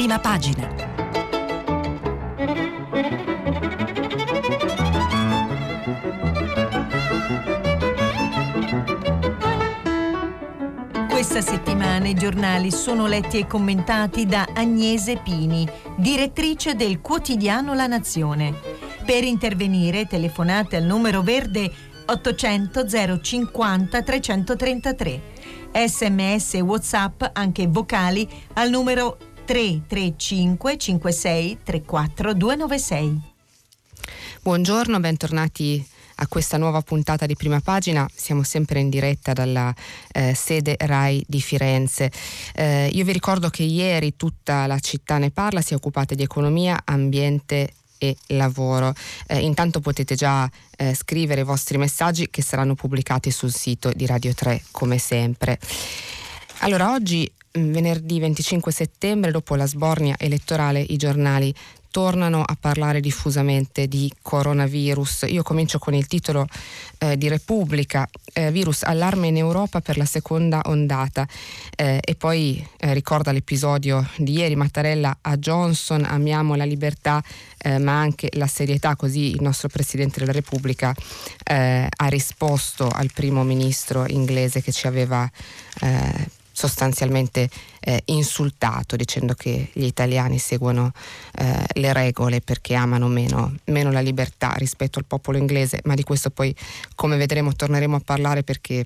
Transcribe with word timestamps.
prima 0.00 0.18
pagina. 0.18 0.66
Questa 11.06 11.42
settimana 11.42 12.08
i 12.08 12.14
giornali 12.14 12.70
sono 12.70 13.06
letti 13.06 13.40
e 13.40 13.46
commentati 13.46 14.24
da 14.24 14.48
Agnese 14.54 15.18
Pini, 15.18 15.68
direttrice 15.96 16.74
del 16.74 17.02
quotidiano 17.02 17.74
La 17.74 17.86
Nazione. 17.86 18.54
Per 19.04 19.22
intervenire 19.22 20.06
telefonate 20.06 20.76
al 20.76 20.84
numero 20.84 21.20
verde 21.20 21.70
800 22.06 22.86
050 23.20 24.02
333. 24.02 25.22
Sms 25.72 26.54
e 26.54 26.60
WhatsApp 26.62 27.22
anche 27.34 27.66
vocali 27.66 28.26
al 28.54 28.70
numero 28.70 29.18
335 29.50 30.76
56 30.76 31.58
34 31.64 32.34
296. 32.34 33.20
Buongiorno, 34.42 35.00
bentornati 35.00 35.84
a 36.16 36.28
questa 36.28 36.56
nuova 36.56 36.82
puntata 36.82 37.26
di 37.26 37.34
prima 37.34 37.58
pagina. 37.58 38.08
Siamo 38.14 38.44
sempre 38.44 38.78
in 38.78 38.88
diretta 38.90 39.32
dalla 39.32 39.74
eh, 40.12 40.34
sede 40.36 40.76
RAI 40.78 41.24
di 41.26 41.40
Firenze. 41.40 42.12
Eh, 42.54 42.90
io 42.92 43.04
vi 43.04 43.10
ricordo 43.10 43.48
che 43.48 43.64
ieri 43.64 44.14
tutta 44.14 44.68
la 44.68 44.78
città 44.78 45.18
ne 45.18 45.32
parla, 45.32 45.62
si 45.62 45.72
è 45.72 45.76
occupata 45.76 46.14
di 46.14 46.22
economia, 46.22 46.82
ambiente 46.84 47.72
e 47.98 48.16
lavoro. 48.28 48.94
Eh, 49.26 49.40
intanto 49.40 49.80
potete 49.80 50.14
già 50.14 50.48
eh, 50.76 50.94
scrivere 50.94 51.40
i 51.40 51.44
vostri 51.44 51.76
messaggi 51.76 52.30
che 52.30 52.42
saranno 52.42 52.76
pubblicati 52.76 53.32
sul 53.32 53.52
sito 53.52 53.90
di 53.90 54.06
Radio 54.06 54.32
3 54.32 54.62
come 54.70 54.98
sempre. 54.98 55.58
Allora, 56.58 56.92
oggi 56.92 57.28
venerdì 57.52 58.20
25 58.20 58.72
settembre, 58.72 59.30
dopo 59.30 59.54
la 59.54 59.66
sbornia 59.66 60.14
elettorale, 60.18 60.80
i 60.80 60.96
giornali 60.96 61.54
tornano 61.90 62.42
a 62.42 62.56
parlare 62.58 63.00
diffusamente 63.00 63.88
di 63.88 64.12
coronavirus. 64.22 65.26
Io 65.28 65.42
comincio 65.42 65.78
con 65.78 65.92
il 65.92 66.06
titolo 66.06 66.46
eh, 66.98 67.18
di 67.18 67.28
Repubblica, 67.28 68.08
eh, 68.32 68.50
virus 68.52 68.84
allarme 68.84 69.26
in 69.26 69.36
Europa 69.36 69.80
per 69.80 69.96
la 69.96 70.04
seconda 70.04 70.60
ondata 70.66 71.26
eh, 71.76 71.98
e 72.00 72.14
poi 72.14 72.64
eh, 72.78 72.94
ricorda 72.94 73.32
l'episodio 73.32 74.08
di 74.16 74.38
ieri 74.38 74.54
Mattarella 74.54 75.18
a 75.20 75.36
Johnson, 75.36 76.04
amiamo 76.04 76.54
la 76.54 76.64
libertà 76.64 77.22
eh, 77.58 77.78
ma 77.78 77.98
anche 77.98 78.28
la 78.34 78.46
serietà, 78.46 78.94
così 78.94 79.30
il 79.30 79.42
nostro 79.42 79.68
Presidente 79.68 80.20
della 80.20 80.32
Repubblica 80.32 80.94
eh, 81.44 81.88
ha 81.88 82.06
risposto 82.06 82.88
al 82.88 83.10
primo 83.12 83.42
ministro 83.42 84.06
inglese 84.06 84.62
che 84.62 84.70
ci 84.70 84.86
aveva 84.86 85.28
sostanzialmente 86.60 87.48
eh, 87.80 88.02
insultato 88.06 88.94
dicendo 88.94 89.32
che 89.32 89.70
gli 89.72 89.84
italiani 89.84 90.38
seguono 90.38 90.92
eh, 91.38 91.64
le 91.80 91.92
regole 91.94 92.42
perché 92.42 92.74
amano 92.74 93.08
meno, 93.08 93.54
meno, 93.64 93.90
la 93.90 94.00
libertà 94.00 94.52
rispetto 94.56 94.98
al 94.98 95.06
popolo 95.06 95.38
inglese, 95.38 95.80
ma 95.84 95.94
di 95.94 96.02
questo 96.02 96.28
poi 96.28 96.54
come 96.94 97.16
vedremo 97.16 97.54
torneremo 97.54 97.96
a 97.96 98.02
parlare 98.04 98.42
perché 98.42 98.84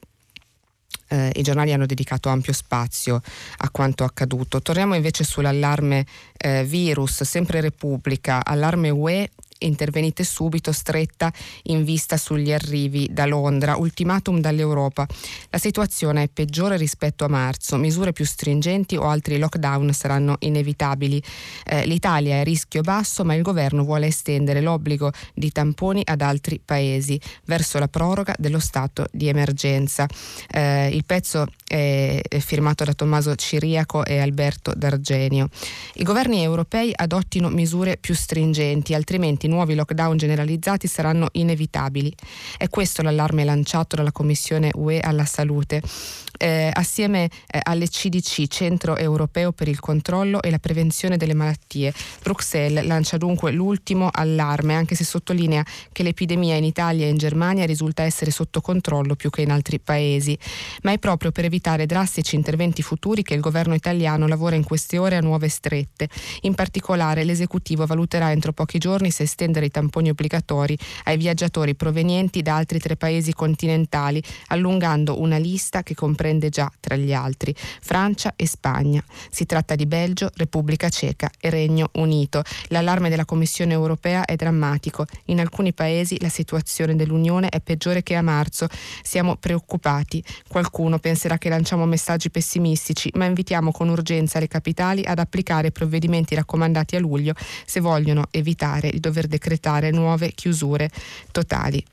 eh, 1.08 1.33
i 1.34 1.42
giornali 1.42 1.72
hanno 1.72 1.86
dedicato 1.86 2.28
ampio 2.28 2.52
spazio 2.52 3.20
a 3.58 3.70
quanto 3.70 4.05
accaduto. 4.05 4.62
Torniamo 4.62 4.95
invece 4.95 5.25
sull'allarme 5.25 6.06
eh, 6.36 6.62
virus, 6.62 7.25
sempre 7.25 7.61
Repubblica, 7.61 8.45
allarme 8.45 8.91
UE 8.91 9.30
intervenite 9.58 10.24
subito, 10.24 10.72
stretta 10.72 11.33
in 11.64 11.84
vista 11.84 12.16
sugli 12.16 12.52
arrivi 12.52 13.08
da 13.10 13.27
Londra, 13.27 13.77
ultimatum 13.77 14.41
dall'Europa. 14.41 15.06
La 15.50 15.58
situazione 15.58 16.24
è 16.24 16.28
peggiore 16.28 16.77
rispetto 16.77 17.24
a 17.24 17.28
marzo, 17.28 17.77
misure 17.77 18.12
più 18.12 18.24
stringenti 18.24 18.96
o 18.96 19.05
altri 19.05 19.38
lockdown 19.38 19.92
saranno 19.92 20.36
inevitabili. 20.41 21.22
Eh, 21.64 21.86
L'Italia 21.86 22.36
è 22.36 22.41
a 22.41 22.42
rischio 22.42 22.83
basso, 22.83 23.24
ma 23.24 23.34
il 23.34 23.42
governo 23.42 23.84
vuole 23.84 24.06
estendere 24.06 24.61
l'obbligo 24.61 25.11
di 25.34 25.50
tamponi 25.50 26.02
ad 26.05 26.20
altri 26.20 26.61
paesi 26.64 27.20
verso 27.46 27.78
la 27.78 27.89
proroga 27.89 28.34
dello 28.39 28.58
stato 28.58 29.07
di 29.11 29.28
emergenza. 29.28 30.07
Eh, 30.51 30.89
il 30.89 31.05
pezzo 31.05 31.46
è 31.67 32.20
firmato 32.39 32.84
da 32.84 32.92
Tommaso 32.92 33.34
Ciriaco 33.34 34.05
e 34.05 34.18
Alberto 34.18 34.73
D'Argenio. 34.77 35.48
I 35.95 36.05
governi 36.05 36.42
europei 36.42 36.92
adottino 36.95 37.48
misure 37.48 37.96
più 37.96 38.14
stringenti, 38.14 38.95
altrimenti 38.95 39.43
nuovi 39.48 39.74
lockdown 39.74 40.16
generalizzati 40.16 40.86
saranno 40.86 41.28
inevitabili. 41.32 42.14
È 42.56 42.68
questo 42.68 43.02
l'allarme 43.02 43.44
lanciato 43.44 43.96
dalla 43.96 44.12
Commissione 44.12 44.70
UE 44.74 45.00
alla 45.00 45.24
salute. 45.24 45.82
Eh, 46.36 46.68
assieme 46.72 47.30
eh, 47.46 47.61
alle 47.62 47.86
CDC, 47.86 48.48
Centro 48.48 48.96
Europeo 48.96 49.52
per 49.52 49.68
il 49.68 49.78
Controllo 49.78 50.42
e 50.42 50.50
la 50.50 50.58
Prevenzione 50.58 51.17
delle 51.17 51.34
Malattie. 51.34 51.95
Bruxelles 52.22 52.84
lancia 52.84 53.17
dunque 53.17 53.52
l'ultimo 53.52 54.08
allarme, 54.12 54.74
anche 54.74 54.96
se 54.96 55.05
sottolinea 55.05 55.64
che 55.92 56.02
l'epidemia 56.02 56.56
in 56.56 56.64
Italia 56.64 57.06
e 57.06 57.11
in 57.11 57.18
Germania 57.18 57.67
risulta 57.67 58.02
essere 58.02 58.33
sotto 58.33 58.61
controllo 58.61 59.14
più 59.14 59.30
che 59.30 59.42
in 59.42 59.52
altri 59.52 59.78
paesi. 59.78 60.36
Ma 60.83 60.90
è 60.90 60.98
proprio 60.98 61.30
per 61.30 61.45
evitare 61.45 61.86
drastici 61.86 62.34
interventi 62.34 62.83
futuri 62.83 63.22
che 63.22 63.34
il 63.34 63.40
governo 63.40 63.74
italiano 63.74 64.27
lavora 64.27 64.56
in 64.56 64.64
queste 64.64 64.98
ore 64.98 65.16
a 65.16 65.20
nuove 65.20 65.48
strette. 65.48 66.08
In 66.42 66.55
particolare 66.55 67.22
l'esecutivo 67.22 67.86
valuterà 67.86 68.33
entro 68.33 68.52
pochi 68.52 68.78
giorni 68.78 69.12
se 69.12 69.22
estendere 69.22 69.66
i 69.66 69.70
tamponi 69.70 70.11
obbligatori 70.11 70.77
ai 71.05 71.16
viaggiatori 71.16 71.77
provenienti 71.77 72.42
da 72.42 72.56
altri 72.56 72.80
tre 72.80 72.96
paesi 72.96 73.33
continentali, 73.33 74.20
allungando 74.48 75.20
una 75.20 75.36
lista 75.36 75.84
che 75.84 75.95
comprende 75.95 76.22
già 76.48 76.70
tra 76.80 76.96
gli 76.96 77.12
altri 77.12 77.55
Francia 77.80 78.33
e 78.36 78.46
Spagna. 78.46 79.02
Si 79.30 79.46
tratta 79.46 79.74
di 79.74 79.86
Belgio, 79.86 80.30
Repubblica 80.35 80.89
Ceca 80.89 81.30
e 81.39 81.51
Regno 81.51 81.90
Unito. 81.95 82.42
L'allarme 82.68 83.11
della 83.11 83.24
Commissione 83.24 83.73
europea 83.73 84.24
è 84.24 84.36
drammatico. 84.36 85.07
In 85.27 85.40
alcuni 85.40 85.73
paesi 85.73 86.20
la 86.20 86.29
situazione 86.29 86.96
dell'Unione 86.96 87.48
è 87.48 87.61
peggiore 87.61 88.02
che 88.02 88.14
a 88.14 88.23
marzo. 88.23 88.67
Siamo 89.02 89.36
preoccupati. 89.36 90.23
Qualcuno 90.48 90.98
penserà 90.98 91.39
che 91.39 91.48
lanciamo 91.48 91.84
messaggi 91.84 92.30
pessimistici, 92.30 93.11
ma 93.14 93.27
invitiamo 93.27 93.70
con 93.70 93.89
urgenza 93.89 94.39
le 94.39 94.48
capitali 94.48 95.05
ad 95.05 95.18
applicare 95.18 95.70
provvedimenti 95.70 96.34
raccomandati 96.34 96.96
a 96.96 97.01
luglio 97.01 97.34
se 97.67 97.80
vogliono 97.80 98.27
evitare 98.30 98.90
di 98.90 99.01
dover 99.01 99.27
decretare 99.27 99.90
nuove 99.90 100.33
chiusure 100.33 100.90
totali. 101.30 101.84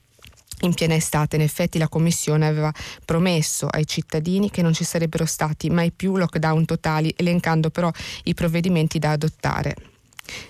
In 0.61 0.73
piena 0.73 0.93
estate, 0.93 1.35
in 1.35 1.41
effetti, 1.41 1.77
la 1.77 1.87
Commissione 1.87 2.47
aveva 2.47 2.71
promesso 3.03 3.67
ai 3.67 3.85
cittadini 3.87 4.51
che 4.51 4.61
non 4.61 4.73
ci 4.73 4.83
sarebbero 4.83 5.25
stati 5.25 5.69
mai 5.69 5.91
più 5.91 6.17
lockdown 6.17 6.65
totali, 6.65 7.13
elencando 7.15 7.69
però 7.69 7.91
i 8.23 8.33
provvedimenti 8.33 8.99
da 8.99 9.11
adottare. 9.11 9.90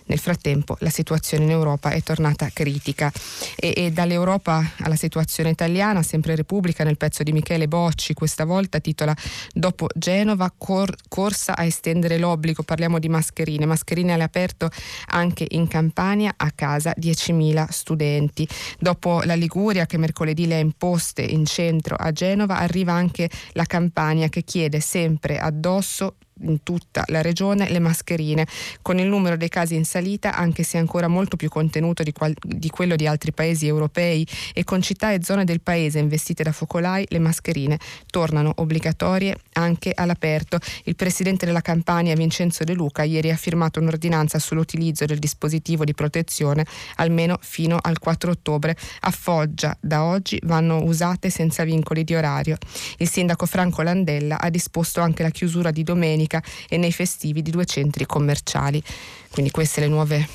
Nel 0.06 0.19
frattempo 0.19 0.75
la 0.80 0.90
situazione 0.90 1.44
in 1.46 1.52
Europa 1.52 1.92
è 1.92 2.02
tornata 2.02 2.50
critica. 2.52 3.12
E, 3.56 3.74
e, 3.75 3.92
dall'Europa 3.92 4.74
alla 4.80 4.96
situazione 4.96 5.50
italiana, 5.50 6.03
sempre 6.03 6.36
Repubblica 6.36 6.84
nel 6.84 6.97
pezzo 6.97 7.24
di 7.24 7.31
Michele 7.31 7.68
Bocci, 7.68 8.14
questa 8.14 8.46
volta 8.46 8.80
titola 8.80 9.16
Dopo 9.53 9.88
Genova 9.96 10.52
cor- 10.58 10.96
corsa 11.08 11.56
a 11.56 11.66
estendere 11.66 12.18
l'obbligo, 12.18 12.64
parliamo 12.64 13.00
di 13.00 13.09
mascherine, 13.09 13.66
mascherine 13.66 14.14
all'aperto 14.14 14.70
anche 15.08 15.46
in 15.50 15.68
Campania 15.68 16.34
a 16.36 16.52
casa 16.52 16.94
10.000 16.97 17.68
studenti. 17.70 18.47
Dopo 18.80 19.22
la 19.24 19.36
Liguria 19.36 19.86
che 19.86 19.97
mercoledì 19.97 20.47
le 20.47 20.56
ha 20.56 20.59
imposte 20.59 21.22
in 21.22 21.46
centro 21.46 21.96
a 21.96 22.12
Genova, 22.12 22.58
arriva 22.58 22.94
anche 22.94 23.30
la 23.53 23.66
Campania 23.66 24.30
che 24.30 24.44
chiede 24.44 24.80
sempre 24.80 25.40
addosso 25.40 26.16
in 26.44 26.63
tutta 26.63 27.03
la 27.07 27.22
regione 27.22 27.69
le 27.69 27.79
mascherine, 27.79 28.47
con 28.81 29.00
il 29.00 29.07
numero 29.07 29.38
dei 29.38 29.50
casi 29.50 29.75
in 29.75 29.85
salita, 29.85 30.35
anche 30.35 30.63
se 30.63 30.78
ancora 30.78 31.07
molto 31.07 31.35
più 31.35 31.50
contenuto 31.50 32.03
di, 32.03 32.12
qual- 32.12 32.35
di 32.41 32.69
quello 32.69 32.96
di 32.96 33.07
altri 33.07 33.31
paesi 33.31 33.68
europei 33.68 34.25
e 34.53 34.63
con 34.63 34.81
città 34.81 35.12
e 35.12 35.24
zone 35.24 35.46
del 35.46 35.62
paese 35.62 36.00
investite 36.00 36.44
da 36.44 36.52
focolai, 36.52 37.06
le 37.09 37.19
mascherine 37.19 37.78
tornano 38.07 38.53
obbligatorie 38.56 39.35
anche 39.53 39.91
all'aperto. 39.94 40.59
Il 40.85 40.96
presidente 40.96 41.46
della 41.46 41.62
Campania, 41.62 42.16
Vincenzo 42.16 42.63
De 42.63 42.73
Luca, 42.73 43.03
ieri 43.03 43.32
ha 43.32 43.35
firmato 43.35 43.79
un'ordinanza 43.79 44.40
sull'utilizzo 44.40 45.05
del 45.05 45.20
dispositivo 45.20 45.84
di 45.84 45.93
protezione 45.93 46.66
almeno 46.96 47.38
fino 47.41 47.78
al 47.82 47.99
4 47.99 48.32
ottobre. 48.32 48.76
A 49.02 49.11
Foggia 49.11 49.76
da 49.79 50.03
oggi 50.03 50.40
vanno 50.43 50.84
usate 50.84 51.29
senza 51.29 51.64
vincoli 51.64 52.03
di 52.03 52.16
orario. 52.16 52.58
Il 52.97 53.09
sindaco 53.09 53.46
Franco 53.46 53.82
Landella 53.82 54.40
ha 54.40 54.49
disposto 54.49 55.02
anche 55.02 55.23
la 55.23 55.29
chiusura 55.29 55.72
di 55.72 55.84
domenica 55.84 56.30
domenica 56.31 56.41
e 56.69 56.78
nei 56.78 56.93
festivi 56.93 57.41
di 57.41 57.51
due 57.51 57.66
centri 57.66 58.05
commerciali. 58.05 58.81
Quindi 59.29 59.51
queste 59.51 59.81
le 59.81 59.87
nuove 59.87 60.28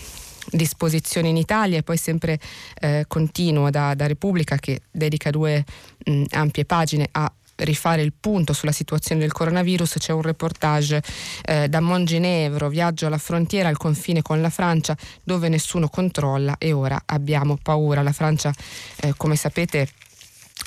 disposizioni 0.50 1.30
in 1.30 1.36
Italia 1.36 1.78
e 1.78 1.82
poi 1.82 1.96
sempre 1.96 2.38
eh, 2.80 3.04
continuo 3.08 3.70
da, 3.70 3.94
da, 3.94 4.06
Repubblica 4.06 4.56
che 4.56 4.82
dedica 4.92 5.30
due 5.30 5.64
mh, 6.04 6.24
ampie 6.30 6.64
pagine 6.64 7.08
a 7.10 7.32
rifare 7.56 8.02
il 8.02 8.12
punto 8.12 8.52
sulla 8.52 8.70
situazione 8.70 9.22
del 9.22 9.32
coronavirus 9.32 9.96
c'è 9.98 10.12
un 10.12 10.20
reportage 10.20 11.02
eh, 11.42 11.68
da 11.68 11.80
Monginevro, 11.80 12.68
viaggio 12.68 13.06
alla 13.06 13.18
frontiera 13.18 13.68
al 13.68 13.78
confine 13.78 14.22
con 14.22 14.40
la 14.40 14.50
Francia 14.50 14.96
dove 15.24 15.48
nessuno 15.48 15.88
controlla 15.88 16.56
e 16.58 16.72
ora 16.72 17.00
abbiamo 17.06 17.58
paura. 17.60 18.02
La 18.02 18.12
Francia, 18.12 18.52
eh, 19.00 19.14
come 19.16 19.34
sapete, 19.34 19.88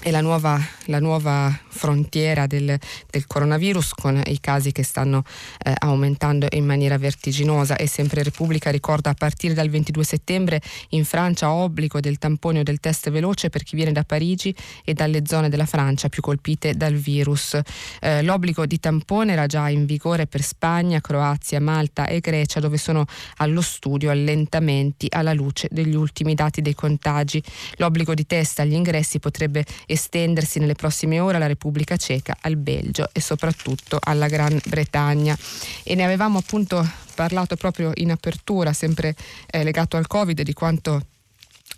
è 0.02 0.12
la 0.12 0.22
nuova, 0.22 0.58
la 0.86 1.00
nuova 1.00 1.58
frontiera 1.68 2.48
del, 2.48 2.78
del, 3.10 3.28
coronavirus 3.28 3.94
con 3.96 4.22
i 4.28 4.40
casi 4.40 4.72
che 4.72 4.84
stanno 4.84 5.24
eh, 5.64 5.74
aumentando 5.78 6.48
in 6.52 6.66
maniera 6.66 6.98
vertiginosa 6.98 7.76
e 7.76 7.86
sempre 7.86 8.24
Repubblica 8.24 8.70
ricorda 8.70 9.10
a 9.10 9.14
partire 9.14 9.54
dal 9.54 9.70
22 9.70 10.04
settembre 10.06 10.62
in 10.90 11.04
Francia 11.04 11.52
obbligo 11.52 12.00
del 12.00 12.18
tampone 12.18 12.60
o 12.60 12.64
del 12.64 12.80
test 12.80 13.10
veloce 13.10 13.50
per 13.50 13.64
chi 13.64 13.76
viene 13.76 13.92
da 13.92 14.04
Parigi 14.04 14.56
e 14.86 14.94
dalle 14.94 15.24
zone 15.26 15.50
della 15.50 15.66
Francia 15.66 16.08
più 16.08 16.22
colpite 16.22 16.76
dal 16.76 16.94
virus. 16.94 17.60
Eh, 18.00 18.24
l'obbligo 18.24 18.66
di 18.66 18.80
tampone 18.80 19.34
era 19.34 19.48
già 19.48 19.68
in 19.68 19.86
vigore 19.86 20.28
per 20.28 20.42
Spagna, 20.42 21.02
Croazia, 21.02 21.60
Malta 21.60 22.08
e 22.08 22.22
Grecia 22.22 22.62
dove 22.62 22.78
sono 22.78 23.06
allo 23.38 23.62
studio 23.62 24.12
allentamenti 24.12 25.08
alla 25.10 25.34
luce 25.34 25.68
degli 25.72 25.96
ultimi 25.96 26.36
dati 26.36 26.62
dei 26.62 26.74
contagi. 26.74 27.44
L'obbligo 27.78 28.14
di 28.14 28.26
test 28.26 28.60
agli 28.60 28.74
ingressi 28.74 29.20
potrebbe 29.20 29.66
estendersi 29.90 30.60
nelle 30.60 30.76
prossime 30.76 31.20
ore 31.20 31.38
alla 31.38 31.48
Repubblica 31.48 31.98
Ceca, 31.98 32.38
al 32.42 32.56
Belgio 32.56 33.10
e 33.12 33.20
soprattutto 33.20 34.00
alla 34.02 34.28
Gran 34.28 34.60
Bretagna. 34.66 35.38
E 35.84 35.96
ne 35.96 36.04
avevamo 36.04 36.38
appunto 36.38 36.88
parlato 37.16 37.56
proprio 37.56 37.92
in 37.96 38.12
apertura, 38.12 38.72
sempre 38.72 39.16
eh, 39.50 39.64
legato 39.64 39.98
al 39.98 40.08
Covid, 40.08 40.42
di 40.42 40.54
quanto 40.54 41.02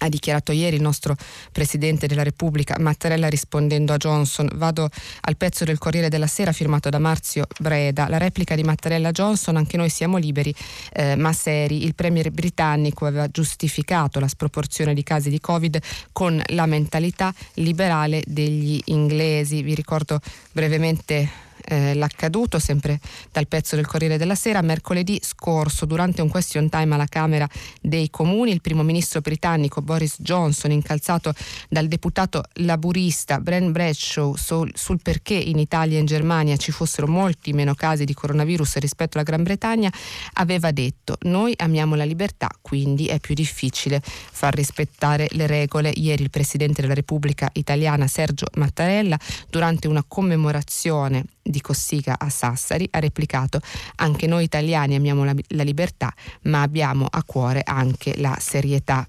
ha 0.01 0.09
dichiarato 0.09 0.51
ieri 0.51 0.75
il 0.75 0.81
nostro 0.81 1.15
Presidente 1.51 2.07
della 2.07 2.24
Repubblica 2.24 2.75
Mattarella 2.80 3.27
rispondendo 3.27 3.94
a 3.94 3.98
Johnson. 3.98 4.50
Vado 4.56 4.89
al 5.21 5.38
pezzo 5.38 5.63
del 5.63 5.77
Corriere 5.77 6.09
della 6.09 6.27
Sera 6.27 6.51
firmato 6.51 6.89
da 6.89 7.00
Marzio 7.00 7.45
Breda. 7.59 8.07
La 8.09 8.18
replica 8.18 8.56
di 8.56 8.63
Mattarella 8.63 9.12
Johnson, 9.12 9.57
anche 9.57 9.77
noi 9.77 9.89
siamo 9.89 10.18
liberi 10.18 10.53
eh, 10.94 11.15
ma 11.15 11.33
seri. 11.33 11.83
Il 11.83 11.95
Premier 11.95 12.31
britannico 12.31 13.06
aveva 13.06 13.27
giustificato 13.27 14.19
la 14.19 14.27
sproporzione 14.27 14.94
di 14.94 15.03
casi 15.03 15.30
di 15.30 15.39
Covid 15.39 15.80
con 16.12 16.42
la 16.48 16.65
mentalità 16.65 17.33
liberale 17.56 18.24
degli 18.25 18.80
inglesi. 18.86 19.62
Vi 19.62 19.75
ricordo 19.75 20.19
brevemente 20.51 21.50
eh, 21.63 21.94
l'accaduto, 21.94 22.60
sempre 22.60 23.00
dal 23.31 23.48
pezzo 23.48 23.75
del 23.75 23.86
Corriere 23.86 24.18
della 24.18 24.36
Sera, 24.36 24.62
mercoledì 24.62 25.19
scorso 25.22 25.86
durante 25.86 26.22
un 26.22 26.30
question 26.30 26.69
time 26.69 26.96
alla 26.96 27.06
Camera 27.06 27.48
dei 27.81 28.10
Comuni 28.10 28.52
il 28.52 28.62
primo 28.62 28.84
ministro 28.84 29.22
britannico 29.22 29.81
Boris 29.81 30.16
Johnson, 30.19 30.72
incalzato 30.72 31.34
dal 31.69 31.88
deputato 31.88 32.44
laburista 32.54 33.40
Bren 33.40 33.72
Bradshaw 33.72 34.36
sul, 34.36 34.72
sul 34.75 35.00
perché 35.02 35.34
in 35.34 35.60
Italia 35.60 35.98
e 35.98 36.02
in 36.02 36.06
Germania 36.06 36.58
ci 36.58 36.72
fossero 36.72 37.08
molti 37.08 37.54
meno 37.54 37.74
casi 37.74 38.06
di 38.06 38.13
coronavirus 38.13 38.78
rispetto 38.78 39.18
alla 39.18 39.25
Gran 39.25 39.44
Bretagna, 39.44 39.92
aveva 40.34 40.72
detto 40.72 41.18
noi 41.22 41.54
amiamo 41.58 41.96
la 41.96 42.04
libertà, 42.04 42.50
quindi 42.62 43.08
è 43.08 43.19
più 43.19 43.36
difficile 43.36 44.02
far 44.04 44.54
rispettare 44.54 45.28
le 45.31 45.48
regole. 45.48 45.92
Ieri 45.94 46.24
il 46.24 46.30
Presidente 46.30 46.81
della 46.81 46.94
Repubblica 46.94 47.50
italiana 47.54 48.08
Sergio 48.08 48.48
Mattarella, 48.56 49.18
durante 49.50 49.88
una 49.88 50.04
commemorazione 50.08 51.24
di 51.51 51.62
Cossiga 51.62 52.15
a 52.18 52.30
Sassari 52.30 52.88
ha 52.92 53.00
replicato 53.00 53.59
anche 53.98 54.25
noi 54.25 54.44
italiani 54.44 54.95
amiamo 54.95 55.24
la, 55.24 55.36
la 55.50 55.63
libertà 55.63 56.12
ma 56.44 56.62
abbiamo 56.62 57.06
a 57.07 57.24
cuore 57.24 57.62
anche 57.63 58.19
la 58.19 58.36
serietà 58.39 59.06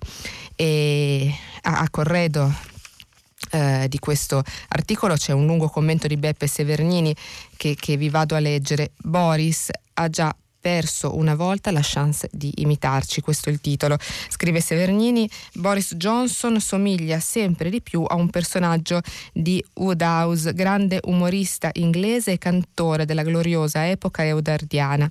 e 0.55 1.35
a, 1.63 1.81
a 1.81 1.91
Corredo 1.91 2.71
eh, 3.51 3.87
di 3.89 3.99
questo 3.99 4.43
articolo 4.69 5.15
c'è 5.15 5.33
un 5.33 5.47
lungo 5.47 5.69
commento 5.69 6.07
di 6.07 6.17
Beppe 6.17 6.47
Severnini 6.47 7.15
che, 7.57 7.77
che 7.79 7.97
vi 7.97 8.09
vado 8.09 8.35
a 8.35 8.39
leggere. 8.39 8.93
Boris 8.97 9.69
ha 9.95 10.09
già 10.09 10.35
perso 10.63 11.17
una 11.17 11.35
volta 11.35 11.73
la 11.73 11.81
chance 11.83 12.29
di 12.33 12.53
imitarci, 12.59 13.21
questo 13.21 13.51
è 13.51 13.53
il 13.53 13.61
titolo. 13.61 13.99
Scrive 14.29 14.61
Severnini, 14.61 15.29
Boris 15.55 15.97
Johnson 15.97 16.61
somiglia 16.61 17.19
sempre 17.19 17.69
di 17.69 17.83
più 17.83 18.05
a 18.07 18.15
un 18.15 18.31
personaggio 18.31 19.01
di 19.33 19.63
Woodhouse, 19.75 20.55
grande 20.55 21.01
umorista 21.03 21.71
inglese 21.75 22.33
e 22.33 22.39
cantore 22.39 23.05
della 23.05 23.25
gloriosa 23.25 23.89
epoca 23.89 24.25
eudardiana. 24.25 25.11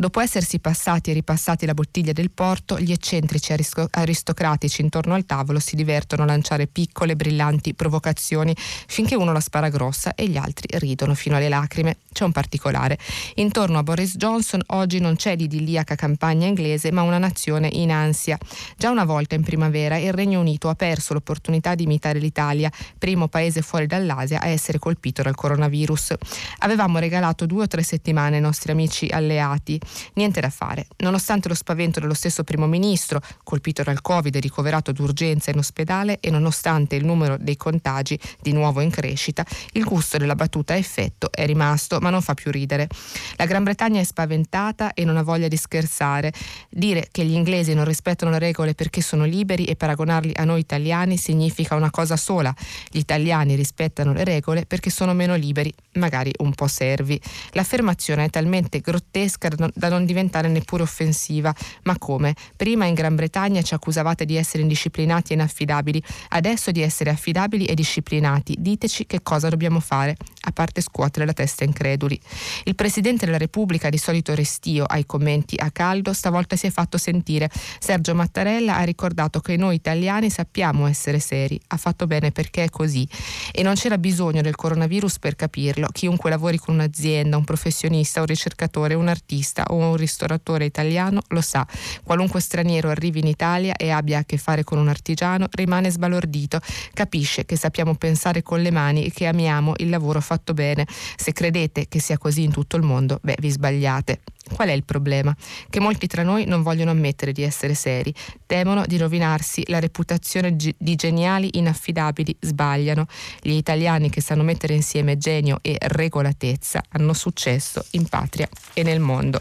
Dopo 0.00 0.20
essersi 0.20 0.60
passati 0.60 1.10
e 1.10 1.12
ripassati 1.12 1.66
la 1.66 1.74
bottiglia 1.74 2.12
del 2.12 2.30
porto, 2.30 2.78
gli 2.78 2.92
eccentrici 2.92 3.52
aristocratici 3.90 4.80
intorno 4.80 5.14
al 5.14 5.26
tavolo 5.26 5.58
si 5.58 5.74
divertono 5.74 6.22
a 6.22 6.26
lanciare 6.26 6.68
piccole, 6.68 7.16
brillanti 7.16 7.74
provocazioni 7.74 8.54
finché 8.86 9.16
uno 9.16 9.32
la 9.32 9.40
spara 9.40 9.70
grossa 9.70 10.14
e 10.14 10.28
gli 10.28 10.36
altri 10.36 10.78
ridono 10.78 11.14
fino 11.14 11.34
alle 11.34 11.48
lacrime. 11.48 11.96
C'è 12.12 12.22
un 12.22 12.30
particolare. 12.30 12.96
Intorno 13.34 13.78
a 13.78 13.82
Boris 13.82 14.16
Johnson 14.16 14.62
oggi 14.78 14.98
non 15.00 15.16
c'è 15.16 15.36
l'idilliaca 15.36 15.94
campagna 15.94 16.46
inglese, 16.46 16.90
ma 16.90 17.02
una 17.02 17.18
nazione 17.18 17.68
in 17.72 17.90
ansia. 17.90 18.38
Già 18.76 18.90
una 18.90 19.04
volta 19.04 19.34
in 19.34 19.42
primavera 19.42 19.96
il 19.98 20.12
Regno 20.12 20.40
Unito 20.40 20.68
ha 20.68 20.74
perso 20.74 21.12
l'opportunità 21.12 21.74
di 21.74 21.82
imitare 21.82 22.18
l'Italia, 22.18 22.70
primo 22.96 23.28
paese 23.28 23.60
fuori 23.60 23.86
dall'Asia 23.86 24.40
a 24.40 24.46
essere 24.46 24.78
colpito 24.78 25.22
dal 25.22 25.34
coronavirus. 25.34 26.14
Avevamo 26.60 26.98
regalato 26.98 27.44
due 27.44 27.64
o 27.64 27.66
tre 27.66 27.82
settimane 27.82 28.36
ai 28.36 28.42
nostri 28.42 28.72
amici 28.72 29.08
alleati. 29.08 29.80
Niente 30.14 30.40
da 30.40 30.50
fare. 30.50 30.86
Nonostante 30.98 31.48
lo 31.48 31.54
spavento 31.54 32.00
dello 32.00 32.14
stesso 32.14 32.44
primo 32.44 32.66
ministro, 32.66 33.20
colpito 33.42 33.82
dal 33.82 34.00
Covid 34.00 34.34
e 34.34 34.40
ricoverato 34.40 34.92
d'urgenza 34.92 35.50
in 35.50 35.58
ospedale, 35.58 36.18
e 36.20 36.30
nonostante 36.30 36.96
il 36.96 37.04
numero 37.04 37.36
dei 37.38 37.56
contagi 37.56 38.18
di 38.40 38.52
nuovo 38.52 38.80
in 38.80 38.90
crescita, 38.90 39.44
il 39.72 39.84
gusto 39.84 40.16
della 40.16 40.34
battuta 40.34 40.74
a 40.74 40.76
effetto 40.76 41.30
è 41.32 41.44
rimasto, 41.46 41.98
ma 42.00 42.10
non 42.10 42.22
fa 42.22 42.34
più 42.34 42.50
ridere. 42.50 42.88
La 43.36 43.46
Gran 43.46 43.64
Bretagna 43.64 44.00
è 44.00 44.04
spaventata 44.04 44.67
e 44.94 45.04
non 45.04 45.16
ha 45.16 45.22
voglia 45.22 45.48
di 45.48 45.56
scherzare. 45.56 46.32
Dire 46.68 47.08
che 47.10 47.24
gli 47.24 47.34
inglesi 47.34 47.74
non 47.74 47.84
rispettano 47.84 48.30
le 48.30 48.38
regole 48.38 48.74
perché 48.74 49.00
sono 49.00 49.24
liberi 49.24 49.64
e 49.64 49.76
paragonarli 49.76 50.32
a 50.36 50.44
noi 50.44 50.60
italiani 50.60 51.16
significa 51.16 51.74
una 51.74 51.90
cosa 51.90 52.16
sola. 52.16 52.54
Gli 52.90 52.98
italiani 52.98 53.54
rispettano 53.54 54.12
le 54.12 54.24
regole 54.24 54.66
perché 54.66 54.90
sono 54.90 55.14
meno 55.14 55.34
liberi, 55.34 55.72
magari 55.94 56.32
un 56.38 56.52
po' 56.52 56.66
servi. 56.66 57.20
L'affermazione 57.52 58.24
è 58.24 58.30
talmente 58.30 58.80
grottesca 58.80 59.48
da 59.48 59.88
non 59.88 60.04
diventare 60.04 60.48
neppure 60.48 60.82
offensiva. 60.82 61.54
Ma 61.84 61.96
come? 61.98 62.34
Prima 62.56 62.84
in 62.84 62.94
Gran 62.94 63.14
Bretagna 63.14 63.62
ci 63.62 63.74
accusavate 63.74 64.24
di 64.24 64.36
essere 64.36 64.62
indisciplinati 64.62 65.32
e 65.32 65.34
inaffidabili, 65.36 66.02
adesso 66.28 66.70
di 66.70 66.82
essere 66.82 67.10
affidabili 67.10 67.64
e 67.64 67.74
disciplinati. 67.74 68.56
Diteci 68.58 69.06
che 69.06 69.22
cosa 69.22 69.48
dobbiamo 69.48 69.80
fare, 69.80 70.16
a 70.42 70.52
parte 70.52 70.80
scuotere 70.80 71.26
la 71.26 71.32
testa 71.32 71.64
increduli. 71.64 72.18
Il 72.64 72.74
Presidente 72.74 73.26
della 73.26 73.38
Repubblica, 73.38 73.88
di 73.88 73.98
solito 73.98 74.34
restio 74.58 74.84
ai 74.84 75.06
commenti 75.06 75.54
a 75.56 75.70
caldo, 75.70 76.12
stavolta 76.12 76.56
si 76.56 76.66
è 76.66 76.70
fatto 76.70 76.98
sentire. 76.98 77.48
Sergio 77.78 78.14
Mattarella 78.14 78.76
ha 78.76 78.82
ricordato 78.82 79.40
che 79.40 79.56
noi 79.56 79.76
italiani 79.76 80.30
sappiamo 80.30 80.86
essere 80.86 81.20
seri. 81.20 81.60
Ha 81.68 81.76
fatto 81.76 82.06
bene 82.06 82.32
perché 82.32 82.64
è 82.64 82.70
così. 82.70 83.08
E 83.52 83.62
non 83.62 83.74
c'era 83.74 83.98
bisogno 83.98 84.42
del 84.42 84.56
coronavirus 84.56 85.20
per 85.20 85.36
capirlo. 85.36 85.88
Chiunque 85.92 86.30
lavori 86.30 86.58
con 86.58 86.74
un'azienda, 86.74 87.36
un 87.36 87.44
professionista, 87.44 88.20
un 88.20 88.26
ricercatore, 88.26 88.94
un 88.94 89.08
artista 89.08 89.64
o 89.68 89.76
un 89.76 89.96
ristoratore 89.96 90.64
italiano 90.64 91.20
lo 91.28 91.40
sa. 91.40 91.66
Qualunque 92.02 92.40
straniero 92.40 92.90
arrivi 92.90 93.20
in 93.20 93.26
Italia 93.26 93.76
e 93.76 93.90
abbia 93.90 94.18
a 94.18 94.24
che 94.24 94.38
fare 94.38 94.64
con 94.64 94.78
un 94.78 94.88
artigiano 94.88 95.46
rimane 95.52 95.90
sbalordito, 95.90 96.60
capisce 96.92 97.44
che 97.44 97.56
sappiamo 97.56 97.94
pensare 97.94 98.42
con 98.42 98.60
le 98.60 98.70
mani 98.70 99.04
e 99.04 99.10
che 99.12 99.26
amiamo 99.26 99.74
il 99.78 99.88
lavoro 99.88 100.20
fatto 100.20 100.52
bene. 100.52 100.86
Se 101.16 101.32
credete 101.32 101.86
che 101.88 102.00
sia 102.00 102.18
così 102.18 102.42
in 102.42 102.50
tutto 102.50 102.76
il 102.76 102.82
mondo, 102.82 103.18
beh, 103.22 103.36
vi 103.38 103.50
sbagliate. 103.50 104.20
Qual 104.52 104.68
è 104.68 104.72
il 104.72 104.84
problema? 104.84 105.34
Che 105.68 105.80
molti 105.80 106.06
tra 106.06 106.22
noi 106.22 106.44
non 106.46 106.62
vogliono 106.62 106.90
ammettere 106.90 107.32
di 107.32 107.42
essere 107.42 107.74
seri, 107.74 108.12
temono 108.46 108.84
di 108.86 108.96
rovinarsi 108.96 109.62
la 109.66 109.78
reputazione 109.78 110.56
di 110.56 110.94
geniali 110.96 111.50
inaffidabili, 111.52 112.36
sbagliano. 112.40 113.06
Gli 113.40 113.52
italiani 113.52 114.10
che 114.10 114.20
sanno 114.20 114.42
mettere 114.42 114.74
insieme 114.74 115.16
genio 115.18 115.58
e 115.62 115.76
regolatezza 115.78 116.82
hanno 116.90 117.12
successo 117.12 117.84
in 117.92 118.06
patria 118.08 118.48
e 118.74 118.82
nel 118.82 119.00
mondo. 119.00 119.40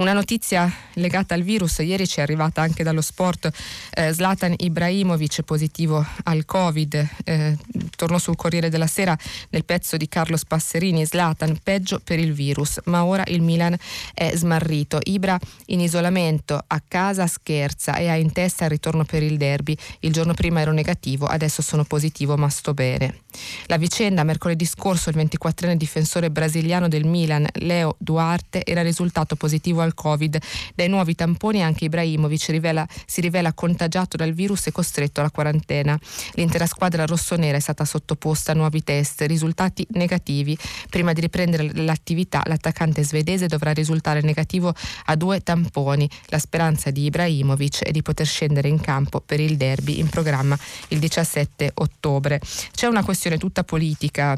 Una 0.00 0.14
notizia 0.14 0.72
legata 0.94 1.34
al 1.34 1.42
virus, 1.42 1.76
ieri 1.80 2.08
ci 2.08 2.20
è 2.20 2.22
arrivata 2.22 2.62
anche 2.62 2.82
dallo 2.82 3.02
sport, 3.02 3.50
eh, 3.92 4.14
Zlatan 4.14 4.54
Ibrahimovic 4.56 5.42
positivo 5.42 6.02
al 6.22 6.46
Covid, 6.46 7.08
eh, 7.24 7.58
tornò 7.96 8.16
sul 8.16 8.34
Corriere 8.34 8.70
della 8.70 8.86
Sera 8.86 9.14
nel 9.50 9.66
pezzo 9.66 9.98
di 9.98 10.08
Carlo 10.08 10.38
Spasserini, 10.38 11.04
Zlatan 11.04 11.58
peggio 11.62 12.00
per 12.02 12.18
il 12.18 12.32
virus, 12.32 12.80
ma 12.84 13.04
ora 13.04 13.24
il 13.26 13.42
Milan 13.42 13.76
è 14.14 14.34
smarrito, 14.34 15.00
Ibra 15.02 15.38
in 15.66 15.80
isolamento, 15.80 16.58
a 16.66 16.82
casa 16.88 17.26
scherza 17.26 17.96
e 17.96 18.08
ha 18.08 18.16
in 18.16 18.32
testa 18.32 18.64
il 18.64 18.70
ritorno 18.70 19.04
per 19.04 19.22
il 19.22 19.36
derby, 19.36 19.76
il 20.00 20.14
giorno 20.14 20.32
prima 20.32 20.60
ero 20.60 20.72
negativo, 20.72 21.26
adesso 21.26 21.60
sono 21.60 21.84
positivo 21.84 22.38
ma 22.38 22.48
sto 22.48 22.72
bene. 22.72 23.24
La 23.66 23.76
vicenda 23.76 24.24
mercoledì 24.24 24.64
scorso 24.64 25.10
il 25.10 25.16
24enne 25.16 25.74
difensore 25.74 26.30
brasiliano 26.30 26.88
del 26.88 27.04
Milan, 27.04 27.46
Leo 27.54 27.96
Duarte, 27.98 28.64
era 28.64 28.82
risultato 28.82 29.36
positivo 29.36 29.82
al 29.82 29.89
Covid. 29.94 30.38
Dai 30.74 30.88
nuovi 30.88 31.14
tamponi 31.14 31.62
anche 31.62 31.84
Ibrahimovic 31.84 32.46
rivela, 32.48 32.86
si 33.06 33.20
rivela 33.20 33.52
contagiato 33.52 34.16
dal 34.16 34.32
virus 34.32 34.66
e 34.66 34.72
costretto 34.72 35.20
alla 35.20 35.30
quarantena. 35.30 35.98
L'intera 36.34 36.66
squadra 36.66 37.04
rossonera 37.04 37.56
è 37.56 37.60
stata 37.60 37.84
sottoposta 37.84 38.52
a 38.52 38.54
nuovi 38.54 38.82
test, 38.82 39.22
risultati 39.22 39.86
negativi. 39.90 40.56
Prima 40.88 41.12
di 41.12 41.20
riprendere 41.20 41.70
l'attività 41.82 42.42
l'attaccante 42.44 43.02
svedese 43.04 43.46
dovrà 43.46 43.72
risultare 43.72 44.20
negativo 44.20 44.74
a 45.06 45.16
due 45.16 45.40
tamponi. 45.40 46.08
La 46.26 46.38
speranza 46.38 46.90
di 46.90 47.04
Ibrahimovic 47.04 47.82
è 47.82 47.90
di 47.90 48.02
poter 48.02 48.26
scendere 48.26 48.68
in 48.68 48.80
campo 48.80 49.20
per 49.20 49.40
il 49.40 49.56
derby 49.56 49.98
in 49.98 50.08
programma 50.08 50.58
il 50.88 50.98
17 50.98 51.72
ottobre. 51.74 52.40
C'è 52.72 52.86
una 52.86 53.04
questione 53.04 53.38
tutta 53.38 53.64
politica 53.64 54.36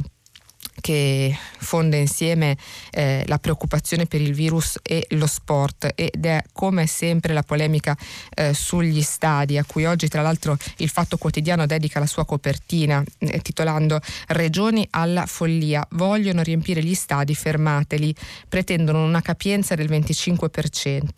che 0.83 1.35
fonde 1.59 1.97
insieme 1.97 2.59
eh, 2.91 3.23
la 3.27 3.39
preoccupazione 3.39 4.05
per 4.05 4.21
il 4.21 4.35
virus 4.35 4.79
e 4.83 5.07
lo 5.11 5.27
sport. 5.27 5.93
Ed 5.95 6.27
è 6.27 6.43
come 6.53 6.87
sempre 6.87 7.33
la 7.33 7.43
polemica 7.43 7.97
eh, 8.35 8.53
sugli 8.53 9.01
stadi 9.01 9.57
a 9.57 9.65
cui 9.65 9.87
oggi 9.87 10.09
tra 10.09 10.21
l'altro 10.21 10.59
il 10.79 10.91
Fatto 10.91 11.17
Quotidiano 11.17 11.65
dedica 11.65 12.01
la 12.01 12.07
sua 12.07 12.27
copertina 12.27 13.03
eh, 13.19 13.41
titolando 13.41 14.01
Regioni 14.29 14.87
alla 14.91 15.25
follia, 15.25 15.87
vogliono 15.93 16.43
riempire 16.43 16.83
gli 16.83 16.95
stadi, 16.95 17.35
fermateli, 17.35 18.15
pretendono 18.49 19.05
una 19.05 19.23
capienza 19.23 19.75
del 19.75 19.89
25%. 19.89 21.09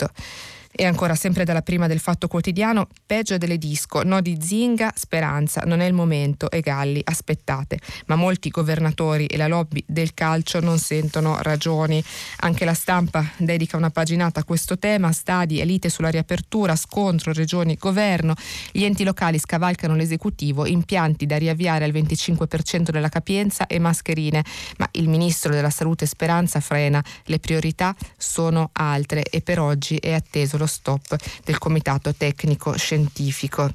E 0.76 0.84
ancora 0.86 1.14
sempre 1.14 1.44
dalla 1.44 1.62
prima 1.62 1.86
del 1.86 2.00
Fatto 2.00 2.26
Quotidiano, 2.26 2.88
peggio 3.06 3.38
delle 3.38 3.58
disco, 3.58 4.02
no 4.02 4.20
di 4.20 4.38
Zinga, 4.40 4.92
Speranza, 4.96 5.62
non 5.66 5.78
è 5.78 5.86
il 5.86 5.92
momento 5.92 6.50
e 6.50 6.62
Galli, 6.62 7.00
aspettate. 7.04 7.78
Ma 8.06 8.16
molti 8.16 8.50
governatori 8.50 9.26
e 9.26 9.36
la 9.36 9.46
lobby 9.46 9.84
del 9.86 10.14
calcio 10.14 10.58
non 10.58 10.80
sentono 10.80 11.40
ragioni. 11.42 12.02
Anche 12.38 12.64
la 12.64 12.74
stampa 12.74 13.24
dedica 13.36 13.76
una 13.76 13.90
paginata 13.90 14.40
a 14.40 14.44
questo 14.44 14.76
tema, 14.76 15.12
stadi, 15.12 15.60
elite 15.60 15.88
sulla 15.88 16.08
riapertura, 16.08 16.74
scontro, 16.74 17.32
regioni, 17.32 17.76
governo. 17.76 18.34
Gli 18.72 18.82
enti 18.82 19.04
locali 19.04 19.38
scavalcano 19.38 19.94
l'esecutivo, 19.94 20.66
impianti 20.66 21.24
da 21.24 21.38
riavviare 21.38 21.84
al 21.84 21.92
25% 21.92 22.90
della 22.90 23.10
capienza 23.10 23.68
e 23.68 23.78
mascherine. 23.78 24.44
Ma 24.78 24.88
il 24.94 25.08
ministro 25.08 25.52
della 25.52 25.70
salute 25.70 26.04
Speranza 26.04 26.58
frena, 26.58 27.00
le 27.26 27.38
priorità 27.38 27.94
sono 28.16 28.70
altre 28.72 29.22
e 29.22 29.40
per 29.40 29.60
oggi 29.60 29.98
è 29.98 30.12
atteso 30.12 30.56
lo 30.56 30.62
lo 30.64 30.66
stop 30.66 31.16
del 31.44 31.58
comitato 31.58 32.14
tecnico 32.14 32.76
scientifico. 32.76 33.70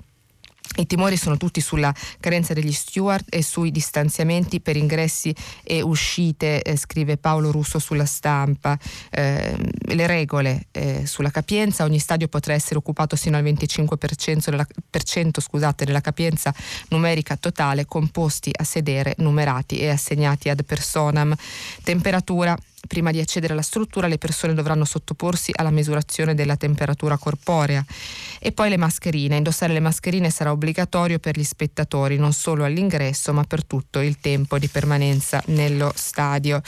I 0.75 0.85
timori 0.85 1.17
sono 1.17 1.35
tutti 1.35 1.61
sulla 1.61 1.93
carenza 2.19 2.53
degli 2.53 2.71
steward 2.71 3.25
e 3.29 3.41
sui 3.41 3.71
distanziamenti 3.71 4.61
per 4.61 4.77
ingressi 4.77 5.33
e 5.63 5.81
uscite, 5.81 6.61
eh, 6.61 6.77
scrive 6.77 7.17
Paolo 7.17 7.51
Russo 7.51 7.79
sulla 7.79 8.05
stampa. 8.05 8.77
Eh, 9.09 9.57
le 9.57 10.07
regole 10.07 10.67
eh, 10.71 11.07
sulla 11.07 11.31
capienza, 11.31 11.83
ogni 11.83 11.97
stadio 11.97 12.27
potrà 12.27 12.53
essere 12.53 12.77
occupato 12.77 13.15
sino 13.15 13.35
al 13.35 13.43
25% 13.43 14.51
della, 14.51 14.67
cento, 15.03 15.41
scusate, 15.41 15.85
della 15.85 16.01
capienza 16.01 16.53
numerica 16.89 17.35
totale, 17.35 17.85
composti 17.85 18.51
a 18.55 18.63
sedere, 18.63 19.15
numerati 19.17 19.79
e 19.79 19.89
assegnati 19.89 20.49
ad 20.49 20.63
personam. 20.63 21.35
Temperatura 21.83 22.55
Prima 22.87 23.11
di 23.11 23.19
accedere 23.19 23.53
alla 23.53 23.61
struttura 23.61 24.07
le 24.07 24.17
persone 24.17 24.53
dovranno 24.53 24.85
sottoporsi 24.85 25.51
alla 25.55 25.69
misurazione 25.69 26.33
della 26.33 26.55
temperatura 26.55 27.17
corporea. 27.17 27.83
E 28.39 28.51
poi 28.51 28.69
le 28.69 28.77
mascherine. 28.77 29.37
Indossare 29.37 29.73
le 29.73 29.79
mascherine 29.79 30.29
sarà 30.29 30.51
obbligatorio 30.51 31.19
per 31.19 31.37
gli 31.37 31.43
spettatori, 31.43 32.17
non 32.17 32.33
solo 32.33 32.63
all'ingresso, 32.63 33.33
ma 33.33 33.43
per 33.43 33.65
tutto 33.65 33.99
il 33.99 34.19
tempo 34.19 34.57
di 34.57 34.67
permanenza 34.67 35.41
nello 35.47 35.91
stadio. 35.95 36.61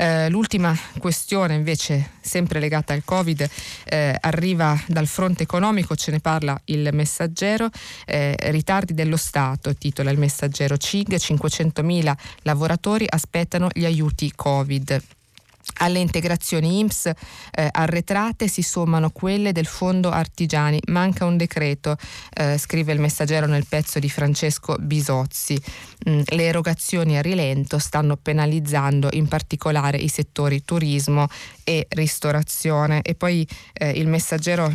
Eh, 0.00 0.28
l'ultima 0.28 0.76
questione 0.98 1.54
invece, 1.54 2.10
sempre 2.20 2.60
legata 2.60 2.92
al 2.92 3.02
Covid, 3.04 3.48
eh, 3.84 4.16
arriva 4.20 4.80
dal 4.86 5.08
fronte 5.08 5.42
economico, 5.42 5.96
ce 5.96 6.12
ne 6.12 6.20
parla 6.20 6.60
il 6.66 6.90
messaggero, 6.92 7.68
eh, 8.06 8.36
ritardi 8.50 8.94
dello 8.94 9.16
Stato, 9.16 9.74
titola 9.74 10.10
il 10.10 10.18
messaggero 10.18 10.76
CIG, 10.76 11.16
500.000 11.16 12.16
lavoratori 12.42 13.06
aspettano 13.08 13.68
gli 13.72 13.84
aiuti 13.84 14.32
Covid. 14.36 15.16
Alle 15.78 15.98
integrazioni 15.98 16.78
IMSS 16.78 17.06
eh, 17.06 17.68
arretrate 17.70 18.48
si 18.48 18.62
sommano 18.62 19.10
quelle 19.10 19.52
del 19.52 19.66
fondo 19.66 20.10
artigiani. 20.10 20.80
Manca 20.86 21.24
un 21.24 21.36
decreto, 21.36 21.96
eh, 22.34 22.58
scrive 22.58 22.92
il 22.92 23.00
messaggero 23.00 23.46
nel 23.46 23.66
pezzo 23.68 23.98
di 23.98 24.08
Francesco 24.08 24.76
Bisozzi. 24.78 25.60
Mm, 26.08 26.20
le 26.26 26.44
erogazioni 26.44 27.16
a 27.16 27.22
rilento 27.22 27.78
stanno 27.78 28.16
penalizzando 28.16 29.08
in 29.12 29.28
particolare 29.28 29.98
i 29.98 30.08
settori 30.08 30.62
turismo 30.64 31.26
e 31.64 31.86
ristorazione. 31.90 33.02
E 33.02 33.14
poi 33.14 33.46
eh, 33.72 33.90
il 33.90 34.08
messaggero 34.08 34.74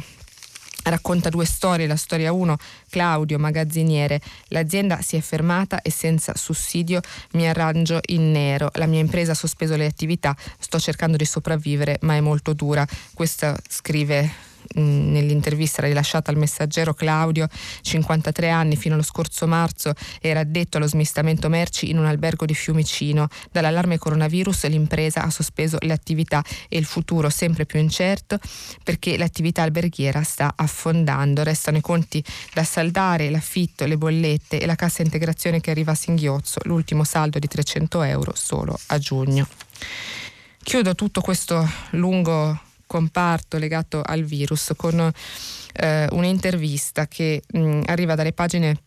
racconta 0.84 1.30
due 1.30 1.46
storie, 1.46 1.88
la 1.88 1.96
storia 1.96 2.32
1, 2.32 2.58
Claudio, 2.90 3.40
magazziniere, 3.40 4.22
l'azienda 4.48 5.02
si 5.02 5.16
è 5.16 5.22
fermata 5.22 5.82
e 5.82 5.92
senza 5.92 6.34
sussidio 6.36 7.02
mi 7.32 7.48
arrangio 7.48 8.00
in 8.08 8.32
nero, 8.32 8.70
la 8.74 8.86
mia 8.86 9.00
impresa 9.00 9.32
ha 9.32 9.36
sospeso 9.36 9.76
le 9.76 9.86
attività, 9.86 10.36
sto 10.60 10.80
cercando 10.80 11.18
di 11.18 11.26
sopravvivere 11.26 11.98
ma 12.02 12.16
è 12.16 12.22
molto 12.22 12.54
dura, 12.54 12.86
questa 13.14 13.58
scrive 13.68 14.52
nell'intervista 14.76 15.82
rilasciata 15.82 16.32
al 16.32 16.38
messaggero 16.38 16.94
Claudio, 16.94 17.48
53 17.82 18.50
anni, 18.50 18.76
fino 18.76 18.94
allo 18.94 19.04
scorso 19.04 19.48
marzo 19.48 19.94
era 20.22 20.42
addetto 20.42 20.78
allo 20.78 20.88
smistamento 20.88 21.50
merci 21.50 21.90
in 21.90 21.98
un 21.98 22.06
albergo 22.06 22.46
di 22.46 22.54
Fiumicino. 22.54 23.28
Dall'allarme 23.52 23.98
coronavirus 23.98 24.68
l'impresa 24.68 25.24
ha 25.24 25.30
sospeso 25.30 25.78
le 25.82 25.94
attività 25.94 26.44
e 26.70 26.78
il 26.78 26.86
futuro 26.86 27.30
sempre 27.30 27.66
più 27.66 27.80
incerto 27.80 28.40
perché 28.84 29.18
l'attività 29.18 29.62
alberghiera 29.64 30.24
sta 30.24 30.54
affondando. 30.56 31.44
Restano 31.44 31.78
i 31.78 31.82
conti 31.82 32.24
da 32.54 32.64
saldare, 32.64 33.30
l'affitto, 33.30 33.86
le 33.86 33.98
bollette 33.98 34.60
e 34.60 34.66
la 34.66 34.76
cassa 34.76 35.02
integrazione 35.02 35.62
che 35.62 35.72
arriva 35.72 35.92
a 35.92 35.96
singhiozzo, 35.96 36.60
l'ultimo 36.64 37.04
saldo 37.04 37.40
di 37.40 37.48
300 37.48 38.02
euro 38.04 38.34
solo 38.36 38.78
a 38.88 38.98
giugno. 38.98 39.48
Chiudo 40.64 40.96
tutto 40.96 41.20
questo 41.20 41.70
lungo 41.92 42.58
comparto 42.94 43.58
legato 43.58 44.04
al 44.06 44.22
virus 44.22 44.74
con 44.76 45.12
eh, 45.74 46.08
un'intervista 46.12 47.08
che 47.08 47.42
mh, 47.52 47.82
arriva 47.88 48.14
dalle 48.14 48.34
pagine 48.34 48.78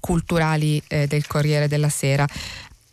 culturali 0.00 0.82
eh, 0.88 1.06
del 1.06 1.26
Corriere 1.26 1.68
della 1.68 1.90
Sera 1.90 2.26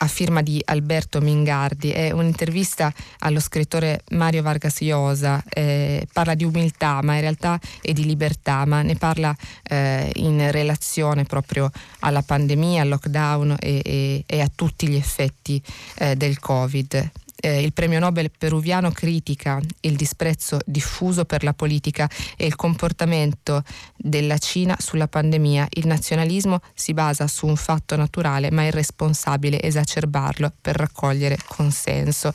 a 0.02 0.08
firma 0.08 0.42
di 0.42 0.62
Alberto 0.66 1.20
Mingardi, 1.20 1.92
è 1.92 2.12
un'intervista 2.12 2.94
allo 3.20 3.40
scrittore 3.42 4.02
Mario 4.12 4.42
Vargas 4.42 4.80
Llosa, 4.80 5.42
eh, 5.50 6.06
parla 6.12 6.36
di 6.36 6.46
umiltà 6.46 7.02
ma 7.02 7.16
in 7.16 7.22
realtà 7.22 7.58
è 7.82 7.94
di 7.94 8.06
libertà, 8.06 8.66
ma 8.66 8.82
ne 8.82 8.96
parla 8.96 9.34
eh, 9.64 10.10
in 10.16 10.52
relazione 10.52 11.24
proprio 11.24 11.70
alla 12.00 12.22
pandemia, 12.22 12.82
al 12.82 12.90
lockdown 12.90 13.56
e, 13.60 13.82
e, 13.84 14.24
e 14.26 14.42
a 14.42 14.50
tutti 14.54 14.88
gli 14.88 14.96
effetti 14.96 15.62
eh, 15.96 16.16
del 16.16 16.40
Covid 16.40 17.12
eh, 17.42 17.62
il 17.62 17.74
premio 17.74 18.00
Nobel 18.00 18.32
peruviano 18.36 18.92
critica 18.92 19.60
il 19.82 19.96
disprezzo 19.96 20.60
diffuso 20.66 21.26
per 21.26 21.44
la 21.44 21.54
politica 21.54 22.10
e 22.36 22.46
il 22.46 22.56
comportamento 22.56 23.64
della 23.96 24.38
Cina 24.38 24.76
sulla 24.80 25.08
pandemia. 25.08 25.68
Il 25.72 25.88
nazionalismo 25.88 26.60
si 26.74 26.94
basa 26.94 27.28
su 27.28 27.48
un 27.48 27.56
fatto 27.56 27.96
naturale 27.96 28.52
ma 28.52 28.64
è 28.64 28.68
irresponsabile 28.68 29.62
esacerbarlo 29.62 30.52
per 30.60 30.76
raccogliere 30.76 31.38
consenso. 31.48 32.34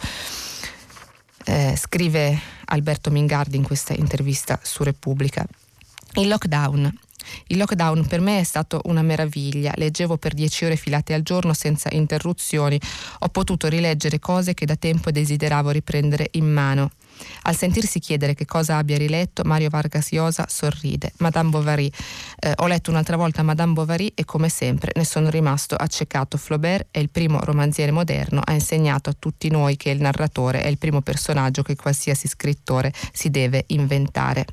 Eh, 1.46 1.75
scrive 1.76 2.38
Alberto 2.66 3.11
Mingardi 3.11 3.56
in 3.56 3.62
questa 3.62 3.92
intervista 3.92 4.58
su 4.62 4.82
Repubblica. 4.82 5.44
Il 6.14 6.28
lockdown 6.28 7.00
il 7.49 7.57
lockdown 7.57 8.07
per 8.07 8.21
me 8.21 8.40
è 8.40 8.45
stato 8.45 8.81
una 8.85 9.02
meraviglia, 9.02 9.73
leggevo 9.76 10.16
per 10.16 10.35
dieci 10.35 10.64
ore 10.64 10.76
filate 10.76 11.14
al 11.14 11.23
giorno 11.23 11.52
senza 11.54 11.88
interruzioni, 11.93 12.81
ho 13.21 13.28
potuto 13.28 13.69
rileggere 13.69 14.19
cose 14.19 14.54
che 14.54 14.66
da 14.66 14.76
tempo 14.76 15.11
desideravo 15.11 15.71
riprendere 15.71 16.28
in 16.33 16.50
mano. 16.50 16.90
Al 17.43 17.57
sentirsi 17.57 18.00
chiedere 18.00 18.35
che 18.35 18.45
cosa 18.45 18.76
abbia 18.76 18.97
riletto, 18.97 19.43
Mario 19.45 19.69
Vargas 19.69 20.11
Llosa 20.11 20.47
sorride. 20.49 21.12
Madame 21.19 21.50
Bovary. 21.50 21.90
Eh, 22.38 22.52
ho 22.57 22.66
letto 22.66 22.90
un'altra 22.90 23.16
volta 23.16 23.43
Madame 23.43 23.73
Bovary 23.73 24.12
e 24.14 24.25
come 24.25 24.49
sempre 24.49 24.93
ne 24.95 25.04
sono 25.04 25.31
rimasto 25.31 25.76
accecato. 25.76 26.37
Flaubert 26.37 26.88
è 26.90 26.99
il 26.99 27.11
primo 27.11 27.38
romanziere 27.40 27.93
moderno, 27.93 28.40
ha 28.45 28.52
insegnato 28.52 29.11
a 29.11 29.16
tutti 29.19 29.49
noi 29.49 29.76
che 29.76 29.90
il 29.90 30.00
narratore 30.00 30.62
è 30.62 30.69
il 30.69 30.78
primo 30.78 31.00
personaggio 31.02 31.62
che 31.62 31.76
qualsiasi 31.76 32.28
scrittore 32.28 32.93
si 33.12 33.31
deve 33.31 33.64
inventare. 33.69 34.47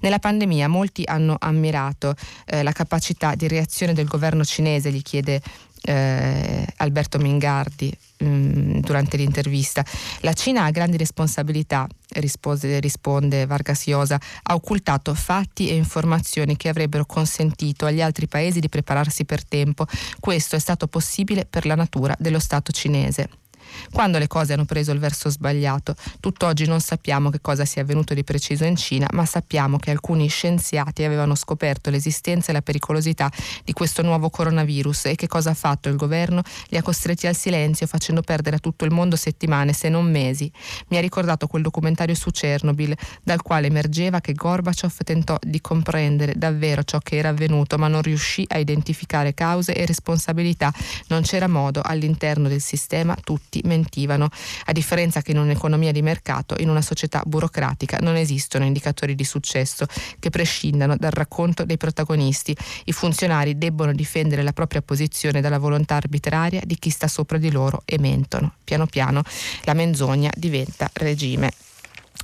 Nella 0.00 0.18
pandemia 0.18 0.68
molti 0.68 1.02
hanno 1.04 1.36
ammirato 1.38 2.14
eh, 2.46 2.62
la 2.62 2.72
capacità 2.72 3.34
di 3.34 3.48
reazione 3.48 3.92
del 3.92 4.06
governo 4.06 4.44
cinese, 4.44 4.90
gli 4.90 5.02
chiede 5.02 5.40
eh, 5.82 6.66
Alberto 6.76 7.18
Mingardi 7.18 7.92
mm, 8.22 8.78
durante 8.80 9.16
l'intervista. 9.16 9.84
La 10.20 10.32
Cina 10.32 10.64
ha 10.64 10.70
grandi 10.70 10.96
responsabilità, 10.96 11.86
rispose, 12.14 12.78
risponde 12.80 13.46
Vargas 13.46 13.86
Llosa, 13.86 14.20
ha 14.42 14.54
occultato 14.54 15.14
fatti 15.14 15.68
e 15.68 15.74
informazioni 15.74 16.56
che 16.56 16.68
avrebbero 16.68 17.04
consentito 17.04 17.86
agli 17.86 18.00
altri 18.00 18.26
paesi 18.28 18.60
di 18.60 18.68
prepararsi 18.68 19.24
per 19.24 19.44
tempo. 19.44 19.86
Questo 20.20 20.56
è 20.56 20.58
stato 20.58 20.86
possibile 20.86 21.46
per 21.46 21.66
la 21.66 21.74
natura 21.74 22.14
dello 22.18 22.38
Stato 22.38 22.72
cinese. 22.72 23.41
Quando 23.90 24.18
le 24.18 24.26
cose 24.26 24.52
hanno 24.52 24.64
preso 24.64 24.92
il 24.92 24.98
verso 24.98 25.30
sbagliato. 25.30 25.94
Tutt'oggi 26.20 26.66
non 26.66 26.80
sappiamo 26.80 27.30
che 27.30 27.40
cosa 27.40 27.64
sia 27.64 27.82
avvenuto 27.82 28.14
di 28.14 28.24
preciso 28.24 28.64
in 28.64 28.76
Cina, 28.76 29.06
ma 29.12 29.24
sappiamo 29.24 29.78
che 29.78 29.90
alcuni 29.90 30.28
scienziati 30.28 31.04
avevano 31.04 31.34
scoperto 31.34 31.90
l'esistenza 31.90 32.50
e 32.50 32.52
la 32.52 32.62
pericolosità 32.62 33.30
di 33.64 33.72
questo 33.72 34.02
nuovo 34.02 34.30
coronavirus 34.30 35.06
e 35.06 35.14
che 35.14 35.26
cosa 35.26 35.50
ha 35.50 35.54
fatto 35.54 35.88
il 35.88 35.96
governo? 35.96 36.42
Li 36.68 36.76
ha 36.76 36.82
costretti 36.82 37.26
al 37.26 37.36
silenzio 37.36 37.86
facendo 37.86 38.22
perdere 38.22 38.56
a 38.56 38.58
tutto 38.58 38.84
il 38.84 38.90
mondo 38.90 39.16
settimane, 39.16 39.72
se 39.72 39.88
non 39.88 40.10
mesi. 40.10 40.50
Mi 40.88 40.96
ha 40.96 41.00
ricordato 41.00 41.46
quel 41.46 41.62
documentario 41.62 42.14
su 42.14 42.30
Chernobyl, 42.30 42.94
dal 43.22 43.42
quale 43.42 43.66
emergeva 43.66 44.20
che 44.20 44.32
Gorbaciov 44.32 44.96
tentò 45.04 45.36
di 45.40 45.60
comprendere 45.60 46.34
davvero 46.36 46.82
ciò 46.84 46.98
che 46.98 47.16
era 47.16 47.30
avvenuto, 47.30 47.78
ma 47.78 47.88
non 47.88 48.02
riuscì 48.02 48.44
a 48.48 48.58
identificare 48.58 49.34
cause 49.34 49.74
e 49.74 49.86
responsabilità. 49.86 50.72
Non 51.08 51.22
c'era 51.22 51.48
modo, 51.48 51.80
all'interno 51.82 52.48
del 52.48 52.60
sistema 52.60 53.16
tutti 53.22 53.60
mentivano. 53.72 54.28
A 54.66 54.72
differenza 54.72 55.22
che 55.22 55.32
in 55.32 55.38
un'economia 55.38 55.92
di 55.92 56.02
mercato, 56.02 56.56
in 56.58 56.68
una 56.68 56.82
società 56.82 57.22
burocratica, 57.24 57.98
non 58.00 58.16
esistono 58.16 58.64
indicatori 58.64 59.14
di 59.14 59.24
successo 59.24 59.86
che 60.18 60.30
prescindano 60.30 60.96
dal 60.96 61.12
racconto 61.12 61.64
dei 61.64 61.76
protagonisti. 61.76 62.54
I 62.84 62.92
funzionari 62.92 63.56
debbono 63.56 63.92
difendere 63.92 64.42
la 64.42 64.52
propria 64.52 64.82
posizione 64.82 65.40
dalla 65.40 65.58
volontà 65.58 65.96
arbitraria 65.96 66.60
di 66.64 66.76
chi 66.78 66.90
sta 66.90 67.08
sopra 67.08 67.38
di 67.38 67.50
loro 67.50 67.82
e 67.84 67.98
mentono. 67.98 68.54
Piano 68.64 68.86
piano 68.86 69.22
la 69.64 69.74
menzogna 69.74 70.30
diventa 70.36 70.90
regime. 70.94 71.50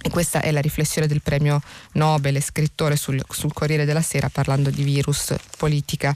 E 0.00 0.10
questa 0.10 0.40
è 0.40 0.52
la 0.52 0.60
riflessione 0.60 1.08
del 1.08 1.22
premio 1.22 1.60
Nobel, 1.94 2.40
scrittore 2.40 2.94
sul, 2.94 3.20
sul 3.28 3.52
Corriere 3.52 3.84
della 3.84 4.02
Sera 4.02 4.28
parlando 4.28 4.70
di 4.70 4.84
virus, 4.84 5.34
politica 5.56 6.14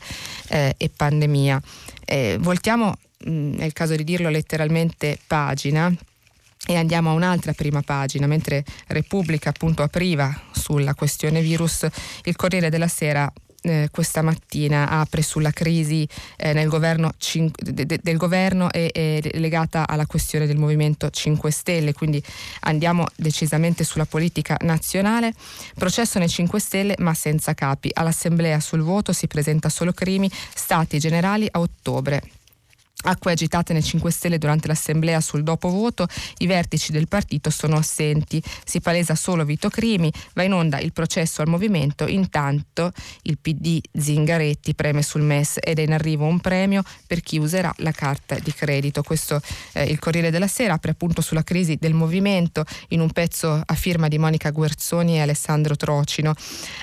eh, 0.49 0.75
e 0.77 0.89
pandemia. 0.89 1.61
Eh, 2.05 2.37
voltiamo, 2.41 2.97
mh, 3.25 3.31
mm, 3.31 3.59
è 3.59 3.65
il 3.65 3.73
caso 3.73 3.95
di 3.97 4.05
dirlo 4.05 4.29
letteralmente, 4.29 5.19
pagina 5.27 5.93
e 6.65 6.77
andiamo 6.77 7.11
a 7.11 7.15
un'altra 7.15 7.53
prima 7.53 7.83
pagina, 7.83 8.27
mentre 8.27 8.65
Repubblica 8.89 9.51
appunto 9.51 9.83
apriva 9.83 10.33
sulla 10.53 10.95
questione 10.95 11.41
virus, 11.41 11.87
il 12.25 12.37
Corriere 12.37 12.71
della 12.71 12.89
Sera 12.89 13.31
eh, 13.63 13.89
questa 13.91 14.23
mattina 14.23 14.89
apre 14.89 15.23
sulla 15.23 15.53
crisi 15.53 16.07
eh, 16.37 16.67
governo 16.67 17.13
cin- 17.19 17.51
de- 17.57 17.87
de- 17.87 18.01
del 18.03 18.17
governo 18.17 18.71
e, 18.73 18.91
e, 18.93 19.31
legata 19.35 19.87
alla 19.87 20.07
questione 20.07 20.47
del 20.47 20.59
Movimento 20.59 21.09
5 21.09 21.51
Stelle, 21.51 21.93
quindi 21.93 22.23
andiamo 22.61 23.07
decisamente 23.17 23.85
sulla 23.85 24.07
politica 24.07 24.57
nazionale. 24.63 25.33
Processo 25.75 26.19
nei 26.19 26.29
5 26.29 26.59
Stelle 26.59 26.95
ma 26.99 27.15
senza 27.15 27.55
capi. 27.55 27.91
All'Assemblea 27.93 28.59
sul 28.61 28.83
voto 28.83 29.13
si 29.13 29.27
presenta 29.27 29.69
solo 29.69 29.93
Crimi, 29.93 30.31
stati 30.55 30.99
generali 30.99 31.47
a 31.51 31.61
ottobre. 31.61 32.23
Acque 33.03 33.33
agitate 33.33 33.73
nei 33.73 33.83
5 33.83 34.11
Stelle 34.11 34.39
durante 34.39 34.69
l'assemblea 34.69 35.21
sul 35.21 35.43
dopovoto, 35.43 36.07
i 36.39 36.47
vertici 36.47 36.93
del 36.93 37.09
partito 37.09 37.51
sono 37.51 37.77
assenti, 37.77 38.43
si 38.65 38.81
palesa 38.81 39.15
solo 39.15 39.45
Vito 39.45 39.69
Crimi, 39.69 40.13
va 40.35 40.43
in 40.43 40.53
onda 40.53 40.79
il 40.79 40.93
processo 40.93 41.43
al 41.43 41.49
movimento, 41.49 42.07
intanto 42.07 42.93
il 43.23 43.39
PD 43.39 43.81
Zingaretti 43.93 44.75
preme 44.75 45.03
sul 45.03 45.23
MES 45.23 45.59
ed 45.61 45.79
è 45.79 45.83
in 45.83 45.93
arrivo 45.93 46.27
un 46.27 46.41
premio 46.41 46.83
per 47.07 47.21
chi 47.21 47.39
userà 47.39 47.73
la 47.79 47.93
carta 47.93 48.39
di 48.39 48.53
credito. 48.53 49.03
Questo 49.03 49.41
eh, 49.73 49.85
il 49.85 49.99
Corriere 49.99 50.31
della 50.31 50.47
Sera 50.47 50.75
apre 50.75 50.93
appunto 50.93 51.21
sulla 51.21 51.43
crisi 51.43 51.77
del 51.81 51.95
movimento 51.95 52.65
in 52.89 53.01
un 53.01 53.11
pezzo 53.11 53.61
a 53.65 53.75
firma 53.75 54.09
di 54.09 54.19
Monica 54.19 54.51
Guerzoni 54.51 55.17
e 55.17 55.21
Alessandro 55.21 55.77
Trocino. 55.77 56.35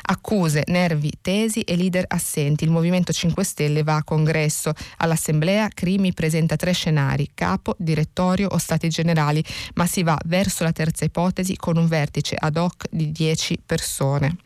Accuse, 0.04 0.64
nervi 0.68 1.12
tesi 1.22 1.62
e 1.62 1.76
leader 1.76 2.06
assenti. 2.08 2.64
Il 2.64 2.72
Movimento 2.72 3.12
5 3.12 3.44
Stelle 3.44 3.84
va 3.84 3.96
a 3.96 4.04
congresso. 4.04 4.74
All'assemblea 4.98 5.70
Crimi 5.70 6.09
Salvini 6.10 6.14
presenta 6.14 6.56
tre 6.56 6.74
scenari, 6.74 7.30
capo, 7.34 7.76
direttorio 7.78 8.50
o 8.50 8.58
stati 8.58 8.90
generali, 8.90 9.44
ma 9.76 9.86
si 9.86 10.04
va 10.04 10.18
verso 10.26 10.64
la 10.64 10.72
terza 10.72 11.06
ipotesi 11.06 11.56
con 11.56 11.78
un 11.78 11.88
vertice 11.88 12.36
ad 12.38 12.58
hoc 12.58 12.88
di 12.90 13.12
10 13.12 13.60
persone. 13.66 14.38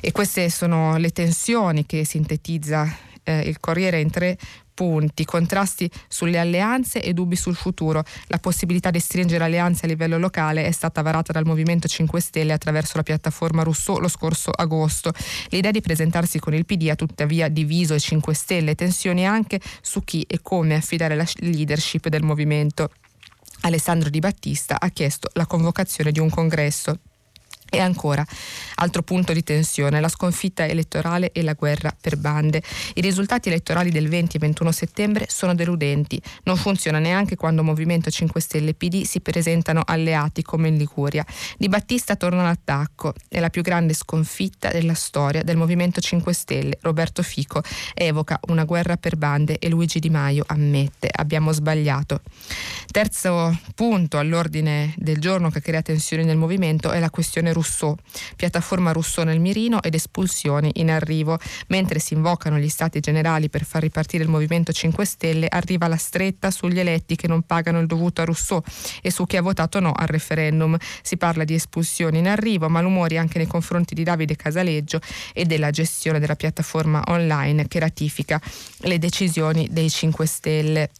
E 0.00 0.12
queste 0.12 0.50
sono 0.50 0.96
le 0.96 1.10
tensioni 1.10 1.86
che 1.86 2.04
sintetizza 2.04 2.96
eh, 3.22 3.40
il 3.40 3.58
Corriere 3.60 4.00
in 4.00 4.10
tre 4.10 4.36
punti, 4.78 5.24
contrasti 5.24 5.90
sulle 6.06 6.38
alleanze 6.38 7.02
e 7.02 7.12
dubbi 7.12 7.34
sul 7.34 7.56
futuro. 7.56 8.04
La 8.28 8.38
possibilità 8.38 8.92
di 8.92 9.00
stringere 9.00 9.42
alleanze 9.42 9.86
a 9.86 9.88
livello 9.88 10.18
locale 10.18 10.66
è 10.66 10.70
stata 10.70 11.02
varata 11.02 11.32
dal 11.32 11.44
Movimento 11.44 11.88
5 11.88 12.20
Stelle 12.20 12.52
attraverso 12.52 12.92
la 12.94 13.02
piattaforma 13.02 13.64
Rousseau 13.64 13.98
lo 13.98 14.06
scorso 14.06 14.52
agosto. 14.52 15.10
L'idea 15.48 15.72
di 15.72 15.80
presentarsi 15.80 16.38
con 16.38 16.54
il 16.54 16.64
PD 16.64 16.90
ha 16.90 16.94
tuttavia 16.94 17.48
diviso 17.48 17.94
i 17.94 17.98
5 17.98 18.32
Stelle, 18.32 18.76
tensioni 18.76 19.26
anche 19.26 19.60
su 19.80 20.04
chi 20.04 20.22
e 20.28 20.38
come 20.42 20.76
affidare 20.76 21.16
la 21.16 21.26
leadership 21.38 22.06
del 22.06 22.22
movimento. 22.22 22.92
Alessandro 23.62 24.10
Di 24.10 24.20
Battista 24.20 24.78
ha 24.78 24.90
chiesto 24.90 25.28
la 25.32 25.46
convocazione 25.46 26.12
di 26.12 26.20
un 26.20 26.30
congresso 26.30 27.00
e 27.70 27.78
ancora, 27.80 28.24
altro 28.76 29.02
punto 29.02 29.32
di 29.32 29.42
tensione, 29.42 30.00
la 30.00 30.08
sconfitta 30.08 30.66
elettorale 30.66 31.32
e 31.32 31.42
la 31.42 31.52
guerra 31.52 31.94
per 31.98 32.16
bande. 32.16 32.62
I 32.94 33.00
risultati 33.00 33.48
elettorali 33.48 33.90
del 33.90 34.08
20 34.08 34.36
e 34.36 34.40
21 34.40 34.72
settembre 34.72 35.26
sono 35.28 35.54
deludenti. 35.54 36.20
Non 36.44 36.56
funziona 36.56 36.98
neanche 36.98 37.36
quando 37.36 37.62
Movimento 37.62 38.10
5 38.10 38.40
Stelle 38.40 38.70
e 38.70 38.74
PD 38.74 39.02
si 39.02 39.20
presentano 39.20 39.82
alleati 39.84 40.42
come 40.42 40.68
in 40.68 40.76
Liguria. 40.76 41.24
Di 41.56 41.68
Battista 41.68 42.16
torna 42.16 42.40
all'attacco. 42.40 43.14
È 43.28 43.38
la 43.40 43.50
più 43.50 43.62
grande 43.62 43.94
sconfitta 43.94 44.70
della 44.70 44.94
storia 44.94 45.42
del 45.42 45.56
Movimento 45.56 46.00
5 46.00 46.32
Stelle. 46.32 46.78
Roberto 46.80 47.22
Fico 47.22 47.62
evoca 47.94 48.40
una 48.48 48.64
guerra 48.64 48.96
per 48.96 49.16
bande 49.16 49.58
e 49.58 49.68
Luigi 49.68 49.98
Di 49.98 50.10
Maio 50.10 50.44
ammette 50.46 51.08
abbiamo 51.12 51.52
sbagliato. 51.52 52.22
Terzo 52.90 53.56
punto 53.74 54.18
all'ordine 54.18 54.94
del 54.96 55.18
giorno 55.18 55.50
che 55.50 55.60
crea 55.60 55.82
tensioni 55.82 56.24
nel 56.24 56.36
movimento 56.36 56.90
è 56.90 56.98
la 56.98 57.10
questione 57.10 57.52
Rousseau, 57.58 57.96
piattaforma 58.36 58.92
Rousseau 58.92 59.26
nel 59.26 59.40
mirino 59.40 59.82
ed 59.82 59.94
espulsioni 59.94 60.70
in 60.74 60.90
arrivo. 60.90 61.38
Mentre 61.68 61.98
si 61.98 62.14
invocano 62.14 62.58
gli 62.58 62.68
stati 62.68 63.00
generali 63.00 63.50
per 63.50 63.64
far 63.64 63.82
ripartire 63.82 64.22
il 64.22 64.30
Movimento 64.30 64.72
5 64.72 65.04
Stelle, 65.04 65.48
arriva 65.48 65.88
la 65.88 65.96
stretta 65.96 66.50
sugli 66.50 66.78
eletti 66.78 67.16
che 67.16 67.26
non 67.26 67.42
pagano 67.42 67.80
il 67.80 67.86
dovuto 67.86 68.20
a 68.20 68.24
Rousseau 68.24 68.62
e 69.02 69.10
su 69.10 69.26
chi 69.26 69.36
ha 69.36 69.42
votato 69.42 69.80
no 69.80 69.92
al 69.92 70.06
referendum. 70.06 70.76
Si 71.02 71.16
parla 71.16 71.44
di 71.44 71.54
espulsioni 71.54 72.18
in 72.18 72.28
arrivo, 72.28 72.68
malumori 72.68 73.18
anche 73.18 73.38
nei 73.38 73.46
confronti 73.46 73.94
di 73.94 74.04
Davide 74.04 74.36
Casaleggio 74.36 75.00
e 75.34 75.44
della 75.44 75.70
gestione 75.70 76.20
della 76.20 76.36
piattaforma 76.36 77.02
online 77.08 77.66
che 77.66 77.80
ratifica 77.80 78.40
le 78.82 78.98
decisioni 78.98 79.68
dei 79.70 79.90
5 79.90 80.26
Stelle. 80.26 80.90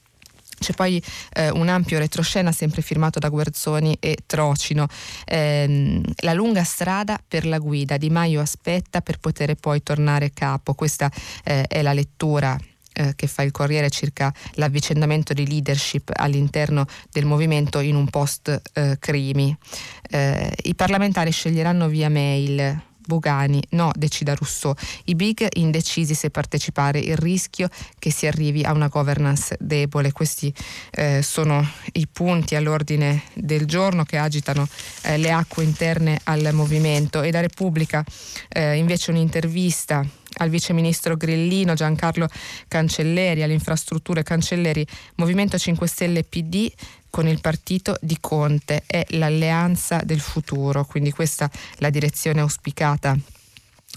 C'è 0.59 0.73
poi 0.73 1.03
eh, 1.33 1.51
un 1.51 1.69
ampio 1.69 1.99
retroscena 1.99 2.53
sempre 2.53 2.83
firmato 2.83 3.19
da 3.19 3.29
Guerzoni 3.29 3.97
e 4.01 4.19
Trocino. 4.27 4.87
Eh, 5.25 6.01
la 6.23 6.33
lunga 6.33 6.65
strada 6.65 7.19
per 7.27 7.47
la 7.47 7.59
guida. 7.59 7.97
Di 7.97 8.11
Maio 8.11 8.41
aspetta 8.41 9.01
per 9.01 9.19
poter 9.19 9.55
poi 9.55 9.83
tornare 9.83 10.33
capo. 10.33 10.75
Questa 10.75 11.11
eh, 11.45 11.63
è 11.63 11.83
la 11.83 11.93
lettura 11.93 12.59
eh, 12.99 13.15
che 13.15 13.27
fa 13.27 13.43
il 13.43 13.53
Corriere 13.53 13.91
circa 13.91 14.33
l'avvicendamento 14.55 15.33
di 15.33 15.47
leadership 15.47 16.11
all'interno 16.13 16.87
del 17.11 17.27
movimento 17.27 17.79
in 17.79 17.95
un 17.95 18.09
post 18.09 18.61
eh, 18.73 18.97
crimi. 18.99 19.57
Eh, 20.11 20.53
I 20.65 20.75
parlamentari 20.75 21.31
sceglieranno 21.31 21.89
via 21.89 22.09
mail 22.09 22.83
Bogani, 23.09 23.63
no, 23.71 23.91
decida 23.97 24.35
Rousseau. 24.35 24.75
I 25.05 25.15
big 25.15 25.47
indecisi 25.55 26.15
se 26.15 26.29
partecipare, 26.29 26.99
il 26.99 27.17
rischio 27.17 27.71
che 27.99 28.11
si 28.11 28.27
arrivi 28.27 28.65
a 28.65 28.73
una 28.73 28.89
governance 28.89 29.57
debole. 29.59 30.13
Questi 30.13 30.53
eh, 30.91 31.23
sono 31.23 31.67
i 31.93 32.07
punti 32.07 32.55
all'ordine 32.55 33.23
del 33.33 33.65
giorno 33.65 34.05
che 34.05 34.19
agitano 34.19 34.69
eh, 35.05 35.17
le 35.17 35.33
acque 35.33 35.65
interne 35.65 36.21
al 36.25 36.51
movimento. 36.53 37.23
E 37.23 37.31
da 37.31 37.41
Repubblica 37.41 38.05
eh, 38.51 38.77
invece 38.77 39.11
un'intervista 39.11 40.05
al 40.39 40.51
viceministro 40.51 41.17
Grillino 41.17 41.75
Giancarlo 41.75 42.29
Cancelleri, 42.69 43.43
alle 43.43 43.55
infrastrutture 43.55 44.23
Cancelleri, 44.23 44.87
Movimento 45.17 45.59
5 45.59 45.87
Stelle 45.87 46.25
PD 46.25 46.71
con 47.11 47.27
il 47.27 47.41
partito 47.41 47.97
di 48.01 48.19
Conte 48.21 48.83
è 48.87 49.05
l'alleanza 49.11 50.01
del 50.05 50.21
futuro, 50.21 50.85
quindi 50.85 51.11
questa 51.11 51.51
è 51.51 51.59
la 51.79 51.91
direzione 51.91 52.41
auspicata 52.41 53.17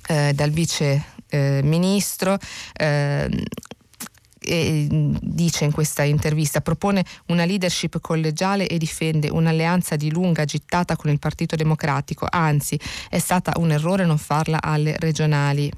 eh, 0.07 0.33
dal 0.33 0.51
vice 0.51 1.03
eh, 1.29 1.61
ministro. 1.63 2.37
Eh, 2.73 3.45
e 4.43 4.87
dice 4.89 5.65
in 5.65 5.71
questa 5.71 6.01
intervista 6.01 6.61
propone 6.61 7.05
una 7.27 7.45
leadership 7.45 7.99
collegiale 7.99 8.65
e 8.67 8.79
difende 8.79 9.29
un'alleanza 9.29 9.95
di 9.95 10.11
lunga 10.11 10.45
gittata 10.45 10.95
con 10.95 11.11
il 11.11 11.19
Partito 11.19 11.55
Democratico, 11.55 12.25
anzi 12.27 12.79
è 13.07 13.19
stata 13.19 13.53
un 13.57 13.71
errore 13.71 14.03
non 14.03 14.17
farla 14.17 14.59
alle 14.59 14.95
regionali 14.97 15.71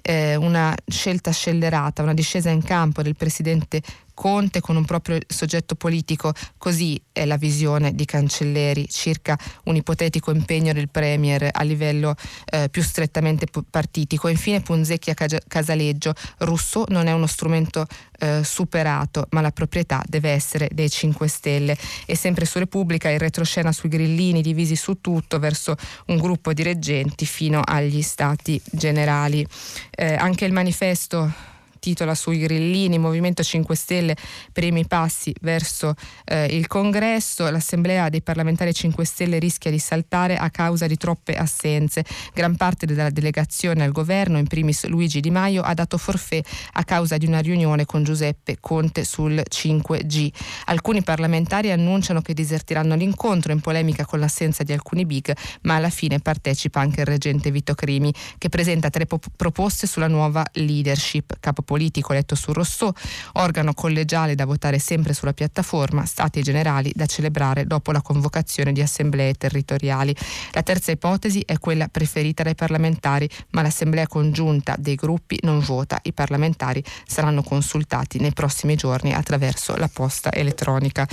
eh, 0.00 0.36
una 0.36 0.74
scelta 0.86 1.30
scellerata, 1.30 2.02
una 2.02 2.14
discesa 2.14 2.48
in 2.48 2.62
campo 2.62 3.02
del 3.02 3.16
presidente 3.16 3.82
Conte 4.18 4.60
con 4.60 4.74
un 4.74 4.84
proprio 4.84 5.16
soggetto 5.28 5.76
politico, 5.76 6.32
così 6.56 7.00
è 7.12 7.24
la 7.24 7.36
visione 7.36 7.94
di 7.94 8.04
Cancelleri 8.04 8.88
circa 8.88 9.38
un 9.66 9.76
ipotetico 9.76 10.32
impegno 10.32 10.72
del 10.72 10.88
Premier 10.88 11.48
a 11.52 11.62
livello 11.62 12.16
eh, 12.46 12.68
più 12.68 12.82
strettamente 12.82 13.46
partitico. 13.70 14.26
Infine 14.26 14.60
Punzecchi 14.60 15.10
a 15.10 15.14
Casaleggio, 15.46 16.14
Rousseau 16.38 16.86
non 16.88 17.06
è 17.06 17.12
uno 17.12 17.28
strumento 17.28 17.86
eh, 18.18 18.42
superato, 18.42 19.28
ma 19.30 19.40
la 19.40 19.52
proprietà 19.52 20.02
deve 20.04 20.30
essere 20.30 20.68
dei 20.72 20.90
5 20.90 21.28
Stelle. 21.28 21.78
E 22.04 22.16
sempre 22.16 22.44
su 22.44 22.58
Repubblica 22.58 23.08
il 23.10 23.20
retroscena 23.20 23.70
sui 23.70 23.88
grillini 23.88 24.42
divisi 24.42 24.74
su 24.74 25.00
tutto 25.00 25.38
verso 25.38 25.76
un 26.06 26.16
gruppo 26.16 26.52
di 26.52 26.64
reggenti 26.64 27.24
fino 27.24 27.62
agli 27.64 28.02
stati 28.02 28.60
generali. 28.64 29.46
Eh, 29.90 30.14
anche 30.14 30.44
il 30.44 30.52
manifesto 30.52 31.47
titola 31.78 32.14
sui 32.14 32.38
grillini, 32.38 32.98
Movimento 32.98 33.42
5 33.42 33.74
Stelle, 33.74 34.16
primi 34.52 34.86
passi 34.86 35.34
verso 35.40 35.94
eh, 36.24 36.46
il 36.46 36.66
congresso, 36.66 37.48
l'assemblea 37.50 38.08
dei 38.08 38.22
parlamentari 38.22 38.72
5 38.72 39.04
Stelle 39.04 39.38
rischia 39.38 39.70
di 39.70 39.78
saltare 39.78 40.36
a 40.36 40.50
causa 40.50 40.86
di 40.86 40.96
troppe 40.96 41.34
assenze. 41.34 42.04
Gran 42.32 42.56
parte 42.56 42.86
della 42.86 43.10
delegazione 43.10 43.84
al 43.84 43.92
governo, 43.92 44.38
in 44.38 44.46
primis 44.46 44.86
Luigi 44.86 45.20
Di 45.20 45.30
Maio, 45.30 45.62
ha 45.62 45.74
dato 45.74 45.98
forfè 45.98 46.40
a 46.72 46.84
causa 46.84 47.16
di 47.16 47.26
una 47.26 47.40
riunione 47.40 47.84
con 47.84 48.02
Giuseppe 48.02 48.58
Conte 48.60 49.04
sul 49.04 49.42
5G. 49.48 50.30
Alcuni 50.66 51.02
parlamentari 51.02 51.70
annunciano 51.70 52.20
che 52.20 52.34
disertiranno 52.34 52.94
l'incontro 52.94 53.52
in 53.52 53.60
polemica 53.60 54.04
con 54.04 54.20
l'assenza 54.20 54.62
di 54.62 54.72
alcuni 54.72 55.06
big, 55.06 55.34
ma 55.62 55.76
alla 55.76 55.90
fine 55.90 56.18
partecipa 56.20 56.80
anche 56.80 57.00
il 57.00 57.06
reggente 57.06 57.50
Vito 57.50 57.74
Crimi, 57.74 58.12
che 58.36 58.48
presenta 58.48 58.90
tre 58.90 59.06
po- 59.06 59.20
proposte 59.36 59.86
sulla 59.86 60.08
nuova 60.08 60.44
leadership. 60.52 61.36
Capo 61.40 61.62
politico 61.68 62.12
eletto 62.12 62.34
su 62.34 62.50
Rousseau, 62.54 62.90
organo 63.34 63.74
collegiale 63.74 64.34
da 64.34 64.46
votare 64.46 64.78
sempre 64.78 65.12
sulla 65.12 65.34
piattaforma, 65.34 66.06
stati 66.06 66.40
generali 66.40 66.90
da 66.94 67.04
celebrare 67.04 67.66
dopo 67.66 67.92
la 67.92 68.00
convocazione 68.00 68.72
di 68.72 68.80
assemblee 68.80 69.34
territoriali. 69.34 70.16
La 70.52 70.62
terza 70.62 70.92
ipotesi 70.92 71.42
è 71.44 71.58
quella 71.58 71.88
preferita 71.88 72.42
dai 72.42 72.54
parlamentari, 72.54 73.28
ma 73.50 73.60
l'assemblea 73.60 74.06
congiunta 74.06 74.76
dei 74.78 74.94
gruppi 74.94 75.38
non 75.42 75.60
vota. 75.60 75.98
I 76.04 76.14
parlamentari 76.14 76.82
saranno 77.06 77.42
consultati 77.42 78.18
nei 78.18 78.32
prossimi 78.32 78.74
giorni 78.74 79.12
attraverso 79.12 79.76
la 79.76 79.90
posta 79.92 80.32
elettronica. 80.32 81.06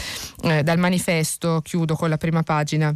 Eh, 0.43 0.63
dal 0.63 0.79
manifesto 0.79 1.59
chiudo 1.61 1.95
con 1.95 2.07
la 2.07 2.17
prima 2.17 2.43
pagina 2.43 2.95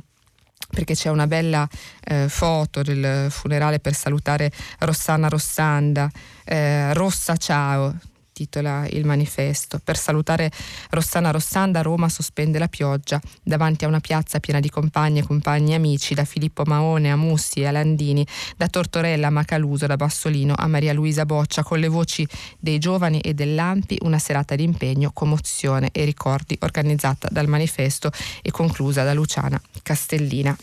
perché 0.69 0.93
c'è 0.93 1.10
una 1.10 1.27
bella 1.27 1.67
eh, 2.03 2.27
foto 2.29 2.82
del 2.82 3.29
funerale 3.32 3.79
per 3.79 3.93
salutare 3.93 4.51
Rossana 4.79 5.27
Rossanda, 5.27 6.10
eh, 6.45 6.93
Rossa 6.93 7.36
Ciao, 7.38 7.95
titola 8.39 8.88
il 8.91 9.06
manifesto. 9.06 9.82
Per 9.84 9.97
salutare 9.97 10.49
Rossana 10.91 11.32
Rossanda, 11.32 11.82
Roma 11.82 12.08
sospende 12.08 12.58
la 12.58 12.69
pioggia 12.69 13.19
davanti 13.43 13.84
a 13.84 13.88
una 13.89 13.99
piazza 13.99 14.39
piena 14.39 14.62
di 14.62 14.69
compagne, 14.69 15.23
compagni 15.23 15.71
e 15.73 15.75
amici, 15.75 16.13
da 16.13 16.23
Filippo 16.23 16.63
Maone 16.65 17.12
a 17.12 17.17
Mussi 17.17 17.65
a 17.65 17.71
Landini, 17.71 18.25
da 18.56 18.67
Tortorella 18.67 19.28
a 19.28 19.30
Macaluso, 19.30 19.88
da 19.88 19.97
Bassolino 19.97 20.54
a 20.58 20.67
Maria 20.67 20.93
Luisa 20.93 21.25
Boccia, 21.25 21.63
con 21.63 21.80
le 21.80 21.89
voci 21.89 22.25
dei 22.58 22.78
giovani 22.78 23.19
e 23.19 23.34
dell'Ampi, 23.34 23.97
una 24.04 24.19
serata 24.19 24.56
di 24.56 24.63
impegno, 24.63 25.12
commozione 25.12 25.89
e 25.91 26.06
ricordi 26.06 26.58
organizzata 26.62 27.28
dal 27.30 27.47
manifesto 27.47 28.10
e 28.41 28.52
conclusa 28.52 29.04
da 29.04 29.13
Luciana 29.13 29.60
Castellina. 29.84 30.56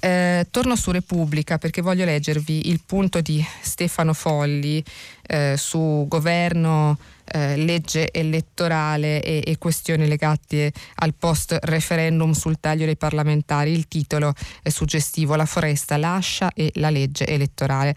Eh, 0.00 0.46
torno 0.50 0.76
su 0.76 0.90
Repubblica 0.90 1.58
perché 1.58 1.82
voglio 1.82 2.04
leggervi 2.04 2.68
il 2.68 2.80
punto 2.84 3.20
di 3.20 3.44
Stefano 3.60 4.12
Folli 4.12 4.82
eh, 5.26 5.54
su 5.56 6.06
governo, 6.08 6.98
eh, 7.24 7.56
legge 7.56 8.10
elettorale 8.10 9.22
e, 9.22 9.42
e, 9.44 9.58
questioni 9.58 10.08
legate 10.08 10.72
al 10.96 11.14
post 11.14 11.56
referendum 11.62 12.32
sul 12.32 12.58
taglio 12.60 12.86
dei 12.86 12.96
parlamentari. 12.96 13.72
Il 13.72 13.88
titolo 13.88 14.32
è 14.62 14.70
suggestivo, 14.70 15.34
La 15.34 15.46
foresta 15.46 15.96
lascia 15.96 16.50
e 16.54 16.70
la 16.74 16.90
legge 16.90 17.26
elettorale. 17.26 17.94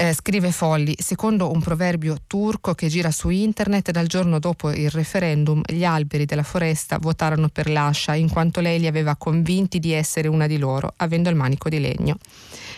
Eh, 0.00 0.12
scrive 0.14 0.52
Folli, 0.52 0.94
secondo 0.96 1.50
un 1.50 1.60
proverbio 1.60 2.18
turco 2.28 2.72
che 2.72 2.86
gira 2.86 3.10
su 3.10 3.30
internet, 3.30 3.90
dal 3.90 4.06
giorno 4.06 4.38
dopo 4.38 4.70
il 4.70 4.90
referendum 4.90 5.60
gli 5.66 5.82
alberi 5.84 6.24
della 6.24 6.44
foresta 6.44 6.98
votarono 7.00 7.48
per 7.48 7.68
Lascia 7.68 8.14
in 8.14 8.30
quanto 8.30 8.60
lei 8.60 8.78
li 8.78 8.86
aveva 8.86 9.16
convinti 9.16 9.80
di 9.80 9.90
essere 9.90 10.28
una 10.28 10.46
di 10.46 10.56
loro, 10.56 10.94
avendo 10.98 11.30
il 11.30 11.34
manico 11.34 11.68
di 11.68 11.80
legno. 11.80 12.16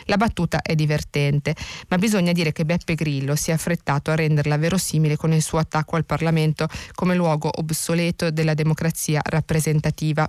La 0.07 0.17
battuta 0.17 0.63
è 0.63 0.75
divertente, 0.75 1.55
ma 1.89 1.99
bisogna 1.99 2.33
dire 2.33 2.53
che 2.53 2.65
Beppe 2.65 2.95
Grillo 2.95 3.37
si 3.37 3.51
è 3.51 3.53
affrettato 3.53 4.11
a 4.11 4.15
renderla 4.15 4.57
verosimile 4.57 5.17
con 5.17 5.35
il 5.35 5.43
suo 5.43 5.59
attacco 5.59 5.97
al 5.97 6.07
Parlamento 6.07 6.69
come 6.95 7.15
luogo 7.15 7.51
obsoleto 7.53 8.31
della 8.31 8.55
democrazia 8.55 9.21
rappresentativa. 9.23 10.29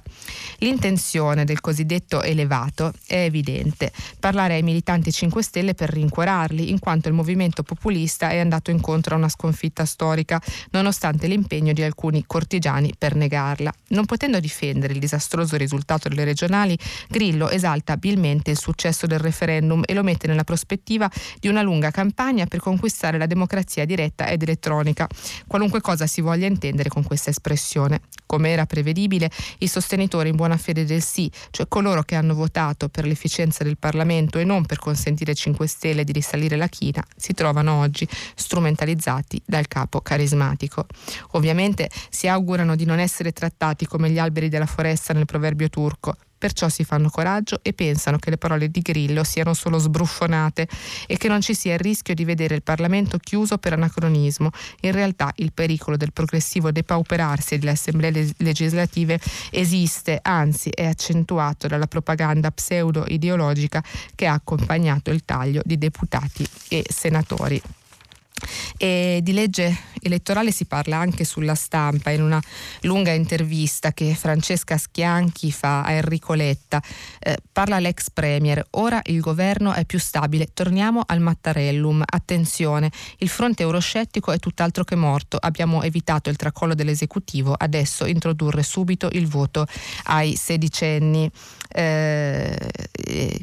L'intenzione 0.58 1.46
del 1.46 1.62
cosiddetto 1.62 2.22
elevato 2.22 2.92
è 3.08 3.24
evidente, 3.24 3.94
parlare 4.20 4.56
ai 4.56 4.62
militanti 4.62 5.10
5 5.10 5.42
Stelle 5.42 5.74
per 5.74 5.90
rincuorarli, 5.90 6.70
in 6.70 6.80
quanto 6.82 7.08
il 7.08 7.14
movimento 7.14 7.64
populista 7.64 8.32
è 8.32 8.40
andato 8.40 8.72
incontro 8.72 9.16
a 9.16 9.18
una 9.20 9.30
sconfitta 9.30 9.86
storica, 9.86 10.42
nonostante 10.72 11.28
l'impegno 11.28 11.72
di 11.72 11.84
alcuni 11.84 12.26
cortigiani 12.28 12.94
per 12.98 13.16
negarla. 13.16 13.72
Non 13.90 14.06
potendo 14.06 14.40
difendere 14.40 14.94
il 14.94 15.00
disastroso 15.00 15.56
risultato 15.56 16.10
delle 16.10 16.26
regionali, 16.26 16.78
Grillo 17.08 17.50
esalta 17.50 17.94
abilmente 17.94 18.52
il 18.52 18.58
successo 18.58 19.06
del 19.06 19.20
referendum 19.20 19.84
e 19.86 19.94
lo 19.94 20.02
mette 20.04 20.28
nella 20.28 20.44
prospettiva 20.44 21.10
di 21.40 21.48
una 21.48 21.62
lunga 21.62 21.92
campagna 21.92 22.48
per 22.48 22.60
conquistare 22.60 23.18
la 23.18 23.28
democrazia 23.28 23.86
diretta 23.86 24.28
ed 24.28 24.42
elettronica, 24.42 25.08
qualunque 25.46 25.82
cosa 25.82 26.08
si 26.08 26.22
voglia 26.22 26.48
intendere 26.48 26.90
con 26.90 27.04
questa 27.04 27.30
espressione. 27.30 28.02
Come 28.26 28.50
era 28.50 28.66
prevedibile, 28.66 29.30
i 29.60 29.68
sostenitori 29.68 30.30
in 30.30 30.36
buona 30.36 30.58
fede 30.58 30.86
del 30.86 31.04
sì, 31.04 31.30
cioè 31.52 31.68
coloro 31.68 32.02
che 32.02 32.16
hanno 32.16 32.34
votato 32.34 32.90
per 32.90 33.06
l'efficienza 33.06 33.64
del 33.64 33.78
Parlamento 33.78 34.40
e 34.40 34.44
non 34.44 34.66
per 34.66 34.80
consentire 34.80 35.32
ai 35.32 35.38
5 35.38 35.68
Stelle 35.68 36.04
di 36.04 36.12
risalire 36.12 36.56
la 36.62 36.68
china, 36.68 37.04
si 37.16 37.34
trovano 37.34 37.80
oggi 37.80 38.08
strumentalizzati 38.36 39.42
dal 39.46 39.68
capo 39.68 40.02
carismatico. 40.02 40.86
Ovviamente 41.32 41.90
si 42.10 42.28
augurano 42.28 42.76
di 42.76 42.86
non 42.86 43.00
essere 43.00 43.32
trattati 43.32 43.86
come 43.88 44.10
gli 44.10 44.20
alberi 44.20 44.48
della 44.48 44.68
foresta 44.68 45.14
nel 45.14 45.26
proverbio 45.26 45.70
turco, 45.70 46.16
perciò 46.42 46.70
si 46.70 46.84
fanno 46.84 47.12
coraggio 47.12 47.60
e 47.62 47.72
pensano 47.74 48.18
che 48.18 48.32
le 48.32 48.38
parole 48.40 48.70
di 48.70 48.80
Grillo 48.80 49.24
siano 49.24 49.54
solo 49.54 49.78
sbruffonate 49.78 50.68
e 51.06 51.16
che 51.18 51.28
non 51.28 51.40
ci 51.40 51.54
sia 51.54 51.74
il 51.74 51.80
rischio 51.80 52.16
di 52.16 52.26
vedere 52.26 52.56
il 52.56 52.64
Parlamento 52.64 53.20
chiuso 53.20 53.60
per 53.60 53.74
anacronismo. 53.74 54.50
In 54.80 54.92
realtà 54.92 55.32
il 55.36 55.54
pericolo 55.54 55.98
del 55.98 56.12
progressivo 56.12 56.72
depauperarsi 56.72 57.60
delle 57.60 57.72
assemblee 57.74 58.34
legislative 58.38 59.20
esiste, 59.52 60.18
anzi 60.20 60.72
è 60.72 60.88
accentuato 60.88 61.68
dalla 61.68 61.86
propaganda 61.86 62.50
pseudo-ideologica 62.50 63.84
che 64.16 64.26
ha 64.26 64.34
accompagnato 64.34 65.12
il 65.12 65.24
taglio 65.24 65.62
di 65.64 65.78
deputati 65.78 66.44
e 66.70 66.84
senatori. 66.90 67.62
E 68.78 69.20
di 69.22 69.34
legge 69.34 69.90
elettorale 70.02 70.52
si 70.52 70.66
parla 70.66 70.98
anche 70.98 71.24
sulla 71.24 71.56
stampa 71.56 72.10
in 72.10 72.22
una 72.22 72.42
lunga 72.82 73.12
intervista 73.12 73.92
che 73.92 74.16
Francesca 74.16 74.78
Schianchi 74.78 75.52
fa 75.52 75.84
a 75.84 75.92
Enrico 75.92 76.34
Letta. 76.34 76.82
Eh, 77.20 77.38
parla 77.52 77.80
l'ex 77.80 78.10
premier, 78.12 78.66
ora 78.72 79.00
il 79.04 79.20
governo 79.20 79.74
è 79.74 79.86
più 79.86 80.00
stabile, 80.00 80.50
torniamo 80.54 81.04
al 81.06 81.20
Mattarellum, 81.20 82.04
attenzione, 82.06 82.92
il 83.20 83.30
fronte 83.30 83.64
euroscettico 83.64 84.32
è 84.32 84.40
tutt'altro 84.40 84.84
che 84.84 84.96
morto, 84.96 85.38
abbiamo 85.40 85.84
evitato 85.84 86.30
il 86.30 86.36
tracollo 86.36 86.74
dell'esecutivo, 86.74 87.54
adesso 87.58 88.06
introdurre 88.06 88.64
subito 88.64 89.10
il 89.12 89.28
voto 89.28 89.66
ai 90.06 90.36
sedicenni. 90.36 91.30
Eh, 91.74 92.58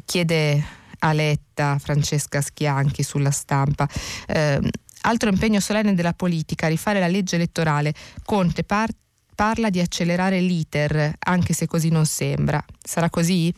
chiede 0.05 0.63
a 0.99 1.13
Letta 1.13 1.77
Francesca 1.79 2.41
Schianchi 2.41 3.03
sulla 3.03 3.31
stampa. 3.31 3.87
Eh, 4.27 4.59
Altro 5.01 5.29
impegno 5.29 5.59
solenne 5.59 5.93
della 5.93 6.13
politica, 6.13 6.67
rifare 6.67 6.99
la 6.99 7.07
legge 7.07 7.35
elettorale. 7.35 7.93
Conte 8.23 8.63
par- 8.63 8.93
parla 9.39 9.69
di 9.69 9.79
accelerare 9.79 10.41
l'iter, 10.41 11.13
anche 11.17 11.53
se 11.53 11.65
così 11.65 11.87
non 11.87 12.05
sembra. 12.05 12.61
Sarà 12.83 13.09
così? 13.09 13.53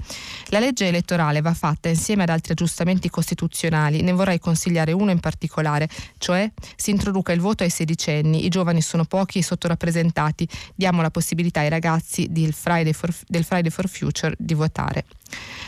La 0.49 0.59
legge 0.59 0.85
elettorale 0.85 1.41
va 1.41 1.55
fatta 1.55 1.89
insieme 1.89 2.21
ad 2.21 2.29
altri 2.29 2.51
aggiustamenti 2.51 3.09
costituzionali, 3.09 4.03
ne 4.03 4.11
vorrei 4.11 4.37
consigliare 4.37 4.91
uno 4.91 5.09
in 5.09 5.19
particolare, 5.19 5.89
cioè 6.19 6.51
si 6.75 6.91
introduca 6.91 7.31
il 7.31 7.39
voto 7.39 7.63
ai 7.63 7.71
sedicenni, 7.71 8.45
i 8.45 8.49
giovani 8.49 8.79
sono 8.79 9.05
pochi 9.05 9.39
e 9.39 9.43
sottorappresentati, 9.43 10.47
diamo 10.75 11.01
la 11.01 11.09
possibilità 11.09 11.61
ai 11.61 11.69
ragazzi 11.69 12.29
Friday 12.51 12.93
for, 12.93 13.11
del 13.25 13.43
Friday 13.43 13.71
for 13.71 13.89
Future 13.89 14.35
di 14.37 14.53
votare. 14.53 15.05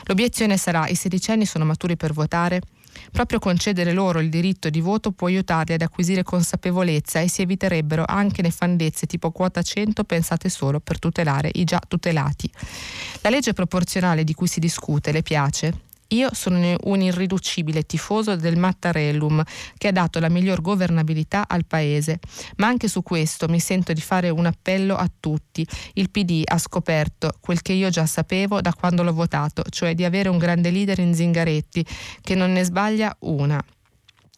L'obiezione 0.04 0.58
sarà 0.58 0.88
i 0.90 0.96
sedicenni 0.96 1.48
sono 1.48 1.66
maturi 1.66 1.98
per 1.98 2.14
votare? 2.14 2.62
Proprio 3.12 3.40
concedere 3.40 3.94
loro 3.94 4.20
il 4.20 4.30
diritto 4.30 4.70
di 4.70 4.82
voto 4.82 5.12
può 5.12 5.28
aiutarli 5.28 5.74
ad 5.74 5.82
acquisire 5.82 6.24
consapevolezza 6.24 7.20
e 7.20 7.30
si 7.30 7.42
eviterebbero 7.42 8.04
anche 8.08 8.42
nefandezze 8.42 9.06
tipo 9.06 9.32
quota 9.32 9.62
100 9.62 10.04
pensate 10.04 10.50
solo 10.50 10.80
per 10.80 11.00
tutelare 11.00 11.50
i 11.54 11.64
già 11.64 11.82
tutelati. 11.88 12.50
La 13.22 13.30
legge 13.30 13.54
proporzionale 13.54 14.24
di 14.24 14.34
cui 14.34 14.48
si 14.48 14.60
discute 14.60 15.12
le 15.12 15.22
piace? 15.22 15.92
Io 16.10 16.30
sono 16.34 16.76
un 16.84 17.02
irriducibile 17.02 17.84
tifoso 17.84 18.36
del 18.36 18.58
Mattarellum 18.58 19.44
che 19.78 19.88
ha 19.88 19.92
dato 19.92 20.20
la 20.20 20.30
miglior 20.30 20.62
governabilità 20.62 21.46
al 21.48 21.66
Paese, 21.66 22.20
ma 22.58 22.68
anche 22.68 22.88
su 22.88 23.02
questo 23.02 23.48
mi 23.48 23.60
sento 23.60 23.94
di 23.94 24.02
fare 24.02 24.30
un 24.30 24.46
appello 24.46 24.96
a 24.96 25.10
tutti. 25.20 25.66
Il 25.94 26.12
PD 26.12 26.42
ha 26.46 26.58
scoperto 26.58 27.32
quel 27.40 27.62
che 27.62 27.74
io 27.74 27.90
già 27.90 28.06
sapevo 28.06 28.62
da 28.62 28.74
quando 28.74 29.04
l'ho 29.04 29.14
votato, 29.14 29.64
cioè 29.70 29.96
di 29.96 30.04
avere 30.04 30.30
un 30.30 30.38
grande 30.38 30.70
leader 30.70 31.00
in 31.00 31.16
Zingaretti 31.16 31.86
che 32.22 32.36
non 32.36 32.52
ne 32.52 32.64
sbaglia 32.64 33.16
una. 33.20 33.64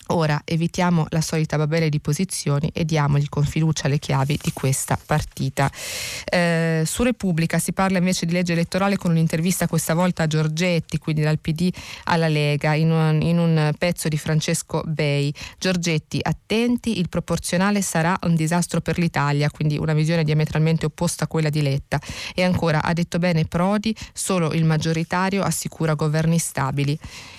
Ora 0.10 0.40
evitiamo 0.46 1.08
la 1.10 1.22
solita 1.22 1.58
babele 1.58 1.90
di 1.90 2.00
posizioni 2.00 2.70
e 2.74 2.86
diamogli 2.86 3.28
con 3.28 3.44
fiducia 3.44 3.88
le 3.88 3.98
chiavi 3.98 4.40
di 4.42 4.54
questa 4.54 5.00
partita. 5.04 5.72
Eh, 6.26 6.84
su 6.86 7.02
Repubblica 7.02 7.58
si 7.58 7.74
parla 7.74 7.98
invece 7.98 8.28
di 8.28 8.34
legge 8.34 8.54
elettorale 8.54 8.98
con 8.98 9.10
un'intervista 9.10 9.68
questa 9.68 9.96
volta 9.96 10.24
a 10.24 10.28
Giorgetti, 10.28 11.00
quindi 11.00 11.24
dal 11.24 11.40
PD 11.40 11.72
alla 12.04 12.28
Lega, 12.28 12.76
in 12.76 12.92
un, 12.92 13.20
in 13.24 13.40
un 13.40 13.74
pezzo 13.78 14.08
di 14.08 14.18
Francesco 14.18 14.84
Bei. 14.86 15.34
Giorgetti, 15.58 16.20
attenti, 16.22 17.00
il 17.00 17.10
proporzionale 17.10 17.82
sarà 17.82 18.16
un 18.24 18.36
disastro 18.36 18.82
per 18.82 19.00
l'Italia, 19.00 19.50
quindi 19.50 19.78
una 19.78 19.94
visione 19.94 20.24
diametralmente 20.24 20.86
opposta 20.86 21.24
a 21.24 21.28
quella 21.28 21.50
di 21.50 21.64
Letta. 21.64 22.00
E 22.36 22.44
ancora, 22.44 22.84
ha 22.84 22.94
detto 22.94 23.18
bene 23.18 23.46
Prodi, 23.46 23.96
solo 24.14 24.54
il 24.54 24.66
maggioritario 24.66 25.42
assicura 25.42 25.96
governi 25.96 26.38
stabili. 26.38 26.98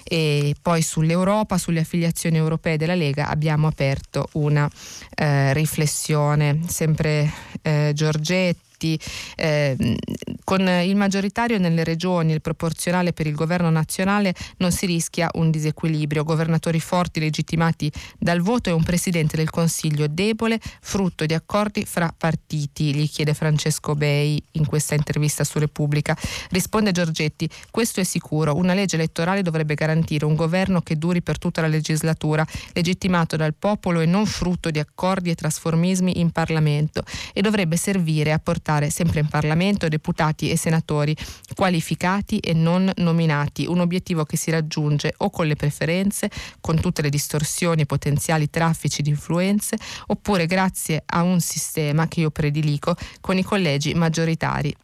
E 0.08 0.54
poi 0.62 0.82
sull'Europa, 0.82 1.58
sulle 1.58 1.80
affiliazioni 1.80 2.36
europee 2.36 2.76
della 2.76 2.94
Lega 2.94 3.28
abbiamo 3.28 3.66
aperto 3.66 4.28
una 4.32 4.70
eh, 5.14 5.52
riflessione, 5.52 6.60
sempre 6.68 7.32
eh, 7.62 7.90
Giorgetti 7.92 8.65
eletti 8.76 8.98
eh, 9.36 9.96
con 10.44 10.60
il 10.60 10.94
maggioritario 10.94 11.58
nelle 11.58 11.82
regioni, 11.82 12.32
il 12.32 12.40
proporzionale 12.40 13.12
per 13.12 13.26
il 13.26 13.34
governo 13.34 13.70
nazionale, 13.70 14.34
non 14.58 14.70
si 14.70 14.86
rischia 14.86 15.30
un 15.34 15.50
disequilibrio. 15.50 16.22
Governatori 16.22 16.78
forti 16.80 17.20
legittimati 17.20 17.90
dal 18.18 18.40
voto 18.40 18.68
e 18.68 18.72
un 18.72 18.82
presidente 18.82 19.36
del 19.36 19.50
Consiglio 19.50 20.06
debole, 20.06 20.60
frutto 20.80 21.24
di 21.26 21.34
accordi 21.34 21.84
fra 21.84 22.12
partiti, 22.16 22.94
gli 22.94 23.08
chiede 23.08 23.34
Francesco 23.34 23.94
Bei 23.94 24.40
in 24.52 24.66
questa 24.66 24.94
intervista 24.94 25.42
su 25.44 25.58
Repubblica. 25.58 26.16
Risponde 26.50 26.92
Giorgetti, 26.92 27.48
questo 27.70 28.00
è 28.00 28.04
sicuro, 28.04 28.56
una 28.56 28.74
legge 28.74 28.96
elettorale 28.96 29.42
dovrebbe 29.42 29.74
garantire 29.74 30.24
un 30.24 30.34
governo 30.34 30.80
che 30.80 30.96
duri 30.96 31.22
per 31.22 31.38
tutta 31.38 31.60
la 31.60 31.68
legislatura, 31.68 32.46
legittimato 32.72 33.36
dal 33.36 33.54
popolo 33.54 34.00
e 34.00 34.06
non 34.06 34.26
frutto 34.26 34.70
di 34.70 34.78
accordi 34.78 35.30
e 35.30 35.34
trasformismi 35.34 36.20
in 36.20 36.30
Parlamento 36.30 37.02
e 37.32 37.40
dovrebbe 37.40 37.76
servire 37.76 38.32
a 38.32 38.38
portare 38.38 38.65
portare 38.66 38.90
sempre 38.90 39.20
in 39.20 39.28
Parlamento 39.28 39.86
deputati 39.86 40.50
e 40.50 40.56
senatori 40.56 41.16
qualificati 41.54 42.38
e 42.38 42.52
non 42.52 42.90
nominati, 42.96 43.64
un 43.64 43.78
obiettivo 43.78 44.24
che 44.24 44.36
si 44.36 44.50
raggiunge 44.50 45.14
o 45.18 45.30
con 45.30 45.46
le 45.46 45.54
preferenze, 45.54 46.28
con 46.60 46.80
tutte 46.80 47.02
le 47.02 47.08
distorsioni 47.08 47.82
e 47.82 47.86
potenziali 47.86 48.50
traffici 48.50 49.02
di 49.02 49.10
influenze, 49.10 49.78
oppure 50.08 50.46
grazie 50.46 51.04
a 51.06 51.22
un 51.22 51.40
sistema 51.40 52.08
che 52.08 52.20
io 52.20 52.30
predilico 52.30 52.96
con 53.20 53.38
i 53.38 53.44
collegi 53.44 53.94
maggioritari 53.94 54.74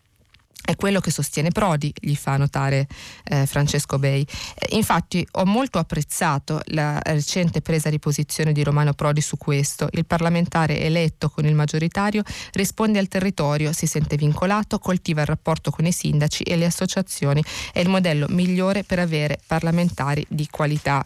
è 0.65 0.77
quello 0.77 1.01
che 1.01 1.11
sostiene 1.11 1.51
Prodi, 1.51 1.93
gli 1.99 2.15
fa 2.15 2.37
notare 2.37 2.87
eh, 3.25 3.47
Francesco 3.47 3.99
Bei. 3.99 4.23
Eh, 4.55 4.77
infatti 4.77 5.27
ho 5.33 5.45
molto 5.45 5.79
apprezzato 5.79 6.61
la 6.67 7.01
recente 7.03 7.61
presa 7.61 7.91
di 7.91 7.99
posizione 7.99 8.53
di 8.53 8.63
Romano 8.63 8.93
Prodi 8.95 9.21
su 9.21 9.37
questo. 9.37 9.89
Il 9.91 10.07
parlamentare 10.07 10.81
eletto 10.81 11.31
con 11.31 11.47
il 11.47 11.55
maggioritario 11.55 12.23
risponde 12.53 12.99
al 12.99 13.09
territorio, 13.09 13.73
si 13.73 13.87
sente 13.87 14.17
vincolato, 14.17 14.79
coltiva 14.79 15.23
il 15.23 15.27
rapporto 15.27 15.71
con 15.71 15.85
i 15.85 15.93
sindaci 15.93 16.45
e 16.45 16.57
le 16.57 16.67
associazioni. 16.67 17.43
È 17.73 17.81
il 17.81 17.89
modello 17.89 18.27
migliore 18.29 18.85
per 18.85 19.01
avere 19.01 19.41
parlamentari 19.47 20.25
di 20.29 20.47
qualità. 20.49 21.05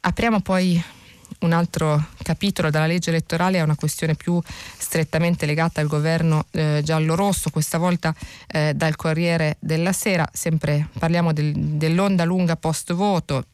Apriamo 0.00 0.40
poi 0.40 0.82
un 1.44 1.52
altro 1.52 2.06
capitolo 2.22 2.70
della 2.70 2.86
legge 2.86 3.10
elettorale 3.10 3.58
è 3.58 3.62
una 3.62 3.76
questione 3.76 4.14
più 4.14 4.40
strettamente 4.78 5.46
legata 5.46 5.80
al 5.80 5.86
governo 5.86 6.46
eh, 6.50 6.80
giallo-rosso, 6.82 7.50
questa 7.50 7.78
volta 7.78 8.14
eh, 8.48 8.72
dal 8.74 8.96
Corriere 8.96 9.56
della 9.60 9.92
Sera, 9.92 10.28
sempre 10.32 10.88
parliamo 10.98 11.32
del, 11.32 11.52
dell'onda 11.54 12.24
lunga 12.24 12.56
post-voto. 12.56 13.44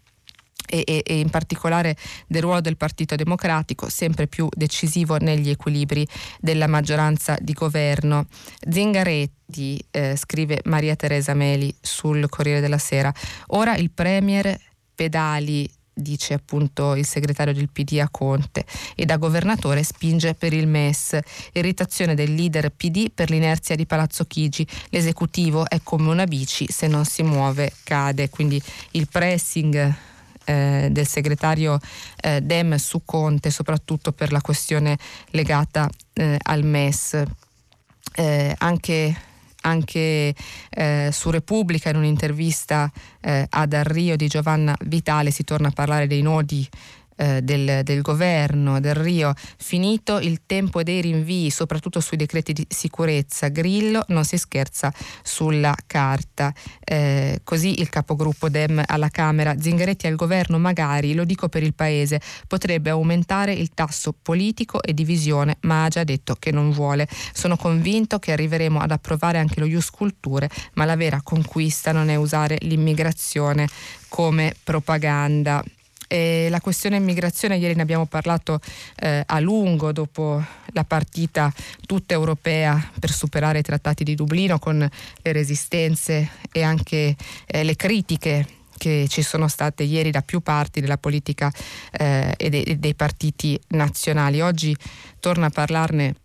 E, 0.73 1.03
e, 1.05 1.19
in 1.19 1.31
particolare 1.31 1.97
del 2.29 2.43
ruolo 2.43 2.61
del 2.61 2.77
Partito 2.77 3.17
Democratico, 3.17 3.89
sempre 3.89 4.29
più 4.29 4.47
decisivo 4.55 5.17
negli 5.17 5.51
equilibri 5.51 6.07
della 6.39 6.69
maggioranza 6.69 7.37
di 7.41 7.55
governo. 7.55 8.27
Zingaretti, 8.71 9.85
eh, 9.91 10.15
scrive 10.15 10.61
Maria 10.67 10.95
Teresa 10.95 11.35
Meli 11.35 11.75
sul 11.81 12.29
Corriere 12.29 12.61
della 12.61 12.79
Sera, 12.79 13.13
ora 13.49 13.75
il 13.75 13.91
Premier 13.91 14.57
pedali 14.95 15.69
dice 15.93 16.35
appunto 16.35 16.95
il 16.95 17.07
segretario 17.07 17.53
del 17.53 17.69
PD 17.69 17.99
a 18.01 18.09
Conte, 18.11 18.65
e 18.95 19.05
da 19.05 19.17
governatore 19.17 19.83
spinge 19.83 20.35
per 20.35 20.53
il 20.53 20.67
MES. 20.67 21.19
Irritazione 21.53 22.15
del 22.15 22.35
leader 22.35 22.71
PD 22.71 23.11
per 23.13 23.31
l'inerzia 23.31 23.77
di 23.77 23.87
Palazzo 23.87 24.25
Chigi. 24.25 24.67
L'esecutivo 24.91 25.69
è 25.69 25.81
come 25.83 26.11
una 26.11 26.25
bici, 26.25 26.67
se 26.69 26.87
non 26.87 27.05
si 27.05 27.23
muove 27.23 27.73
cade. 27.85 28.29
Quindi 28.29 28.61
il 28.93 29.09
pressing 29.09 29.95
eh, 30.45 30.89
del 30.91 31.07
segretario 31.07 31.79
eh, 32.21 32.41
Dem 32.41 32.77
su 32.77 33.03
Conte, 33.05 33.51
soprattutto 33.51 34.13
per 34.13 34.33
la 34.33 34.41
questione 34.41 34.99
legata 35.31 35.89
eh, 36.15 36.39
al 36.43 36.65
MES. 36.65 37.23
Eh, 38.13 38.55
anche 38.59 39.29
anche 39.63 40.35
eh, 40.71 41.09
su 41.13 41.31
Repubblica 41.31 41.91
in 41.91 41.97
un'intervista 41.97 42.91
eh, 43.21 43.47
ad 43.49 43.73
Arrio 43.73 44.17
di 44.17 44.27
Giovanna 44.29 44.77
Vitale 44.85 45.31
si 45.31 45.45
torna 45.45 45.69
a 45.69 45.73
parlare 45.73 46.07
dei 46.07 46.23
nodi 46.23 46.69
eh, 47.21 47.43
del, 47.43 47.83
del, 47.83 48.01
governo, 48.01 48.81
del 48.81 48.95
Rio, 48.95 49.35
finito 49.59 50.19
il 50.19 50.41
tempo 50.47 50.83
dei 50.83 51.03
rinvii, 51.03 51.51
soprattutto 51.51 52.01
sui 52.01 52.17
decreti 52.17 52.55
di 52.55 52.67
sicurezza, 52.67 53.49
Grillo 53.49 54.05
non 54.09 54.25
si 54.25 54.39
scherza 54.39 54.91
sulla 55.23 55.77
carta. 55.87 56.53
Eh, 56.83 57.41
così 57.45 57.81
il 57.81 57.91
capogruppo 57.91 58.49
Dem 58.49 58.83
alla 58.87 59.11
Camera, 59.11 59.55
Zingaretti 59.61 60.07
al 60.07 60.17
governo 60.17 60.59
magari, 60.59 61.13
lo 61.13 61.25
dico 61.25 61.51
per 61.51 61.63
il 61.63 61.75
Paese, 61.75 62.23
potrebbe 62.47 62.89
aumentare 62.89 63.53
il 63.53 63.71
tasso 63.75 64.15
politico 64.21 64.83
e 64.83 64.95
divisione, 64.95 65.59
ma 65.63 65.85
ha 65.85 65.89
già 65.89 66.05
detto 66.05 66.37
che 66.39 66.51
non 66.51 66.71
vuole. 66.71 67.07
Sono 67.35 67.59
convinto 67.59 68.19
che 68.19 68.33
arriveremo 68.33 68.81
ad 68.81 68.93
approvare 68.93 69.37
anche 69.37 69.61
lo 69.61 69.67
Ius 69.67 69.91
Culture, 69.91 70.49
ma 70.75 70.87
la 70.87 70.97
vera 70.97 71.21
conquista 71.23 71.93
non 71.93 72.09
è 72.09 72.15
usare 72.15 72.57
l'immigrazione 72.63 73.69
come 74.09 74.55
propaganda. 74.65 75.63
E 76.13 76.49
la 76.51 76.61
questione 76.61 76.97
immigrazione, 76.97 77.57
ieri 77.57 77.77
ne 77.77 77.83
abbiamo 77.83 78.05
parlato 78.05 78.59
eh, 78.97 79.23
a 79.25 79.39
lungo 79.39 79.93
dopo 79.93 80.45
la 80.73 80.83
partita 80.83 81.53
tutta 81.87 82.15
europea 82.15 82.91
per 82.99 83.13
superare 83.13 83.61
i 83.61 83.63
trattati 83.63 84.03
di 84.03 84.17
Dublino 84.17 84.59
con 84.59 84.79
le 84.79 85.33
resistenze 85.33 86.31
e 86.51 86.63
anche 86.63 87.15
eh, 87.47 87.63
le 87.63 87.77
critiche 87.77 88.45
che 88.77 89.07
ci 89.09 89.23
sono 89.23 89.47
state 89.47 89.85
ieri 89.85 90.11
da 90.11 90.23
più 90.23 90.41
parti 90.41 90.81
della 90.81 90.99
politica 90.99 91.53
eh, 91.93 92.35
e, 92.37 92.49
de- 92.49 92.63
e 92.63 92.77
dei 92.77 92.97
partiti 92.97 93.57
nazionali. 93.69 94.41
Oggi 94.41 94.77
torna 95.21 95.47
a 95.47 95.51
parlarne 95.51 96.17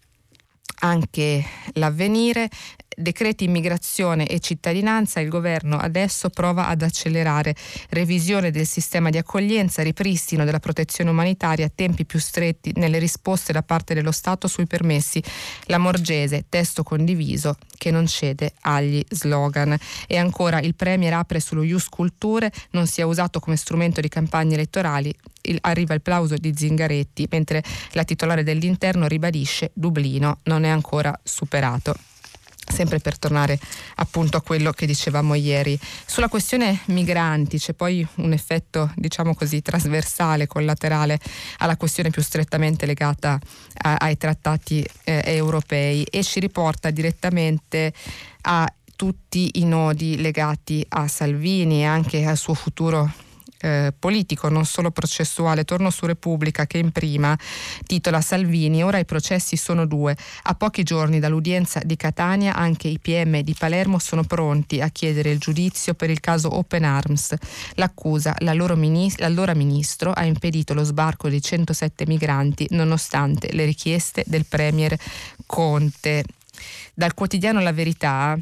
anche 0.79 1.45
l'avvenire 1.73 2.49
decreti 2.95 3.43
immigrazione 3.43 4.27
e 4.27 4.39
cittadinanza, 4.39 5.19
il 5.19 5.29
governo 5.29 5.77
adesso 5.77 6.29
prova 6.29 6.67
ad 6.67 6.81
accelerare 6.81 7.55
revisione 7.89 8.51
del 8.51 8.65
sistema 8.65 9.09
di 9.09 9.17
accoglienza, 9.17 9.83
ripristino 9.83 10.45
della 10.45 10.59
protezione 10.59 11.09
umanitaria, 11.09 11.71
tempi 11.73 12.05
più 12.05 12.19
stretti 12.19 12.71
nelle 12.75 12.99
risposte 12.99 13.53
da 13.53 13.63
parte 13.63 13.93
dello 13.93 14.11
Stato 14.11 14.47
sui 14.47 14.65
permessi. 14.65 15.21
La 15.65 15.77
Morgese, 15.77 16.45
testo 16.49 16.83
condiviso 16.83 17.57
che 17.77 17.91
non 17.91 18.07
cede 18.07 18.53
agli 18.61 19.03
slogan. 19.09 19.77
E 20.07 20.17
ancora 20.17 20.59
il 20.59 20.75
Premier 20.75 21.13
apre 21.13 21.39
sullo 21.39 21.63
Ius 21.63 21.89
Culture, 21.89 22.51
non 22.71 22.87
sia 22.87 23.05
usato 23.05 23.39
come 23.39 23.57
strumento 23.57 24.01
di 24.01 24.07
campagne 24.07 24.55
elettorali. 24.55 25.13
Il, 25.41 25.57
arriva 25.61 25.93
il 25.93 26.01
plauso 26.01 26.35
di 26.35 26.53
Zingaretti, 26.55 27.27
mentre 27.29 27.63
la 27.91 28.03
titolare 28.03 28.43
dell'interno 28.43 29.07
ribadisce 29.07 29.71
Dublino 29.73 30.39
non 30.43 30.63
è 30.63 30.69
ancora 30.69 31.17
superato 31.23 31.95
sempre 32.65 32.99
per 32.99 33.17
tornare 33.17 33.59
appunto 33.95 34.37
a 34.37 34.41
quello 34.41 34.71
che 34.71 34.85
dicevamo 34.85 35.33
ieri. 35.35 35.77
Sulla 36.05 36.27
questione 36.27 36.81
migranti 36.85 37.57
c'è 37.57 37.73
poi 37.73 38.05
un 38.15 38.33
effetto, 38.33 38.91
diciamo 38.95 39.33
così, 39.35 39.61
trasversale, 39.61 40.47
collaterale 40.47 41.19
alla 41.57 41.77
questione 41.77 42.09
più 42.09 42.21
strettamente 42.21 42.85
legata 42.85 43.39
a, 43.73 43.95
ai 43.95 44.17
trattati 44.17 44.85
eh, 45.03 45.21
europei 45.25 46.03
e 46.03 46.23
ci 46.23 46.39
riporta 46.39 46.89
direttamente 46.89 47.93
a 48.41 48.71
tutti 48.95 49.51
i 49.55 49.65
nodi 49.65 50.21
legati 50.21 50.85
a 50.89 51.07
Salvini 51.07 51.81
e 51.81 51.85
anche 51.85 52.25
al 52.25 52.37
suo 52.37 52.53
futuro 52.53 53.11
eh, 53.65 53.93
politico, 53.97 54.47
non 54.47 54.65
solo 54.65 54.91
processuale. 54.91 55.65
Torno 55.65 55.89
su 55.89 56.05
Repubblica 56.05 56.67
che 56.67 56.77
in 56.77 56.91
prima 56.91 57.35
titola 57.85 58.21
Salvini, 58.21 58.83
ora 58.83 58.99
i 58.99 59.05
processi 59.05 59.57
sono 59.57 59.87
due. 59.87 60.15
A 60.43 60.53
pochi 60.53 60.83
giorni 60.83 61.19
dall'udienza 61.19 61.81
di 61.83 61.95
Catania 61.95 62.53
anche 62.53 62.87
i 62.87 62.99
PM 62.99 63.39
di 63.39 63.55
Palermo 63.57 63.97
sono 63.97 64.23
pronti 64.23 64.81
a 64.81 64.89
chiedere 64.89 65.31
il 65.31 65.39
giudizio 65.39 65.95
per 65.95 66.11
il 66.11 66.19
caso 66.19 66.55
Open 66.55 66.83
Arms. 66.83 67.33
L'accusa, 67.73 68.35
l'allora 68.39 68.75
ministro 68.75 70.11
ha 70.11 70.23
impedito 70.23 70.75
lo 70.75 70.83
sbarco 70.83 71.27
di 71.27 71.41
107 71.41 72.05
migranti 72.05 72.67
nonostante 72.71 73.51
le 73.51 73.65
richieste 73.65 74.23
del 74.27 74.45
Premier 74.45 74.95
Conte. 75.47 76.23
Dal 76.93 77.13
quotidiano 77.13 77.59
La 77.59 77.73
Verità 77.73 78.37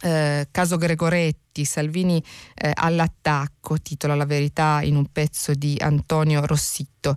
eh, 0.00 0.48
caso 0.50 0.76
Gregoretti, 0.76 1.64
Salvini 1.64 2.22
eh, 2.54 2.70
all'attacco, 2.74 3.78
titola 3.80 4.14
La 4.14 4.24
verità 4.24 4.80
in 4.82 4.96
un 4.96 5.06
pezzo 5.12 5.52
di 5.54 5.76
Antonio 5.78 6.44
Rossitto. 6.46 7.16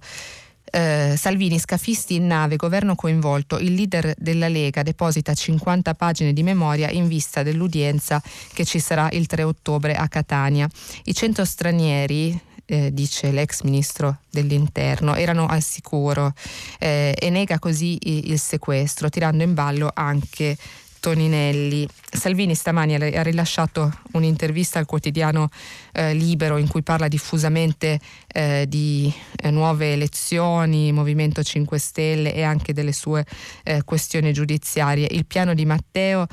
Eh, 0.76 1.14
Salvini, 1.18 1.60
scafisti 1.60 2.16
in 2.16 2.26
nave, 2.26 2.56
governo 2.56 2.96
coinvolto, 2.96 3.60
il 3.60 3.76
leader 3.76 4.14
della 4.18 4.48
Lega 4.48 4.82
deposita 4.82 5.34
50 5.34 5.94
pagine 5.94 6.34
di 6.34 6.42
memoria 6.42 6.90
in 6.90 7.08
vista 7.08 7.44
dell'udienza 7.44 8.22
che 8.54 8.66
ci 8.66 8.80
sarà 8.80 9.08
il 9.12 9.28
3 9.28 9.44
ottobre 9.44 9.94
a 9.94 10.08
Catania. 10.08 10.68
I 11.04 11.14
100 11.14 11.46
stranieri, 11.46 12.42
eh, 12.66 12.92
dice 12.92 13.32
l'ex 13.32 13.62
ministro 13.62 14.22
dell'interno, 14.32 15.14
erano 15.14 15.46
al 15.46 15.62
sicuro 15.62 16.34
eh, 16.80 17.16
e 17.20 17.30
nega 17.30 17.60
così 17.60 17.98
il 18.30 18.40
sequestro, 18.40 19.10
tirando 19.10 19.44
in 19.44 19.54
ballo 19.54 19.92
anche 19.94 20.58
Toninelli. 21.04 21.86
Salvini 22.10 22.56
stamani 22.56 22.96
ha 22.96 23.24
rilasciato 23.24 23.92
un'intervista 24.14 24.80
al 24.80 24.86
quotidiano 24.86 25.50
eh, 25.92 26.14
Libero 26.14 26.56
in 26.56 26.70
cui 26.70 26.82
parla 26.82 27.10
diffusamente 27.10 28.00
eh, 28.26 28.64
di 28.70 29.14
eh, 29.36 29.52
nuove 29.52 29.92
elezioni, 29.92 30.94
Movimento 30.94 31.44
5 31.44 31.78
Stelle 31.78 32.34
e 32.34 32.44
anche 32.44 32.72
delle 32.72 32.94
sue 32.94 33.26
eh, 33.66 33.84
questioni 33.84 34.32
giudiziarie. 34.32 35.10
Il 35.12 35.26
piano 35.26 35.54
di 35.54 35.66
Matteo, 35.66 36.26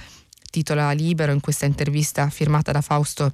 titola 0.52 0.92
Libero 0.92 1.32
in 1.32 1.40
questa 1.40 1.66
intervista 1.66 2.30
firmata 2.30 2.70
da 2.70 2.80
Fausto 2.80 3.32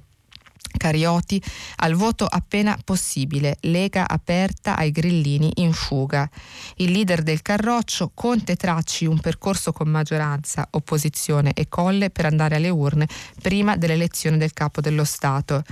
Carioti 0.77 1.41
al 1.77 1.95
voto 1.95 2.25
appena 2.25 2.77
possibile, 2.83 3.57
Lega 3.61 4.07
aperta 4.07 4.77
ai 4.77 4.91
grillini 4.91 5.51
in 5.55 5.73
fuga. 5.73 6.29
Il 6.77 6.91
leader 6.91 7.23
del 7.23 7.41
Carroccio, 7.41 8.11
Conte 8.13 8.55
tracci 8.55 9.05
un 9.05 9.19
percorso 9.19 9.71
con 9.71 9.89
maggioranza, 9.89 10.67
opposizione 10.71 11.53
e 11.53 11.67
colle 11.67 12.09
per 12.09 12.25
andare 12.25 12.55
alle 12.55 12.69
urne 12.69 13.07
prima 13.41 13.75
dell'elezione 13.75 14.37
del 14.37 14.53
capo 14.53 14.81
dello 14.81 15.03
Stato. 15.03 15.63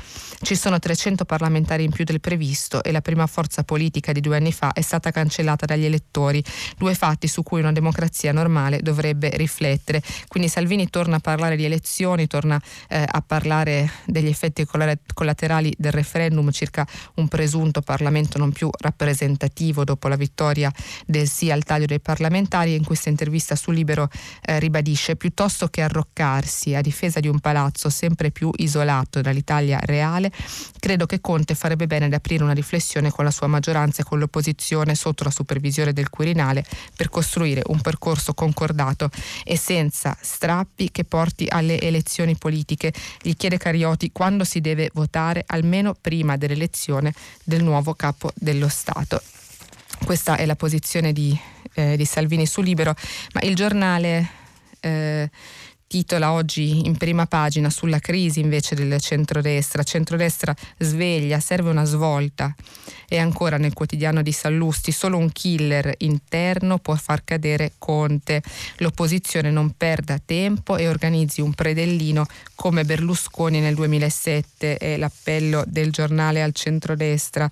Ci 0.41 0.55
sono 0.55 0.79
300 0.79 1.25
parlamentari 1.25 1.83
in 1.83 1.91
più 1.91 2.03
del 2.03 2.19
previsto 2.19 2.83
e 2.83 2.91
la 2.91 3.01
prima 3.01 3.27
forza 3.27 3.63
politica 3.63 4.11
di 4.11 4.21
due 4.21 4.37
anni 4.37 4.51
fa 4.51 4.73
è 4.73 4.81
stata 4.81 5.11
cancellata 5.11 5.65
dagli 5.65 5.85
elettori, 5.85 6.43
due 6.77 6.95
fatti 6.95 7.27
su 7.27 7.43
cui 7.43 7.59
una 7.59 7.71
democrazia 7.71 8.31
normale 8.31 8.81
dovrebbe 8.81 9.29
riflettere. 9.35 10.01
Quindi 10.27 10.49
Salvini 10.49 10.89
torna 10.89 11.17
a 11.17 11.19
parlare 11.19 11.55
di 11.55 11.65
elezioni, 11.65 12.27
torna 12.27 12.59
eh, 12.87 13.05
a 13.07 13.21
parlare 13.21 13.91
degli 14.05 14.27
effetti 14.27 14.65
collaterali 14.65 14.94
collaterali 15.13 15.73
del 15.77 15.91
referendum 15.91 16.51
circa 16.51 16.87
un 17.15 17.27
presunto 17.27 17.81
Parlamento 17.81 18.37
non 18.37 18.51
più 18.51 18.69
rappresentativo 18.77 19.83
dopo 19.83 20.07
la 20.07 20.15
vittoria 20.15 20.71
del 21.05 21.27
sì 21.27 21.51
al 21.51 21.63
taglio 21.63 21.85
dei 21.85 21.99
parlamentari 21.99 22.75
in 22.75 22.83
questa 22.83 23.09
intervista 23.09 23.55
su 23.55 23.71
Libero 23.71 24.09
eh, 24.41 24.59
ribadisce 24.59 25.15
piuttosto 25.15 25.67
che 25.67 25.81
arroccarsi 25.81 26.75
a 26.75 26.81
difesa 26.81 27.19
di 27.19 27.27
un 27.27 27.39
palazzo 27.39 27.89
sempre 27.89 28.31
più 28.31 28.51
isolato 28.57 29.21
dall'Italia 29.21 29.79
reale, 29.81 30.31
credo 30.79 31.05
che 31.05 31.21
Conte 31.21 31.55
farebbe 31.55 31.87
bene 31.87 32.05
ad 32.05 32.13
aprire 32.13 32.43
una 32.43 32.53
riflessione 32.53 33.11
con 33.11 33.25
la 33.25 33.31
sua 33.31 33.47
maggioranza 33.47 34.01
e 34.01 34.05
con 34.05 34.19
l'opposizione 34.19 34.95
sotto 34.95 35.23
la 35.23 35.31
supervisione 35.31 35.93
del 35.93 36.09
Quirinale 36.09 36.65
per 36.95 37.09
costruire 37.09 37.61
un 37.67 37.81
percorso 37.81 38.33
concordato 38.33 39.09
e 39.43 39.57
senza 39.57 40.15
strappi 40.19 40.91
che 40.91 41.03
porti 41.03 41.47
alle 41.49 41.79
elezioni 41.79 42.35
politiche. 42.35 42.93
Gli 43.21 43.33
chiede 43.35 43.57
Carioti 43.57 44.11
quando 44.11 44.43
si 44.43 44.61
deve 44.61 44.74
deve 44.75 44.91
votare 44.93 45.43
almeno 45.47 45.95
prima 45.99 46.37
dell'elezione 46.37 47.13
del 47.43 47.63
nuovo 47.63 47.95
capo 47.95 48.31
dello 48.35 48.67
Stato. 48.67 49.21
Questa 50.03 50.35
è 50.35 50.45
la 50.45 50.55
posizione 50.55 51.13
di, 51.13 51.37
eh, 51.73 51.95
di 51.95 52.05
Salvini 52.05 52.45
su 52.45 52.61
Libero, 52.61 52.93
ma 53.33 53.41
il 53.41 53.55
giornale 53.55 54.29
eh, 54.81 55.29
titola 55.95 56.33
oggi 56.33 56.85
in 56.87 56.97
prima 56.97 57.25
pagina 57.25 57.69
sulla 57.69 57.99
crisi 57.99 58.41
invece 58.41 58.75
del 58.75 58.99
centrodestra. 58.99 59.81
Centrodestra 59.81 60.53
sveglia, 60.77 61.39
serve 61.39 61.69
una 61.69 61.85
svolta. 61.85 62.53
E 63.07 63.17
ancora 63.17 63.55
nel 63.55 63.71
quotidiano 63.71 64.21
di 64.21 64.33
Sallusti, 64.33 64.91
solo 64.91 65.17
un 65.17 65.31
killer 65.31 65.93
interno 65.99 66.79
può 66.79 66.95
far 66.95 67.23
cadere 67.23 67.73
Conte. 67.77 68.43
L'opposizione 68.79 69.51
non 69.51 69.73
perda 69.77 70.19
tempo 70.23 70.75
e 70.75 70.89
organizzi 70.89 71.39
un 71.39 71.53
predellino 71.53 72.25
come 72.55 72.83
Berlusconi 72.83 73.61
nel 73.61 73.75
2007 73.75 74.75
è 74.75 74.97
l'appello 74.97 75.63
del 75.65 75.91
giornale 75.91 76.43
al 76.43 76.51
centrodestra. 76.51 77.49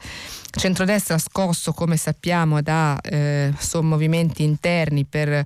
Centrodestra 0.56 1.18
scosso, 1.18 1.74
come 1.74 1.98
sappiamo, 1.98 2.62
da 2.62 3.00
eh, 3.02 3.52
sommovimenti 3.58 4.44
interni 4.44 5.04
per 5.04 5.30
eh, 5.30 5.46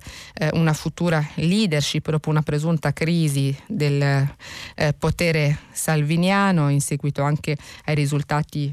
una 0.52 0.74
futura 0.74 1.26
leadership 1.36 2.10
dopo 2.10 2.28
una 2.28 2.42
presunta 2.42 2.92
crisi 2.92 3.56
del 3.66 4.02
eh, 4.02 4.94
potere 4.98 5.60
salviniano, 5.72 6.68
in 6.68 6.82
seguito 6.82 7.22
anche 7.22 7.56
ai 7.86 7.94
risultati 7.94 8.72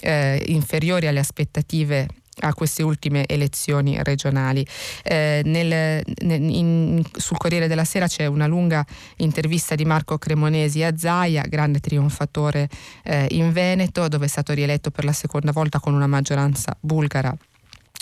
eh, 0.00 0.42
inferiori 0.46 1.06
alle 1.06 1.20
aspettative 1.20 2.08
a 2.40 2.54
queste 2.54 2.82
ultime 2.82 3.26
elezioni 3.26 4.02
regionali. 4.02 4.66
Eh, 5.02 5.42
nel, 5.44 6.02
in, 6.20 7.02
sul 7.12 7.36
Corriere 7.36 7.68
della 7.68 7.84
Sera 7.84 8.06
c'è 8.06 8.26
una 8.26 8.46
lunga 8.46 8.84
intervista 9.16 9.74
di 9.74 9.84
Marco 9.84 10.18
Cremonesi 10.18 10.82
a 10.82 10.96
Zaia, 10.96 11.42
grande 11.42 11.80
trionfatore 11.80 12.68
eh, 13.04 13.26
in 13.30 13.52
Veneto, 13.52 14.08
dove 14.08 14.26
è 14.26 14.28
stato 14.28 14.52
rieletto 14.52 14.90
per 14.90 15.04
la 15.04 15.12
seconda 15.12 15.52
volta 15.52 15.80
con 15.80 15.94
una 15.94 16.06
maggioranza 16.06 16.76
bulgara 16.80 17.36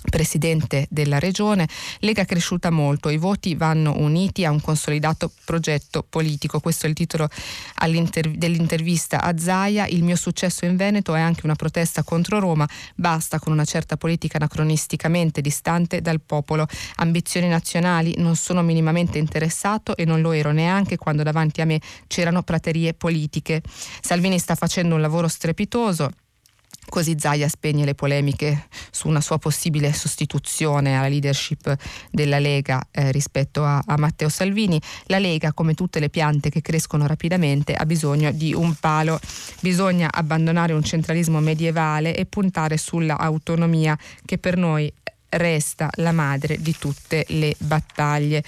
presidente 0.09 0.87
della 0.91 1.19
regione. 1.19 1.69
Lega 2.01 2.25
cresciuta 2.25 2.71
molto, 2.71 3.09
i 3.09 3.17
voti 3.17 3.55
vanno 3.55 3.95
uniti 3.97 4.45
a 4.45 4.51
un 4.51 4.61
consolidato 4.61 5.31
progetto 5.45 6.05
politico. 6.09 6.61
Questo 6.61 6.87
è 6.87 6.89
il 6.89 6.95
titolo 6.95 7.29
dell'intervista 8.37 9.23
a 9.23 9.37
Zaia. 9.39 9.87
Il 9.87 10.03
mio 10.03 10.17
successo 10.17 10.65
in 10.65 10.77
Veneto 10.77 11.15
è 11.15 11.21
anche 11.21 11.43
una 11.45 11.55
protesta 11.55 12.03
contro 12.03 12.39
Roma. 12.39 12.69
Basta 12.95 13.39
con 13.39 13.53
una 13.53 13.65
certa 13.65 13.97
politica 13.97 14.37
anacronisticamente 14.39 15.41
distante 15.41 16.01
dal 16.01 16.21
popolo. 16.21 16.67
Ambizioni 16.97 17.49
nazionali 17.49 18.15
non 18.19 18.37
sono 18.37 18.63
minimamente 18.63 19.19
interessato 19.19 19.97
e 19.97 20.05
non 20.05 20.21
lo 20.21 20.33
ero 20.33 20.53
neanche 20.53 20.97
quando 20.97 21.23
davanti 21.23 21.61
a 21.61 21.65
me 21.65 21.81
c'erano 22.07 22.43
praterie 22.43 22.95
politiche. 22.95 23.63
Salvini 24.01 24.39
sta 24.39 24.55
facendo 24.55 24.95
un 24.95 25.01
lavoro 25.01 25.29
strepitoso 25.29 26.11
Così 26.89 27.17
Zaia 27.19 27.49
spegne 27.49 27.85
le 27.85 27.95
polemiche 27.95 28.69
su 28.91 29.09
una 29.09 29.21
sua 29.21 29.39
possibile 29.39 29.93
sostituzione 29.93 30.97
alla 30.97 31.09
leadership 31.09 31.77
della 32.11 32.39
Lega 32.39 32.87
eh, 32.91 33.11
rispetto 33.13 33.65
a, 33.65 33.83
a, 33.85 33.97
Matteo 33.99 34.29
Salvini. 34.29 34.81
La 35.07 35.19
Lega, 35.19 35.53
come 35.53 35.75
tutte 35.75 36.01
le 36.01 36.09
piante 36.09 36.49
che 36.49 36.63
crescono 36.63 37.07
rapidamente, 37.07 37.75
ha 37.75 37.85
bisogno 37.85 38.31
di 38.31 38.55
un 38.55 38.75
palo. 38.75 39.19
Bisogna 39.61 40.09
abbandonare 40.13 40.73
un 40.73 40.83
centralismo 40.83 41.41
medievale 41.41 42.15
e 42.15 42.25
puntare 42.27 42.77
sulla 42.77 43.19
autonomia 43.19 43.99
che 44.25 44.39
per 44.39 44.57
noi 44.57 44.93
resta 45.31 45.91
la 45.95 46.13
madre 46.13 46.59
di 46.61 46.75
tutte 46.79 47.25
le 47.29 47.55
battaglie. 47.59 48.43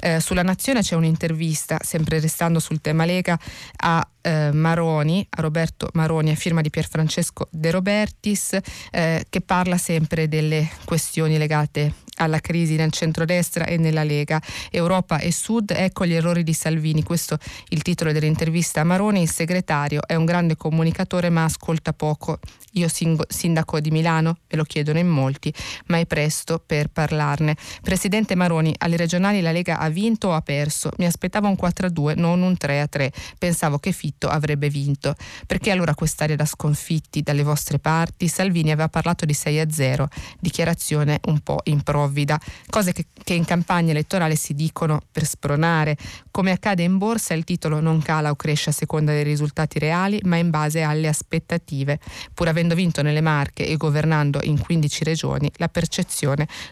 Eh, 0.00 0.20
sulla 0.20 0.42
Nazione 0.42 0.82
c'è 0.82 0.94
un'intervista, 0.94 1.78
sempre 1.82 2.20
restando 2.20 2.58
sul 2.58 2.80
tema 2.80 3.04
Lega, 3.04 3.38
a 3.76 4.06
eh, 4.20 4.50
Maroni, 4.52 5.26
a 5.30 5.40
Roberto 5.40 5.88
Maroni, 5.92 6.30
a 6.30 6.34
firma 6.34 6.60
di 6.60 6.70
Pierfrancesco 6.70 7.48
De 7.50 7.70
Robertis, 7.70 8.58
eh, 8.90 9.24
che 9.28 9.40
parla 9.40 9.78
sempre 9.78 10.28
delle 10.28 10.68
questioni 10.84 11.38
legate 11.38 11.94
alla 12.16 12.40
crisi 12.40 12.76
nel 12.76 12.92
centrodestra 12.92 13.64
e 13.64 13.76
nella 13.76 14.04
Lega. 14.04 14.40
Europa 14.70 15.18
e 15.18 15.32
Sud, 15.32 15.72
ecco 15.74 16.06
gli 16.06 16.14
errori 16.14 16.42
di 16.42 16.52
Salvini. 16.52 17.02
Questo 17.02 17.34
è 17.34 17.38
il 17.70 17.82
titolo 17.82 18.12
dell'intervista 18.12 18.82
a 18.82 18.84
Maroni. 18.84 19.22
Il 19.22 19.30
segretario 19.30 20.06
è 20.06 20.14
un 20.14 20.24
grande 20.24 20.56
comunicatore 20.56 21.30
ma 21.30 21.44
ascolta 21.44 21.92
poco. 21.92 22.38
Io 22.72 22.88
sindaco 22.88 23.80
di 23.80 23.90
Milano, 23.90 24.38
me 24.50 24.56
lo 24.56 24.64
chiedono 24.64 24.98
in 24.98 25.08
molti, 25.08 25.52
ma 25.86 25.98
è 25.98 26.06
presto 26.06 26.23
per 26.64 26.88
parlarne. 26.88 27.56
Presidente 27.82 28.34
Maroni, 28.34 28.74
alle 28.78 28.96
regionali 28.96 29.40
la 29.40 29.52
Lega 29.52 29.78
ha 29.78 29.88
vinto 29.88 30.28
o 30.28 30.32
ha 30.34 30.40
perso? 30.40 30.90
Mi 30.98 31.06
aspettavo 31.06 31.48
un 31.48 31.56
4-2, 31.60 32.16
non 32.16 32.42
un 32.42 32.56
3-3. 32.58 33.08
Pensavo 33.38 33.78
che 33.78 33.92
Fitto 33.92 34.28
avrebbe 34.28 34.68
vinto. 34.68 35.14
Perché 35.46 35.70
allora 35.70 35.94
quest'area 35.94 36.36
da 36.36 36.46
sconfitti 36.46 37.22
dalle 37.22 37.42
vostre 37.42 37.78
parti? 37.78 38.28
Salvini 38.28 38.70
aveva 38.70 38.88
parlato 38.88 39.24
di 39.24 39.32
6-0, 39.32 40.06
dichiarazione 40.40 41.20
un 41.26 41.40
po' 41.40 41.60
improvvisa 41.64 41.92
provvida, 42.04 42.40
cose 42.68 42.92
che, 42.92 43.06
che 43.22 43.34
in 43.34 43.44
campagna 43.44 43.90
elettorale 43.90 44.36
si 44.36 44.54
dicono 44.54 45.00
per 45.10 45.24
spronare. 45.24 45.96
Come 46.30 46.50
accade 46.50 46.82
in 46.82 46.98
borsa, 46.98 47.34
il 47.34 47.44
titolo 47.44 47.80
non 47.80 48.02
cala 48.02 48.30
o 48.30 48.36
cresce 48.36 48.70
a 48.70 48.72
seconda 48.72 49.12
dei 49.12 49.22
risultati 49.22 49.78
reali, 49.78 50.20
ma 50.24 50.36
in 50.36 50.50
base 50.50 50.82
alle 50.82 51.08
aspettative. 51.08 52.00
Pur 52.32 52.48
avendo 52.48 52.74
vinto 52.74 53.02
nelle 53.02 53.20
Marche 53.20 53.66
e 53.66 53.76
governando 53.76 54.40
in 54.42 54.58
15 54.58 55.04
regioni, 55.04 55.50
la 55.56 55.68
percezione 55.68 56.12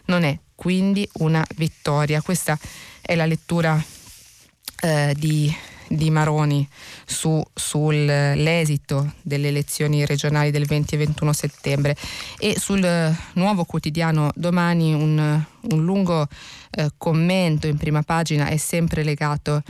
non 0.05 0.23
è 0.23 0.37
quindi 0.55 1.07
una 1.19 1.45
vittoria. 1.55 2.21
Questa 2.21 2.57
è 3.01 3.15
la 3.15 3.25
lettura 3.25 3.81
eh, 4.81 5.13
di 5.17 5.53
di 5.95 6.09
Maroni 6.09 6.67
su, 7.05 7.41
sull'esito 7.53 9.13
delle 9.21 9.49
elezioni 9.49 10.05
regionali 10.05 10.51
del 10.51 10.65
20 10.65 10.95
e 10.95 10.97
21 10.97 11.33
settembre 11.33 11.95
e 12.39 12.55
sul 12.57 13.15
nuovo 13.33 13.63
quotidiano 13.63 14.31
domani 14.35 14.93
un, 14.93 15.43
un 15.61 15.83
lungo 15.83 16.27
eh, 16.71 16.91
commento 16.97 17.67
in 17.67 17.77
prima 17.77 18.01
pagina 18.01 18.47
è 18.47 18.57
sempre 18.57 19.03
legato 19.03 19.61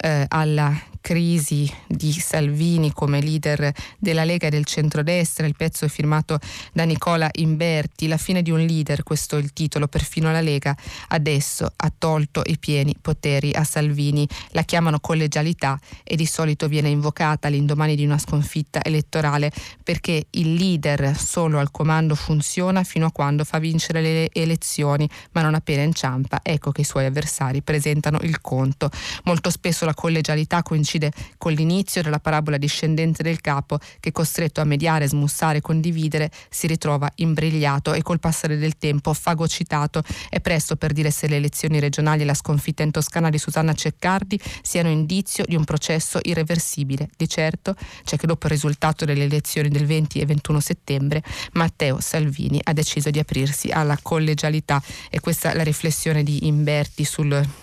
eh, 0.00 0.24
alla 0.28 0.90
crisi 1.02 1.70
di 1.86 2.12
Salvini 2.12 2.92
come 2.92 3.20
leader 3.20 3.70
della 3.98 4.24
Lega 4.24 4.46
e 4.46 4.50
del 4.50 4.64
centrodestra. 4.64 5.46
Il 5.46 5.56
pezzo 5.56 5.84
è 5.84 5.88
firmato 5.88 6.38
da 6.72 6.84
Nicola 6.84 7.28
Imberti. 7.30 8.06
La 8.06 8.16
fine 8.16 8.40
di 8.40 8.50
un 8.50 8.60
leader, 8.60 9.02
questo 9.02 9.36
è 9.36 9.40
il 9.40 9.52
titolo, 9.52 9.88
perfino 9.88 10.32
la 10.32 10.40
Lega 10.40 10.74
adesso 11.08 11.70
ha 11.76 11.92
tolto 11.96 12.42
i 12.46 12.56
pieni 12.58 12.96
poteri 12.98 13.52
a 13.52 13.64
Salvini. 13.64 14.26
La 14.52 14.62
chiamano 14.62 15.00
collegialità 15.00 15.78
e 16.04 16.16
di 16.16 16.24
solito 16.24 16.68
viene 16.68 16.88
invocata 16.88 17.48
all'indomani 17.48 17.96
di 17.96 18.04
una 18.06 18.18
sconfitta 18.18 18.82
elettorale 18.82 19.52
perché 19.82 20.28
il 20.30 20.54
leader 20.54 21.16
solo 21.18 21.58
al 21.58 21.70
comando 21.70 22.14
funziona 22.14 22.84
fino 22.84 23.06
a 23.06 23.12
quando 23.12 23.44
fa 23.44 23.58
vincere 23.58 24.00
le 24.00 24.30
elezioni, 24.32 25.08
ma 25.32 25.42
non 25.42 25.54
appena 25.54 25.82
inciampa, 25.82 26.40
ecco 26.42 26.70
che 26.70 26.82
i 26.82 26.84
suoi 26.84 27.06
avversari 27.06 27.60
presentano 27.60 28.18
il 28.22 28.40
conto. 28.40 28.88
Molto 29.24 29.50
spesso 29.50 29.84
la 29.84 29.94
collegialità 29.94 30.62
coincide 30.62 30.90
coincide 30.92 31.12
con 31.38 31.52
l'inizio 31.52 32.02
della 32.02 32.18
parabola 32.18 32.56
discendente 32.56 33.22
del 33.22 33.40
capo 33.40 33.78
che 34.00 34.12
costretto 34.12 34.60
a 34.60 34.64
mediare, 34.64 35.08
smussare, 35.08 35.60
condividere 35.60 36.30
si 36.50 36.66
ritrova 36.66 37.10
imbrigliato 37.16 37.92
e 37.92 38.02
col 38.02 38.20
passare 38.20 38.58
del 38.58 38.76
tempo 38.76 39.12
fagocitato. 39.12 40.02
È 40.28 40.40
presto 40.40 40.76
per 40.76 40.92
dire 40.92 41.10
se 41.10 41.28
le 41.28 41.36
elezioni 41.36 41.80
regionali 41.80 42.22
e 42.22 42.24
la 42.24 42.34
sconfitta 42.34 42.82
in 42.82 42.90
Toscana 42.90 43.30
di 43.30 43.38
Susanna 43.38 43.72
Ceccardi 43.72 44.38
siano 44.62 44.88
indizio 44.88 45.44
di 45.46 45.56
un 45.56 45.64
processo 45.64 46.18
irreversibile. 46.22 47.08
Di 47.16 47.28
certo 47.28 47.74
c'è 48.04 48.16
che 48.16 48.26
dopo 48.26 48.46
il 48.46 48.52
risultato 48.52 49.04
delle 49.04 49.24
elezioni 49.24 49.68
del 49.68 49.86
20 49.86 50.20
e 50.20 50.26
21 50.26 50.60
settembre 50.60 51.22
Matteo 51.52 52.00
Salvini 52.00 52.60
ha 52.62 52.72
deciso 52.72 53.10
di 53.10 53.18
aprirsi 53.18 53.70
alla 53.70 53.98
collegialità 54.00 54.82
e 55.10 55.20
questa 55.20 55.52
è 55.52 55.54
la 55.54 55.62
riflessione 55.62 56.22
di 56.22 56.46
Imberti 56.46 57.04
sul 57.04 57.61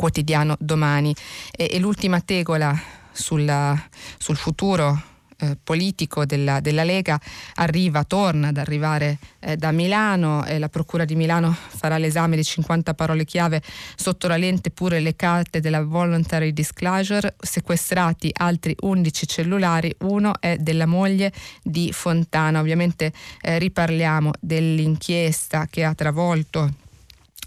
quotidiano 0.00 0.56
domani. 0.58 1.14
E, 1.50 1.68
e 1.72 1.78
l'ultima 1.78 2.22
tegola 2.22 2.74
sulla, 3.12 3.78
sul 4.16 4.38
futuro 4.38 4.98
eh, 5.36 5.58
politico 5.62 6.24
della, 6.24 6.60
della, 6.60 6.84
Lega 6.84 7.20
arriva, 7.56 8.04
torna 8.04 8.48
ad 8.48 8.56
arrivare 8.56 9.18
eh, 9.40 9.58
da 9.58 9.72
Milano 9.72 10.46
e 10.46 10.58
la 10.58 10.70
Procura 10.70 11.04
di 11.04 11.16
Milano 11.16 11.54
farà 11.54 11.98
l'esame 11.98 12.36
di 12.36 12.44
50 12.44 12.94
parole 12.94 13.26
chiave 13.26 13.60
sotto 13.94 14.26
la 14.26 14.38
lente 14.38 14.70
pure 14.70 15.00
le 15.00 15.14
carte 15.16 15.60
della 15.60 15.84
voluntary 15.84 16.54
disclosure, 16.54 17.34
sequestrati 17.38 18.30
altri 18.32 18.74
11 18.80 19.26
cellulari, 19.26 19.94
uno 19.98 20.32
è 20.40 20.56
della 20.56 20.86
moglie 20.86 21.30
di 21.62 21.92
Fontana. 21.92 22.58
Ovviamente 22.58 23.12
eh, 23.42 23.58
riparliamo 23.58 24.30
dell'inchiesta 24.40 25.66
che 25.68 25.84
ha 25.84 25.92
travolto 25.92 26.88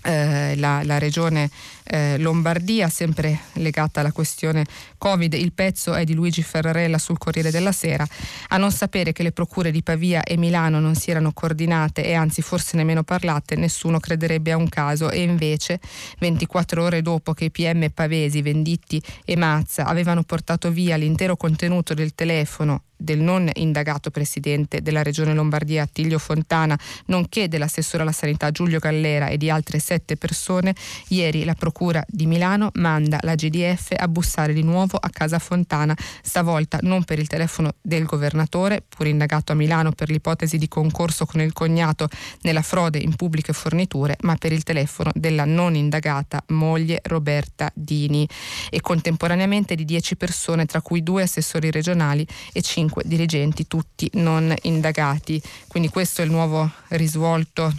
eh, 0.03 0.55
la, 0.57 0.83
la, 0.83 0.97
regione 0.97 1.49
eh, 1.86 2.17
Lombardia, 2.17 2.89
sempre 2.89 3.39
legata 3.53 3.99
alla 3.99 4.11
questione 4.11 4.65
Covid. 4.97 5.34
Il 5.34 5.53
pezzo 5.53 5.93
è 5.93 6.03
di 6.03 6.13
Luigi 6.13 6.41
Ferrarella 6.41 6.97
sul 6.97 7.17
Corriere 7.17 7.51
della 7.51 7.71
Sera. 7.71 8.05
A 8.49 8.57
non 8.57 8.71
sapere 8.71 9.11
che 9.11 9.23
le 9.23 9.31
procure 9.31 9.71
di 9.71 9.84
Pavia 9.84 10.23
e 10.23 10.38
Milano 10.38 10.79
non 10.79 10.95
si 10.95 11.11
erano 11.11 11.34
coordinate 11.34 12.05
e 12.05 12.13
anzi 12.13 12.41
forse 12.41 12.77
nemmeno 12.77 13.03
parlate, 13.03 13.55
nessuno 13.55 13.99
crederebbe 13.99 14.51
a 14.51 14.57
un 14.57 14.69
caso. 14.69 15.09
E 15.09 15.21
invece, 15.21 15.79
24 16.19 16.84
ore 16.84 17.01
dopo 17.01 17.34
che 17.34 17.45
i 17.45 17.51
PM 17.51 17.89
pavesi, 17.89 18.41
Venditti 18.41 19.01
e 19.25 19.36
Mazza 19.36 19.86
avevano 19.86 20.23
portato 20.23 20.71
via 20.71 20.95
l'intero 20.95 21.36
contenuto 21.36 21.93
del 21.93 22.15
telefono 22.15 22.84
del 22.95 23.19
non 23.19 23.49
indagato 23.55 24.11
presidente 24.11 24.81
della 24.81 25.03
regione 25.03 25.34
Lombardia 25.34 25.84
Attilio 25.84 26.17
Fontana, 26.19 26.79
nonché 27.07 27.49
dell'assessore 27.49 28.03
alla 28.03 28.13
sanità 28.13 28.49
Giulio 28.51 28.79
Gallera 28.79 29.27
e 29.27 29.36
di 29.36 29.49
altre 29.49 29.79
sette 29.79 30.15
persone, 30.15 30.73
ieri 31.09 31.43
la 31.43 31.53
Procura 31.53 31.72
di 32.07 32.26
Milano 32.26 32.69
manda 32.76 33.17
la 33.21 33.36
GDF 33.36 33.93
a 33.97 34.07
bussare 34.07 34.53
di 34.53 34.63
nuovo 34.63 34.97
a 34.97 35.09
casa 35.09 35.39
Fontana, 35.39 35.95
stavolta 36.21 36.78
non 36.82 37.03
per 37.03 37.19
il 37.19 37.28
telefono 37.28 37.74
del 37.82 38.05
governatore, 38.05 38.84
pur 38.88 39.07
indagato 39.07 39.51
a 39.51 39.55
Milano 39.55 39.91
per 39.91 40.09
l'ipotesi 40.09 40.57
di 40.57 40.67
concorso 40.67 41.26
con 41.26 41.41
il 41.41 41.51
cognato 41.51 42.07
nella 42.41 42.61
frode 42.61 42.99
in 42.99 43.15
pubbliche 43.15 43.53
forniture, 43.53 44.15
ma 44.21 44.36
per 44.36 44.53
il 44.53 44.63
telefono 44.63 45.11
della 45.13 45.45
non 45.45 45.76
indagata 45.76 46.43
moglie 46.47 47.01
Roberta 47.03 47.69
Dini 47.74 48.28
e 48.69 48.80
contemporaneamente 48.80 49.76
di 49.76 49.84
dieci 49.84 50.15
persone, 50.15 50.65
tra 50.65 50.82
cui 50.82 51.03
due 51.03 51.24
assessori 51.24 51.69
regionali 51.69 52.26
e 52.53 52.61
cinque 52.61 52.82
cinque 52.84 53.03
dirigenti, 53.05 53.67
tutti 53.67 54.09
non 54.13 54.53
indagati. 54.63 55.41
Quindi 55.67 55.89
questo 55.89 56.21
è 56.21 56.26
il 56.26 56.32
nuovo 56.32 56.69
risvolto, 56.89 57.74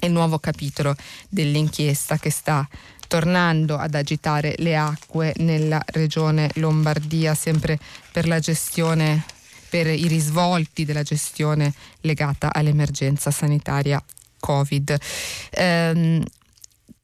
il 0.00 0.12
nuovo 0.12 0.38
capitolo 0.38 0.94
dell'inchiesta 1.28 2.18
che 2.18 2.30
sta 2.30 2.66
tornando 3.08 3.76
ad 3.76 3.94
agitare 3.94 4.54
le 4.58 4.76
acque 4.76 5.32
nella 5.38 5.82
regione 5.86 6.50
Lombardia, 6.54 7.34
sempre 7.34 7.78
per 8.12 8.28
la 8.28 8.38
gestione, 8.38 9.24
per 9.68 9.86
i 9.88 10.06
risvolti 10.06 10.84
della 10.84 11.02
gestione 11.02 11.72
legata 12.02 12.52
all'emergenza 12.52 13.32
sanitaria 13.32 14.00
Covid. 14.38 14.96
Ehm, 15.50 16.22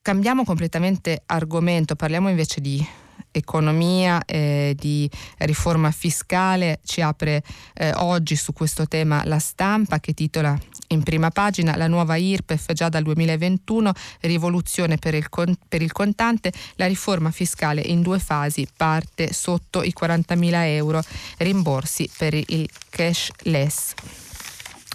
cambiamo 0.02 0.44
completamente 0.44 1.22
argomento, 1.26 1.96
parliamo 1.96 2.28
invece 2.28 2.60
di 2.60 2.86
economia, 3.34 4.24
eh, 4.24 4.74
di 4.78 5.10
riforma 5.38 5.90
fiscale. 5.90 6.80
Ci 6.84 7.00
apre 7.00 7.42
eh, 7.74 7.92
oggi 7.96 8.36
su 8.36 8.52
questo 8.52 8.86
tema 8.86 9.22
la 9.24 9.38
stampa 9.38 9.98
che 9.98 10.14
titola 10.14 10.56
in 10.88 11.02
prima 11.02 11.30
pagina 11.30 11.76
la 11.76 11.88
nuova 11.88 12.16
IRPEF 12.16 12.72
già 12.72 12.88
dal 12.88 13.02
2021, 13.02 13.92
rivoluzione 14.20 14.96
per 14.96 15.14
il, 15.14 15.28
con- 15.28 15.56
per 15.68 15.82
il 15.82 15.92
contante, 15.92 16.52
la 16.76 16.86
riforma 16.86 17.30
fiscale 17.30 17.80
in 17.80 18.02
due 18.02 18.18
fasi 18.18 18.66
parte 18.74 19.32
sotto 19.32 19.82
i 19.82 19.92
40.000 19.98 20.50
euro, 20.66 21.02
rimborsi 21.38 22.08
per 22.16 22.34
il 22.34 22.68
cashless. 22.88 23.94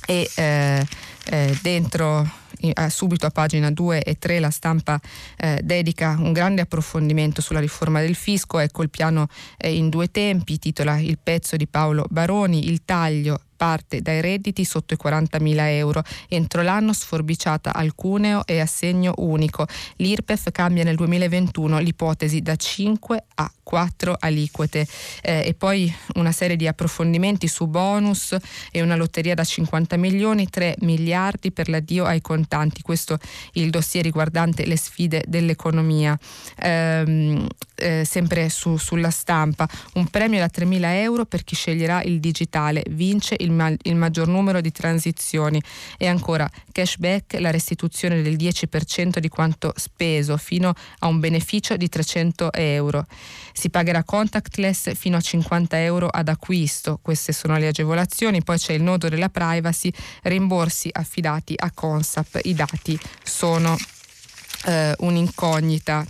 E 0.05 0.29
eh, 0.35 0.87
eh 1.25 1.59
dentro 1.61 2.47
subito 2.89 3.25
a 3.25 3.29
pagina 3.29 3.71
2 3.71 4.03
e 4.03 4.17
3 4.17 4.39
la 4.39 4.49
stampa 4.49 4.99
eh, 5.37 5.59
dedica 5.63 6.15
un 6.19 6.31
grande 6.31 6.61
approfondimento 6.61 7.41
sulla 7.41 7.59
riforma 7.59 8.01
del 8.01 8.15
fisco, 8.15 8.59
ecco 8.59 8.83
il 8.83 8.89
piano 8.89 9.27
eh, 9.57 9.75
in 9.75 9.89
due 9.89 10.11
tempi, 10.11 10.59
titola 10.59 10.97
il 10.97 11.17
pezzo 11.21 11.55
di 11.55 11.67
Paolo 11.67 12.05
Baroni, 12.09 12.67
il 12.67 12.83
taglio 12.85 13.41
parte 13.59 14.01
dai 14.01 14.21
redditi 14.21 14.63
sotto 14.63 14.93
i 14.93 14.97
40.000 15.03 15.55
euro. 15.71 16.01
Entro 16.29 16.61
l'anno 16.61 16.93
sforbiciata 16.93 17.73
al 17.73 17.93
cuneo 17.93 18.45
e 18.45 18.61
assegno 18.61 19.13
unico. 19.17 19.67
L'IRPEF 19.97 20.51
cambia 20.51 20.85
nel 20.85 20.95
2021 20.95 21.79
l'ipotesi 21.79 22.41
da 22.41 22.55
5 22.55 23.23
a 23.35 23.51
4 23.61 24.15
aliquote 24.17 24.87
eh, 25.21 25.43
e 25.45 25.53
poi 25.53 25.93
una 26.15 26.31
serie 26.31 26.55
di 26.55 26.67
approfondimenti 26.67 27.49
su 27.49 27.67
bonus 27.67 28.35
e 28.71 28.81
una 28.81 28.95
lotteria 28.95 29.35
da 29.35 29.43
50 29.43 29.97
milioni, 29.97 30.49
3 30.49 30.77
miliardi 30.79 31.51
per 31.51 31.67
l'addio 31.67 32.05
ai 32.05 32.21
contanti. 32.21 32.81
Questo 32.81 33.19
il 33.53 33.69
dossier 33.69 34.05
riguardante 34.05 34.65
le 34.65 34.77
sfide 34.77 35.25
dell'economia. 35.27 36.17
Ehm, 36.61 37.45
eh, 37.79 38.03
sempre 38.05 38.49
su, 38.49 38.77
sulla 38.77 39.09
stampa, 39.09 39.67
un 39.93 40.07
premio 40.07 40.39
da 40.39 40.49
3.000 40.53 40.79
euro 41.01 41.25
per 41.25 41.43
chi 41.43 41.55
sceglierà 41.55 42.01
il 42.03 42.19
digitale, 42.19 42.83
vince 42.89 43.35
il, 43.39 43.48
ma- 43.49 43.73
il 43.83 43.95
maggior 43.95 44.27
numero 44.27 44.61
di 44.61 44.71
transizioni 44.71 45.61
e 45.97 46.07
ancora 46.07 46.49
cashback, 46.71 47.39
la 47.39 47.51
restituzione 47.51 48.21
del 48.21 48.35
10% 48.35 49.19
di 49.19 49.29
quanto 49.29 49.73
speso 49.75 50.37
fino 50.37 50.73
a 50.99 51.07
un 51.07 51.19
beneficio 51.19 51.75
di 51.77 51.89
300 51.89 52.53
euro. 52.53 53.05
Si 53.53 53.69
pagherà 53.69 54.03
contactless 54.03 54.95
fino 54.95 55.17
a 55.17 55.21
50 55.21 55.81
euro 55.81 56.07
ad 56.07 56.27
acquisto, 56.29 56.99
queste 57.01 57.33
sono 57.33 57.57
le 57.57 57.67
agevolazioni, 57.67 58.43
poi 58.43 58.57
c'è 58.57 58.73
il 58.73 58.83
nodo 58.83 59.09
della 59.09 59.29
privacy, 59.29 59.91
rimborsi 60.23 60.89
affidati 60.91 61.53
a 61.57 61.71
Consap, 61.71 62.39
i 62.43 62.53
dati 62.53 62.97
sono 63.23 63.77
eh, 64.65 64.95
un'incognita. 64.99 66.05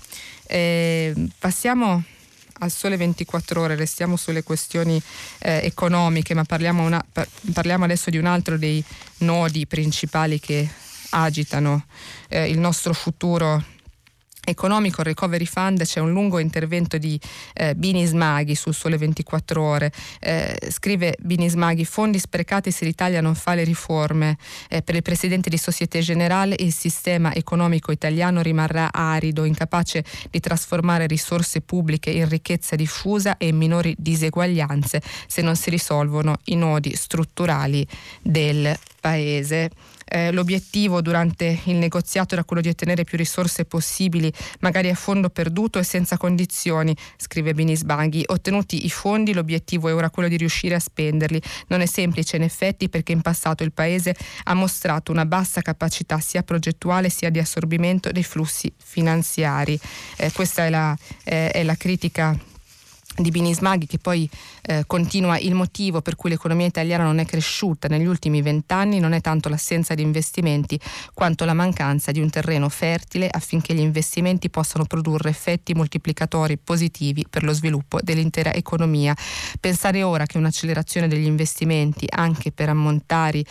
Eh, 0.48 1.14
passiamo 1.38 2.04
al 2.60 2.72
sole 2.72 2.98
24 2.98 3.62
ore, 3.62 3.76
restiamo 3.76 4.16
sulle 4.16 4.44
questioni 4.44 5.02
eh, 5.40 5.62
economiche, 5.64 6.34
ma 6.34 6.44
parliamo, 6.44 6.84
una, 6.84 7.04
parliamo, 7.54 7.84
adesso 7.84 8.10
di 8.10 8.18
un 8.18 8.26
altro 8.26 8.58
dei 8.58 8.84
nodi 9.20 9.66
principali 9.66 10.40
che 10.40 10.68
agitano 11.12 11.86
eh, 12.28 12.50
il 12.50 12.60
nostro 12.60 12.94
futuro 12.94 13.64
economico, 14.50 15.02
Recovery 15.02 15.46
Fund, 15.46 15.84
c'è 15.84 16.00
un 16.00 16.12
lungo 16.12 16.40
intervento 16.40 16.98
di 16.98 17.20
eh, 17.54 17.76
Bini 17.76 18.06
Smaghi 18.06 18.56
sul 18.56 18.74
Sole 18.74 18.98
24 18.98 19.62
Ore. 19.62 19.92
Eh, 20.20 20.58
scrive 20.70 21.16
Bini 21.20 21.50
Smaghi, 21.50 21.86
fondi 21.86 22.20
sprecati 22.20 22.72
se 22.72 22.86
l'Italia 22.86 23.22
non 23.22 23.36
fa 23.36 23.54
le 23.54 23.64
riforme. 23.64 24.38
Eh, 24.70 24.82
per 24.82 24.96
il 24.96 25.02
Presidente 25.02 25.50
di 25.50 25.58
Societe 25.58 26.00
Generale 26.00 26.56
il 26.60 26.74
sistema 26.74 27.34
economico 27.34 27.92
italiano 27.92 28.42
rimarrà 28.42 28.90
arido, 28.92 29.44
incapace 29.46 30.04
di 30.30 30.40
trasformare 30.40 31.08
risorse 31.08 31.62
pubbliche 31.62 32.10
in 32.10 32.28
ricchezza 32.28 32.76
diffusa 32.76 33.38
e 33.38 33.48
in 33.48 33.58
minori 33.58 33.96
diseguaglianze 33.98 35.02
se 35.28 35.42
non 35.42 35.56
si 35.56 35.70
risolvono 35.70 36.38
i 36.46 36.56
nodi 36.56 36.96
strutturali 36.96 37.86
del 38.22 38.78
Paese 39.00 39.70
eh, 40.10 40.32
l'obiettivo 40.32 41.02
durante 41.02 41.60
il 41.66 41.76
negoziato 41.76 42.34
era 42.34 42.44
quello 42.44 42.62
di 42.62 42.70
ottenere 42.70 43.04
più 43.04 43.18
risorse 43.18 43.66
possibili, 43.66 44.32
magari 44.60 44.90
a 44.90 44.96
fondo 44.96 45.30
perduto 45.30 45.80
e 45.80 45.84
senza 45.84 46.18
condizioni, 46.18 46.96
scrive 47.18 47.54
Binisbaghi. 47.54 48.24
Ottenuti 48.28 48.86
i 48.86 48.90
fondi, 48.90 49.34
l'obiettivo 49.34 49.88
è 49.88 49.94
ora 49.94 50.10
quello 50.10 50.28
di 50.28 50.38
riuscire 50.38 50.76
a 50.76 50.80
spenderli. 50.80 51.42
Non 51.68 51.82
è 51.82 51.86
semplice 51.86 52.38
in 52.38 52.44
effetti 52.44 52.90
perché 52.90 53.12
in 53.12 53.22
passato 53.22 53.64
il 53.64 53.72
Paese 53.72 54.16
ha 54.46 54.54
mostrato 54.54 55.12
una 55.12 55.26
bassa 55.26 55.62
capacità 55.62 56.20
sia 56.20 56.44
progettuale 56.44 57.10
sia 57.10 57.30
di 57.30 57.40
assorbimento 57.40 58.12
dei 58.12 58.24
flussi 58.24 58.72
finanziari. 58.78 59.80
Eh, 60.18 60.32
questa 60.32 60.66
è 60.66 60.70
la, 60.70 60.98
eh, 61.24 61.52
è 61.52 61.64
la 61.64 61.76
critica 61.76 62.38
di 63.22 63.32
Binismaghi 63.32 63.86
che 63.86 63.98
poi 63.98 64.30
eh, 64.64 64.84
continua 64.86 65.38
il 65.38 65.54
motivo 65.54 66.02
per 66.02 66.16
cui 66.16 66.30
l'economia 66.30 66.66
italiana 66.66 67.04
non 67.04 67.20
è 67.20 67.26
cresciuta 67.26 67.88
negli 67.88 68.06
ultimi 68.06 68.42
vent'anni 68.42 69.00
non 69.00 69.14
è 69.14 69.22
tanto 69.22 69.50
l'assenza 69.50 69.94
di 69.94 70.02
investimenti 70.02 70.80
quanto 71.14 71.46
la 71.46 71.54
mancanza 71.54 72.12
di 72.12 72.20
un 72.20 72.30
terreno 72.30 72.70
fertile 72.70 73.28
affinché 73.30 73.74
gli 73.74 73.80
investimenti 73.80 74.50
possano 74.50 74.86
produrre 74.86 75.30
effetti 75.30 75.74
moltiplicatori 75.74 76.58
positivi 76.58 77.26
per 77.30 77.44
lo 77.44 77.54
sviluppo 77.54 78.00
dell'intera 78.02 78.54
economia. 78.54 79.16
Pensare 79.60 80.04
ora 80.04 80.26
che 80.26 80.38
un'accelerazione 80.38 81.08
degli 81.08 81.26
investimenti 81.26 82.06
anche 82.10 82.52
per 82.52 82.70
ammontari 82.70 83.46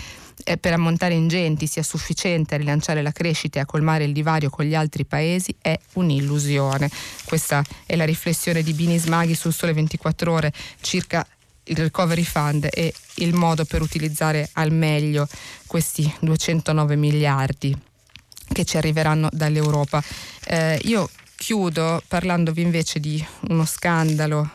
per 0.60 0.72
ammontare 0.72 1.14
ingenti 1.14 1.66
sia 1.66 1.82
sufficiente 1.82 2.54
a 2.54 2.58
rilanciare 2.58 3.02
la 3.02 3.12
crescita 3.12 3.58
e 3.58 3.62
a 3.62 3.66
colmare 3.66 4.04
il 4.04 4.12
divario 4.12 4.50
con 4.50 4.64
gli 4.64 4.74
altri 4.74 5.04
paesi 5.04 5.54
è 5.60 5.78
un'illusione. 5.94 6.90
Questa 7.24 7.64
è 7.86 7.96
la 7.96 8.04
riflessione 8.04 8.62
di 8.62 8.72
Bini 8.72 8.98
Smaghi 8.98 9.34
sul 9.34 9.52
Sole 9.52 9.72
24 9.72 10.32
Ore 10.32 10.52
circa 10.80 11.26
il 11.64 11.76
recovery 11.76 12.22
fund 12.22 12.68
e 12.70 12.92
il 13.16 13.34
modo 13.34 13.64
per 13.64 13.82
utilizzare 13.82 14.48
al 14.54 14.72
meglio 14.72 15.28
questi 15.66 16.10
209 16.20 16.96
miliardi 16.96 17.76
che 18.50 18.64
ci 18.64 18.76
arriveranno 18.76 19.28
dall'Europa. 19.30 20.02
Eh, 20.44 20.80
io 20.84 21.08
chiudo 21.36 22.02
parlandovi 22.08 22.62
invece 22.62 23.00
di 23.00 23.24
uno 23.48 23.64
scandalo 23.64 24.50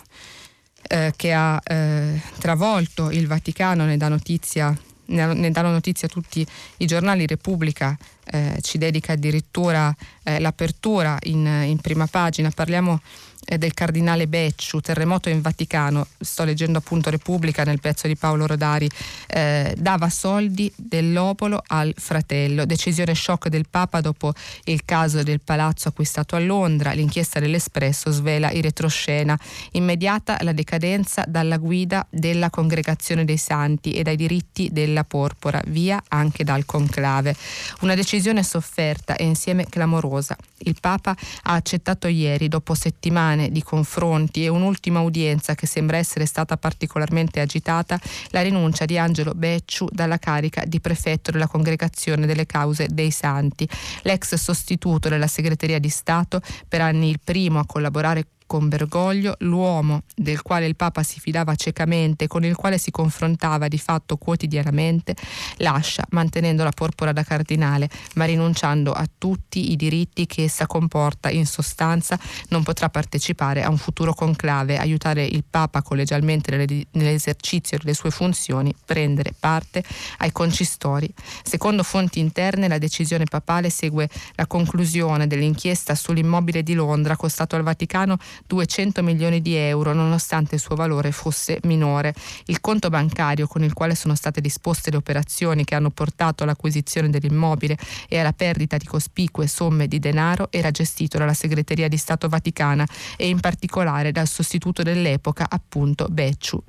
eh, 0.82 1.14
che 1.16 1.34
ha 1.34 1.62
eh, 1.64 2.22
travolto 2.40 3.12
il 3.12 3.28
Vaticano, 3.28 3.86
ne 3.86 3.98
dà 3.98 4.08
notizia 4.08 4.76
ne 5.14 5.52
danno 5.52 5.72
notizia 5.72 6.08
tutti 6.08 6.46
i 6.78 6.86
giornali, 6.86 7.26
Repubblica 7.26 7.98
eh, 8.26 8.58
ci 8.62 8.78
dedica 8.78 9.14
addirittura 9.14 9.94
eh, 10.24 10.40
l'apertura 10.40 11.18
in, 11.24 11.46
in, 11.66 11.78
prima 11.80 12.08
pagina, 12.08 12.50
parliamo 12.50 13.02
del 13.46 13.74
cardinale 13.74 14.28
Becciu, 14.28 14.80
terremoto 14.80 15.30
in 15.30 15.42
Vaticano, 15.42 16.08
sto 16.20 16.44
leggendo 16.44 16.78
appunto 16.78 17.10
Repubblica 17.10 17.64
nel 17.64 17.80
pezzo 17.80 18.08
di 18.08 18.16
Paolo 18.16 18.46
Rodari, 18.46 18.90
eh, 19.28 19.76
dava 19.78 20.10
soldi 20.10 20.72
dell'opolo 20.76 21.62
al 21.68 21.94
fratello, 21.98 22.66
decisione 22.66 23.16
shock 23.16 23.50
del 23.50 23.66
Papa 23.70 24.02
dopo 24.02 24.34
il 24.66 24.86
caso 24.86 25.24
del 25.24 25.42
palazzo 25.42 25.90
acquistato 25.90 26.36
a 26.36 26.40
Londra, 26.40 26.92
l'inchiesta 26.92 27.40
dell'Espresso 27.40 28.12
svela 28.12 28.52
in 28.52 28.62
retroscena, 28.62 29.38
immediata 29.72 30.38
la 30.42 30.54
decadenza 30.54 31.24
dalla 31.28 31.58
guida 31.58 32.06
della 32.10 32.50
congregazione 32.50 33.26
dei 33.26 33.38
santi 33.38 33.94
e 33.94 34.04
dai 34.04 34.16
diritti 34.16 34.70
della 34.72 35.04
porpora, 35.04 35.62
via 35.68 36.02
anche 36.10 36.44
dal 36.44 36.66
conclave. 36.66 37.36
Una 37.82 37.96
decisione 37.96 38.44
sofferta 38.44 39.16
e 39.16 39.24
insieme 39.24 39.66
clamorosa. 39.66 40.36
Il 40.66 40.78
Papa 40.80 41.16
ha 41.44 41.54
accettato 41.54 42.08
ieri, 42.08 42.48
dopo 42.48 42.74
settimane, 42.74 43.33
settimane 43.34 43.50
di 43.50 43.64
confronti 43.64 44.44
e 44.44 44.48
un'ultima 44.48 45.02
udienza 45.02 45.56
che 45.56 45.66
sembra 45.66 45.98
essere 45.98 46.26
stata 46.26 46.58
particolarmente 46.58 47.40
agitata, 47.40 48.00
la 48.30 48.42
rinuncia 48.42 48.86
di 48.86 48.98
Angelo 48.98 49.34
Becciu 49.34 49.88
dalla 49.92 50.18
carica 50.18 50.64
di 50.66 50.80
prefetto 50.80 51.32
della 51.32 51.48
Congregazione 51.48 52.26
delle 52.26 52.46
Cause 52.46 52.88
dei 52.90 53.12
Santi. 53.12 53.68
L'ex 54.04 54.36
sostituto 54.36 55.10
della 55.10 55.28
Segreteria 55.28 55.80
di 55.80 55.90
Stato, 55.90 56.42
per 56.68 56.82
anni 56.82 57.10
il 57.10 57.20
primo 57.24 57.60
a 57.60 57.66
collaborare 57.66 58.26
con 58.54 58.70
Bergoglio, 58.70 59.36
l'uomo 59.40 60.04
del 60.16 60.44
quale 60.44 60.68
il 60.68 60.76
Papa 60.76 61.02
si 61.02 61.20
fidava 61.20 61.56
ciecamente, 61.56 62.28
con 62.28 62.46
il 62.46 62.56
quale 62.56 62.78
si 62.78 62.92
confrontava 62.92 63.68
di 63.68 63.80
fatto 63.80 64.16
quotidianamente, 64.18 65.16
lascia, 65.58 66.06
mantenendo 66.12 66.64
la 66.64 66.70
porpora 66.70 67.14
da 67.14 67.24
cardinale, 67.24 67.90
ma 68.14 68.26
rinunciando 68.26 68.92
a 68.92 69.10
tutti 69.18 69.72
i 69.72 69.76
diritti 69.76 70.28
che 70.28 70.44
essa 70.44 70.68
comporta. 70.68 71.32
In 71.32 71.48
sostanza 71.48 72.20
non 72.50 72.62
potrà 72.62 72.90
partecipare 72.90 73.64
a 73.64 73.72
un 73.72 73.78
futuro 73.78 74.14
conclave, 74.14 74.78
aiutare 74.78 75.26
il 75.26 75.44
Papa 75.50 75.82
collegialmente 75.82 76.86
nell'esercizio 76.92 77.80
delle 77.80 77.96
sue 77.96 78.12
funzioni, 78.12 78.72
prendere 78.86 79.34
parte 79.40 79.84
ai 80.20 80.32
concistori. 80.32 81.12
Secondo 81.42 81.82
fonti 81.82 82.20
interne 82.20 82.68
la 82.68 82.78
decisione 82.78 83.24
papale 83.24 83.72
segue 83.72 84.08
la 84.36 84.46
conclusione 84.46 85.26
dell'inchiesta 85.26 85.96
sull'immobile 85.96 86.62
di 86.62 86.76
Londra 86.76 87.16
costato 87.16 87.56
al 87.56 87.64
Vaticano 87.64 88.20
200 88.48 89.02
milioni 89.04 89.42
di 89.42 89.56
euro 89.56 89.94
nonostante 89.94 90.56
il 90.56 90.62
suo 90.62 90.76
valore 90.76 91.12
fosse 91.12 91.60
minore. 91.64 92.14
Il 92.46 92.62
conto 92.62 92.90
bancario 92.90 93.48
con 93.48 93.64
il 93.64 93.74
quale 93.74 93.96
sono 93.96 94.16
state 94.16 94.42
disposte 94.42 94.92
le 94.92 94.98
operazioni 94.98 95.64
che 95.64 95.76
hanno 95.76 95.90
portato 95.90 96.44
all'acquisizione 96.44 97.10
dell'immobile 97.10 97.78
e 98.08 98.20
alla 98.20 98.34
perdita 98.34 98.78
di 98.78 98.86
cospicue 98.86 99.48
somme 99.48 99.88
di 99.88 100.00
denaro 100.00 100.48
era 100.52 100.72
gestito 100.72 101.18
dalla 101.18 101.34
Segreteria 101.34 101.88
di 101.88 101.98
Stato 101.98 102.28
Vaticana 102.28 102.86
e 103.18 103.28
in 103.28 103.40
particolare 103.40 104.12
dal 104.12 104.28
sostituto 104.28 104.84
dell'epoca 104.84 105.46
appunto 105.50 106.08
Becciu 106.10 106.62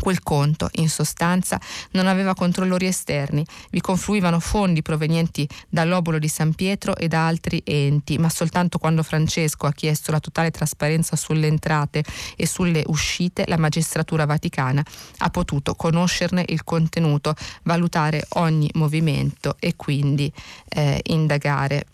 Quel 0.00 0.22
conto, 0.22 0.68
in 0.76 0.88
sostanza, 0.88 1.60
non 1.92 2.06
aveva 2.06 2.34
controllori 2.34 2.86
esterni, 2.86 3.44
vi 3.70 3.80
confluivano 3.80 4.40
fondi 4.40 4.82
provenienti 4.82 5.46
dall'obolo 5.68 6.18
di 6.18 6.28
San 6.28 6.54
Pietro 6.54 6.96
e 6.96 7.08
da 7.08 7.26
altri 7.26 7.62
enti, 7.64 8.18
ma 8.18 8.28
soltanto 8.28 8.78
quando 8.78 9.02
Francesco 9.02 9.66
ha 9.66 9.72
chiesto 9.72 10.10
la 10.10 10.20
totale 10.20 10.50
trasparenza 10.50 11.14
sulle 11.16 11.46
entrate 11.46 12.02
e 12.36 12.46
sulle 12.46 12.82
uscite, 12.86 13.44
la 13.46 13.58
magistratura 13.58 14.24
vaticana 14.24 14.82
ha 15.18 15.30
potuto 15.30 15.74
conoscerne 15.74 16.44
il 16.48 16.64
contenuto, 16.64 17.34
valutare 17.62 18.24
ogni 18.30 18.70
movimento 18.74 19.56
e 19.60 19.76
quindi 19.76 20.32
eh, 20.68 21.00
indagare. 21.04 21.86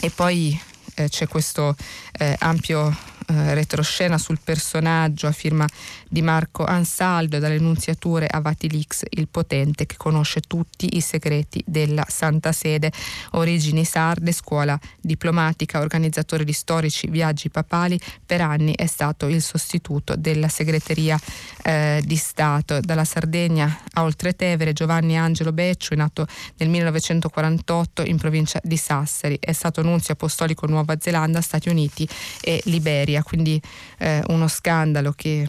E 0.00 0.10
poi 0.10 0.58
eh, 0.94 1.08
c'è 1.08 1.28
questo 1.28 1.76
eh, 2.18 2.34
ampio 2.40 2.94
eh, 3.30 3.54
retroscena 3.54 4.18
sul 4.18 4.40
personaggio 4.42 5.28
a 5.28 5.32
firma 5.32 5.64
di 6.08 6.20
Marco 6.20 6.64
Ansaldo 6.64 7.38
dalle 7.38 7.60
nunziature 7.60 8.26
a 8.26 8.40
Vatilix 8.40 9.04
il 9.10 9.28
potente 9.28 9.86
che 9.86 9.96
conosce 9.96 10.40
tutti 10.40 10.96
i 10.96 11.00
segreti 11.00 11.62
della 11.64 12.04
Santa 12.08 12.50
Sede, 12.50 12.90
origini 13.32 13.84
sarde, 13.84 14.32
scuola 14.32 14.76
diplomatica, 15.00 15.78
organizzatore 15.78 16.42
di 16.42 16.52
storici 16.52 17.06
viaggi 17.08 17.50
papali, 17.50 18.00
per 18.26 18.40
anni 18.40 18.74
è 18.74 18.86
stato 18.86 19.28
il 19.28 19.42
sostituto 19.42 20.16
della 20.16 20.48
segreteria 20.48 21.18
eh, 21.62 22.02
di 22.04 22.16
Stato. 22.16 22.80
Dalla 22.80 23.04
Sardegna 23.04 23.80
a 23.92 24.02
Oltretevere 24.02 24.72
Giovanni 24.72 25.16
Angelo 25.16 25.52
Becciu, 25.52 25.94
nato 25.94 26.26
nel 26.56 26.68
1948 26.68 28.02
in 28.02 28.16
provincia 28.16 28.58
di 28.62 28.76
Sassari, 28.76 29.38
è 29.38 29.52
stato 29.52 29.82
nunzio 29.82 30.14
apostolico 30.14 30.66
Nuova 30.66 30.96
Zelanda, 30.98 31.40
Stati 31.40 31.68
Uniti 31.68 32.08
e 32.40 32.60
Liberia 32.64 33.19
Italia, 33.20 33.22
quindi 33.22 33.60
eh, 33.98 34.22
uno 34.28 34.48
scandalo 34.48 35.12
che 35.12 35.48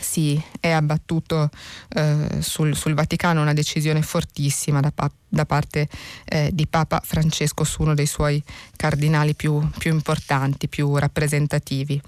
si 0.00 0.42
è 0.60 0.70
abbattuto 0.70 1.50
eh, 1.90 2.38
sul, 2.40 2.74
sul, 2.74 2.94
Vaticano, 2.94 3.42
una 3.42 3.52
decisione 3.52 4.00
fortissima 4.00 4.80
da, 4.80 4.90
da 5.28 5.44
parte 5.44 5.88
eh, 6.24 6.48
di 6.54 6.66
Papa 6.66 7.02
Francesco 7.04 7.64
su 7.64 7.82
uno 7.82 7.92
dei 7.92 8.06
suoi 8.06 8.42
cardinali 8.76 9.34
più, 9.34 9.68
più 9.76 9.92
importanti, 9.92 10.68
più 10.68 10.96
rappresentativi. 10.96 12.00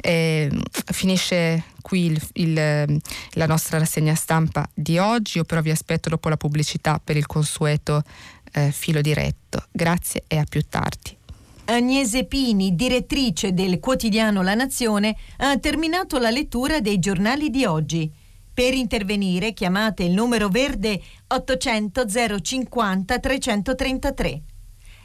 E, 0.00 0.50
finisce 0.86 1.64
qui 1.82 2.06
il, 2.06 2.28
il, 2.34 3.00
la 3.32 3.46
nostra 3.46 3.76
rassegna 3.76 4.14
stampa 4.14 4.66
di 4.72 4.96
oggi, 4.96 5.36
io 5.36 5.44
però 5.44 5.60
vi 5.60 5.70
aspetto 5.70 6.08
dopo 6.08 6.30
la 6.30 6.38
pubblicità 6.38 6.98
per 6.98 7.18
il 7.18 7.26
consueto 7.26 8.02
eh, 8.52 8.72
filo 8.72 9.02
diretto. 9.02 9.66
Grazie 9.70 10.24
e 10.28 10.38
a 10.38 10.44
più 10.48 10.62
tardi. 10.66 11.18
Agnese 11.66 12.26
Pini, 12.26 12.74
direttrice 12.74 13.54
del 13.54 13.80
quotidiano 13.80 14.42
La 14.42 14.54
Nazione, 14.54 15.16
ha 15.38 15.56
terminato 15.56 16.18
la 16.18 16.28
lettura 16.28 16.80
dei 16.80 16.98
giornali 16.98 17.48
di 17.48 17.64
oggi. 17.64 18.12
Per 18.52 18.74
intervenire 18.74 19.54
chiamate 19.54 20.02
il 20.04 20.12
numero 20.12 20.48
verde 20.48 21.00
800 21.26 22.04
050 22.42 23.18
333. 23.18 24.42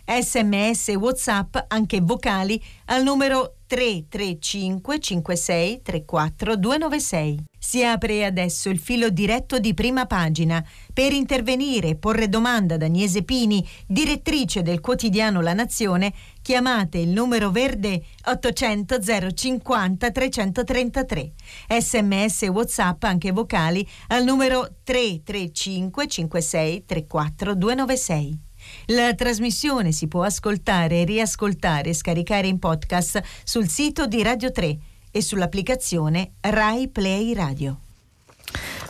Sms 0.05 0.89
e 0.89 0.95
WhatsApp, 0.95 1.55
anche 1.69 2.01
vocali, 2.01 2.61
al 2.85 3.03
numero 3.03 3.58
335 3.69 4.99
56 4.99 5.81
34 5.83 6.55
296. 6.55 7.43
Si 7.59 7.83
apre 7.83 8.25
adesso 8.25 8.69
il 8.69 8.79
filo 8.79 9.11
diretto 9.11 9.59
di 9.59 9.75
prima 9.75 10.07
pagina. 10.07 10.65
Per 10.91 11.13
intervenire 11.13 11.89
e 11.89 11.95
porre 11.95 12.29
domanda 12.29 12.73
ad 12.73 12.81
Agnese 12.81 13.21
Pini, 13.21 13.63
direttrice 13.85 14.63
del 14.63 14.79
quotidiano 14.79 15.39
La 15.41 15.53
Nazione, 15.53 16.11
chiamate 16.41 16.97
il 16.97 17.09
numero 17.09 17.51
verde 17.51 18.01
800 18.25 18.97
050 19.35 20.09
333. 20.09 21.33
Sms 21.79 22.41
e 22.41 22.47
WhatsApp, 22.47 23.03
anche 23.03 23.31
vocali, 23.31 23.87
al 24.07 24.23
numero 24.23 24.67
335 24.83 26.07
56 26.07 26.85
34 26.85 27.53
296. 27.53 28.47
La 28.91 29.13
trasmissione 29.13 29.91
si 29.91 30.07
può 30.07 30.23
ascoltare, 30.23 31.03
riascoltare 31.03 31.91
e 31.91 31.93
scaricare 31.93 32.47
in 32.47 32.57
podcast 32.57 33.21
sul 33.43 33.69
sito 33.69 34.07
di 34.07 34.23
Radio 34.23 34.51
3 34.51 34.77
e 35.11 35.21
sull'applicazione 35.21 36.31
Rai 36.39 36.87
Play 36.87 37.35
Radio. 37.35 37.81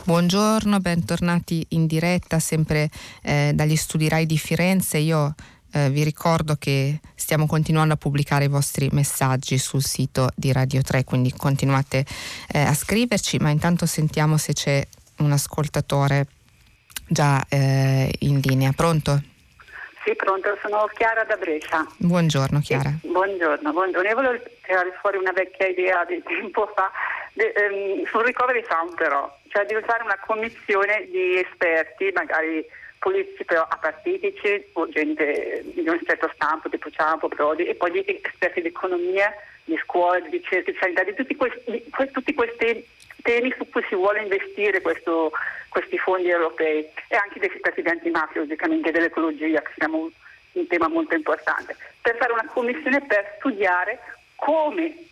Buongiorno, 0.06 0.80
bentornati 0.80 1.66
in 1.72 1.86
diretta 1.86 2.40
sempre 2.40 2.90
eh, 3.22 3.52
dagli 3.54 3.76
studi 3.76 4.08
Rai 4.08 4.26
di 4.26 4.38
Firenze. 4.38 5.00
Io 5.00 5.36
eh, 5.74 5.90
vi 5.90 6.06
ricordo 6.06 6.56
che 6.56 7.02
stiamo 7.16 7.46
continuando 7.46 7.96
a 7.96 7.98
pubblicare 7.98 8.46
i 8.46 8.50
vostri 8.50 8.88
messaggi 8.94 9.58
sul 9.58 9.84
sito 9.84 10.30
di 10.34 10.54
Radio 10.54 10.82
3, 10.82 11.04
quindi 11.04 11.34
continuate 11.34 12.06
eh, 12.48 12.60
a 12.62 12.74
scriverci, 12.74 13.38
ma 13.40 13.50
intanto 13.50 13.86
sentiamo 13.86 14.38
se 14.38 14.54
c'è 14.54 14.88
un 15.18 15.34
ascoltatore 15.34 16.26
già 17.06 17.46
eh, 17.50 18.10
in 18.20 18.40
linea. 18.42 18.72
Pronto? 18.72 19.24
Sì, 20.04 20.16
pronto, 20.16 20.58
sono 20.62 20.90
Chiara 20.94 21.24
da 21.24 21.36
Brescia. 21.36 21.86
Buongiorno 21.98 22.60
Chiara. 22.60 22.90
Sì, 23.02 23.08
buongiorno, 23.08 23.72
buongiorno. 23.72 24.08
Io 24.08 24.16
volevo 24.16 24.44
tirare 24.64 24.98
fuori 25.02 25.18
una 25.18 25.32
vecchia 25.32 25.68
idea 25.68 26.06
di 26.06 26.22
tempo 26.24 26.72
fa 26.74 26.90
de, 27.34 27.52
ehm, 27.52 28.06
sul 28.06 28.24
recovery 28.24 28.64
fund 28.64 28.96
però, 28.96 29.30
cioè 29.50 29.66
di 29.66 29.76
fare 29.86 30.04
una 30.04 30.18
commissione 30.26 31.08
di 31.12 31.40
esperti, 31.40 32.12
magari 32.14 32.66
politici 33.00 33.46
però 33.46 33.66
apartitici 33.68 34.66
o 34.74 34.88
gente 34.90 35.64
di 35.74 35.88
un 35.88 36.00
certo 36.06 36.30
stampo, 36.34 36.70
tipo 36.70 36.90
Ciampo, 36.90 37.28
Prodi, 37.28 37.66
e 37.66 37.76
poi 37.76 37.92
di 37.92 38.22
esperti 38.22 38.62
di 38.62 38.68
economia, 38.68 39.34
di 39.64 39.78
scuola, 39.84 40.20
di 40.20 40.30
ricerca, 40.30 40.72
di 40.72 40.78
sanità, 40.80 41.04
di 41.04 41.14
tutti 41.14 41.36
questi, 41.36 41.62
di, 41.66 42.12
tutti 42.12 42.34
questi 42.34 42.86
temi 43.22 43.54
su 43.58 43.68
cui 43.70 43.84
si 43.88 43.96
vuole 43.96 44.22
investire 44.22 44.82
questo, 44.82 45.32
questi 45.70 45.98
fondi 45.98 46.30
europei 46.30 46.88
e 47.08 47.16
anche 47.16 47.40
dei 47.40 47.50
di 47.50 47.90
antimafia, 47.90 48.42
logicamente 48.42 48.92
dell'ecologia, 48.92 49.62
che 49.62 49.72
siamo 49.78 50.10
un 50.52 50.68
tema 50.68 50.88
molto 50.88 51.16
importante, 51.16 51.76
per 52.02 52.18
fare 52.18 52.34
una 52.34 52.50
commissione 52.52 53.02
per 53.02 53.36
studiare 53.38 54.00
come 54.36 55.08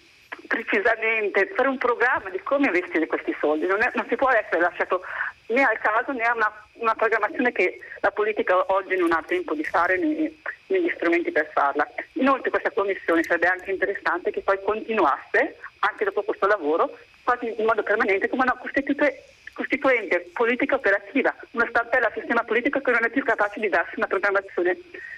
precisamente 0.48 1.48
fare 1.56 1.68
un 1.68 1.78
programma 1.78 2.30
di 2.30 2.40
come 2.40 2.68
investire 2.68 3.08
questi 3.08 3.36
soldi. 3.40 3.66
Non, 3.66 3.82
è, 3.82 3.92
non 3.96 4.06
si 4.08 4.16
può 4.16 4.30
essere 4.30 4.62
lasciato 4.62 5.02
né 5.48 5.64
al 5.64 5.78
caso 5.80 6.12
né 6.12 6.24
a 6.24 6.34
una, 6.34 6.52
una, 6.74 6.96
programmazione 6.96 7.52
che 7.52 7.80
la 8.02 8.12
politica 8.12 8.66
oggi 8.72 8.96
non 8.98 9.12
ha 9.12 9.24
tempo 9.26 9.54
di 9.54 9.64
fare 9.64 9.98
né, 9.98 10.32
né 10.68 10.82
gli 10.82 10.92
strumenti 10.96 11.32
per 11.32 11.50
farla. 11.54 11.88
Inoltre 12.14 12.50
questa 12.50 12.72
commissione 12.72 13.24
sarebbe 13.24 13.48
anche 13.48 13.72
interessante 13.72 14.32
che 14.32 14.42
poi 14.42 14.60
continuasse 14.64 15.58
anche 15.80 16.04
dopo 16.06 16.24
questo 16.24 16.48
lavoro 16.48 16.98
quasi 17.28 17.54
in 17.58 17.66
modo 17.66 17.84
permanente 17.84 18.30
come 18.30 18.44
una 18.44 18.56
costituente 18.58 20.30
politica 20.32 20.76
operativa, 20.76 21.36
una 21.52 21.68
stampella 21.68 22.06
al 22.06 22.14
sistema 22.14 22.44
politico 22.44 22.80
che 22.80 22.92
non 22.92 23.04
è 23.04 23.10
più 23.10 23.22
capace 23.26 23.60
di 23.60 23.68
darsi 23.68 23.96
una 23.98 24.08
programmazione 24.08 24.78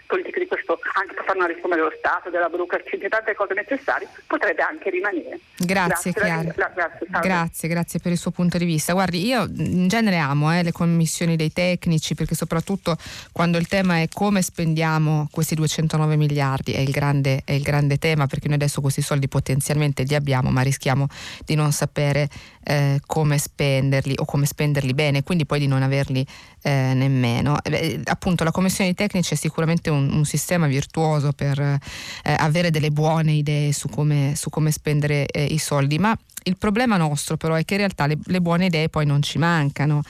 politica 0.09 0.39
di 0.39 0.47
questo, 0.47 0.79
anche 0.97 1.13
per 1.13 1.23
fare 1.23 1.37
una 1.37 1.45
riforma 1.45 1.75
dello 1.75 1.93
Stato, 1.95 2.31
della 2.31 2.49
burocrazia, 2.49 2.97
di 2.97 3.07
tante 3.07 3.35
cose 3.35 3.53
necessarie, 3.53 4.07
potrebbe 4.25 4.63
anche 4.63 4.89
rimanere. 4.89 5.39
Grazie, 5.55 6.11
grazie, 6.11 6.53
la, 6.55 6.71
grazie, 6.73 7.07
grazie, 7.21 7.69
grazie, 7.69 7.99
per 7.99 8.11
il 8.11 8.17
suo 8.17 8.31
punto 8.31 8.57
di 8.57 8.65
vista. 8.65 8.93
Guardi, 8.93 9.23
io 9.23 9.43
in 9.43 9.87
genere 9.87 10.17
amo 10.17 10.51
eh, 10.51 10.63
le 10.63 10.71
commissioni 10.71 11.35
dei 11.35 11.53
tecnici 11.53 12.15
perché 12.15 12.33
soprattutto 12.33 12.97
quando 13.31 13.59
il 13.59 13.67
tema 13.67 14.01
è 14.01 14.07
come 14.11 14.41
spendiamo 14.41 15.27
questi 15.31 15.53
209 15.53 16.15
miliardi 16.15 16.71
è 16.73 16.79
il 16.79 16.89
grande, 16.89 17.43
è 17.45 17.51
il 17.51 17.61
grande 17.61 17.97
tema 17.97 18.25
perché 18.25 18.47
noi 18.47 18.55
adesso 18.55 18.81
questi 18.81 19.03
soldi 19.03 19.27
potenzialmente 19.27 20.03
li 20.03 20.15
abbiamo 20.15 20.49
ma 20.49 20.61
rischiamo 20.61 21.07
di 21.45 21.53
non 21.53 21.71
sapere 21.71 22.27
eh, 22.63 22.99
come 23.05 23.37
spenderli 23.37 24.13
o 24.17 24.25
come 24.25 24.45
spenderli 24.45 24.93
bene, 24.93 25.23
quindi 25.23 25.45
poi 25.45 25.59
di 25.59 25.67
non 25.67 25.81
averli 25.81 26.25
eh, 26.61 26.93
nemmeno. 26.93 27.61
Eh, 27.63 27.99
appunto 28.05 28.43
la 28.43 28.51
commissione 28.51 28.91
di 28.91 28.95
tecnici 28.95 29.33
è 29.33 29.37
sicuramente 29.37 29.89
un, 29.89 29.98
un 29.99 30.25
sistema 30.25 30.67
virtuoso 30.67 31.31
per 31.33 31.59
eh, 31.59 31.79
avere 32.23 32.71
delle 32.71 32.91
buone 32.91 33.33
idee 33.33 33.73
su 33.73 33.89
come, 33.89 34.33
su 34.35 34.49
come 34.49 34.71
spendere 34.71 35.25
eh, 35.25 35.43
i 35.43 35.57
soldi, 35.57 35.99
ma 35.99 36.17
il 36.43 36.57
problema 36.57 36.97
nostro 36.97 37.37
però 37.37 37.55
è 37.55 37.65
che 37.65 37.73
in 37.73 37.79
realtà 37.79 38.05
le, 38.05 38.17
le, 38.25 38.41
buone 38.41 38.67
idee 38.67 38.89
poi 38.89 39.05
non 39.05 39.21
ci 39.21 39.37
mancano. 39.37 40.01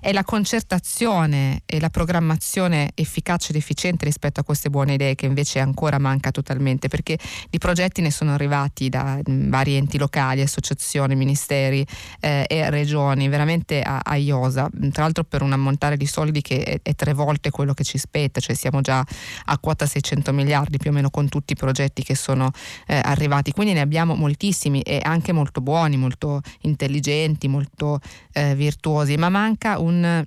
È 0.00 0.12
la 0.12 0.24
concertazione 0.24 1.62
e 1.66 1.80
la 1.80 1.90
programmazione 1.90 2.90
efficace 2.94 3.50
ed 3.50 3.56
efficiente 3.56 4.04
rispetto 4.04 4.40
a 4.40 4.44
queste 4.44 4.70
buone 4.70 4.94
idee 4.94 5.14
che 5.14 5.26
invece 5.26 5.58
ancora 5.60 5.98
manca 5.98 6.30
totalmente, 6.30 6.88
perché 6.88 7.18
di 7.48 7.58
progetti 7.58 8.00
ne 8.00 8.10
sono 8.10 8.32
arrivati 8.32 8.88
da 8.88 9.18
mm, 9.28 9.50
vari 9.50 9.74
enti 9.74 9.98
locali, 9.98 10.40
associazioni, 10.40 11.14
ministeri 11.14 11.84
eh, 12.20 12.44
e 12.48 12.70
regioni, 12.70 13.28
veramente 13.28 13.80
a, 13.80 14.00
a, 14.02 14.16
iosa, 14.16 14.68
tra 14.92 15.02
l'altro 15.02 15.24
per 15.24 15.42
un 15.42 15.52
ammontare 15.52 15.96
di 15.96 16.06
soldi 16.06 16.42
che 16.42 16.62
è, 16.62 16.80
è, 16.82 16.94
tre 16.94 17.12
volte 17.12 17.50
quello 17.50 17.74
che 17.74 17.84
ci 17.84 17.98
spetta, 17.98 18.40
cioè 18.40 18.54
siamo 18.54 18.80
già 18.80 19.04
a 19.44 19.58
quota 19.58 19.86
600 19.86 20.32
miliardi 20.32 20.76
più 20.76 20.90
o 20.90 20.92
meno 20.92 21.10
con 21.10 21.28
tutti 21.28 21.52
i 21.54 21.56
progetti 21.56 22.02
che 22.02 22.14
sono 22.14 22.50
eh, 22.86 23.00
arrivati, 23.02 23.52
quindi 23.52 23.72
ne 23.72 23.80
abbiamo 23.80 24.14
moltissimi 24.14 24.80
e 24.82 25.00
anche 25.02 25.32
molto 25.32 25.60
buoni 25.60 25.77
buoni, 25.78 25.96
molto 25.96 26.40
intelligenti, 26.62 27.46
molto 27.46 28.00
eh, 28.32 28.54
virtuosi, 28.54 29.16
ma 29.16 29.28
manca 29.28 29.78
un 29.78 30.26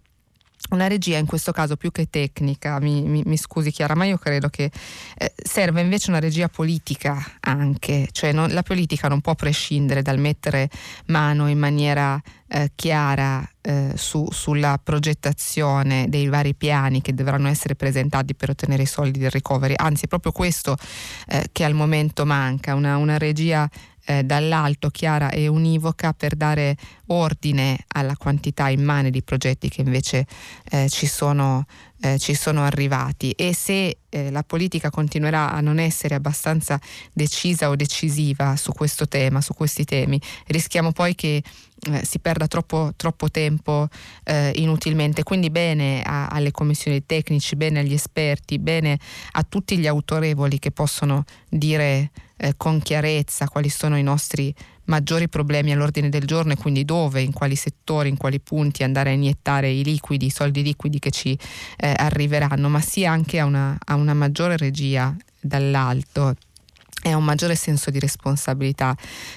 una 0.70 0.88
regia 0.88 1.18
in 1.18 1.26
questo 1.26 1.52
caso 1.52 1.76
più 1.76 1.91
che 1.91 2.08
tecnica, 2.10 2.80
mi, 2.80 3.02
mi, 3.02 3.24
mi 3.26 3.36
scusi 3.36 3.72
Chiara, 3.72 3.95
ma 3.95 4.06
io 4.06 4.18
credo 4.18 4.47
che 4.47 4.72
eh, 5.18 5.34
serve 5.36 5.82
invece 5.82 6.12
una 6.12 6.20
regia 6.20 6.47
politica 6.47 7.20
anche, 7.41 8.08
cioè 8.12 8.32
non, 8.32 8.54
la 8.54 8.62
politica 8.62 9.08
non 9.08 9.22
può 9.22 9.36
prescindere 9.36 10.02
dal 10.02 10.20
mettere 10.20 10.70
mano 11.08 11.49
in 11.49 11.58
maniera 11.58 12.22
eh, 12.47 12.72
chiara 12.76 13.45
eh, 13.60 13.93
su, 13.95 14.28
sulla 14.30 14.80
progettazione 14.82 16.08
dei 16.08 16.28
vari 16.28 16.54
piani 16.54 17.02
che 17.02 17.14
dovranno 17.14 17.47
essere 17.47 17.76
presentati 17.76 18.36
per 18.36 18.52
ottenere 18.52 18.84
i 18.84 18.88
soldi 18.88 19.20
del 19.20 19.32
recovery, 19.32 19.74
anzi 19.76 20.06
è 20.06 20.08
proprio 20.08 20.32
questo 20.32 20.78
eh, 21.28 21.49
che 21.52 21.64
al 21.66 21.74
momento 21.74 22.24
manca, 22.26 22.76
una, 22.76 22.97
una 22.97 23.18
regia 23.18 23.70
eh, 24.06 24.24
dall'alto, 24.24 24.89
chiara 24.89 25.30
e 25.30 25.47
univoca 25.47 26.14
per 26.14 26.36
dare 26.36 26.76
ordine 27.08 27.78
alla 27.88 28.16
quantità 28.16 28.70
immane 28.70 29.10
di 29.10 29.22
progetti 29.22 29.70
che 29.70 29.82
invece 29.82 30.26
eh, 30.70 30.88
ci 30.89 31.08
sono 31.08 31.66
eh, 32.02 32.18
ci 32.18 32.34
sono 32.34 32.64
arrivati. 32.64 33.32
E 33.32 33.54
se 33.54 33.97
eh, 34.10 34.32
la 34.32 34.43
politica 34.43 34.89
continuerà 34.89 35.52
a 35.52 35.62
non 35.62 35.80
essere 35.80 36.16
abbastanza 36.16 36.80
decisa 37.14 37.70
o 37.70 37.76
decisiva 37.76 38.56
su 38.56 38.72
questo 38.74 39.08
tema, 39.08 39.39
su 39.41 39.54
questi 39.54 39.86
temi, 39.86 40.20
rischiamo 40.47 40.91
poi 40.91 41.16
che 41.16 41.43
eh, 41.90 42.06
si 42.06 42.20
perda 42.20 42.48
troppo, 42.48 42.92
troppo 42.96 43.30
tempo 43.30 43.88
eh, 44.24 44.52
inutilmente. 44.56 45.24
Quindi 45.24 45.50
bene 45.50 46.04
a, 46.04 46.28
alle 46.28 46.52
commissioni 46.52 47.06
tecnici, 47.06 47.56
bene 47.56 47.80
agli 47.80 47.94
esperti, 47.94 48.60
bene 48.60 49.00
a 49.32 49.44
tutti 49.44 49.78
gli 49.78 49.88
autorevoli 49.88 50.60
che 50.60 50.72
possono 50.72 51.24
dire 51.50 52.12
eh, 52.38 52.54
con 52.56 52.82
chiarezza 52.82 53.48
quali 53.48 53.70
sono 53.70 53.98
i 53.98 54.04
nostri 54.04 54.54
maggiori 54.86 55.30
problemi 55.30 55.72
all'ordine 55.72 56.10
del 56.10 56.26
giorno 56.26 56.52
e 56.52 56.58
quindi 56.58 56.86
dove, 56.86 57.22
in 57.22 57.32
quali 57.32 57.56
settori, 57.56 58.10
in 58.10 58.18
quali 58.18 58.40
punti 58.40 58.84
andare 58.84 59.12
a 59.12 59.14
iniettare 59.14 59.72
i 59.72 59.84
liquidi, 59.84 60.26
i 60.28 60.32
soldi 60.32 60.62
liquidi 60.64 61.00
che 61.00 61.12
ci 61.12 61.38
eh, 61.78 61.94
arriveranno, 61.96 62.68
ma 62.70 62.82
sia 62.82 63.12
anche 63.12 63.40
a 63.40 63.46
una, 63.46 63.78
a 63.84 63.96
una 63.96 64.14
maggiore 64.14 64.58
regia 64.58 65.16
dall'alto 65.40 66.36
a 67.10 67.18
un 67.18 67.24
maggiore 67.24 67.56
senso 67.56 67.89
di 67.89 67.99
responsabilità 67.99 68.95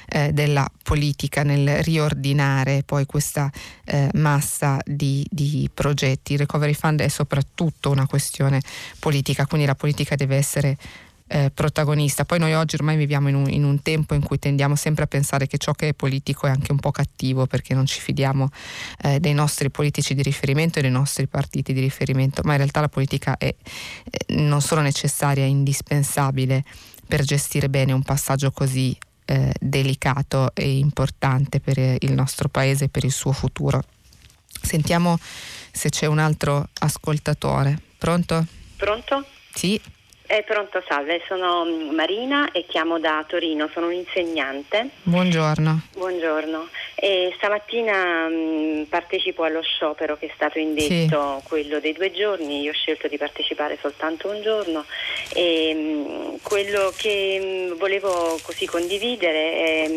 eh, 0.09 0.33
della 0.33 0.69
politica 0.83 1.43
nel 1.43 1.83
riordinare 1.83 2.83
poi 2.85 3.07
questa 3.07 3.51
eh, 3.85 4.11
massa 4.15 4.79
di, 4.85 5.27
di, 5.31 5.71
progetti. 5.73 6.35
Il 6.35 6.41
recovery 6.41 6.75
fund 6.75 7.01
è 7.01 7.09
soprattutto 7.09 7.91
una 7.91 8.07
questione 8.07 8.61
politica, 8.99 9.47
quindi 9.47 9.67
la 9.67 9.75
politica 9.75 10.15
deve 10.15 10.37
essere 10.37 10.77
eh, 11.27 11.51
protagonista. 11.53 12.25
Poi 12.25 12.39
noi 12.39 12.55
oggi 12.55 12.77
ormai 12.77 12.97
viviamo 12.97 13.29
in 13.29 13.35
un, 13.35 13.49
in 13.49 13.65
un, 13.65 13.81
tempo 13.83 14.15
in 14.15 14.23
cui 14.23 14.39
tendiamo 14.39 14.77
sempre 14.77 15.05
a 15.05 15.07
pensare 15.07 15.47
che 15.47 15.59
ciò 15.59 15.73
che 15.73 15.89
è 15.89 15.95
politico 15.95 16.47
è 16.47 16.51
anche 16.51 16.71
un 16.71 16.79
po' 16.79 16.91
cattivo 16.91 17.47
perché 17.47 17.75
non 17.75 17.87
ci 17.87 18.01
fidiamo 18.01 18.49
eh, 19.03 19.21
dei 19.21 19.33
nostri 19.33 19.71
politici 19.71 20.15
di 20.15 20.23
riferimento 20.23 20.79
e 20.79 20.83
dei 20.83 20.91
nostri 20.91 21.27
partiti 21.27 21.73
di 21.73 21.81
riferimento, 21.81 22.43
ma 22.45 22.53
in 22.53 22.59
realtà 22.59 22.81
la 22.81 22.89
politica 22.89 23.37
è 23.39 23.47
eh, 23.47 24.35
non 24.35 24.61
solo 24.61 24.81
necessaria, 24.83 25.45
è 25.45 25.49
indispensabile 25.49 26.62
per 27.07 27.23
gestire 27.23 27.69
bene 27.69 27.93
un 27.93 28.03
passaggio 28.03 28.51
così 28.51 28.97
eh, 29.27 29.53
delicato 29.59 30.55
e 30.55 30.79
importante 30.79 31.61
per 31.61 31.79
il 31.79 32.13
nostro 32.13 32.49
paese 32.49 32.85
e 32.85 32.89
per 32.89 33.05
il 33.05 33.13
suo 33.13 33.33
futuro. 33.33 33.83
Sentiamo 34.63 35.19
se 35.73 35.89
c'è 35.89 36.07
un 36.07 36.19
altro 36.19 36.69
ascoltatore. 36.81 37.81
Pronto? 37.99 38.47
Pronto? 38.77 39.27
Sì. 39.55 39.81
Eh, 40.27 40.43
pronto, 40.43 40.83
salve, 40.89 41.20
sono 41.29 41.66
mm, 41.66 41.95
Marina 41.95 42.51
e 42.51 42.64
chiamo 42.66 42.99
da 42.99 43.22
Torino, 43.29 43.68
sono 43.75 43.89
un'insegnante. 43.89 44.89
Buongiorno. 45.03 45.83
Buongiorno. 45.93 46.66
E 46.95 47.35
stamattina 47.37 48.29
mh, 48.29 48.33
mm, 48.33 48.83
partecipo 48.85 49.43
allo 49.43 49.61
sciopero 49.61 50.16
che 50.16 50.29
è 50.29 50.33
stato 50.35 50.59
indetto, 50.59 51.41
sì. 51.41 51.47
quello 51.47 51.79
dei 51.79 51.93
due 51.93 52.11
giorni, 52.11 52.62
io 52.62 52.70
ho 52.70 52.75
scelto 52.75 53.07
di 53.07 53.18
partecipare 53.18 53.77
soltanto 53.79 54.29
un 54.29 54.41
giorno 54.41 54.87
e 55.35 55.75
mh, 55.75 55.79
mm, 55.79 56.35
quello 56.41 56.91
che 56.97 57.68
mh, 57.75 57.77
volevo 57.77 58.39
così 58.41 58.64
condividere 58.64 59.53
è, 59.53 59.91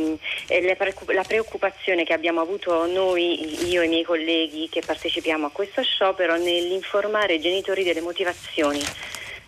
è 0.47 0.75
la 1.13 1.23
preoccupazione 1.23 2.03
che 2.03 2.11
abbiamo 2.11 2.41
avuto 2.41 2.85
noi, 2.85 3.69
io 3.69 3.81
e 3.81 3.85
i 3.85 3.89
miei 3.89 4.03
colleghi 4.03 4.67
che 4.69 4.81
partecipiamo 4.85 5.45
a 5.45 5.51
questo 5.51 5.81
sciopero 5.83 6.35
nell'informare 6.35 7.35
i 7.35 7.39
genitori 7.39 7.83
delle 7.83 8.01
motivazioni 8.01 8.81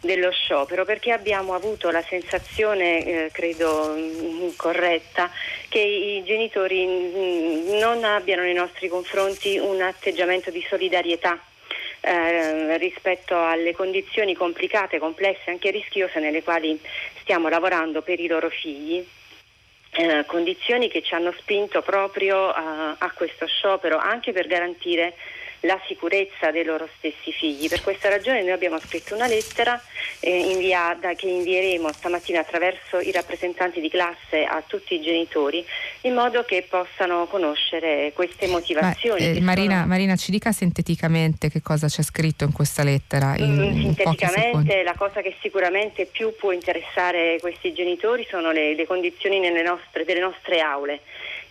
dello 0.02 0.32
sciopero 0.32 0.86
perché 0.86 1.12
abbiamo 1.12 1.54
avuto 1.54 1.90
la 1.92 2.02
sensazione, 2.04 3.06
eh, 3.06 3.30
credo 3.32 3.94
mm, 3.96 4.50
corretta, 4.56 5.30
che 5.68 5.80
i 5.80 6.24
genitori 6.24 6.86
mm, 6.86 7.78
non 7.80 8.04
abbiano 8.04 8.44
nei 8.44 8.54
nostri 8.54 8.88
confronti 8.88 9.58
un 9.58 9.82
atteggiamento 9.82 10.50
di 10.52 10.66
solidarietà. 10.68 11.40
Eh, 12.02 12.78
rispetto 12.78 13.38
alle 13.38 13.74
condizioni 13.74 14.34
complicate, 14.34 15.00
complesse, 15.00 15.50
anche 15.50 15.70
rischiose 15.70 16.22
nelle 16.22 16.44
quali 16.44 16.80
stiamo 17.20 17.50
lavorando 17.50 18.02
per 18.02 18.22
i 18.22 18.28
loro 18.28 18.50
figli. 18.50 19.06
Eh, 19.92 20.24
condizioni 20.26 20.88
che 20.88 21.02
ci 21.02 21.14
hanno 21.14 21.34
spinto 21.38 21.82
proprio 21.82 22.52
a, 22.52 22.96
a 22.98 23.12
questo 23.12 23.48
sciopero 23.48 23.98
anche 23.98 24.32
per 24.32 24.48
garantire 24.48 25.14
la 25.62 25.80
sicurezza 25.88 26.52
dei 26.52 26.64
loro 26.64 26.88
stessi 26.98 27.32
figli. 27.32 27.68
Per 27.68 27.82
questa 27.82 28.10
ragione 28.10 28.42
noi 28.42 28.52
abbiamo 28.52 28.80
scritto 28.80 29.16
una 29.16 29.28
lettera 29.28 29.82
eh, 30.20 30.52
inviata, 30.52 31.14
che 31.14 31.28
invieremo 31.28 31.92
stamattina 31.92 32.40
attraverso 32.40 33.00
i 33.00 33.12
rappresentanti 33.12 33.82
di 33.82 33.90
classe 33.90 34.44
a 34.44 34.64
tutti 34.66 34.96
i 34.96 35.02
genitori 35.02 35.66
in 36.02 36.14
modo 36.14 36.44
che 36.44 36.66
possano 36.70 37.26
conoscere 37.28 38.12
queste 38.14 38.48
motivazioni. 38.48 39.32
Ma, 39.32 39.38
eh, 39.38 39.42
Marina, 39.42 39.76
sono... 39.76 39.88
Marina, 39.88 40.16
ci 40.16 40.32
dica 40.32 40.52
sinteticamente 40.52 41.50
che 41.50 41.62
cosa 41.62 41.88
c'è 41.88 42.04
scritto 42.04 42.44
in 42.44 42.52
questa 42.52 42.84
lettera. 42.84 43.36
In, 43.38 43.56
mm, 43.56 43.82
sinteticamente 43.82 44.84
la 44.84 44.96
cosa 44.96 45.22
che 45.22 45.36
sicuramente 45.42 46.06
più 46.06 46.34
può 46.38 46.52
interessare 46.52 47.38
questi 47.40 47.74
genitori 47.74 48.26
sono 48.30 48.52
le, 48.52 48.76
le 48.76 48.86
condizioni 48.86 49.40
nostre, 49.62 50.06
delle 50.06 50.20
nostre 50.20 50.60
aule. 50.60 51.02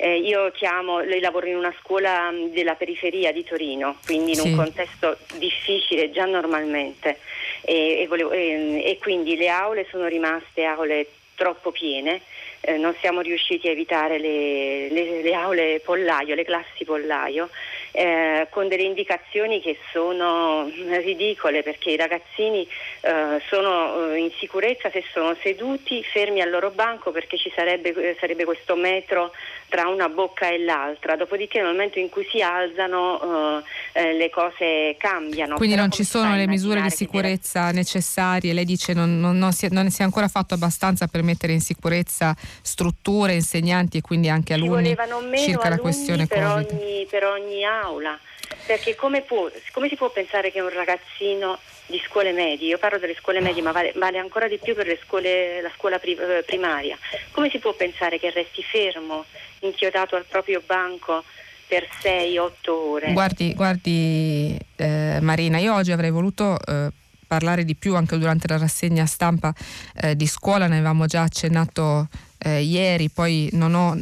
Eh, 0.00 0.18
io 0.18 0.52
chiamo, 0.52 1.00
lei 1.00 1.18
lavora 1.18 1.48
in 1.48 1.56
una 1.56 1.74
scuola 1.80 2.30
mm, 2.30 2.52
della 2.52 2.76
periferia 2.76 3.32
di 3.32 3.42
Torino, 3.42 3.96
quindi 4.06 4.30
in 4.30 4.36
sì. 4.38 4.48
un 4.48 4.54
contesto 4.54 5.18
difficile 5.38 6.12
già 6.12 6.24
normalmente 6.24 7.18
e, 7.62 8.02
e, 8.02 8.06
volevo, 8.06 8.30
e, 8.30 8.80
e 8.84 8.98
quindi 9.00 9.36
le 9.36 9.48
aule 9.48 9.88
sono 9.90 10.06
rimaste 10.06 10.62
aule 10.62 11.08
troppo 11.34 11.72
piene, 11.72 12.20
eh, 12.60 12.76
non 12.76 12.94
siamo 13.00 13.22
riusciti 13.22 13.66
a 13.66 13.72
evitare 13.72 14.18
le, 14.18 14.88
le, 14.88 15.22
le, 15.22 15.34
aule 15.34 15.80
pollaio, 15.84 16.36
le 16.36 16.44
classi 16.44 16.84
pollaio, 16.84 17.48
eh, 17.92 18.46
con 18.50 18.68
delle 18.68 18.82
indicazioni 18.82 19.60
che 19.60 19.78
sono 19.92 20.70
ridicole 21.02 21.62
perché 21.62 21.90
i 21.90 21.96
ragazzini 21.96 22.66
eh, 23.00 23.40
sono 23.48 24.12
eh, 24.12 24.18
in 24.18 24.30
sicurezza 24.38 24.90
se 24.90 25.04
sono 25.12 25.36
seduti, 25.42 26.02
fermi 26.02 26.40
al 26.40 26.50
loro 26.50 26.70
banco 26.70 27.10
perché 27.10 27.36
ci 27.36 27.52
sarebbe, 27.54 27.94
eh, 27.94 28.16
sarebbe 28.20 28.44
questo 28.44 28.76
metro 28.76 29.32
tra 29.68 29.86
una 29.88 30.08
bocca 30.08 30.48
e 30.48 30.58
l'altra, 30.58 31.14
dopodiché 31.16 31.60
nel 31.60 31.72
momento 31.72 31.98
in 31.98 32.08
cui 32.08 32.26
si 32.30 32.40
alzano 32.40 33.62
eh, 33.92 34.14
le 34.14 34.30
cose 34.30 34.96
cambiano. 34.98 35.56
Quindi 35.56 35.74
Però 35.74 35.86
non 35.86 35.94
ci 35.94 36.04
sono 36.04 36.34
le 36.36 36.46
misure 36.46 36.80
di 36.80 36.90
sicurezza 36.90 37.66
deve... 37.66 37.78
necessarie, 37.78 38.52
lei 38.54 38.64
dice 38.64 38.94
non, 38.94 39.20
non, 39.20 39.36
non, 39.36 39.52
si 39.52 39.66
è, 39.66 39.68
non 39.70 39.90
si 39.90 40.00
è 40.00 40.04
ancora 40.04 40.28
fatto 40.28 40.54
abbastanza 40.54 41.06
per 41.06 41.22
mettere 41.22 41.52
in 41.52 41.60
sicurezza 41.60 42.34
strutture, 42.62 43.34
insegnanti 43.34 43.98
e 43.98 44.00
quindi 44.00 44.30
anche 44.30 44.54
alunni 44.54 44.96
circa 45.36 45.68
la 45.68 45.78
questione 45.78 46.26
per 46.26 46.42
Covid. 46.42 46.70
Ogni, 46.70 47.06
per 47.10 47.24
ogni 47.24 47.64
aula, 47.82 48.18
perché 48.66 48.94
come, 48.94 49.22
può, 49.22 49.50
come 49.72 49.88
si 49.88 49.96
può 49.96 50.10
pensare 50.10 50.50
che 50.50 50.60
un 50.60 50.70
ragazzino 50.70 51.58
di 51.86 52.00
scuole 52.06 52.32
medie, 52.32 52.68
io 52.68 52.78
parlo 52.78 52.98
delle 52.98 53.16
scuole 53.18 53.40
medie 53.40 53.62
ma 53.62 53.72
vale, 53.72 53.92
vale 53.96 54.18
ancora 54.18 54.46
di 54.46 54.58
più 54.58 54.74
per 54.74 54.98
scuole, 55.04 55.62
la 55.62 55.70
scuola 55.74 55.98
eh, 56.00 56.42
primaria, 56.46 56.98
come 57.30 57.48
si 57.50 57.58
può 57.58 57.72
pensare 57.72 58.18
che 58.18 58.30
resti 58.30 58.62
fermo, 58.62 59.24
inchiodato 59.60 60.16
al 60.16 60.24
proprio 60.26 60.62
banco 60.64 61.24
per 61.66 61.88
6-8 62.02 62.50
ore? 62.68 63.12
Guardi, 63.12 63.54
guardi 63.54 64.58
eh, 64.76 65.18
Marina, 65.20 65.58
io 65.58 65.74
oggi 65.74 65.92
avrei 65.92 66.10
voluto... 66.10 66.58
Eh, 66.66 66.90
parlare 67.28 67.62
di 67.62 67.76
più 67.76 67.94
anche 67.94 68.16
durante 68.16 68.48
la 68.48 68.56
rassegna 68.56 69.04
stampa 69.04 69.54
eh, 70.00 70.16
di 70.16 70.26
scuola, 70.26 70.66
ne 70.66 70.76
avevamo 70.76 71.04
già 71.04 71.22
accennato 71.22 72.08
eh, 72.38 72.62
ieri, 72.62 73.08
poi 73.10 73.48
non 73.52 73.74
ho 73.74 73.98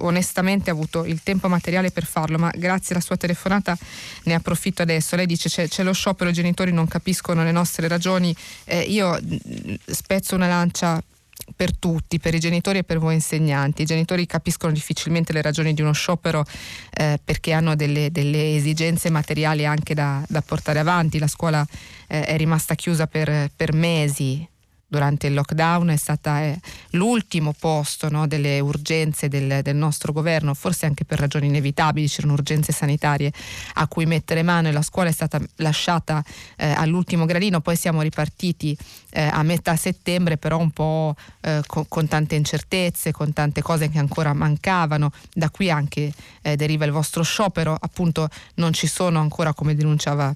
onestamente 0.00 0.70
avuto 0.70 1.04
il 1.04 1.22
tempo 1.22 1.48
materiale 1.48 1.90
per 1.90 2.04
farlo, 2.04 2.38
ma 2.38 2.50
grazie 2.54 2.94
alla 2.94 3.04
sua 3.04 3.16
telefonata 3.16 3.76
ne 4.24 4.34
approfitto 4.34 4.82
adesso. 4.82 5.16
Lei 5.16 5.26
dice 5.26 5.48
c'è, 5.48 5.68
c'è 5.68 5.82
lo 5.82 5.92
sciopero, 5.92 6.30
i 6.30 6.34
genitori 6.34 6.72
non 6.72 6.86
capiscono 6.86 7.44
le 7.44 7.52
nostre 7.52 7.88
ragioni. 7.88 8.34
Eh, 8.64 8.80
io 8.82 9.18
mm, 9.20 9.74
spezzo 9.86 10.34
una 10.34 10.48
lancia 10.48 11.02
per 11.54 11.76
tutti, 11.76 12.18
per 12.18 12.34
i 12.34 12.38
genitori 12.38 12.78
e 12.78 12.84
per 12.84 12.98
voi 12.98 13.14
insegnanti. 13.14 13.82
I 13.82 13.86
genitori 13.86 14.26
capiscono 14.26 14.72
difficilmente 14.72 15.32
le 15.32 15.42
ragioni 15.42 15.74
di 15.74 15.82
uno 15.82 15.92
sciopero 15.92 16.44
eh, 16.90 17.18
perché 17.22 17.52
hanno 17.52 17.74
delle, 17.74 18.10
delle, 18.10 18.54
esigenze 18.56 19.10
materiali 19.10 19.66
anche 19.66 19.94
da, 19.94 20.22
da 20.28 20.40
portare 20.40 20.78
avanti. 20.78 21.18
La 21.18 21.26
scuola 21.26 21.66
eh, 22.08 22.24
è 22.24 22.36
rimasta 22.36 22.74
chiusa 22.74 23.06
per, 23.06 23.50
per 23.54 23.72
mesi, 23.72 24.46
durante 24.92 25.26
il 25.26 25.32
lockdown 25.32 25.88
è 25.88 25.96
stata 25.96 26.42
eh, 26.42 26.60
l'ultimo 26.90 27.54
posto 27.58 28.10
no, 28.10 28.26
delle 28.26 28.60
urgenze 28.60 29.28
del, 29.28 29.62
del, 29.62 29.74
nostro 29.74 30.12
governo, 30.12 30.52
forse 30.52 30.84
anche 30.84 31.06
per 31.06 31.18
ragioni 31.18 31.46
inevitabili, 31.46 32.06
c'erano 32.06 32.34
urgenze 32.34 32.72
sanitarie 32.72 33.32
a 33.74 33.86
cui 33.86 34.04
mettere 34.04 34.42
mano 34.42 34.68
e 34.68 34.72
la 34.72 34.82
scuola 34.82 35.08
è 35.08 35.12
stata 35.12 35.40
lasciata 35.56 36.22
eh, 36.58 36.72
all'ultimo 36.72 37.24
gradino, 37.24 37.62
poi 37.62 37.74
siamo 37.74 38.02
ripartiti 38.02 38.76
eh, 39.12 39.22
a 39.22 39.42
metà 39.42 39.76
settembre 39.76 40.36
però 40.36 40.58
un 40.58 40.72
po' 40.72 41.14
eh, 41.40 41.62
con, 41.66 41.88
con, 41.88 42.06
tante 42.06 42.34
incertezze, 42.34 43.12
con 43.12 43.32
tante 43.32 43.62
cose 43.62 43.88
che 43.88 43.98
ancora 43.98 44.34
mancavano, 44.34 45.10
da 45.32 45.48
qui 45.48 45.70
anche 45.70 46.12
eh, 46.42 46.54
deriva 46.56 46.84
il 46.84 46.92
vostro 46.92 47.22
sciopero, 47.22 47.74
appunto 47.80 48.28
non 48.56 48.74
ci 48.74 48.86
sono 48.86 49.20
ancora 49.20 49.54
come 49.54 49.74
denunciava 49.74 50.34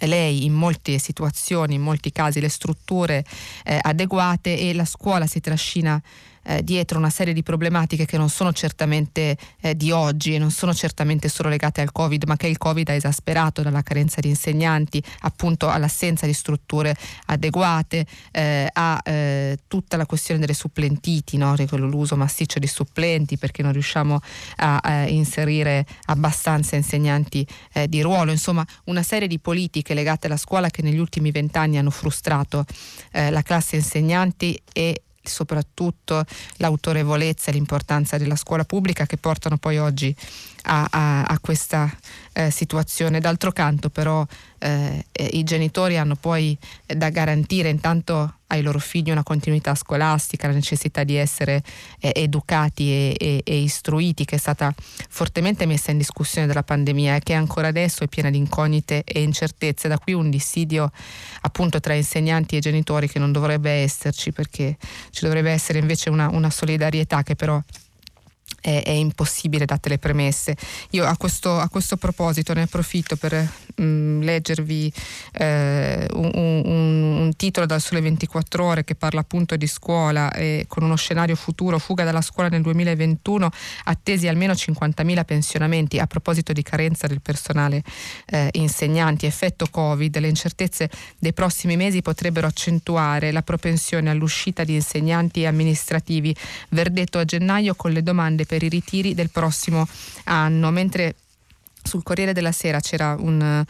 lei 0.00 0.44
in 0.44 0.52
molte 0.52 0.98
situazioni, 0.98 1.74
in 1.74 1.82
molti 1.82 2.12
casi 2.12 2.40
le 2.40 2.48
strutture 2.48 3.24
eh, 3.64 3.78
adeguate 3.80 4.58
e 4.58 4.74
la 4.74 4.84
scuola 4.84 5.26
si 5.26 5.40
trascina 5.40 6.00
eh, 6.44 6.62
dietro 6.62 6.98
una 6.98 7.10
serie 7.10 7.32
di 7.32 7.42
problematiche 7.42 8.06
che 8.06 8.16
non 8.16 8.28
sono 8.28 8.52
certamente 8.52 9.36
eh, 9.60 9.76
di 9.76 9.90
oggi 9.90 10.34
e 10.34 10.38
non 10.38 10.50
sono 10.50 10.74
certamente 10.74 11.28
solo 11.28 11.48
legate 11.48 11.80
al 11.80 11.92
Covid, 11.92 12.24
ma 12.24 12.36
che 12.36 12.46
il 12.46 12.58
Covid 12.58 12.88
ha 12.88 12.92
esasperato 12.92 13.62
dalla 13.62 13.82
carenza 13.82 14.20
di 14.20 14.28
insegnanti, 14.28 15.02
appunto 15.20 15.68
all'assenza 15.68 16.26
di 16.26 16.32
strutture 16.32 16.96
adeguate, 17.26 18.06
eh, 18.30 18.68
a 18.72 19.00
eh, 19.04 19.58
tutta 19.66 19.96
la 19.96 20.06
questione 20.06 20.40
delle 20.40 20.54
supplentiti, 20.54 21.36
no? 21.36 21.54
l'uso 21.72 22.16
massiccio 22.16 22.58
di 22.58 22.66
supplenti 22.66 23.36
perché 23.36 23.62
non 23.62 23.72
riusciamo 23.72 24.20
a, 24.56 24.78
a 24.78 25.08
inserire 25.08 25.86
abbastanza 26.06 26.76
insegnanti 26.76 27.46
eh, 27.72 27.88
di 27.88 28.00
ruolo, 28.00 28.30
insomma 28.30 28.64
una 28.84 29.02
serie 29.02 29.28
di 29.28 29.38
politiche 29.38 29.94
legate 29.94 30.26
alla 30.26 30.36
scuola 30.36 30.70
che 30.70 30.82
negli 30.82 30.98
ultimi 30.98 31.30
vent'anni 31.30 31.78
hanno 31.78 31.90
frustrato 31.90 32.64
eh, 33.12 33.30
la 33.30 33.42
classe 33.42 33.76
insegnanti 33.76 34.60
e 34.72 35.02
soprattutto 35.24 36.24
l'autorevolezza 36.56 37.50
e 37.50 37.54
l'importanza 37.54 38.18
della 38.18 38.36
scuola 38.36 38.64
pubblica 38.64 39.06
che 39.06 39.16
portano 39.16 39.56
poi 39.56 39.78
oggi 39.78 40.14
a, 40.62 40.86
a, 40.90 41.22
a 41.24 41.38
questa 41.40 41.90
eh, 42.34 42.50
situazione. 42.50 43.20
D'altro 43.20 43.52
canto 43.52 43.88
però 43.88 44.26
eh, 44.58 45.04
eh, 45.12 45.24
i 45.32 45.44
genitori 45.44 45.96
hanno 45.96 46.16
poi 46.16 46.56
da 46.86 47.08
garantire 47.08 47.68
intanto 47.70 48.34
ai 48.48 48.62
loro 48.62 48.78
figli 48.78 49.10
una 49.10 49.22
continuità 49.22 49.74
scolastica, 49.74 50.46
la 50.46 50.54
necessità 50.54 51.02
di 51.02 51.16
essere 51.16 51.62
eh, 51.98 52.12
educati 52.14 52.90
e, 52.90 53.16
e, 53.18 53.40
e, 53.44 53.56
istruiti 53.56 54.24
che 54.24 54.36
è 54.36 54.38
stata 54.38 54.72
fortemente 55.08 55.66
messa 55.66 55.90
in 55.90 55.98
discussione 55.98 56.46
dalla 56.46 56.62
pandemia 56.62 57.16
e 57.16 57.20
che 57.20 57.34
ancora 57.34 57.68
adesso 57.68 58.04
è 58.04 58.08
piena 58.08 58.30
di 58.30 58.38
incognite 58.38 59.02
e 59.04 59.22
incertezze. 59.22 59.88
Da 59.88 59.98
qui 59.98 60.12
un 60.12 60.30
dissidio 60.30 60.90
appunto 61.42 61.80
tra 61.80 61.94
insegnanti 61.94 62.56
e 62.56 62.60
genitori 62.60 63.08
che 63.08 63.18
non 63.18 63.32
dovrebbe 63.32 63.70
esserci 63.70 64.32
perché 64.32 64.76
ci 65.10 65.24
dovrebbe 65.24 65.50
essere 65.50 65.78
invece 65.78 66.10
una, 66.10 66.28
una 66.28 66.50
solidarietà 66.50 67.22
che 67.22 67.34
però 67.34 67.60
è, 68.64 68.82
è, 68.82 68.90
impossibile 68.90 69.66
date 69.66 69.90
le 69.90 69.98
premesse. 69.98 70.56
Io 70.90 71.04
a 71.04 71.14
questo, 71.18 71.58
a 71.58 71.68
questo 71.68 71.98
proposito 71.98 72.54
ne 72.54 72.62
approfitto 72.62 73.16
per 73.16 73.34
mh, 73.34 73.84
mm, 73.84 74.22
leggervi 74.22 74.92
eh, 75.32 76.08
un, 76.14 76.30
un, 76.32 77.16
un, 77.20 77.32
titolo 77.36 77.66
dal 77.66 77.82
Sole 77.82 78.00
24 78.00 78.64
Ore 78.64 78.84
che 78.84 78.94
parla 78.94 79.20
appunto 79.20 79.56
di 79.56 79.66
scuola 79.66 80.32
e 80.32 80.64
con 80.66 80.82
uno 80.82 80.96
scenario 80.96 81.36
futuro, 81.36 81.78
fuga 81.78 82.04
dalla 82.04 82.22
scuola 82.22 82.48
nel 82.48 82.62
2021, 82.62 83.50
attesi 83.84 84.28
almeno 84.28 84.54
50.000 84.54 85.24
pensionamenti 85.24 85.98
a 85.98 86.06
proposito 86.06 86.54
di 86.54 86.62
carenza 86.62 87.06
del 87.06 87.20
personale 87.20 87.82
eh, 88.26 88.48
insegnanti, 88.52 89.26
effetto 89.26 89.66
Covid, 89.70 90.18
le 90.18 90.28
incertezze 90.28 90.88
dei 91.18 91.34
prossimi 91.34 91.76
mesi 91.76 92.00
potrebbero 92.00 92.46
accentuare 92.46 93.30
la 93.30 93.42
propensione 93.42 94.08
all'uscita 94.08 94.64
di 94.64 94.74
insegnanti 94.74 95.44
amministrativi, 95.44 96.34
verdetto 96.70 97.18
a 97.18 97.26
gennaio 97.26 97.74
con 97.74 97.92
le 97.92 98.02
domande 98.02 98.46
per 98.46 98.53
per 98.54 98.62
i 98.62 98.68
ritiri 98.68 99.14
del 99.14 99.30
prossimo 99.30 99.84
anno, 100.24 100.70
mentre 100.70 101.16
sul 101.82 102.04
Corriere 102.04 102.32
della 102.32 102.52
Sera 102.52 102.80
un, 103.18 103.64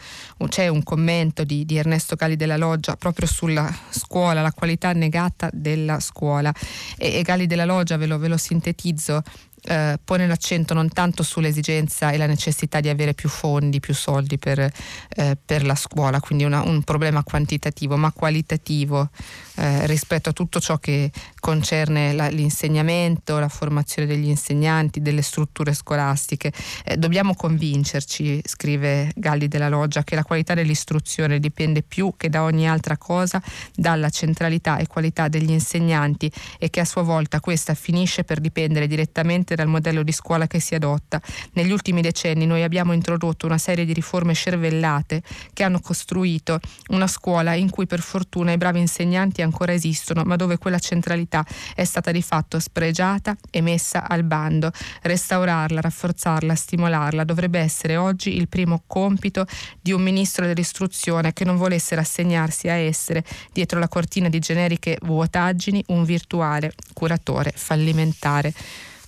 c'è 0.47 0.67
un 0.67 0.83
commento 0.83 1.43
di, 1.43 1.65
di, 1.65 1.75
Ernesto 1.75 2.15
Galli 2.15 2.35
della 2.35 2.55
Loggia 2.55 2.95
proprio 2.95 3.27
sulla 3.27 3.73
scuola, 3.89 4.43
la 4.43 4.51
qualità 4.51 4.93
negata 4.93 5.49
della 5.51 5.99
scuola. 5.99 6.53
E, 6.97 7.15
e 7.17 7.21
Galli 7.23 7.47
della 7.47 7.65
Loggia, 7.65 7.97
ve 7.97 8.05
lo, 8.05 8.19
ve 8.19 8.27
lo 8.27 8.37
sintetizzo, 8.37 9.23
eh, 9.67 9.99
pone 10.03 10.27
l'accento 10.27 10.73
non 10.73 10.89
tanto 10.89 11.23
sull'esigenza 11.23 12.11
e 12.11 12.17
la 12.17 12.25
necessità 12.25 12.79
di 12.79 12.89
avere 12.89 13.13
più 13.13 13.29
fondi, 13.29 13.79
più 13.79 13.93
soldi 13.93 14.37
per, 14.37 14.59
eh, 14.59 15.37
per 15.43 15.65
la 15.65 15.75
scuola, 15.75 16.19
quindi 16.19 16.43
una, 16.43 16.61
un 16.61 16.83
problema 16.83 17.23
quantitativo, 17.23 17.97
ma 17.97 18.11
qualitativo 18.11 19.09
eh, 19.55 19.87
rispetto 19.87 20.29
a 20.29 20.33
tutto 20.33 20.59
ciò 20.59 20.77
che 20.77 21.11
concerne 21.39 22.13
la, 22.13 22.27
l'insegnamento, 22.27 23.39
la 23.39 23.49
formazione 23.49 24.07
degli 24.07 24.27
insegnanti, 24.27 25.01
delle 25.01 25.21
strutture 25.21 25.73
scolastiche. 25.73 26.51
Eh, 26.83 26.97
dobbiamo 26.97 27.35
convincerci, 27.35 28.41
scrive 28.43 29.11
Galli 29.15 29.47
della 29.47 29.69
Loggia, 29.69 30.03
che 30.03 30.15
la 30.15 30.23
qualità 30.23 30.53
dell'istruzione 30.53 31.39
dipende 31.39 31.81
più 31.81 32.13
che 32.17 32.29
da 32.29 32.43
ogni 32.43 32.67
altra 32.69 32.97
cosa 32.97 33.41
dalla 33.73 34.09
centralità 34.09 34.77
e 34.77 34.87
qualità 34.87 35.27
degli 35.27 35.51
insegnanti 35.51 36.31
e 36.59 36.69
che 36.69 36.81
a 36.81 36.85
sua 36.85 37.01
volta 37.01 37.39
questa 37.39 37.73
finisce 37.73 38.23
per 38.23 38.39
dipendere 38.39 38.87
direttamente 38.87 39.54
dal 39.55 39.67
modello 39.67 40.03
di 40.03 40.11
scuola 40.11 40.47
che 40.47 40.59
si 40.59 40.75
adotta. 40.75 41.21
Negli 41.53 41.71
ultimi 41.71 42.01
decenni 42.01 42.45
noi 42.45 42.63
abbiamo 42.63 42.93
introdotto 42.93 43.45
una 43.45 43.57
serie 43.57 43.85
di 43.85 43.93
riforme 43.93 44.33
scervellate 44.33 45.21
che 45.53 45.63
hanno 45.63 45.79
costruito 45.79 46.59
una 46.89 47.07
scuola 47.07 47.53
in 47.53 47.69
cui 47.69 47.87
per 47.87 48.01
fortuna 48.01 48.51
i 48.51 48.57
bravi 48.57 48.79
insegnanti 48.79 49.41
ancora 49.41 49.73
esistono, 49.73 50.23
ma 50.23 50.35
dove 50.35 50.57
quella 50.57 50.79
centralità 50.79 51.45
è 51.73 51.83
stata 51.83 52.11
di 52.11 52.21
fatto 52.21 52.59
spregiata 52.59 53.35
e 53.49 53.61
messa 53.61 54.07
al 54.07 54.23
bando. 54.23 54.71
Restaurarla, 55.01 55.81
rafforzarla, 55.81 56.55
stimolarla 56.55 57.23
dovrebbe 57.23 57.59
essere 57.59 57.97
oggi 57.97 58.35
il 58.35 58.47
primo 58.47 58.83
compito 58.87 59.45
di 59.81 59.91
un 59.91 60.01
ministro 60.01 60.45
dell'istruzione 60.45 61.33
che 61.33 61.45
non 61.45 61.57
volesse 61.57 61.95
rassegnarsi 61.95 62.69
a 62.69 62.73
essere, 62.73 63.23
dietro 63.51 63.79
la 63.79 63.87
cortina 63.87 64.29
di 64.29 64.39
generiche 64.39 64.97
vuotaggini, 65.01 65.83
un 65.87 66.03
virtuale 66.03 66.73
curatore 66.93 67.51
fallimentare. 67.55 68.53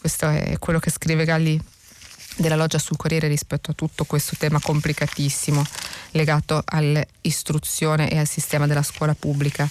Questo 0.07 0.29
è 0.29 0.57
quello 0.57 0.79
che 0.79 0.89
scrive 0.89 1.25
Galli 1.25 1.61
della 2.37 2.55
loggia 2.55 2.79
sul 2.79 2.95
Corriere 2.95 3.27
rispetto 3.27 3.71
a 3.71 3.73
tutto 3.73 4.05
questo 4.05 4.37
tema 4.39 4.57
complicatissimo 4.57 5.61
legato 6.11 6.63
all'istruzione 6.63 8.09
e 8.09 8.17
al 8.17 8.25
sistema 8.25 8.67
della 8.67 8.83
scuola 8.83 9.13
pubblica. 9.15 9.67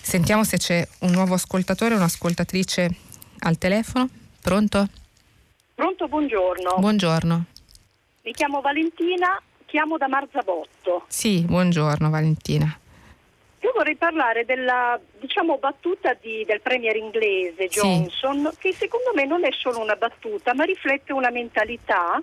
Sentiamo 0.00 0.44
se 0.44 0.58
c'è 0.58 0.86
un 1.00 1.10
nuovo 1.10 1.34
ascoltatore 1.34 1.94
o 1.94 1.96
un'ascoltatrice 1.96 2.88
al 3.40 3.58
telefono. 3.58 4.08
Pronto? 4.40 4.88
Pronto, 5.74 6.06
buongiorno. 6.06 6.76
Buongiorno. 6.78 7.44
Mi 8.22 8.32
chiamo 8.32 8.60
Valentina, 8.60 9.42
chiamo 9.66 9.98
da 9.98 10.06
Marzabotto. 10.06 11.06
Sì, 11.08 11.40
buongiorno 11.40 12.10
Valentina. 12.10 12.78
Io 13.64 13.72
vorrei 13.74 13.96
parlare 13.96 14.44
della 14.44 15.00
diciamo, 15.18 15.56
battuta 15.56 16.14
di, 16.20 16.44
del 16.44 16.60
premier 16.60 16.96
inglese 16.96 17.68
Johnson, 17.68 18.50
sì. 18.52 18.58
che 18.58 18.72
secondo 18.74 19.12
me 19.14 19.24
non 19.24 19.42
è 19.42 19.48
solo 19.52 19.80
una 19.80 19.96
battuta, 19.96 20.52
ma 20.52 20.64
riflette 20.64 21.14
una 21.14 21.30
mentalità, 21.30 22.20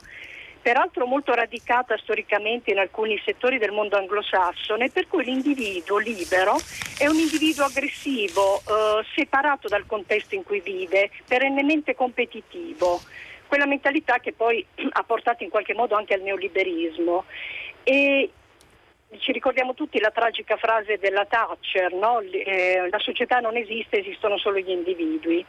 peraltro 0.62 1.08
molto 1.08 1.34
radicata 1.34 1.98
storicamente 1.98 2.70
in 2.70 2.78
alcuni 2.78 3.20
settori 3.26 3.58
del 3.58 3.72
mondo 3.72 3.98
anglosassone, 3.98 4.92
per 4.92 5.08
cui 5.08 5.24
l'individuo 5.24 5.98
libero 5.98 6.58
è 7.00 7.08
un 7.08 7.16
individuo 7.16 7.66
aggressivo, 7.66 8.60
eh, 8.60 9.04
separato 9.16 9.68
dal 9.68 9.88
contesto 9.88 10.36
in 10.36 10.44
cui 10.44 10.60
vive, 10.60 11.10
perennemente 11.28 11.96
competitivo. 11.96 13.02
Quella 13.48 13.66
mentalità 13.66 14.20
che 14.20 14.32
poi 14.32 14.64
ha 14.92 15.02
portato 15.02 15.44
in 15.44 15.50
qualche 15.50 15.74
modo 15.74 15.96
anche 15.96 16.14
al 16.14 16.22
neoliberismo. 16.22 17.26
E 17.84 18.30
ci 19.20 19.32
ricordiamo 19.32 19.74
tutti 19.74 20.00
la 20.00 20.12
tragica 20.12 20.58
frase 20.58 20.98
della 20.98 21.26
Thatcher, 21.26 21.94
no? 21.94 22.20
eh, 22.22 22.88
la 22.90 23.00
società 23.00 23.40
non 23.40 23.58
esiste, 23.58 24.00
esistono 24.00 24.38
solo 24.38 24.60
gli 24.60 24.70
individui. 24.70 25.46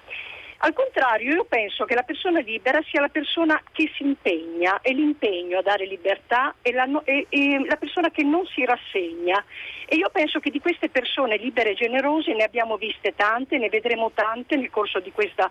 Al 0.64 0.74
contrario, 0.74 1.34
io 1.34 1.44
penso 1.44 1.84
che 1.84 1.94
la 1.94 2.04
persona 2.04 2.38
libera 2.38 2.80
sia 2.82 3.00
la 3.00 3.08
persona 3.08 3.60
che 3.72 3.90
si 3.96 4.04
impegna 4.04 4.80
e 4.80 4.92
l'impegno 4.92 5.58
a 5.58 5.62
dare 5.62 5.86
libertà 5.86 6.54
è 6.62 6.70
la, 6.70 6.86
è, 7.02 7.26
è 7.28 7.58
la 7.66 7.74
persona 7.74 8.10
che 8.10 8.22
non 8.22 8.46
si 8.46 8.64
rassegna. 8.64 9.44
E 9.86 9.96
io 9.96 10.08
penso 10.10 10.38
che 10.38 10.50
di 10.50 10.60
queste 10.60 10.88
persone 10.88 11.36
libere 11.36 11.70
e 11.70 11.74
generose 11.74 12.32
ne 12.32 12.44
abbiamo 12.44 12.76
viste 12.76 13.12
tante, 13.16 13.58
ne 13.58 13.70
vedremo 13.70 14.12
tante 14.14 14.54
nel 14.54 14.70
corso 14.70 15.00
di 15.00 15.10
questa 15.10 15.50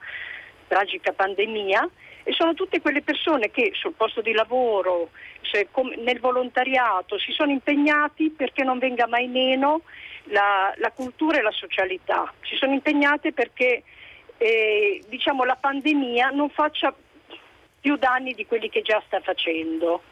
tragica 0.71 1.11
pandemia 1.11 1.89
e 2.23 2.31
sono 2.31 2.53
tutte 2.53 2.79
quelle 2.79 3.01
persone 3.01 3.51
che 3.51 3.71
sul 3.73 3.91
posto 3.91 4.21
di 4.21 4.31
lavoro, 4.31 5.09
nel 5.97 6.19
volontariato 6.21 7.19
si 7.19 7.33
sono 7.33 7.51
impegnati 7.51 8.29
perché 8.29 8.63
non 8.63 8.79
venga 8.79 9.05
mai 9.05 9.27
meno 9.27 9.81
la, 10.25 10.73
la 10.77 10.91
cultura 10.91 11.39
e 11.39 11.41
la 11.41 11.51
socialità, 11.51 12.31
si 12.43 12.55
sono 12.55 12.71
impegnate 12.71 13.33
perché 13.33 13.83
eh, 14.37 15.03
diciamo, 15.09 15.43
la 15.43 15.57
pandemia 15.59 16.29
non 16.29 16.49
faccia 16.49 16.93
più 17.81 17.97
danni 17.97 18.33
di 18.33 18.45
quelli 18.45 18.69
che 18.69 18.81
già 18.81 19.01
sta 19.07 19.19
facendo 19.19 20.03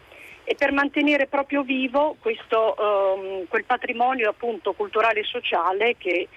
e 0.44 0.56
per 0.56 0.74
mantenere 0.74 1.28
proprio 1.28 1.62
vivo 1.62 2.18
questo, 2.20 2.76
um, 2.78 3.48
quel 3.48 3.64
patrimonio 3.64 4.32
appunto 4.32 4.74
culturale 4.74 5.22
e 5.22 5.24
sociale 5.24 5.96
che, 5.98 6.28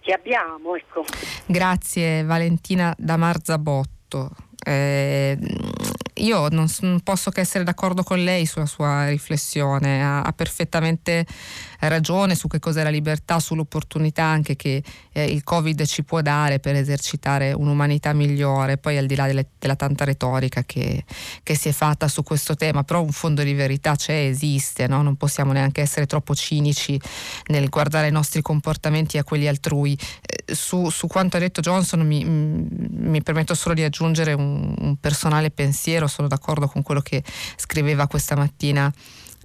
che 0.00 0.12
abbiamo. 0.12 0.76
Ecco. 0.76 1.04
Grazie 1.48 2.24
Valentina 2.24 2.94
da 2.98 3.16
Marzabotto. 3.16 4.30
Eh, 4.62 5.38
io 6.18 6.48
non, 6.48 6.68
posso 7.02 7.30
che 7.30 7.40
essere 7.40 7.64
d'accordo 7.64 8.02
con 8.02 8.22
lei 8.22 8.46
sulla 8.46 8.66
sua 8.66 9.08
riflessione, 9.08 10.02
ha, 10.02 10.22
ha 10.22 10.32
perfettamente 10.32 11.26
ragione 11.80 12.34
su 12.34 12.48
che 12.48 12.58
cos'è 12.58 12.82
la 12.82 12.90
libertà, 12.90 13.38
sull'opportunità 13.38 14.24
anche 14.24 14.56
che 14.56 14.82
eh, 15.12 15.24
il 15.24 15.44
Covid 15.44 15.84
ci 15.84 16.02
può 16.02 16.20
dare 16.20 16.58
per 16.58 16.74
esercitare 16.74 17.52
un'umanità 17.52 18.12
migliore, 18.12 18.78
poi 18.78 18.98
al 18.98 19.06
di 19.06 19.14
là 19.14 19.26
delle, 19.26 19.46
della 19.58 19.76
tanta 19.76 20.04
retorica 20.04 20.64
che, 20.64 21.04
che, 21.42 21.54
si 21.54 21.68
è 21.68 21.72
fatta 21.72 22.08
su 22.08 22.22
questo 22.22 22.56
tema, 22.56 22.82
però 22.82 23.02
un 23.02 23.12
fondo 23.12 23.42
di 23.42 23.54
verità 23.54 23.94
c'è, 23.94 24.26
esiste, 24.26 24.88
no? 24.88 25.02
non 25.02 25.16
possiamo 25.16 25.52
neanche 25.52 25.80
essere 25.80 26.06
troppo 26.06 26.34
cinici 26.34 27.00
nel 27.46 27.68
guardare 27.68 28.08
i 28.08 28.12
nostri 28.12 28.42
comportamenti 28.42 29.18
a 29.18 29.24
quelli 29.24 29.46
altrui. 29.46 29.96
Eh, 30.20 30.54
su, 30.54 30.90
su, 30.90 31.06
quanto 31.06 31.36
ha 31.36 31.40
detto 31.40 31.60
Johnson 31.60 32.00
mi, 32.04 32.24
mi 32.24 33.22
permetto 33.22 33.54
solo 33.54 33.74
di 33.74 33.84
aggiungere 33.84 34.32
un, 34.32 34.74
un 34.76 34.96
personale 34.96 35.50
pensiero 35.50 36.07
sono 36.08 36.28
d'accordo 36.28 36.66
con 36.68 36.82
quello 36.82 37.00
che 37.00 37.22
scriveva 37.56 38.06
questa 38.06 38.34
mattina 38.36 38.92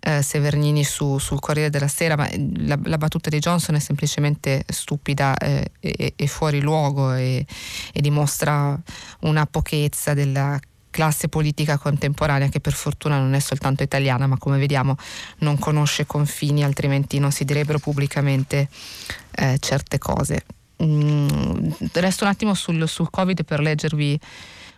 eh, 0.06 0.22
Severnini 0.22 0.84
su, 0.84 1.18
sul 1.18 1.40
Corriere 1.40 1.70
della 1.70 1.88
Sera, 1.88 2.16
ma 2.16 2.30
la, 2.58 2.78
la, 2.84 2.98
battuta 2.98 3.30
di 3.30 3.40
Johnson 3.40 3.76
è 3.76 3.80
semplicemente 3.80 4.66
stupida 4.68 5.36
eh, 5.38 5.72
e, 5.80 6.14
e, 6.16 6.28
fuori 6.28 6.60
luogo 6.60 7.14
e, 7.14 7.46
e 7.94 8.02
dimostra 8.02 8.78
una 9.22 9.46
pochezza 9.46 10.14
della 10.14 10.60
classe 10.90 11.28
politica 11.28 11.78
contemporanea 11.78 12.50
che 12.50 12.60
per 12.60 12.74
fortuna 12.74 13.18
non 13.18 13.34
è 13.34 13.40
soltanto 13.40 13.82
italiana 13.82 14.28
ma 14.28 14.38
come 14.38 14.60
vediamo 14.60 14.96
non 15.40 15.58
conosce 15.58 16.06
confini 16.06 16.64
altrimenti 16.64 17.18
non 17.18 17.32
si 17.32 17.46
direbbero 17.46 17.80
pubblicamente 17.80 18.70
eh, 19.32 19.58
certe 19.60 19.98
cose. 19.98 20.46
Mm, 20.84 21.70
resto 21.94 22.26
un 22.26 22.30
attimo 22.30 22.54
sul, 22.54 22.88
sul 22.90 23.10
Covid 23.10 23.46
per 23.46 23.62
leggervi 23.62 24.20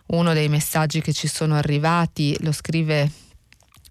uno 0.06 0.32
dei 0.32 0.48
messaggi 0.48 1.00
che 1.00 1.12
ci 1.12 1.28
sono 1.28 1.54
arrivati, 1.54 2.36
lo 2.40 2.52
scrive 2.52 3.10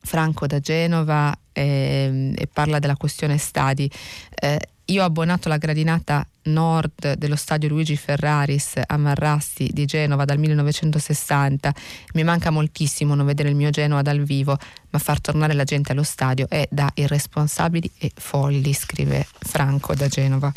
Franco 0.02 0.48
da 0.48 0.60
Genova 0.60 1.38
eh, 1.52 2.34
e 2.36 2.48
parla 2.48 2.80
della 2.80 2.96
questione 2.96 3.38
stadi. 3.38 3.90
Eh, 4.34 4.60
io 4.90 5.02
ho 5.02 5.06
abbonato 5.06 5.50
la 5.50 5.58
gradinata 5.58 6.26
nord 6.44 7.14
dello 7.14 7.36
stadio 7.36 7.70
Luigi 7.70 7.98
Ferraris 7.98 8.80
a 8.86 8.98
Marrasti 8.98 9.72
di 9.74 9.86
Genova 9.86 10.26
dal 10.26 10.38
1960. 10.38 11.74
Mi 12.14 12.24
manca 12.24 12.52
moltissimo 12.52 13.16
non 13.16 13.26
vedere 13.26 13.50
il 13.50 13.56
mio 13.56 13.72
Genova 13.72 14.04
dal 14.04 14.22
vivo, 14.22 14.58
ma 14.92 15.00
far 15.00 15.20
tornare 15.22 15.54
la 15.54 15.64
gente 15.64 15.92
allo 15.92 16.04
stadio 16.04 16.46
è 16.48 16.68
da 16.70 16.90
irresponsabili 16.94 17.90
e 17.98 18.12
folli, 18.16 18.74
scrive 18.74 19.26
Franco 19.40 19.96
da 19.96 20.08
Genova. 20.08 20.52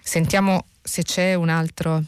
Sentiamo 0.00 0.64
se 0.82 1.04
c'è 1.04 1.34
un 1.34 1.48
altro 1.48 2.02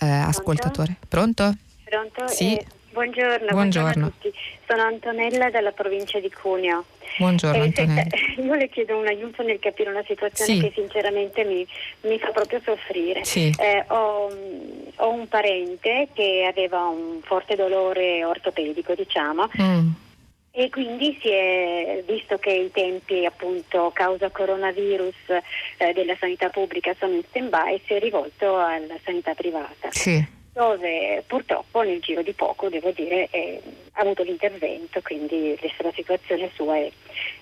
eh, 0.00 0.06
ascoltatore. 0.06 0.96
Pronto? 1.08 1.54
Pronto? 1.84 2.28
Sì. 2.28 2.56
Eh, 2.56 2.66
buongiorno, 2.92 3.48
buongiorno, 3.48 3.52
buongiorno. 3.52 4.06
a 4.06 4.10
tutti. 4.10 4.32
Sono 4.66 4.82
Antonella 4.82 5.50
dalla 5.50 5.72
provincia 5.72 6.18
di 6.18 6.30
Cuneo. 6.30 6.84
Buongiorno 7.18 7.62
eh, 7.62 7.66
Antonella. 7.66 8.02
Senta, 8.10 8.42
io 8.42 8.54
le 8.54 8.68
chiedo 8.68 8.98
un 8.98 9.06
aiuto 9.06 9.42
nel 9.42 9.58
capire 9.58 9.90
una 9.90 10.04
situazione 10.06 10.54
sì. 10.54 10.60
che 10.60 10.72
sinceramente 10.74 11.44
mi, 11.44 11.66
mi, 12.02 12.18
fa 12.18 12.30
proprio 12.30 12.60
soffrire. 12.64 13.24
Sì. 13.24 13.54
Eh, 13.58 13.84
ho, 13.88 14.28
ho, 14.96 15.10
un 15.10 15.28
parente 15.28 16.08
che 16.12 16.46
aveva 16.48 16.84
un 16.84 17.20
forte 17.22 17.54
dolore 17.54 18.24
ortopedico, 18.24 18.94
diciamo. 18.94 19.48
Mm 19.60 20.04
e 20.58 20.70
quindi 20.70 21.18
si 21.20 21.28
è 21.28 22.02
visto 22.06 22.38
che 22.38 22.50
i 22.50 22.70
tempi 22.70 23.26
appunto 23.26 23.90
causa 23.92 24.30
coronavirus 24.30 25.14
eh, 25.76 25.92
della 25.92 26.16
sanità 26.18 26.48
pubblica 26.48 26.94
sono 26.98 27.12
in 27.12 27.22
stand-by 27.28 27.82
si 27.84 27.92
è 27.92 27.98
rivolto 27.98 28.56
alla 28.56 28.96
sanità 29.04 29.34
privata. 29.34 29.88
Sì. 29.90 30.26
Dove 30.54 31.22
purtroppo 31.26 31.82
nel 31.82 32.00
giro 32.00 32.22
di 32.22 32.32
poco, 32.32 32.70
devo 32.70 32.90
dire, 32.92 33.28
è, 33.30 33.60
ha 33.92 34.00
avuto 34.00 34.22
l'intervento, 34.22 35.02
quindi 35.02 35.54
adesso 35.58 35.82
la 35.82 35.92
situazione 35.94 36.50
sua 36.54 36.76
è, 36.78 36.90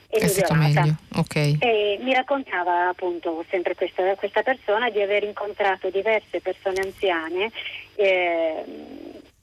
è, 0.08 0.18
è 0.18 0.24
migliorata. 0.24 0.96
Okay. 1.14 1.56
E 1.60 1.98
mi 2.02 2.12
raccontava 2.14 2.88
appunto 2.88 3.44
sempre 3.48 3.76
questa, 3.76 4.16
questa, 4.16 4.42
persona 4.42 4.90
di 4.90 5.00
aver 5.00 5.22
incontrato 5.22 5.88
diverse 5.88 6.40
persone 6.40 6.80
anziane 6.80 7.52
eh, 7.94 8.64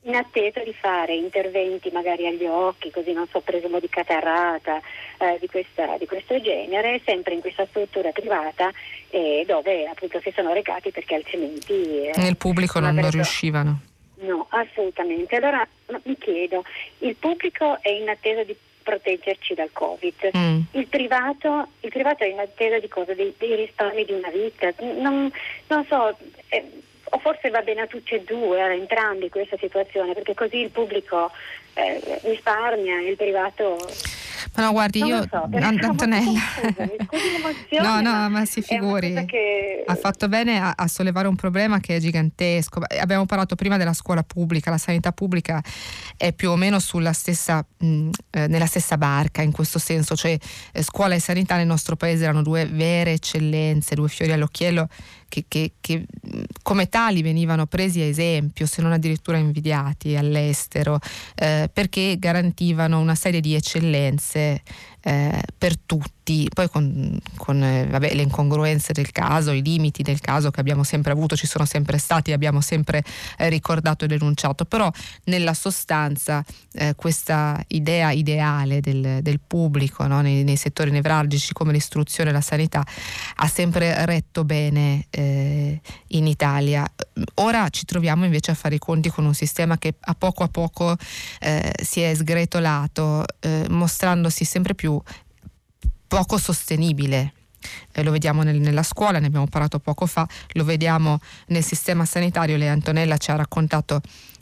in 0.04 0.16
attesa 0.16 0.64
di 0.64 0.74
fare 0.74 1.14
interventi 1.14 1.90
magari 1.92 2.26
agli 2.26 2.46
occhi, 2.46 2.90
così 2.90 3.12
non 3.14 3.28
so, 3.28 3.40
presumo 3.42 3.80
di 3.80 3.90
catarrata, 3.90 4.82
eh, 5.20 5.38
di, 5.40 5.48
questa, 5.48 5.98
di, 5.98 6.08
questo 6.08 6.42
genere, 6.42 7.02
sempre 7.06 7.36
in 7.36 7.42
questa 7.42 7.68
struttura 7.68 8.12
privata 8.12 8.72
eh, 9.10 9.44
dove 9.46 9.88
appunto 9.88 10.20
si 10.22 10.32
sono 10.36 10.54
recati 10.54 10.92
perché 10.92 11.16
altrimenti... 11.16 12.08
Eh, 12.08 12.14
Nel 12.16 12.38
pubblico 12.38 12.80
non, 12.80 12.96
non 12.96 13.12
riuscivano. 13.12 13.82
No, 14.22 14.48
assolutamente. 14.50 15.36
Allora 15.36 15.68
mi 16.04 16.18
chiedo, 16.18 16.64
il 17.00 17.16
pubblico 17.16 17.80
è 17.82 17.90
in 17.90 18.10
attesa 18.10 18.44
di 18.44 18.56
proteggerci 18.82 19.54
dal 19.54 19.70
Covid. 19.72 20.32
Mm. 20.36 20.60
Il, 20.72 20.88
privato, 20.88 21.68
il, 21.82 21.90
privato, 21.90 22.24
è 22.24 22.28
in 22.28 22.40
attesa 22.40 22.80
di 22.80 22.88
cosa? 22.88 23.14
Dei, 23.14 23.34
dei 23.38 23.56
risparmi 23.56 24.06
di 24.06 24.14
una 24.14 24.30
vita. 24.30 24.74
Non, 24.80 25.32
non 25.68 25.86
so, 25.88 26.18
eh, 26.50 26.82
o 27.14 27.20
forse 27.20 27.50
va 27.50 27.62
bene 27.62 27.82
a 27.82 27.88
tutti 27.88 28.16
e 28.16 28.24
due, 28.24 28.62
a 28.62 28.74
entrambi 28.74 29.30
questa 29.30 29.58
situazione, 29.58 30.14
perché 30.14 30.34
così 30.34 30.58
il 30.58 30.70
pubblico 30.70 31.32
eh, 31.74 32.20
risparmia 32.24 33.00
e 33.00 33.10
il 33.10 33.16
privato... 33.16 33.78
Ma 34.54 34.64
no, 34.64 34.72
guardi, 34.74 35.00
non 35.00 35.08
io, 35.08 35.28
so, 35.30 35.48
Antonella, 35.50 36.40
no, 37.82 38.02
no, 38.02 38.30
ma 38.30 38.46
si 38.46 38.62
figuri, 38.62 39.26
che... 39.26 39.84
ha 39.86 39.96
fatto 39.96 40.28
bene 40.28 40.60
a, 40.60 40.74
a, 40.76 40.88
sollevare 40.90 41.30
un 41.30 41.36
problema 41.36 41.80
che 41.80 41.96
è 41.96 42.00
gigantesco. 42.00 42.82
Abbiamo 43.00 43.26
parlato 43.26 43.56
prima 43.56 43.78
della 43.78 43.94
scuola 43.94 44.24
pubblica, 44.24 44.70
la 44.70 44.78
sanità 44.78 45.14
pubblica 45.14 45.64
è 46.18 46.34
più 46.34 46.50
o 46.50 46.58
meno 46.58 46.80
sulla 46.80 47.14
stessa, 47.14 47.66
mh, 47.78 48.10
eh, 48.32 48.48
nella 48.48 48.66
stessa 48.66 48.98
barca 48.98 49.42
in 49.42 49.54
questo 49.54 49.80
senso, 49.80 50.18
cioè 50.18 50.38
eh, 50.74 50.84
scuola 50.84 51.16
e 51.16 51.20
sanità 51.20 51.56
nel 51.56 51.68
nostro 51.68 51.96
paese 51.96 52.24
erano 52.24 52.42
due 52.42 52.66
vere 52.66 53.14
eccellenze, 53.14 53.96
due 53.96 54.10
fiori 54.10 54.34
all'occhiello 54.34 54.90
che, 55.30 55.46
che, 55.48 55.72
che, 55.80 56.06
come 56.62 56.90
tali 56.90 57.22
venivano 57.22 57.66
presi 57.66 58.02
a 58.02 58.06
esempio, 58.06 58.66
se 58.66 58.82
non 58.82 58.92
addirittura 58.92 59.38
invidiati 59.38 60.18
all'estero, 60.18 61.00
eh, 61.36 61.70
perché 61.72 62.18
garantivano 62.20 63.00
una 63.00 63.16
serie 63.16 63.40
di 63.40 63.56
eccellenze 63.56 64.41
て 64.42 64.64
eh, 65.04 65.42
per 65.58 65.78
tutti, 65.78 66.48
poi 66.54 66.70
con, 66.70 67.20
con 67.38 67.64
eh, 67.64 67.88
vabbè, 67.88 68.14
le 68.14 68.22
incongruenze 68.22 68.94
del 68.94 69.12
caso, 69.12 69.52
i 69.52 69.64
limiti 69.64 70.04
del 70.04 70.20
caso 70.20 70.52
che 70.52 70.60
abbiamo 70.60 70.84
sempre 70.84 71.12
avuto, 71.12 71.36
ci 71.36 71.48
sono 71.48 71.66
sempre 71.66 71.98
stati, 71.98 72.32
abbiamo 72.32 72.62
sempre 72.62 73.04
eh, 73.38 73.50
ricordato 73.50 74.06
e 74.06 74.08
denunciato, 74.08 74.66
però 74.66 74.92
nella 75.26 75.54
sostanza 75.54 76.44
eh, 76.74 76.94
questa 76.96 77.60
idea 77.70 78.12
ideale 78.12 78.80
del, 78.80 79.20
del 79.22 79.40
pubblico 79.46 80.06
no? 80.06 80.22
nei, 80.22 80.44
nei, 80.44 80.56
settori 80.56 80.92
nevralgici 80.92 81.54
come 81.54 81.74
l'istruzione 81.74 82.30
e 82.30 82.34
la 82.34 82.42
sanità 82.42 82.86
ha 83.38 83.48
sempre 83.48 84.06
retto 84.06 84.44
bene 84.44 85.08
eh, 85.10 85.82
in 86.10 86.28
Italia. 86.28 86.86
Ora 87.36 87.70
ci 87.70 87.86
troviamo 87.86 88.26
invece 88.26 88.52
a 88.52 88.56
fare 88.56 88.76
i 88.76 88.80
conti 88.80 89.10
con 89.10 89.26
un 89.26 89.34
sistema 89.34 89.78
che 89.78 89.96
a 90.00 90.14
poco 90.14 90.44
a 90.44 90.48
poco 90.48 90.96
eh, 91.40 91.74
si 91.82 92.02
è 92.02 92.14
sgretolato, 92.14 93.26
mostrandosi 93.70 94.44
sempre 94.44 94.76
più 94.76 94.91
poco 96.08 96.38
sostenibile. 96.38 97.34
Eh, 97.92 98.04
lo 98.04 98.12
vediamo 98.12 98.44
nel, 98.44 98.60
nella 98.60 98.84
scuola, 98.84 99.20
ne 99.20 99.28
abbiamo 99.28 99.48
parlato 99.48 99.80
poco 99.80 100.06
fa, 100.06 100.28
lo 100.54 100.64
vediamo 100.64 101.20
nel 101.48 101.64
sistema 101.64 102.06
sanitario. 102.06 102.58
Lei 102.58 102.68
Antonella 102.68 103.18
ci 103.18 103.32
ha 103.32 103.36
raccontato 103.36 104.02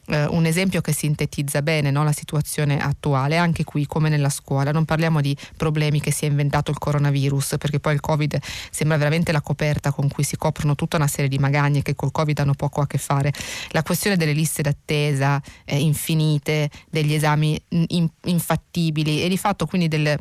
eh, 0.09 0.25
un 0.25 0.45
esempio 0.45 0.81
che 0.81 0.91
sintetizza 0.91 1.61
bene 1.61 1.91
no, 1.91 2.03
la 2.03 2.11
situazione 2.11 2.79
attuale, 2.79 3.37
anche 3.37 3.63
qui 3.63 3.85
come 3.85 4.09
nella 4.09 4.29
scuola. 4.29 4.71
Non 4.71 4.85
parliamo 4.85 5.21
di 5.21 5.35
problemi 5.55 5.99
che 5.99 6.11
si 6.11 6.25
è 6.25 6.27
inventato 6.27 6.71
il 6.71 6.77
coronavirus, 6.77 7.55
perché 7.59 7.79
poi 7.79 7.93
il 7.93 7.99
Covid 7.99 8.39
sembra 8.71 8.97
veramente 8.97 9.31
la 9.31 9.41
coperta 9.41 9.91
con 9.91 10.07
cui 10.07 10.23
si 10.23 10.35
coprono 10.35 10.75
tutta 10.75 10.97
una 10.97 11.07
serie 11.07 11.29
di 11.29 11.37
magagne 11.37 11.81
che 11.81 11.95
col 11.95 12.11
Covid 12.11 12.39
hanno 12.39 12.53
poco 12.53 12.81
a 12.81 12.87
che 12.87 12.97
fare. 12.97 13.31
La 13.69 13.83
questione 13.83 14.17
delle 14.17 14.33
liste 14.33 14.61
d'attesa 14.61 15.41
eh, 15.65 15.79
infinite, 15.79 16.69
degli 16.89 17.13
esami 17.13 17.61
in, 17.69 18.09
infattibili 18.23 19.23
e 19.23 19.29
di 19.29 19.37
fatto 19.37 19.65
quindi 19.65 19.87
del 19.87 20.17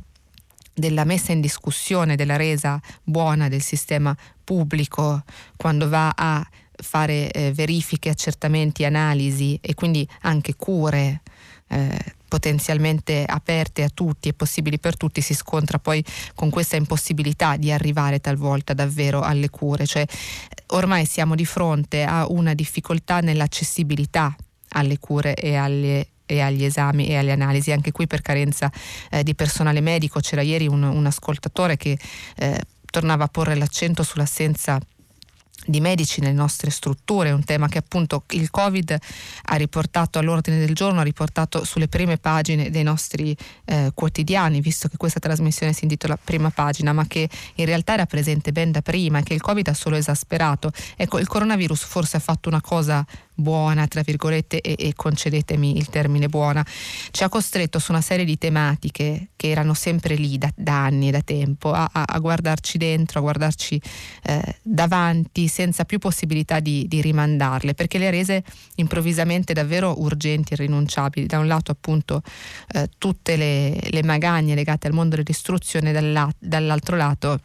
della 0.79 1.05
messa 1.05 1.33
in 1.33 1.41
discussione 1.41 2.17
della 2.17 2.37
resa 2.37 2.81
buona 3.03 3.49
del 3.49 3.63
sistema 3.63 4.17
pubblico 4.45 5.23
quando 5.57 5.89
va 5.89 6.13
a 6.17 6.47
fare 6.81 7.31
eh, 7.31 7.53
verifiche, 7.53 8.09
accertamenti, 8.09 8.85
analisi 8.85 9.59
e 9.61 9.75
quindi 9.75 10.09
anche 10.23 10.55
cure 10.55 11.23
eh, 11.69 12.15
potenzialmente 12.29 13.25
aperte 13.27 13.83
a 13.83 13.91
tutti 13.93 14.29
e 14.29 14.35
possibili 14.35 14.79
per 14.79 14.97
tutti 14.97 15.21
si 15.21 15.35
scontra 15.35 15.79
poi 15.79 16.05
con 16.35 16.51
questa 16.51 16.77
impossibilità 16.77 17.57
di 17.57 17.73
arrivare 17.73 18.21
talvolta 18.21 18.75
davvero 18.75 19.23
alle 19.23 19.51
cure, 19.51 19.87
cioè 19.87 20.05
ormai 20.69 21.07
siamo 21.07 21.35
di 21.35 21.47
fronte 21.47 22.05
a 22.05 22.27
una 22.29 22.55
difficoltà 22.55 23.21
nell'accessibilità 23.21 24.35
alle 24.71 24.99
cure 24.99 25.35
e 25.35 25.57
alle 25.57 26.09
e 26.29 26.41
agli 26.41 26.65
esami 26.65 27.09
e 27.09 27.17
alle 27.17 27.33
analisi, 27.33 27.73
anche 27.73 27.91
qui 27.91 28.07
per 28.07 28.21
carenza 28.21 28.71
eh, 29.11 29.23
di 29.23 29.35
personale 29.35 29.81
medico. 29.81 30.21
C'era 30.21 30.43
ieri 30.43 30.67
un, 30.67 30.83
un 30.83 31.07
ascoltatore 31.07 31.79
che 31.79 31.99
eh, 32.37 32.61
tornava 32.91 33.25
a 33.25 33.29
porre 33.29 33.55
l'accento 33.55 34.03
sull'assenza 34.03 34.79
di 35.67 35.81
medici 35.81 36.21
nelle 36.21 36.33
nostre 36.33 36.71
strutture, 36.71 37.31
un 37.31 37.45
tema 37.45 37.69
che 37.69 37.79
appunto 37.79 38.25
il 38.31 38.51
Covid 38.51 38.97
ha 39.45 39.55
riportato 39.57 40.19
all'ordine 40.19 40.59
del 40.59 40.75
giorno, 40.75 41.01
ha 41.01 41.03
riportato 41.03 41.65
sulle 41.65 41.89
prime 41.89 42.17
pagine 42.17 42.71
dei 42.71 42.83
nostri 42.83 43.37
eh, 43.65 43.91
quotidiani, 43.93 44.61
visto 44.61 44.89
che 44.89 44.97
questa 44.97 45.21
trasmissione 45.21 45.73
si 45.73 45.85
intitola 45.85 46.19
Prima 46.23 46.51
pagina, 46.51 46.93
ma 46.93 47.07
che 47.07 47.29
in 47.57 47.65
realtà 47.67 47.95
era 47.95 48.07
presente 48.07 48.53
ben 48.53 48.71
da 48.71 48.83
prima 48.83 49.19
e 49.19 49.23
che 49.23 49.35
il 49.35 49.41
Covid 49.41 49.69
ha 49.69 49.75
solo 49.75 49.97
esasperato. 49.97 50.73
Ecco, 50.97 51.19
il 51.19 51.27
coronavirus 51.27 51.85
forse 51.85 52.17
ha 52.17 52.21
fatto 52.21 52.49
una 52.49 52.61
cosa 52.61 53.05
buona, 53.39 53.87
tra 53.87 54.03
virgolette, 54.03 54.61
e, 54.61 54.75
e, 54.77 54.93
concedetemi 54.95 55.77
il 55.77 55.89
termine 55.89 56.29
buona, 56.29 56.65
ci 57.11 57.23
ha 57.23 57.29
costretto 57.29 57.79
su 57.79 57.93
una 57.93 58.01
serie 58.01 58.25
di 58.25 58.37
tematiche 58.37 59.29
che 59.37 59.51
erano 59.51 59.75
sempre 59.75 60.17
lì 60.17 60.39
da, 60.39 60.51
da 60.55 60.85
anni 60.85 61.09
e 61.09 61.11
da 61.13 61.23
tempo 61.23 61.73
a, 61.73 61.89
a, 61.91 62.03
a, 62.05 62.19
guardarci 62.19 62.79
dentro, 62.79 63.21
a 63.21 63.23
guardarci 63.23 63.81
eh, 64.25 64.57
davanti 64.63 65.47
senza 65.47 65.85
più 65.85 65.99
possibilità 65.99 66.59
di, 66.59 66.87
di, 66.89 67.01
rimandarle, 67.01 67.75
perché 67.75 67.99
le 67.99 68.09
ha 68.09 68.11
rese 68.11 68.43
improvvisamente 68.77 69.53
davvero 69.53 70.03
urgenti 70.03 70.55
e 70.55 70.57
rinunciabili. 70.57 71.27
Da 71.27 71.39
un 71.39 71.47
lato 71.47 71.71
appunto 71.71 72.23
eh, 72.73 72.89
tutte 72.99 73.37
le, 73.37 73.79
le, 73.91 74.03
magagne 74.03 74.55
legate 74.55 74.89
al 74.89 74.95
mondo 74.95 75.15
dell'istruzione, 75.15 75.93
dall'altro 76.39 76.97
lato 76.97 77.41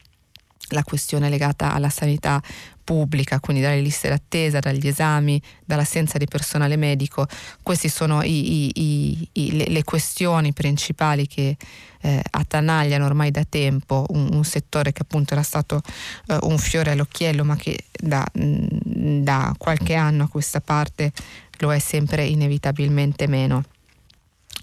la 0.70 0.84
questione 0.84 1.30
legata 1.30 1.74
alla 1.74 1.90
sanità 1.90 2.42
pubblica, 2.84 3.40
quindi 3.40 3.62
dalle 3.62 3.80
liste 3.80 4.10
d'attesa, 4.10 4.60
dagli 4.60 4.88
esami, 4.88 5.42
dall'assenza 5.66 6.18
di 6.18 6.26
personale 6.26 6.76
medico. 6.76 7.26
Queste 7.62 7.90
sono 7.90 8.22
i, 8.24 8.72
i, 8.76 9.30
i, 9.32 9.52
le, 9.56 9.66
le, 9.68 9.84
questioni 9.84 10.52
principali 10.54 11.28
che 11.28 11.56
eh, 12.02 12.22
attanagliano 12.32 13.06
ormai 13.06 13.32
da 13.32 13.46
tempo 13.48 14.06
un, 14.10 14.30
un, 14.34 14.44
settore 14.44 14.92
che 14.92 15.04
appunto 15.04 15.34
era 15.34 15.44
stato 15.44 15.82
eh, 16.28 16.38
un 16.42 16.58
fiore 16.58 16.92
all'occhiello, 16.92 17.44
ma 17.46 17.56
che 17.56 17.86
da, 17.92 18.26
da 18.34 19.54
qualche 19.58 19.96
anno 19.96 20.24
a 20.24 20.28
questa 20.28 20.60
parte 20.60 21.12
lo 21.60 21.74
è 21.74 21.80
sempre 21.80 22.26
inevitabilmente 22.26 23.28
meno. 23.28 23.64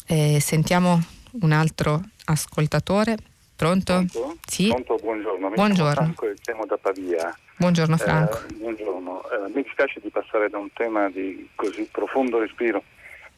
Eh, 0.07 0.40
sentiamo 0.40 1.03
un 1.40 1.53
altro 1.53 2.03
ascoltatore. 2.24 3.16
Pronto? 3.61 3.92
Pronto? 3.92 4.36
Sì. 4.46 4.68
Pronto, 4.68 4.96
buongiorno. 4.96 5.48
Mi 5.50 5.54
buongiorno. 5.54 5.92
Franco 5.92 6.26
e 6.26 6.34
chiamo 6.40 6.64
da 6.64 6.78
Pavia. 6.78 7.36
Buongiorno 7.58 7.98
Franco. 7.98 8.38
Eh, 8.38 8.54
buongiorno. 8.54 9.22
Eh, 9.30 9.50
mi 9.54 9.62
dispiace 9.62 10.00
di 10.00 10.08
passare 10.08 10.48
da 10.48 10.56
un 10.56 10.72
tema 10.72 11.11
di 11.11 11.46
così 11.56 11.86
profondo 11.92 12.38
respiro 12.38 12.82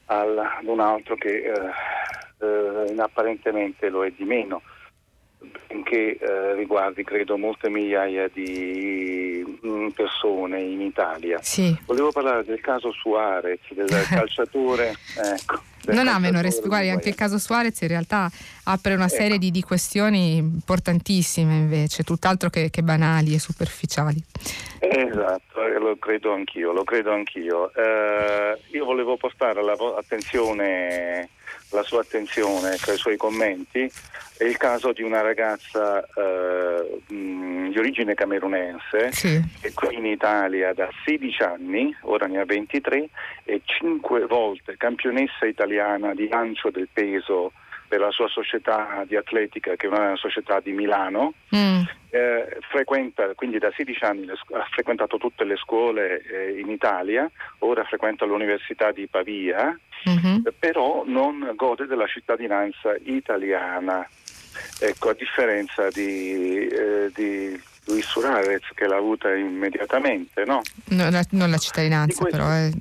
al, 0.07 0.39
ad 0.39 0.65
un 0.65 0.79
altro 0.79 1.17
che 1.17 1.43
eh, 1.43 2.47
eh 2.47 2.95
apparentemente 3.01 3.89
lo 3.89 4.05
è 4.05 4.13
di 4.17 4.23
meno. 4.23 4.63
Che 5.85 6.19
eh, 6.21 6.55
riguardi 6.55 7.05
credo 7.05 7.37
molte 7.37 7.69
migliaia 7.69 8.29
di 8.33 9.45
mm, 9.67 9.89
persone 9.89 10.61
in 10.61 10.81
Italia. 10.81 11.39
Sì. 11.43 11.77
Volevo 11.87 12.11
parlare 12.13 12.45
del 12.45 12.61
caso 12.61 12.93
Suarez, 12.93 13.61
del 13.71 13.89
calciatore. 14.09 14.95
Ecco, 15.17 15.61
del 15.83 15.97
non 15.97 16.09
ha 16.09 16.19
meno 16.19 16.41
respiro, 16.41 16.69
guardi, 16.69 16.91
anche 16.91 17.09
il 17.09 17.15
caso 17.15 17.39
Suarez 17.39 17.81
in 17.81 17.89
realtà 17.89 18.31
apre 18.65 18.95
una 18.95 19.07
Ecco. 19.07 19.15
serie 19.15 19.39
di, 19.39 19.51
di 19.51 19.63
questioni 19.63 20.37
importantissime 20.37 21.55
invece, 21.57 22.05
tutt'altro 22.05 22.51
che, 22.51 22.71
che 22.71 22.83
banali 22.83 23.35
e 23.35 23.39
superficiali. 23.39 24.23
Esatto, 24.79 25.65
eh, 25.65 25.79
lo 25.79 25.97
credo 25.97 26.33
anch'io, 26.33 26.73
lo 26.73 26.85
credo 26.85 27.13
anch'io. 27.13 27.73
Eh, 27.75 28.59
io 28.73 28.85
volevo 28.85 29.17
portare 29.17 29.63
la, 29.63 29.75
vo- 29.75 29.97
attenzione, 29.97 31.29
la 31.73 31.83
sua 31.83 32.01
attenzione 32.01 32.77
tra 32.77 32.93
i 32.93 32.97
suoi 32.99 33.17
commenti 33.17 33.91
è 34.39 34.45
il 34.45 34.57
caso 34.57 34.93
di 34.93 35.03
una 35.03 35.21
ragazza 35.21 36.03
eh, 36.03 37.01
di 37.07 37.75
origine 37.79 38.15
camerunense 38.15 39.13
Sì. 39.13 39.41
che 39.61 39.73
qui 39.73 39.97
in 39.97 40.07
Italia 40.07 40.73
da 40.73 40.89
16 41.05 41.43
anni, 41.43 41.97
ora 42.03 42.27
ne 42.27 42.39
ha 42.41 42.45
23, 42.45 43.09
è 43.45 43.61
5 43.65 44.27
volte 44.27 44.77
campionessa 44.77 45.47
italiana 45.47 46.15
di 46.15 46.29
lancio 46.29 46.71
del 46.71 46.89
peso 46.93 47.53
per 47.93 48.01
la 48.01 48.11
sua 48.11 48.27
società 48.29 49.05
di 49.07 49.17
atletica 49.17 49.77
che 49.77 49.87
è 49.87 49.91
una 49.91 50.17
società 50.17 50.61
di 50.61 50.73
Milano. 50.73 51.35
Mm, 51.55 51.83
Eh, 52.15 52.59
frequenta, 52.71 53.33
quindi 53.35 53.59
da 53.59 53.71
16 53.75 54.05
anni 54.05 54.29
ha 54.29 54.67
frequentato 54.71 55.17
tutte 55.17 55.45
le 55.45 55.57
scuole 55.57 56.21
eh, 56.23 56.59
in 56.61 56.69
Italia, 56.71 57.31
ora 57.61 57.85
frequenta 57.85 58.27
l'Università 58.27 58.93
di 58.93 59.07
Pavia, 59.07 59.79
mhm. 60.05 60.43
eh, 60.47 60.53
però 60.59 61.05
non 61.07 61.53
gode 61.55 61.87
della 61.87 62.07
cittadinanza 62.07 62.95
italiana. 63.05 64.07
Ecco, 64.81 65.09
a 65.11 65.15
differenza 65.15 65.89
di, 65.89 66.67
eh, 66.67 67.11
di 67.15 67.59
Luis 67.87 68.05
Suarez 68.07 68.63
che 68.75 68.87
l'ha 68.87 68.97
avuta 68.97 69.33
immediatamente, 69.35 70.45
no? 70.45 70.61
Non, 70.91 71.11
la, 71.11 71.25
non 71.31 71.49
la 71.51 71.57
cittadinanza 71.59 72.13
Di 72.25 72.31
questo- 72.31 72.37
però, 72.39 72.53
eh, 72.55 72.73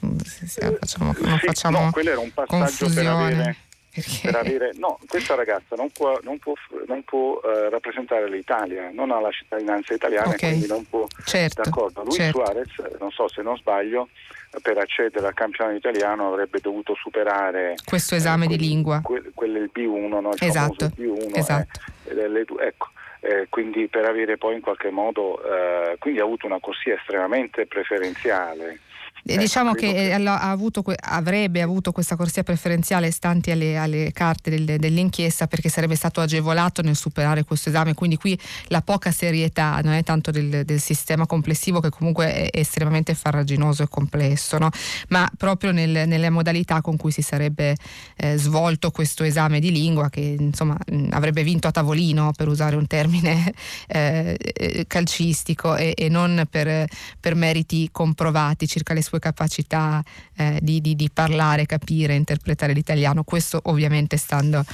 no, 0.00 0.76
facciamo, 0.78 1.14
non 1.20 1.38
Sì, 1.38 1.46
facciamo 1.46 1.80
no, 1.80 1.90
quello 1.90 2.10
era 2.10 2.20
un 2.20 2.30
passaggio 2.32 2.86
per 2.92 3.04
confusione. 3.04 3.08
avere, 3.08 3.56
perché- 3.94 4.20
per 4.22 4.34
avere- 4.36 4.72
no, 4.76 4.98
questa 5.08 5.34
ragazza 5.34 5.76
non 5.76 5.90
può, 5.90 6.18
non 6.22 6.38
può, 6.38 6.52
non 6.86 7.02
può, 7.04 7.40
eh, 7.44 7.70
rappresentare 7.70 8.28
l'Italia, 8.28 8.90
non 8.92 9.10
ha 9.12 9.20
la 9.20 9.30
cittadinanza 9.30 9.94
italiana 9.94 10.28
Ok. 10.30 10.42
e 10.42 10.48
quindi 10.48 10.66
non 10.66 10.84
può 10.88 11.06
Certo, 11.24 11.62
D'accordo, 11.62 12.02
Luis 12.02 12.16
certo. 12.16 12.42
Suarez, 12.42 12.68
eh, 12.78 12.96
non 12.98 13.10
so 13.12 13.28
se 13.28 13.42
non 13.42 13.56
sbaglio, 13.56 14.08
eh, 14.52 14.60
per 14.60 14.78
accedere 14.78 15.26
al 15.26 15.34
campionato 15.34 15.76
italiano 15.76 16.26
avrebbe 16.28 16.58
dovuto 16.60 16.94
superare 16.96 17.74
Questo 17.84 18.14
esame 18.16 18.44
eh, 18.44 18.48
di 18.48 18.56
quel- 18.56 18.66
lingua. 18.68 19.00
quel- 19.02 19.30
quello 19.34 19.58
il 19.58 19.70
B1, 19.72 20.20
no? 20.20 20.30
il 20.30 20.38
Esatto, 20.40 20.90
famoso 20.90 20.92
B1. 20.96 21.36
esatto. 21.36 21.80
eh, 22.08 22.10
eh, 22.18 22.28
le 22.28 22.44
due- 22.44 22.66
ecco, 22.66 22.88
eh, 23.20 23.46
quindi 23.48 23.86
per 23.88 24.04
avere 24.04 24.36
poi 24.36 24.54
in 24.54 24.60
qualche 24.60 24.90
modo, 24.90 25.42
eh, 25.44 25.96
quindi 25.98 26.20
ha 26.20 26.24
avuto 26.24 26.46
una 26.46 26.58
corsia 26.60 26.94
estremamente 26.94 27.66
preferenziale. 27.66 28.80
Eh, 29.26 29.38
diciamo 29.38 29.72
che, 29.72 29.90
credo 29.90 30.24
eh, 30.24 30.28
avuto 30.28 30.82
que- 30.82 30.96
avrebbe 31.00 31.62
avuto 31.62 31.92
questa 31.92 32.14
corsia 32.14 32.42
preferenziale 32.42 33.10
stanti 33.10 33.50
alle, 33.50 33.78
alle 33.78 34.12
carte 34.12 34.50
del- 34.50 34.78
dell'inchiesta 34.78 35.46
perché 35.46 35.70
sarebbe 35.70 35.94
stato 35.94 36.20
agevolato 36.20 36.82
nel 36.82 36.94
superare 36.94 37.44
questo 37.44 37.70
esame, 37.70 37.94
quindi 37.94 38.16
qui 38.16 38.38
la 38.68 38.82
poca 38.82 39.10
serietà 39.10 39.80
non 39.82 39.94
è 39.94 40.02
tanto 40.02 40.30
del, 40.30 40.64
del 40.64 40.80
sistema 40.80 41.24
complessivo 41.26 41.80
che 41.80 41.88
comunque 41.88 42.50
è 42.50 42.58
estremamente 42.58 43.14
farraginoso 43.14 43.82
e 43.82 43.88
complesso, 43.88 44.58
no? 44.58 44.68
ma 45.08 45.30
proprio 45.38 45.72
nel- 45.72 46.06
nelle 46.06 46.28
modalità 46.28 46.82
con 46.82 46.96
cui 46.98 47.10
si 47.10 47.22
sarebbe 47.22 47.76
eh, 48.16 48.36
svolto 48.36 48.90
questo 48.90 49.24
esame 49.24 49.58
di 49.58 49.70
lingua 49.70 50.10
che 50.10 50.36
insomma 50.38 50.76
mh, 50.86 51.08
avrebbe 51.12 51.42
vinto 51.42 51.66
a 51.66 51.70
tavolino 51.70 52.32
per 52.36 52.48
usare 52.48 52.76
un 52.76 52.86
termine 52.86 53.52
eh, 53.88 54.36
eh, 54.38 54.84
calcistico 54.86 55.76
e, 55.76 55.94
e 55.96 56.08
non 56.10 56.46
per, 56.50 56.86
per 57.18 57.34
meriti 57.34 57.88
comprovati 57.90 58.66
circa 58.66 58.92
le 58.92 59.00
sue 59.02 59.13
capacità 59.18 60.02
eh, 60.36 60.58
di, 60.62 60.80
di- 60.80 60.96
di 60.96 61.10
parlare, 61.10 61.66
capire, 61.66 62.14
interpretare 62.14 62.72
l'italiano. 62.72 63.24
Questo 63.24 63.60
ovviamente 63.64 64.16
stando 64.16 64.64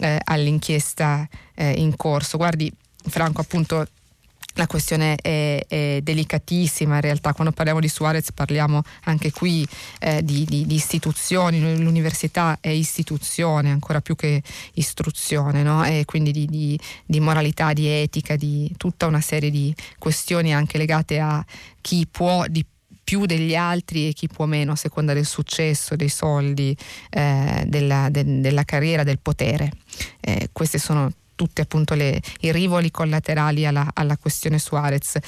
eh, 0.00 0.18
all'inchiesta 0.24 1.28
eh, 1.54 1.72
in 1.72 1.96
corso. 1.96 2.36
Guardi, 2.36 2.72
Franco, 3.06 3.40
appunto. 3.40 3.86
La 4.54 4.66
questione 4.66 5.14
è, 5.14 5.64
è 5.68 6.00
delicatissima 6.02 6.96
in 6.96 7.00
realtà, 7.00 7.32
quando 7.32 7.52
parliamo 7.52 7.78
di 7.78 7.86
Suarez 7.86 8.32
parliamo 8.32 8.82
anche 9.04 9.30
qui 9.30 9.64
eh, 10.00 10.24
di, 10.24 10.44
di- 10.44 10.66
di 10.66 10.74
istituzioni, 10.74 11.60
l'università 11.78 12.58
è 12.60 12.68
istituzione 12.68 13.70
ancora 13.70 14.00
più 14.00 14.16
che 14.16 14.42
istruzione, 14.74 15.62
no? 15.62 15.84
e 15.84 16.04
quindi 16.04 16.32
di, 16.32 16.78
di- 17.06 17.20
moralità, 17.20 17.72
di 17.72 17.86
etica, 17.86 18.34
di 18.34 18.74
tutta 18.76 19.06
una 19.06 19.20
serie 19.20 19.52
di 19.52 19.72
questioni 20.00 20.52
anche 20.52 20.78
legate 20.78 21.20
a 21.20 21.44
chi 21.80 22.08
può 22.10 22.44
di 22.48 22.66
più 23.10 23.26
degli 23.26 23.56
altri 23.56 24.06
e 24.06 24.12
chi 24.12 24.28
può 24.28 24.46
meno 24.46 24.70
a 24.70 24.76
seconda 24.76 25.12
del 25.12 25.26
successo, 25.26 25.96
dei 25.96 26.08
soldi, 26.08 26.76
eh, 27.10 27.64
della, 27.66 28.08
de- 28.08 28.40
della 28.40 28.62
carriera, 28.62 29.02
del 29.02 29.18
potere. 29.18 29.72
Eh, 30.20 30.50
queste 30.52 30.78
sono 30.78 31.10
tutte 31.34 31.62
appunto 31.62 31.94
le, 31.94 32.20
i 32.40 32.52
rivoli 32.52 32.92
collaterali 32.92 33.66
alla, 33.66 33.90
alla 33.94 34.16
questione 34.16 34.60
Suarez. 34.60 35.18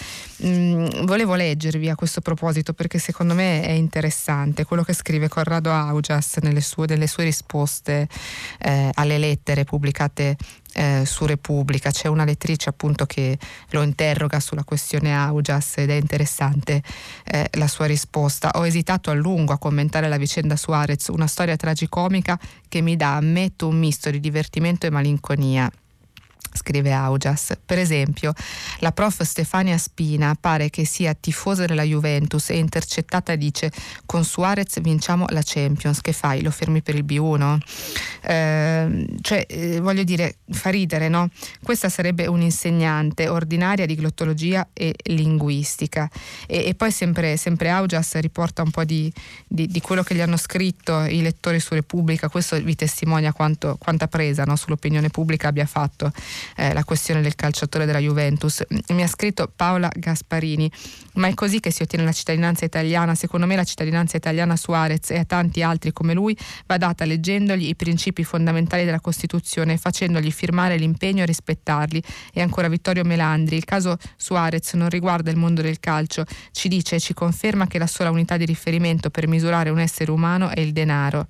Mm, 0.44 1.06
volevo 1.06 1.34
leggervi 1.34 1.88
a 1.88 1.96
questo 1.96 2.20
proposito 2.20 2.72
perché 2.72 3.00
secondo 3.00 3.34
me 3.34 3.62
è 3.62 3.72
interessante 3.72 4.64
quello 4.64 4.84
che 4.84 4.92
scrive 4.92 5.28
Corrado 5.28 5.72
Augias 5.72 6.36
nelle 6.42 6.60
sue, 6.60 6.86
nelle 6.86 7.08
sue 7.08 7.24
risposte 7.24 8.06
eh, 8.60 8.90
alle 8.92 9.18
lettere 9.18 9.64
pubblicate 9.64 10.36
eh, 10.74 11.02
su 11.04 11.26
Repubblica. 11.26 11.90
C'è 11.90 12.08
una 12.08 12.24
lettrice 12.24 12.68
appunto 12.68 13.06
che 13.06 13.38
lo 13.70 13.82
interroga 13.82 14.40
sulla 14.40 14.64
questione 14.64 15.14
Augias 15.14 15.78
ed 15.78 15.90
è 15.90 15.94
interessante 15.94 16.82
eh, 17.24 17.48
la 17.52 17.68
sua 17.68 17.86
risposta. 17.86 18.50
Ho 18.54 18.66
esitato 18.66 19.10
a 19.10 19.14
lungo 19.14 19.52
a 19.52 19.58
commentare 19.58 20.08
la 20.08 20.16
vicenda 20.16 20.56
Suarez, 20.56 21.08
una 21.08 21.26
storia 21.26 21.56
tragicomica 21.56 22.38
che 22.68 22.80
mi 22.80 22.96
dà, 22.96 23.16
ammetto, 23.16 23.68
un 23.68 23.78
misto 23.78 24.10
di 24.10 24.20
divertimento 24.20 24.86
e 24.86 24.90
malinconia 24.90 25.70
scrive 26.52 26.92
Augias. 26.92 27.52
Per 27.64 27.78
esempio, 27.78 28.32
la 28.78 28.92
prof 28.92 29.22
Stefania 29.22 29.78
Spina 29.78 30.36
pare 30.38 30.70
che 30.70 30.84
sia 30.84 31.14
tifosa 31.14 31.64
della 31.64 31.82
Juventus 31.82 32.50
e 32.50 32.58
intercettata 32.58 33.34
dice 33.36 33.70
con 34.06 34.24
Suarez 34.24 34.80
vinciamo 34.80 35.26
la 35.28 35.42
Champions, 35.44 36.00
che 36.00 36.12
fai? 36.12 36.42
Lo 36.42 36.50
fermi 36.50 36.82
per 36.82 36.94
il 36.94 37.04
B1? 37.04 37.58
Eh, 38.22 39.06
cioè, 39.20 39.44
eh, 39.48 39.80
voglio 39.80 40.02
dire, 40.02 40.36
fa 40.50 40.70
ridere, 40.70 41.08
no? 41.08 41.28
Questa 41.62 41.88
sarebbe 41.88 42.26
un'insegnante 42.26 43.28
ordinaria 43.28 43.86
di 43.86 43.94
glottologia 43.94 44.68
e 44.72 44.94
linguistica. 45.04 46.10
E, 46.46 46.66
e 46.66 46.74
poi 46.74 46.90
sempre, 46.90 47.36
sempre 47.36 47.70
Augias 47.70 48.14
riporta 48.16 48.62
un 48.62 48.70
po' 48.70 48.84
di, 48.84 49.12
di- 49.46 49.66
di 49.66 49.80
quello 49.80 50.02
che 50.02 50.14
gli 50.14 50.20
hanno 50.20 50.36
scritto 50.36 51.00
i 51.04 51.22
lettori 51.22 51.60
su 51.60 51.74
Repubblica, 51.74 52.28
questo 52.28 52.60
vi 52.60 52.74
testimonia 52.74 53.32
quanto, 53.32 53.76
quanta 53.78 54.08
presa 54.08 54.44
no, 54.44 54.56
sull'opinione 54.56 55.08
pubblica 55.08 55.48
abbia 55.48 55.66
fatto 55.66 56.12
eh, 56.56 56.72
la 56.72 56.84
questione 56.84 57.20
del 57.20 57.34
calciatore 57.34 57.86
della 57.86 57.98
Juventus. 57.98 58.62
Mi 58.88 59.02
ha 59.02 59.06
scritto 59.06 59.50
Paola 59.54 59.90
Gasparini, 59.94 60.70
ma 61.14 61.28
è 61.28 61.34
così 61.34 61.60
che 61.60 61.70
si 61.70 61.82
ottiene 61.82 62.04
la 62.04 62.12
cittadinanza 62.12 62.64
italiana? 62.64 63.14
Secondo 63.14 63.46
me 63.46 63.56
la 63.56 63.64
cittadinanza 63.64 64.16
italiana 64.16 64.54
a 64.54 64.56
Suarez 64.56 65.10
e 65.10 65.18
a 65.18 65.24
tanti 65.24 65.62
altri 65.62 65.92
come 65.92 66.14
lui 66.14 66.36
va 66.66 66.76
data 66.76 67.04
leggendogli 67.04 67.68
i 67.68 67.76
principi 67.76 68.24
fondamentali 68.24 68.84
della 68.84 69.00
Costituzione 69.00 69.76
facendogli 69.76 70.30
firmare 70.30 70.76
l'impegno 70.76 71.22
a 71.22 71.26
rispettarli. 71.26 72.02
E 72.32 72.40
ancora 72.40 72.68
Vittorio 72.68 73.04
Melandri, 73.04 73.56
il 73.56 73.64
caso 73.64 73.96
Suarez 74.16 74.72
non 74.74 74.88
riguarda 74.88 75.30
il 75.30 75.36
mondo 75.36 75.62
del 75.62 75.80
calcio, 75.80 76.24
ci 76.52 76.68
dice 76.68 76.96
e 76.96 77.00
ci 77.00 77.14
conferma 77.14 77.66
che 77.66 77.78
la 77.78 77.86
sola 77.86 78.10
unità 78.10 78.36
di 78.36 78.44
riferimento 78.44 79.10
per 79.10 79.26
misurare 79.28 79.70
un 79.70 79.78
essere 79.78 80.10
umano 80.10 80.48
è 80.48 80.60
il 80.60 80.72
denaro. 80.72 81.26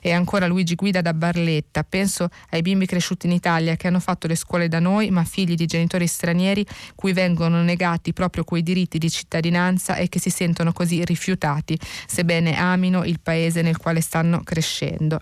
E 0.00 0.12
ancora 0.12 0.46
Luigi 0.46 0.74
Guida 0.74 1.00
da 1.00 1.14
Barletta. 1.14 1.82
Penso 1.82 2.28
ai 2.50 2.62
bimbi 2.62 2.86
cresciuti 2.86 3.26
in 3.26 3.32
Italia 3.32 3.76
che 3.76 3.86
hanno 3.86 4.00
fatto 4.00 4.26
le 4.26 4.34
scuole 4.34 4.68
da 4.68 4.80
noi, 4.80 5.10
ma 5.10 5.24
figli 5.24 5.54
di 5.54 5.66
genitori 5.66 6.06
stranieri 6.06 6.64
cui 6.94 7.12
vengono 7.12 7.62
negati 7.62 8.12
proprio 8.12 8.44
quei 8.44 8.62
diritti 8.62 8.98
di 8.98 9.10
cittadinanza 9.10 9.96
e 9.96 10.08
che 10.08 10.20
si 10.20 10.30
sentono 10.30 10.72
così 10.72 11.04
rifiutati, 11.04 11.78
sebbene 12.06 12.58
amino 12.58 13.04
il 13.04 13.20
paese 13.20 13.62
nel 13.62 13.76
quale 13.76 14.00
stanno 14.00 14.42
crescendo. 14.42 15.20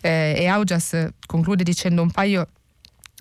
Eh, 0.00 0.34
e 0.36 0.46
Augias 0.46 1.08
conclude 1.26 1.62
dicendo 1.62 2.02
un 2.02 2.10
paio 2.10 2.48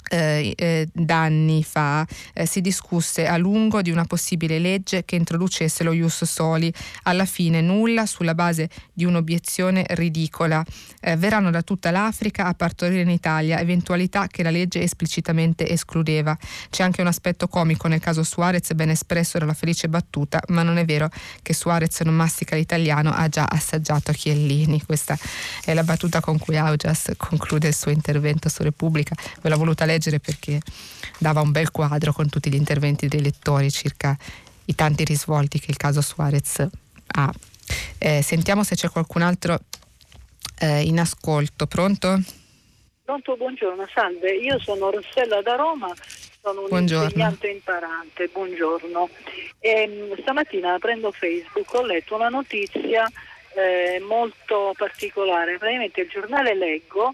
eh, 0.10 0.54
eh, 0.56 0.88
d'anni 0.92 1.64
fa 1.64 2.06
eh, 2.34 2.46
si 2.46 2.62
discusse 2.62 3.26
a 3.28 3.38
lungo 3.38 3.82
di 3.82 3.90
una 3.90 4.06
possibile 4.06 4.60
legge 4.60 5.06
che 5.06 5.16
introducesse 5.16 5.84
lo 5.84 5.94
ius 5.94 6.24
soli. 6.26 6.72
Alla 7.04 7.26
fine 7.26 7.62
nulla 7.62 8.06
sulla 8.06 8.36
base 8.36 8.70
di 8.92 9.06
un'obiezione 9.06 9.86
ridicola. 9.90 10.64
Eh, 11.00 11.16
verranno 11.16 11.52
da 11.52 11.62
tutta 11.62 11.92
l'Africa 11.92 12.46
a 12.46 12.54
partorire 12.54 13.02
in 13.02 13.10
Italia, 13.10 13.60
eventualità 13.60 14.28
che 14.28 14.44
la 14.44 14.52
legge 14.52 14.82
esplicitamente 14.82 15.68
escludeva. 15.68 16.38
C'è 16.70 16.84
anche 16.84 17.02
un 17.02 17.08
aspetto 17.08 17.48
comico 17.48 17.88
nel 17.88 18.00
caso 18.00 18.24
Suarez, 18.24 18.74
ben 18.74 18.90
espresso 18.90 19.38
dalla 19.38 19.54
felice 19.54 19.90
battuta, 19.90 20.42
ma 20.50 20.64
non 20.64 20.78
è 20.78 20.86
vero 20.86 21.10
che 21.42 21.54
Suarez 21.54 22.00
non 22.02 22.16
mastica 22.16 22.56
l'italiano, 22.56 23.12
ha 23.12 23.28
già 23.28 23.46
assaggiato 23.46 24.12
Chiellini. 24.12 24.84
Questa 24.84 25.18
è 25.66 25.74
la 25.74 25.84
battuta 25.84 26.20
con 26.22 26.38
cui 26.38 26.58
Augias 26.58 27.12
conclude 27.18 27.68
il 27.68 27.76
suo 27.76 27.92
intervento 27.92 28.50
su 28.50 28.64
Repubblica. 28.64 29.16
Ve 29.42 29.50
l'ho 29.50 29.58
voluta 29.58 29.86
leggere 29.86 29.93
leggere 29.94 30.20
perché 30.20 30.60
dava 31.18 31.42
un 31.42 31.52
bel 31.52 31.72
quadro 31.72 32.12
con 32.14 32.30
tutti 32.30 32.50
gli 32.50 32.56
interventi 32.56 33.08
dei 33.08 33.22
lettori 33.22 33.72
circa 33.72 34.18
i 34.66 34.76
tanti 34.76 35.04
risvolti 35.04 35.60
che 35.60 35.72
il 35.72 35.78
caso 35.78 36.02
Suarez 36.02 36.68
ha. 37.16 37.34
Eh, 37.98 38.22
sentiamo 38.22 38.64
se 38.64 38.76
c'è 38.76 38.90
qualcun 38.90 39.22
altro 39.22 39.60
eh, 40.60 40.82
in 40.82 41.00
ascolto. 41.00 41.68
Pronto? 41.68 42.20
Pronto, 43.04 43.36
buongiorno, 43.36 43.88
salve. 43.94 44.32
Io 44.36 44.60
sono 44.60 44.90
Rossella 44.90 45.42
da 45.42 45.56
Roma, 45.56 45.94
sono 46.42 46.62
un 46.62 46.68
buongiorno. 46.70 47.06
insegnante 47.06 47.50
imparante, 47.50 48.30
buongiorno. 48.32 49.10
E, 49.60 49.70
ehm, 49.70 50.22
stamattina 50.22 50.78
prendo 50.80 51.12
Facebook, 51.12 51.74
ho 51.74 51.86
letto 51.86 52.16
una 52.16 52.30
notizia 52.30 53.10
eh, 53.56 54.00
molto 54.08 54.74
particolare. 54.78 55.58
Praticamente 55.58 56.02
il 56.02 56.10
giornale 56.10 56.56
Leggo 56.56 57.14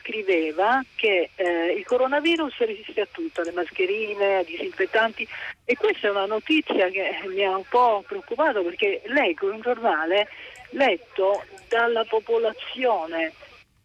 scriveva 0.00 0.82
che 0.96 1.30
eh, 1.34 1.72
il 1.76 1.84
coronavirus 1.84 2.58
resiste 2.58 3.02
a 3.02 3.08
tutto, 3.10 3.40
alle 3.40 3.52
mascherine, 3.52 4.36
ai 4.36 4.44
disinfettanti 4.44 5.26
e 5.64 5.76
questa 5.76 6.08
è 6.08 6.10
una 6.10 6.26
notizia 6.26 6.88
che 6.88 7.20
mi 7.26 7.44
ha 7.44 7.56
un 7.56 7.64
po' 7.68 8.04
preoccupato 8.06 8.62
perché 8.62 9.02
leggo 9.06 9.50
un 9.50 9.60
giornale 9.60 10.28
letto 10.70 11.44
dalla 11.68 12.04
popolazione 12.04 13.32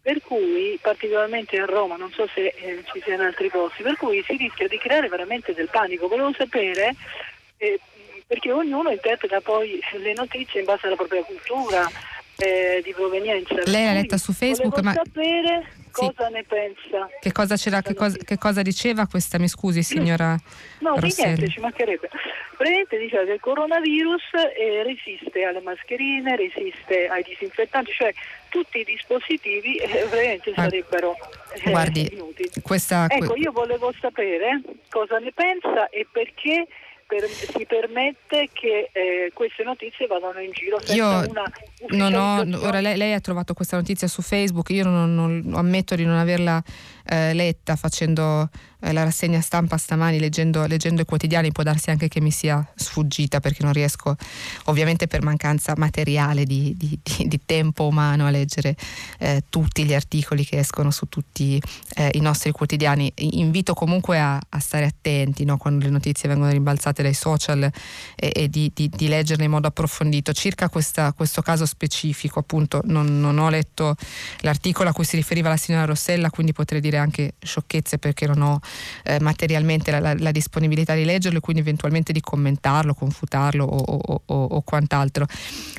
per 0.01 0.21
cui 0.21 0.77
particolarmente 0.81 1.57
a 1.59 1.65
Roma, 1.65 1.95
non 1.95 2.11
so 2.11 2.27
se 2.33 2.47
eh, 2.47 2.83
ci 2.91 3.01
siano 3.01 3.23
altri 3.23 3.49
posti, 3.49 3.83
per 3.83 3.95
cui 3.95 4.21
si 4.23 4.35
rischia 4.35 4.67
di 4.67 4.77
creare 4.77 5.07
veramente 5.07 5.53
del 5.53 5.69
panico. 5.69 6.09
Volevo 6.09 6.33
sapere 6.33 6.93
eh, 7.55 7.79
perché 8.27 8.51
ognuno 8.51 8.89
interpreta 8.89 9.39
poi 9.39 9.79
le 9.93 10.13
notizie 10.13 10.59
in 10.59 10.65
base 10.65 10.87
alla 10.87 10.97
propria 10.97 11.23
cultura 11.23 11.89
eh, 12.37 12.81
di 12.83 12.93
provenienza. 12.93 13.55
Lei 13.65 13.85
l'ha 13.85 13.93
letta 13.93 14.17
su 14.17 14.33
Facebook, 14.33 14.79
ma 14.79 14.93
sapere 14.93 15.81
cosa 15.91 16.27
sì. 16.27 16.33
ne 16.33 16.43
pensa. 16.43 17.09
Che 17.21 17.31
cosa, 17.31 17.55
che, 17.55 17.93
cosa, 17.93 18.17
che 18.17 18.37
cosa, 18.37 18.61
diceva 18.61 19.07
questa? 19.07 19.37
Mi 19.37 19.47
scusi, 19.47 19.83
signora? 19.83 20.37
No, 20.79 20.97
di 20.99 21.13
niente, 21.15 21.47
ci 21.47 21.59
mancherebbe. 21.59 22.09
Praticamente 22.57 22.97
diceva 22.97 23.23
che 23.23 23.33
il 23.33 23.39
coronavirus 23.39 24.23
eh, 24.57 24.83
resiste 24.83 25.43
alle 25.43 25.61
mascherine, 25.61 26.35
resiste 26.35 27.07
ai 27.07 27.23
disinfettanti, 27.23 27.91
cioè 27.91 28.13
tutti 28.49 28.79
i 28.79 28.83
dispositivi 28.83 29.77
eh, 29.77 30.05
veramente 30.09 30.51
ah. 30.51 30.63
sarebbero 30.63 31.15
eh, 31.53 31.69
Guardi, 31.69 32.09
inutili. 32.11 32.49
Questa, 32.61 33.07
ecco, 33.09 33.35
io 33.35 33.51
volevo 33.51 33.93
sapere 33.99 34.61
cosa 34.89 35.17
ne 35.17 35.31
pensa 35.33 35.89
e 35.89 36.07
perché 36.11 36.67
per, 37.05 37.27
si 37.29 37.65
permette 37.65 38.49
che 38.51 38.89
eh, 38.91 39.31
queste 39.33 39.63
notizie 39.63 40.07
vadano 40.07 40.39
in 40.39 40.51
giro 40.51 40.79
senza 40.79 40.93
io 40.95 41.29
una 41.29 41.51
non 41.89 42.13
ho, 42.13 42.65
ora 42.65 42.79
lei, 42.79 42.95
lei, 42.95 43.13
ha 43.13 43.19
trovato 43.19 43.53
questa 43.53 43.75
notizia 43.75 44.07
su 44.07 44.21
Facebook, 44.21 44.69
io 44.69 44.85
non, 44.85 45.13
non, 45.13 45.51
ammetto 45.53 45.95
di 45.95 46.05
non 46.05 46.15
averla 46.15 46.63
eh, 47.05 47.33
letta 47.33 47.75
facendo 47.75 48.49
eh, 48.83 48.91
la 48.91 49.03
rassegna 49.03 49.39
stampa 49.39 49.77
stamani 49.77 50.19
leggendo, 50.19 50.65
leggendo, 50.65 51.01
i 51.01 51.05
quotidiani 51.05 51.51
può 51.51 51.63
darsi 51.63 51.89
anche 51.89 52.09
che 52.09 52.19
mi 52.19 52.31
sia 52.31 52.65
sfuggita 52.75 53.39
perché 53.39 53.63
non 53.63 53.71
riesco 53.71 54.15
ovviamente 54.65 55.07
per 55.07 55.21
mancanza 55.21 55.73
materiale 55.77 56.43
di, 56.43 56.75
di, 56.77 56.99
di, 57.01 57.27
di 57.27 57.39
tempo 57.45 57.87
umano 57.87 58.27
a 58.27 58.29
leggere 58.29 58.75
eh, 59.19 59.43
tutti 59.49 59.85
gli 59.85 59.93
articoli 59.93 60.45
che 60.45 60.57
escono 60.57 60.91
su 60.91 61.07
tutti 61.07 61.61
eh, 61.95 62.11
i 62.13 62.19
nostri 62.19 62.51
quotidiani. 62.51 63.11
Invito 63.15 63.73
comunque 63.73 64.19
a, 64.19 64.39
a 64.49 64.59
stare 64.59 64.85
attenti 64.85 65.45
no, 65.45 65.57
quando 65.57 65.85
le 65.85 65.91
notizie 65.91 66.27
vengono 66.27 66.51
rimbalzate 66.51 67.01
dai 67.01 67.13
social 67.13 67.63
e, 68.15 68.31
e 68.33 68.49
di, 68.49 68.71
leggerle 69.07 69.45
in 69.45 69.51
modo 69.51 69.67
approfondito. 69.67 70.33
Circa 70.33 70.67
questa, 70.69 71.13
questo 71.13 71.41
caso 71.41 71.65
specifico 71.65 72.39
appunto 72.39 72.81
non, 72.85 73.19
non 73.19 73.37
ho 73.37 73.49
letto 73.49 73.95
l'articolo 74.39 74.89
a 74.89 74.93
cui 74.93 75.05
si 75.05 75.15
riferiva 75.15 75.49
la 75.49 75.57
signora 75.57 75.85
Rossella 75.85 76.29
quindi 76.29 76.53
potrei 76.53 76.81
dire 76.81 76.97
anche 76.97 77.35
sciocchezze 77.39 77.97
perché 77.97 78.27
non 78.27 78.41
ho 78.41 78.59
eh, 79.03 79.19
materialmente 79.19 79.91
la, 79.91 79.99
la, 79.99 80.15
la, 80.17 80.31
disponibilità 80.31 80.93
di 80.93 81.05
leggerlo 81.05 81.37
e 81.37 81.41
quindi 81.41 81.61
eventualmente 81.61 82.13
di 82.13 82.21
commentarlo, 82.21 82.93
confutarlo 82.93 83.65
o, 83.65 83.77
o, 83.77 84.21
o, 84.25 84.43
o 84.43 84.61
quant'altro. 84.61 85.25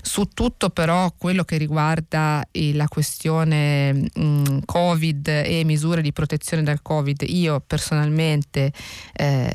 Su 0.03 0.29
tutto 0.33 0.71
però 0.71 1.12
quello 1.16 1.45
che 1.45 1.57
riguarda 1.57 2.47
la 2.73 2.89
questione 2.89 3.93
mh, 3.93 4.61
Covid 4.65 5.29
e 5.29 5.62
misure 5.65 6.03
di 6.03 6.12
protezione 6.12 6.62
dal 6.62 6.83
Covid, 6.83 7.25
io 7.27 7.62
personalmente 7.66 8.73
eh, 9.12 9.53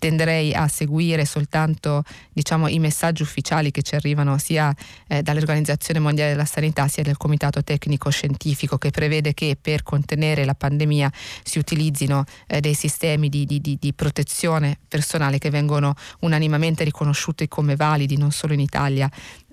tenderei 0.00 0.52
a 0.54 0.66
seguire 0.66 1.24
soltanto 1.26 2.02
diciamo, 2.32 2.66
i 2.66 2.78
messaggi 2.80 3.22
ufficiali 3.22 3.70
che 3.70 3.82
ci 3.82 3.94
arrivano 3.94 4.38
sia 4.38 4.74
eh, 5.06 5.22
dall'Organizzazione 5.22 6.00
Mondiale 6.00 6.30
della 6.30 6.46
Sanità 6.46 6.88
sia 6.88 7.02
dal 7.02 7.18
Comitato 7.18 7.62
Tecnico 7.62 8.10
Scientifico 8.10 8.78
che 8.78 8.90
prevede 8.90 9.34
che 9.34 9.56
per 9.60 9.82
contenere 9.82 10.44
la 10.44 10.54
pandemia 10.54 11.12
si 11.44 11.58
utilizzino 11.58 12.24
eh, 12.46 12.60
dei 12.60 12.74
sistemi 12.74 13.28
di, 13.28 13.44
di, 13.44 13.60
di, 13.60 13.76
di, 13.78 13.92
protezione 13.92 14.78
personale 14.88 15.36
che 15.36 15.50
vengono 15.50 15.94
unanimamente 16.20 16.82
riconosciuti 16.82 17.46
come 17.46 17.76
validi 17.76 18.16
non 18.16 18.30
solo 18.30 18.54
in 18.54 18.60
Italia 18.60 19.10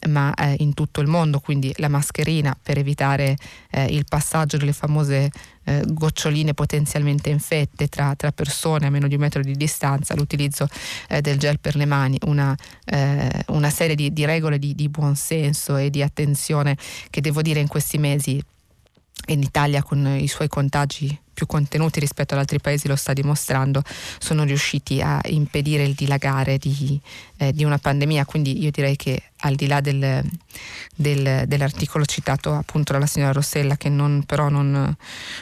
ma 0.08 0.34
eh, 0.34 0.56
in 0.60 0.74
tutto 0.74 1.02
il 1.02 1.08
mondo, 1.08 1.40
quindi 1.40 1.74
la 1.78 1.88
mascherina 1.88 2.58
per 2.62 2.78
evitare 2.78 3.36
eh, 3.72 3.86
il 3.86 4.06
passaggio 4.08 4.58
delle 4.58 4.74
famose 4.74 5.32
eh, 5.64 5.84
goccioline 5.86 6.54
potenzialmente 6.54 7.30
infette 7.30 7.88
tra, 7.88 8.16
tra, 8.16 8.32
persone 8.32 8.88
a 8.88 8.90
meno 8.90 9.08
di 9.08 9.16
un 9.16 9.22
metro 9.22 9.42
di 9.42 9.56
distanza, 9.56 10.16
l'utilizzo 10.16 10.68
eh, 11.10 11.22
del 11.22 11.38
gel 11.38 11.60
per 11.60 11.76
le 11.76 11.86
mani, 11.86 12.18
una, 12.26 12.56
eh, 12.86 13.44
una 13.48 13.70
serie 13.70 13.96
di, 13.96 14.14
di 14.14 14.26
regole 14.26 14.60
di, 14.60 14.76
di 14.76 14.90
buonsenso 14.90 15.78
e 15.78 15.90
di 15.90 16.02
attenzione 16.02 16.78
che 17.10 17.22
devo 17.22 17.42
dire 17.42 17.60
in 17.60 17.68
questi 17.68 17.98
mesi 17.98 18.42
in 19.28 19.42
Italia 19.42 19.84
con 19.84 20.06
i 20.08 20.28
suoi 20.28 20.48
contagi 20.48 21.26
più 21.38 21.46
contenuti 21.46 22.00
rispetto 22.00 22.34
ad 22.34 22.40
altri 22.40 22.60
paesi 22.60 22.88
lo 22.88 22.96
sta 22.96 23.14
dimostrando, 23.14 23.84
sono 24.18 24.44
riusciti 24.44 25.02
a 25.02 25.22
impedire 25.26 25.84
il 25.84 25.94
dilagare 25.94 26.58
di, 26.58 27.00
eh, 27.38 27.54
di 27.54 27.64
una 27.64 27.78
pandemia. 27.78 28.26
Quindi 28.26 28.60
io 28.60 28.72
direi 28.72 28.96
che 28.96 29.22
al 29.42 29.54
di 29.54 29.68
là 29.68 29.80
del, 29.80 30.28
del, 30.96 31.44
dell'articolo 31.46 32.06
citato 32.06 32.54
appunto 32.54 32.92
dalla 32.94 33.06
signora 33.06 33.34
Rossella, 33.34 33.78
che 33.78 33.88
non, 33.88 34.24
però 34.26 34.50
non, 34.50 34.96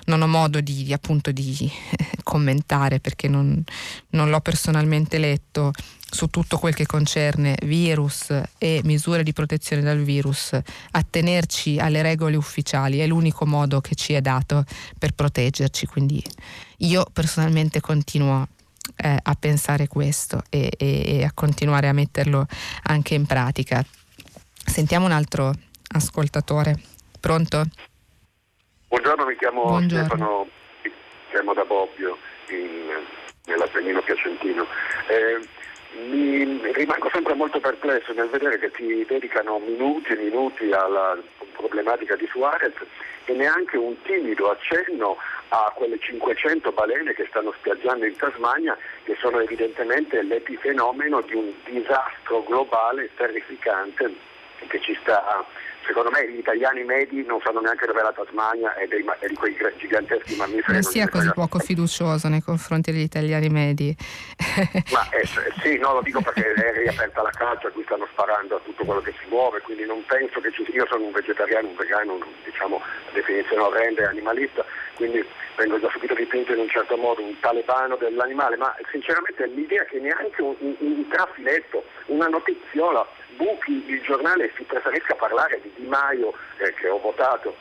non, 0.07 0.21
ho 0.21 0.27
modo 0.27 0.59
di, 0.59 0.91
appunto, 0.91 1.31
di 1.31 1.71
commentare 2.23 2.99
perché 2.99 3.29
non, 3.29 3.63
non 4.09 4.29
l'ho 4.29 4.41
personalmente 4.41 5.17
letto, 5.17 5.71
su 6.09 6.27
tutto 6.27 6.57
quel 6.57 6.75
che 6.75 6.85
concerne 6.85 7.57
virus 7.63 8.33
e 8.57 8.81
misure 8.83 9.23
di 9.23 9.33
protezione 9.33 9.81
dal 9.81 9.99
virus, 9.99 10.57
attenerci 10.91 11.79
alle 11.79 12.01
regole 12.01 12.35
ufficiali 12.35 12.99
è 12.99 13.07
l'unico 13.07 13.45
modo 13.45 13.81
che 13.81 13.95
ci 13.95 14.13
è 14.13 14.21
dato 14.21 14.63
per 14.97 15.13
proteggerci. 15.13 15.85
Quindi 15.87 16.23
io 16.77 17.05
personalmente 17.11 17.81
continuo 17.81 18.47
eh, 18.97 19.17
a 19.21 19.35
pensare 19.35 19.87
questo 19.87 20.43
e, 20.49 20.71
e, 20.77 21.19
e 21.19 21.23
a 21.23 21.31
continuare 21.33 21.87
a 21.87 21.93
metterlo 21.93 22.45
anche 22.83 23.15
in 23.15 23.25
pratica. 23.25 23.83
Sentiamo 24.65 25.05
un 25.05 25.11
altro 25.11 25.53
ascoltatore. 25.93 26.79
Pronto? 27.19 27.63
Buongiorno, 28.87 29.25
mi 29.25 29.35
chiamo 29.37 29.63
Buongiorno. 29.63 30.05
Stefano, 30.05 30.47
chiamo 31.31 31.53
da 31.53 31.63
Bobbio, 31.65 32.17
in, 32.49 33.03
nell'Appennino 33.45 34.01
Piacentino. 34.03 34.63
Eh, 35.09 35.54
mi 35.95 36.73
rimango 36.73 37.09
sempre 37.11 37.33
molto 37.33 37.59
perplesso 37.59 38.13
nel 38.13 38.29
vedere 38.29 38.59
che 38.59 38.71
si 38.75 39.05
dedicano 39.07 39.59
minuti 39.59 40.11
e 40.11 40.17
minuti 40.17 40.71
alla 40.71 41.17
problematica 41.53 42.15
di 42.15 42.27
Suarez 42.27 42.73
e 43.25 43.33
neanche 43.33 43.77
un 43.77 43.99
timido 44.03 44.51
accenno 44.51 45.17
a 45.49 45.71
quelle 45.75 45.97
500 45.97 46.71
balene 46.71 47.13
che 47.13 47.25
stanno 47.29 47.53
spiaggiando 47.57 48.05
in 48.05 48.15
Tasmania, 48.17 48.77
che 49.03 49.15
sono 49.19 49.39
evidentemente 49.39 50.21
l'epifenomeno 50.21 51.21
di 51.21 51.35
un 51.35 51.53
disastro 51.63 52.43
globale 52.43 53.09
terrificante 53.15 54.13
che 54.67 54.81
ci 54.81 54.97
sta 55.01 55.45
secondo 55.85 56.09
me 56.11 56.29
gli 56.29 56.37
italiani 56.37 56.83
medi 56.83 57.23
non 57.25 57.39
sanno 57.43 57.61
neanche 57.61 57.85
dove 57.85 57.99
è 57.99 58.03
la 58.03 58.13
Tasmania 58.13 58.73
e, 58.75 58.87
dei, 58.87 59.05
e 59.19 59.27
di 59.27 59.35
quei 59.35 59.55
giganteschi 59.77 60.35
mammiferi. 60.35 60.73
Non 60.73 60.83
sia 60.83 61.07
così 61.07 61.31
poco 61.33 61.59
fiducioso 61.59 62.27
nei 62.27 62.41
confronti 62.41 62.91
degli 62.91 63.01
italiani 63.01 63.49
medi. 63.49 63.95
Ma 64.91 65.07
eh, 65.11 65.27
sì, 65.61 65.77
no, 65.77 65.93
lo 65.93 66.01
dico 66.01 66.21
perché 66.21 66.53
è 66.53 66.73
riaperta 66.73 67.21
la 67.21 67.29
caccia, 67.29 67.69
qui 67.69 67.83
stanno 67.83 68.07
sparando 68.11 68.55
a 68.57 68.59
tutto 68.63 68.83
quello 68.83 69.01
che 69.01 69.13
si 69.19 69.29
muove, 69.29 69.61
quindi 69.61 69.85
non 69.85 70.03
penso 70.05 70.39
che 70.39 70.51
ci 70.51 70.63
sia. 70.65 70.73
Io 70.75 70.87
sono 70.89 71.05
un 71.05 71.11
vegetariano, 71.11 71.69
un 71.69 71.75
vegano, 71.75 72.19
diciamo, 72.43 72.79
la 72.79 73.11
definizione 73.13 73.61
orrenda 73.61 74.09
animalista, 74.09 74.65
quindi 74.95 75.23
vengo 75.55 75.79
già 75.79 75.89
subito 75.89 76.13
dipinto 76.13 76.51
in 76.51 76.59
un 76.59 76.69
certo 76.69 76.97
modo, 76.97 77.21
un 77.21 77.39
talebano 77.39 77.95
dell'animale, 77.95 78.57
ma 78.57 78.75
sinceramente 78.91 79.45
l'idea 79.47 79.85
che 79.85 79.99
neanche 79.99 80.41
un, 80.41 80.55
un, 80.59 80.75
un 80.79 81.07
trafiletto, 81.07 81.85
una 82.07 82.27
notiziola 82.27 83.07
buchi 83.35 83.83
il 83.87 84.01
giornale 84.01 84.45
e 84.45 84.53
si 84.55 84.63
preferisca 84.63 85.15
parlare 85.15 85.59
di 85.61 85.71
Di 85.75 85.85
Maio 85.87 86.33
eh, 86.57 86.73
che 86.73 86.89
ho 86.89 86.99
votato 86.99 87.55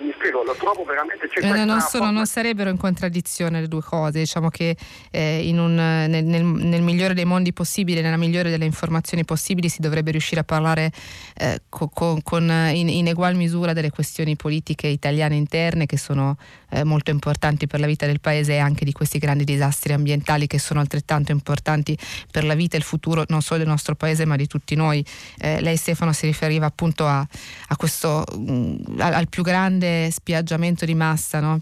mi 0.00 0.12
spiego, 0.16 0.42
lo 0.42 0.54
trovo 0.54 0.84
veramente... 0.84 1.28
C'è 1.28 1.40
eh, 1.40 1.64
non, 1.64 1.80
sono, 1.80 2.10
non, 2.10 2.26
sarebbero 2.26 2.70
in 2.70 2.76
contraddizione 2.76 3.60
le 3.60 3.68
due 3.68 3.82
cose, 3.82 4.18
diciamo 4.18 4.48
che 4.48 4.76
eh, 5.10 5.50
un, 5.52 5.74
nel, 5.74 6.24
nel, 6.24 6.44
nel, 6.44 6.82
migliore 6.82 7.14
dei 7.14 7.24
mondi 7.24 7.52
possibili, 7.52 8.00
nella 8.00 8.16
migliore 8.16 8.50
delle 8.50 8.64
informazioni 8.64 9.24
possibili 9.24 9.68
si 9.68 9.80
dovrebbe 9.80 10.10
riuscire 10.10 10.40
a 10.40 10.44
parlare 10.44 10.90
eh, 11.36 11.62
co, 11.68 11.88
co, 11.88 12.18
con, 12.22 12.44
in, 12.72 12.88
in, 12.88 13.08
egual 13.08 13.34
misura 13.34 13.72
delle 13.72 13.90
questioni 13.90 14.36
politiche 14.36 14.86
italiane 14.86 15.36
interne 15.36 15.86
che 15.86 15.96
sono 15.96 16.36
eh, 16.70 16.84
molto 16.84 17.10
importanti 17.10 17.66
per 17.66 17.80
la 17.80 17.86
vita 17.86 18.06
del 18.06 18.20
paese 18.20 18.54
e 18.54 18.58
anche 18.58 18.84
di 18.84 18.92
questi 18.92 19.18
grandi 19.18 19.44
disastri 19.44 19.92
ambientali 19.92 20.46
che 20.46 20.58
sono 20.58 20.80
altrettanto 20.80 21.32
importanti 21.32 21.96
per 22.30 22.44
la 22.44 22.54
vita 22.54 22.76
e 22.76 22.78
il 22.78 22.84
futuro 22.84 23.24
non 23.28 23.42
solo 23.42 23.60
del 23.60 23.68
nostro 23.68 23.94
paese 23.94 24.24
ma 24.24 24.36
di 24.36 24.46
tutti 24.46 24.74
noi. 24.74 25.04
Eh, 25.38 25.60
lei 25.60 25.76
Stefano 25.76 26.12
si 26.12 26.26
riferiva 26.26 26.66
appunto 26.66 27.06
a, 27.06 27.26
a 27.68 27.76
questo, 27.76 28.24
mh, 28.36 28.87
mm, 28.88 29.00
al 29.00 29.28
più 29.28 29.42
grande 29.42 30.10
spiaggiamento 30.10 30.84
di 30.84 30.94
massa 30.94 31.40
no? 31.40 31.60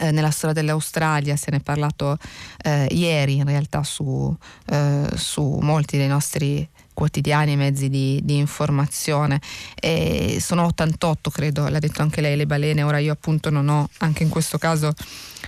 Eh, 0.00 0.12
nella 0.12 0.30
storia 0.30 0.54
dell'Australia, 0.54 1.34
se 1.34 1.50
ne 1.50 1.56
è 1.56 1.60
parlato 1.60 2.18
eh, 2.62 2.86
ieri 2.90 3.36
in 3.36 3.44
realtà 3.44 3.82
su, 3.82 4.34
eh, 4.66 5.08
su, 5.16 5.58
molti 5.60 5.96
dei 5.96 6.06
nostri 6.06 6.68
quotidiani 6.98 7.54
mezzi 7.54 7.88
di, 7.88 8.20
di, 8.24 8.38
informazione. 8.38 9.40
E 9.76 10.38
sono 10.40 10.64
88, 10.64 11.30
credo, 11.30 11.68
l'ha 11.68 11.78
detto 11.78 12.02
anche 12.02 12.20
lei, 12.20 12.36
le 12.36 12.44
balene. 12.44 12.82
Ora 12.82 12.98
io 12.98 13.12
appunto 13.12 13.50
non 13.50 13.68
ho 13.68 13.88
anche 13.98 14.24
in 14.24 14.28
questo 14.28 14.58
caso 14.58 14.92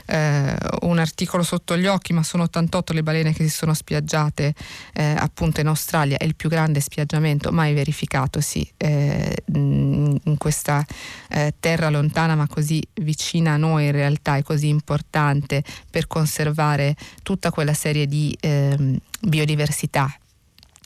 eh, 0.07 0.57
un 0.83 0.99
articolo 1.01 1.43
sotto 1.43 1.77
gli 1.77 1.87
occhi, 1.87 2.13
ma 2.13 2.23
sono 2.23 2.45
88 2.45 2.93
le 2.93 3.03
balene 3.03 3.33
che 3.33 3.43
si 3.43 3.51
sono 3.51 3.75
spiaggiate 3.75 4.55
eh, 4.93 5.17
appunto 5.19 5.61
in 5.61 5.67
Australia. 5.67 6.19
È 6.19 6.25
il 6.25 6.37
più 6.37 6.49
grande 6.49 6.79
spiaggiamento 6.79 7.51
mai 7.51 7.75
verificatosi 7.75 8.73
eh, 8.77 9.35
in 9.55 10.37
questa 10.39 10.87
eh, 11.31 11.53
terra 11.59 11.91
lontana 11.91 12.37
ma 12.37 12.47
così 12.47 12.81
vicina 13.01 13.55
a 13.55 13.57
noi 13.57 13.87
in 13.87 13.93
realtà 13.93 14.37
e 14.37 14.45
così 14.45 14.69
importante 14.69 15.65
per 15.91 16.07
conservare 16.07 16.95
tutta 17.25 17.51
quella 17.51 17.75
serie 17.75 18.07
di 18.07 18.37
ehm, 18.41 18.97
biodiversità 19.23 20.15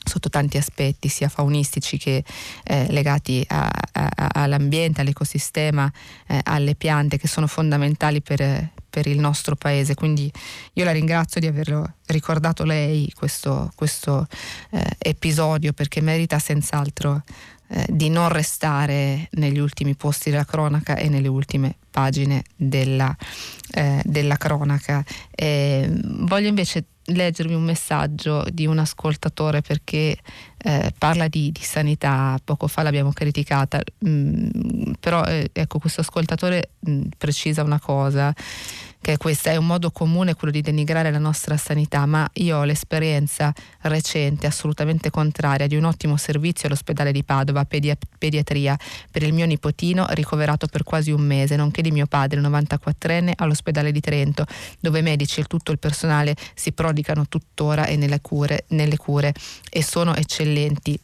sotto 0.05 0.29
tanti 0.29 0.57
aspetti, 0.57 1.09
sia 1.09 1.29
faunistici 1.29 1.99
che 1.99 2.23
eh, 2.63 2.87
legati 2.91 3.45
a, 3.49 3.69
a, 3.93 4.29
all'ambiente, 4.33 5.01
all'ecosistema, 5.01 5.91
eh, 6.27 6.41
alle 6.45 6.75
piante 6.75 7.19
che 7.19 7.27
sono 7.27 7.47
fondamentali 7.47 8.21
per, 8.21 8.71
per, 8.89 9.07
il 9.07 9.19
nostro 9.19 9.57
paese. 9.57 9.95
Quindi 9.95 10.31
io 10.75 10.85
la 10.85 10.93
ringrazio 10.93 11.41
di 11.41 11.47
averlo 11.47 11.95
ricordato 12.07 12.65
lei 12.65 13.11
questo, 13.17 13.73
questo 13.75 14.27
eh, 14.71 14.85
episodio 14.99 15.73
perché 15.73 16.01
merita 16.01 16.39
senz'altro 16.39 17.23
eh, 17.69 17.87
di 17.89 18.11
non 18.11 18.29
restare 18.29 19.29
negli 19.33 19.59
ultimi 19.59 19.95
posti 19.95 20.31
della 20.31 20.45
cronaca 20.45 20.97
e 20.97 21.09
nelle 21.09 21.29
ultime 21.29 21.77
pagine 21.91 22.45
della, 22.55 23.17
eh, 23.73 24.03
della 24.05 24.37
cronaca. 24.37 25.03
voglio 25.37 26.49
invece 26.49 26.85
leggervi 27.07 27.55
un 27.55 27.63
messaggio 27.63 28.45
di 28.51 28.67
un 28.67 28.79
ascoltatore 28.79 29.61
perché 29.61 30.17
eh, 30.57 30.93
parla 30.97 31.29
di, 31.29 31.53
di, 31.53 31.61
sanità, 31.61 32.39
poco 32.43 32.67
fa 32.67 32.83
l'abbiamo 32.83 33.13
criticata, 33.13 33.81
mm, 34.07 34.93
però 35.01 35.25
eh, 35.25 35.51
ecco 35.53 35.79
questo 35.79 36.01
ascoltatore 36.01 36.71
mm, 36.89 37.03
precisa 37.19 37.63
una 37.63 37.79
cosa 37.81 38.35
che 39.05 39.19
questo 39.19 39.51
è 39.51 39.57
un 39.57 39.67
modo 39.67 39.91
comune 39.91 40.35
quello 40.35 40.51
di 40.51 40.63
denigrare 40.63 41.11
la 41.11 41.19
nostra 41.19 41.59
sanità, 41.59 42.07
ma 42.07 42.27
io 42.35 42.57
ho 42.57 42.65
l'esperienza 42.65 43.53
recente, 43.83 44.47
assolutamente 44.47 45.11
contraria, 45.11 45.67
di 45.67 45.77
un 45.77 45.85
ottimo 45.85 46.17
servizio 46.17 46.69
all'ospedale 46.69 47.13
di 47.13 47.23
Padova, 47.23 47.67
pedia- 47.67 47.99
pediatria, 48.17 48.75
per 49.11 49.23
il 49.23 49.35
mio 49.35 49.45
nipotino 49.45 50.07
ricoverato 50.13 50.67
per 50.69 50.85
quasi 50.85 51.11
un 51.11 51.21
mese, 51.21 51.55
nonché 51.55 51.83
di 51.83 51.91
mio 51.91 52.07
padre, 52.07 52.41
94enne, 52.41 53.33
all'ospedale 53.37 53.93
di 53.93 54.01
Trento, 54.01 54.47
dove 54.81 55.01
i 55.01 55.03
medici 55.03 55.41
e 55.41 55.45
tutto 55.45 55.71
il 55.71 55.79
personale 55.79 56.35
si 56.55 56.73
prodigano 56.73 57.27
tuttora 57.29 57.85
e 57.85 57.97
nelle 57.97 58.23
cure, 58.23 58.65
nelle 58.69 58.97
cure 58.97 59.35
e 59.69 59.83
sono 59.83 60.15
eccellenti 60.15 60.99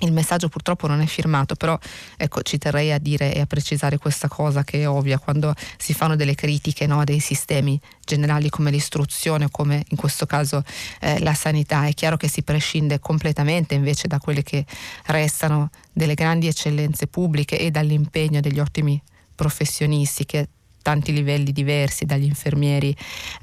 il 0.00 0.12
messaggio 0.12 0.48
purtroppo 0.48 0.86
non 0.86 1.00
è 1.00 1.06
firmato, 1.06 1.54
però 1.54 1.78
ecco, 2.16 2.42
ci 2.42 2.58
terrei 2.58 2.92
a 2.92 2.98
dire 2.98 3.34
e 3.34 3.40
a 3.40 3.46
precisare 3.46 3.98
questa 3.98 4.28
cosa 4.28 4.64
che 4.64 4.82
è 4.82 4.88
ovvia 4.88 5.18
quando 5.18 5.54
si 5.76 5.94
fanno 5.94 6.16
delle 6.16 6.34
critiche 6.34 6.86
no, 6.86 7.04
dei 7.04 7.20
sistemi 7.20 7.80
generali 8.04 8.48
come 8.48 8.70
l'istruzione 8.70 9.44
o 9.44 9.48
come 9.50 9.84
in 9.88 9.96
questo 9.96 10.26
caso 10.26 10.62
eh, 11.00 11.20
la 11.20 11.34
sanità. 11.34 11.86
È 11.86 11.94
chiaro 11.94 12.16
che 12.16 12.28
si 12.28 12.42
prescinde 12.42 12.98
completamente 12.98 13.74
invece 13.74 14.08
da 14.08 14.18
quelle 14.18 14.42
che 14.42 14.64
restano 15.06 15.70
delle 15.92 16.14
grandi 16.14 16.46
eccellenze 16.46 17.06
pubbliche 17.06 17.58
e 17.58 17.70
dall'impegno 17.70 18.40
degli 18.40 18.58
ottimi 18.58 19.00
professionisti 19.34 20.26
che 20.26 20.48
tanti 20.82 21.12
livelli 21.12 21.52
diversi, 21.52 22.06
dagli 22.06 22.24
infermieri 22.24 22.94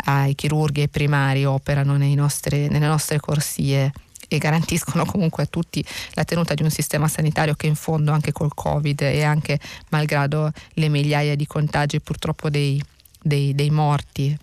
ai 0.06 0.36
chirurghi 0.36 0.82
ai 0.82 0.90
primari, 0.90 1.46
operano 1.46 1.98
nostre, 1.98 2.68
nelle 2.68 2.88
nostre 2.88 3.20
corsie 3.20 3.92
e 4.28 4.38
garantiscono 4.38 5.06
comunque 5.06 5.44
a 5.44 5.46
tutti 5.46 5.84
la 6.14 6.24
tenuta 6.24 6.54
di 6.54 6.64
un 6.64 6.70
sistema 6.70 7.08
sanitario 7.08 7.56
che 7.56 7.68
in 7.68 7.76
fondo 7.76 8.12
anche 8.12 8.32
col 8.32 8.54
Covid 8.54 9.02
e 9.02 9.24
anche 9.24 9.60
malgrado 9.90 10.52
le 10.74 10.90
migliaia 10.90 11.36
di 11.36 11.48
contagi 11.48 12.00
purtroppo 12.02 12.50
dei, 12.50 12.82
dei, 13.22 13.56
dei 13.56 13.70
morti 13.70 14.38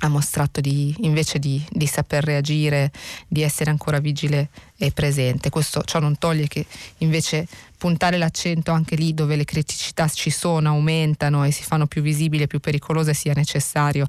ha 0.00 0.08
mostrato 0.08 0.60
di, 0.60 0.94
invece 1.00 1.38
di, 1.38 1.64
di, 1.70 1.86
saper 1.86 2.24
reagire, 2.24 2.92
di 3.26 3.42
essere 3.42 3.70
ancora 3.70 3.98
vigile 3.98 4.50
e 4.76 4.92
presente. 4.92 5.48
Questo 5.48 5.82
ciò 5.84 6.00
non 6.00 6.18
toglie 6.18 6.48
che 6.48 6.66
invece 6.98 7.46
puntare 7.78 8.18
l'accento 8.18 8.72
anche 8.72 8.94
lì 8.94 9.14
dove 9.14 9.36
le 9.36 9.44
criticità 9.44 10.06
ci 10.08 10.30
sono, 10.30 10.68
aumentano 10.68 11.44
e 11.44 11.50
si 11.50 11.62
fanno 11.62 11.86
più 11.86 12.02
visibili 12.02 12.42
e 12.42 12.46
più 12.46 12.60
pericolose 12.60 13.14
sia 13.14 13.32
necessario, 13.34 14.06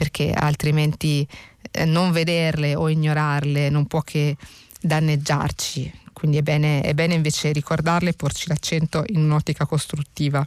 perché 0.00 0.32
altrimenti 0.32 1.28
eh, 1.70 1.84
non 1.84 2.10
vederle 2.10 2.74
o 2.74 2.88
ignorarle 2.88 3.68
non 3.68 3.86
può 3.86 4.00
che 4.00 4.34
danneggiarci. 4.80 5.92
Quindi 6.14 6.38
è 6.38 6.42
bene, 6.42 6.80
è 6.80 6.94
bene 6.94 7.12
invece 7.12 7.52
ricordarle 7.52 8.08
e 8.08 8.14
porci 8.14 8.48
l'accento 8.48 9.04
in 9.08 9.18
un'ottica 9.18 9.66
costruttiva. 9.66 10.42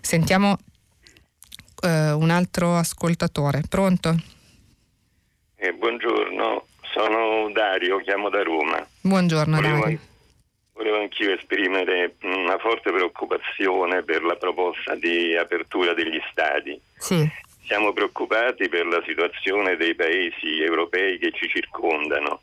Sentiamo 0.00 0.58
eh, 1.82 2.12
un 2.12 2.30
altro 2.30 2.76
ascoltatore. 2.76 3.62
Pronto? 3.68 4.14
Eh, 5.56 5.72
buongiorno, 5.72 6.66
sono 6.94 7.50
Dario, 7.50 7.98
chiamo 7.98 8.28
da 8.28 8.44
Roma. 8.44 8.86
Buongiorno 9.00 9.56
volevo, 9.56 9.80
Dario. 9.80 9.98
Volevo 10.74 11.00
anch'io 11.00 11.34
esprimere 11.34 12.14
una 12.22 12.56
forte 12.58 12.92
preoccupazione 12.92 14.04
per 14.04 14.22
la 14.22 14.36
proposta 14.36 14.94
di 14.94 15.36
apertura 15.36 15.94
degli 15.94 16.20
stadi. 16.30 16.80
Sì. 16.96 17.46
Siamo 17.68 17.92
preoccupati 17.92 18.66
per 18.70 18.86
la 18.86 19.02
situazione 19.04 19.76
dei 19.76 19.94
paesi 19.94 20.58
europei 20.58 21.18
che 21.18 21.32
ci 21.32 21.46
circondano 21.50 22.40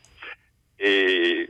e 0.76 1.49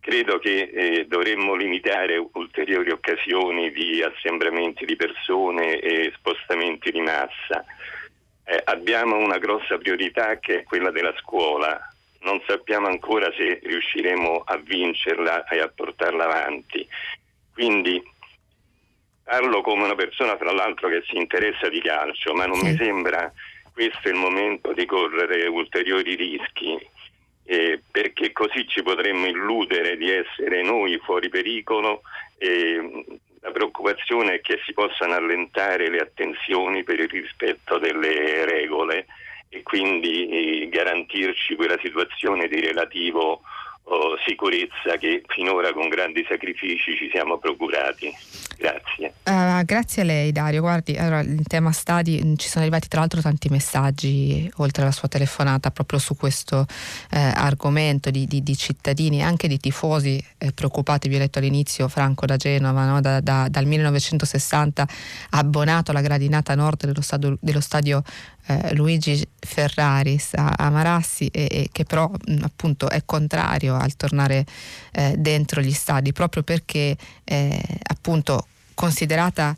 credo 0.00 0.38
che 0.38 0.70
eh, 0.72 1.06
dovremmo 1.06 1.54
limitare 1.54 2.16
ulteriori 2.32 2.92
occasioni 2.92 3.70
di 3.72 4.02
assembramenti 4.02 4.86
di 4.86 4.96
persone 4.96 5.80
e 5.80 6.14
spostamenti 6.16 6.90
di 6.90 7.02
massa. 7.02 7.62
Eh, 8.44 8.62
abbiamo 8.64 9.18
una 9.18 9.36
grossa 9.36 9.76
priorità 9.76 10.38
che 10.38 10.60
è 10.60 10.62
quella 10.62 10.90
della 10.90 11.14
scuola. 11.18 11.78
Non 12.20 12.42
sappiamo 12.46 12.86
ancora 12.86 13.30
se 13.36 13.60
riusciremo 13.62 14.44
a 14.46 14.56
vincerla 14.56 15.44
e 15.44 15.60
a 15.60 15.68
portarla 15.68 16.24
avanti. 16.24 16.88
Quindi 17.52 18.02
Parlo 19.30 19.60
come 19.60 19.84
una 19.84 19.94
persona, 19.94 20.34
tra 20.34 20.50
l'altro, 20.50 20.88
che 20.88 21.04
si 21.06 21.16
interessa 21.16 21.68
di 21.68 21.80
calcio, 21.80 22.34
ma 22.34 22.46
non 22.46 22.56
sì. 22.56 22.64
mi 22.64 22.76
sembra 22.76 23.32
questo 23.72 24.08
il 24.08 24.16
momento 24.16 24.72
di 24.72 24.84
correre 24.86 25.46
ulteriori 25.46 26.16
rischi, 26.16 26.76
eh, 27.44 27.80
perché 27.92 28.32
così 28.32 28.66
ci 28.66 28.82
potremmo 28.82 29.26
illudere 29.26 29.96
di 29.96 30.10
essere 30.10 30.64
noi 30.64 30.98
fuori 31.04 31.28
pericolo 31.28 32.02
e 32.38 33.04
la 33.40 33.52
preoccupazione 33.52 34.34
è 34.34 34.40
che 34.40 34.58
si 34.66 34.72
possano 34.72 35.14
allentare 35.14 35.88
le 35.88 36.00
attenzioni 36.00 36.82
per 36.82 36.98
il 36.98 37.08
rispetto 37.08 37.78
delle 37.78 38.44
regole 38.46 39.06
e 39.48 39.62
quindi 39.62 40.26
eh, 40.64 40.68
garantirci 40.70 41.54
quella 41.54 41.78
situazione 41.80 42.48
di 42.48 42.60
relativo 42.60 43.42
oh, 43.84 44.16
sicurezza 44.24 44.96
che 44.98 45.22
finora 45.26 45.72
con 45.72 45.88
grandi 45.88 46.24
sacrifici 46.28 46.94
ci 46.96 47.08
siamo 47.12 47.38
procurati. 47.38 48.12
Grazie. 48.60 49.14
Uh, 49.24 49.64
grazie 49.64 50.02
a 50.02 50.04
lei 50.04 50.32
Dario. 50.32 50.60
Guardi, 50.60 50.94
allora, 50.96 51.20
il 51.20 51.46
tema 51.46 51.72
stadi 51.72 52.20
mm, 52.22 52.34
ci 52.34 52.48
sono 52.48 52.62
arrivati 52.62 52.88
tra 52.88 53.00
l'altro 53.00 53.22
tanti 53.22 53.48
messaggi 53.48 54.50
oltre 54.56 54.82
alla 54.82 54.92
sua 54.92 55.08
telefonata 55.08 55.70
proprio 55.70 55.98
su 55.98 56.14
questo 56.14 56.66
eh, 57.10 57.18
argomento 57.18 58.10
di, 58.10 58.26
di, 58.26 58.42
di, 58.42 58.56
cittadini 58.56 59.22
anche 59.22 59.48
di 59.48 59.58
tifosi 59.58 60.22
eh, 60.36 60.52
preoccupati. 60.52 61.08
Vi 61.08 61.16
ho 61.16 61.18
letto 61.18 61.38
all'inizio 61.38 61.88
Franco 61.88 62.26
da 62.26 62.36
Genova, 62.36 62.84
no? 62.84 63.00
da, 63.00 63.20
da, 63.20 63.48
dal 63.48 63.64
1960 63.64 64.82
ha 64.82 65.38
abbonato 65.38 65.92
la 65.92 66.02
gradinata 66.02 66.54
nord 66.54 66.84
dello 66.84 67.00
stadio, 67.00 67.38
dello 67.40 67.60
stadio 67.60 68.02
eh, 68.46 68.74
Luigi 68.74 69.26
Ferraris 69.38 70.34
a, 70.34 70.54
a 70.56 70.70
Marassi 70.70 71.26
e, 71.26 71.48
e, 71.50 71.68
che 71.72 71.84
però 71.84 72.10
appunto 72.42 72.88
è 72.88 73.02
contrario 73.04 73.76
al 73.76 73.96
tornare 73.96 74.44
eh, 74.92 75.14
dentro 75.18 75.60
gli 75.60 75.72
stadi 75.72 76.12
proprio 76.12 76.42
perché 76.42 76.96
eh, 77.24 77.62
appunto 77.82 78.46
considerata 78.74 79.56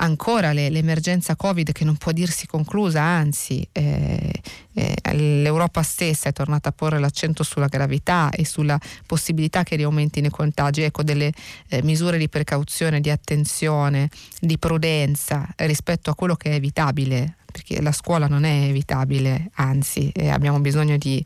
ancora 0.00 0.52
le, 0.52 0.68
l'emergenza 0.70 1.36
Covid 1.36 1.72
che 1.72 1.84
non 1.84 1.96
può 1.96 2.12
dirsi 2.12 2.46
conclusa, 2.46 3.02
anzi 3.02 3.66
eh, 3.72 4.32
eh, 4.74 5.14
l'Europa 5.14 5.82
stessa 5.82 6.28
è 6.28 6.32
tornata 6.32 6.68
a 6.68 6.72
porre 6.72 6.98
l'accento 6.98 7.42
sulla 7.42 7.66
gravità 7.66 8.30
e 8.30 8.44
sulla 8.44 8.78
possibilità 9.06 9.62
che 9.62 9.76
riaumentino 9.76 10.26
i 10.26 10.30
contagi, 10.30 10.82
ecco 10.82 11.02
delle 11.02 11.32
eh, 11.68 11.82
misure 11.82 12.18
di 12.18 12.28
precauzione, 12.28 13.00
di 13.00 13.10
attenzione, 13.10 14.08
di 14.40 14.58
prudenza 14.58 15.48
rispetto 15.56 16.10
a 16.10 16.14
quello 16.14 16.36
che 16.36 16.50
è 16.50 16.54
evitabile 16.54 17.37
perché 17.50 17.80
la 17.80 17.92
scuola 17.92 18.26
non 18.26 18.44
è 18.44 18.64
evitabile, 18.68 19.50
anzi 19.54 20.10
eh, 20.14 20.28
abbiamo 20.28 20.60
bisogno 20.60 20.98
di, 20.98 21.24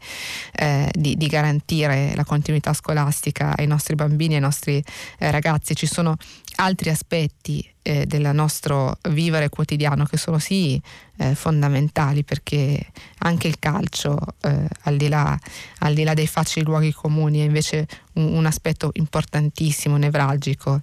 eh, 0.55 0.89
di, 0.93 1.17
di, 1.17 1.27
garantire 1.27 2.13
la 2.15 2.25
continuità 2.25 2.73
scolastica 2.73 3.57
ai 3.57 3.67
nostri 3.67 3.95
bambini, 3.97 4.35
ai 4.35 4.41
nostri 4.41 4.83
eh, 5.19 5.31
ragazzi. 5.31 5.75
Ci 5.75 5.87
sono 5.87 6.17
altri 6.57 6.91
aspetti 6.91 7.69
eh, 7.83 8.07
del 8.07 8.31
nostro 8.33 8.99
vivere 9.11 9.49
quotidiano 9.49 10.05
che 10.05 10.17
sono 10.17 10.39
sì 10.39 10.81
eh, 11.17 11.35
fondamentali 11.35 12.23
perché 12.23 12.87
anche 13.19 13.49
il 13.49 13.59
calcio, 13.59 14.17
eh, 14.43 14.69
al 14.83 14.97
di, 14.97 15.09
là, 15.09 15.37
al, 15.79 15.95
di 15.95 16.05
là, 16.05 16.15
dei 16.15 16.29
facili 16.29 16.65
luoghi 16.65 16.93
comuni, 16.93 17.41
è 17.41 17.45
invece 17.45 17.87
un, 18.15 18.35
un 18.35 18.47
aspetto 18.47 18.91
importantissimo, 18.95 19.97
nevralgico 19.97 20.81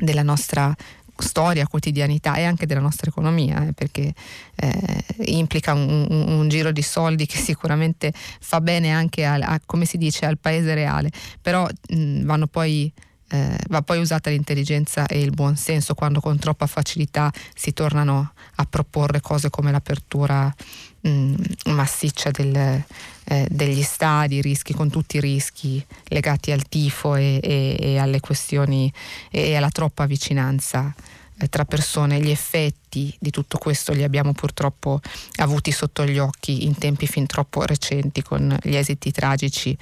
della 0.00 0.22
nostra 0.22 0.74
storia, 1.20 1.66
quotidianità 1.66 2.34
e 2.36 2.44
anche 2.44 2.66
della 2.66 2.80
nostra 2.80 3.10
economia, 3.10 3.66
eh, 3.66 3.72
perché 3.72 4.12
eh, 4.56 5.04
implica 5.26 5.72
un, 5.72 6.06
un, 6.08 6.28
un, 6.28 6.48
giro 6.48 6.72
di 6.72 6.82
soldi 6.82 7.26
che 7.26 7.38
sicuramente 7.38 8.12
fa 8.12 8.60
bene 8.60 8.90
anche 8.90 9.24
al, 9.24 9.42
a, 9.42 9.60
come 9.64 9.84
si 9.84 9.96
dice, 9.98 10.26
al 10.26 10.38
paese 10.38 10.74
reale, 10.74 11.10
però 11.40 11.68
mh, 11.88 12.44
poi 12.50 12.92
eh, 13.32 13.56
va 13.68 13.82
poi 13.82 13.98
usata 13.98 14.28
l'intelligenza 14.30 15.06
e 15.06 15.20
il 15.20 15.30
buon 15.30 15.56
senso 15.56 15.94
quando 15.94 16.20
con 16.20 16.38
troppa 16.38 16.66
facilità 16.66 17.32
si 17.54 17.72
tornano 17.72 18.32
a 18.56 18.64
proporre 18.64 19.20
cose 19.20 19.50
come 19.50 19.70
l'apertura 19.70 20.52
mh, 21.00 21.34
massiccia 21.66 22.30
del, 22.30 22.84
eh, 23.24 23.46
degli 23.48 23.82
stadi, 23.82 24.40
rischi 24.40 24.72
con 24.72 24.90
tutti 24.90 25.16
i 25.16 25.20
rischi 25.20 25.84
legati 26.08 26.50
al 26.50 26.68
tifo 26.68 27.14
e, 27.14 27.40
e, 27.42 27.76
e 27.78 27.98
alle 27.98 28.20
questioni 28.20 28.92
e 29.30 29.54
alla 29.54 29.70
troppa 29.70 30.06
vicinanza 30.06 30.94
eh, 31.38 31.48
tra 31.48 31.64
persone. 31.64 32.20
Gli 32.20 32.30
effetti 32.30 33.14
di 33.18 33.30
tutto 33.30 33.58
questo 33.58 33.92
li 33.92 34.02
abbiamo 34.02 34.32
purtroppo 34.32 35.00
avuti 35.36 35.72
sotto 35.72 36.04
gli 36.04 36.18
occhi 36.18 36.64
in 36.64 36.76
tempi 36.76 37.06
fin 37.06 37.26
troppo 37.26 37.62
recenti 37.64 38.22
con 38.22 38.56
gli 38.62 38.74
esiti 38.74 39.10
tragici 39.10 39.76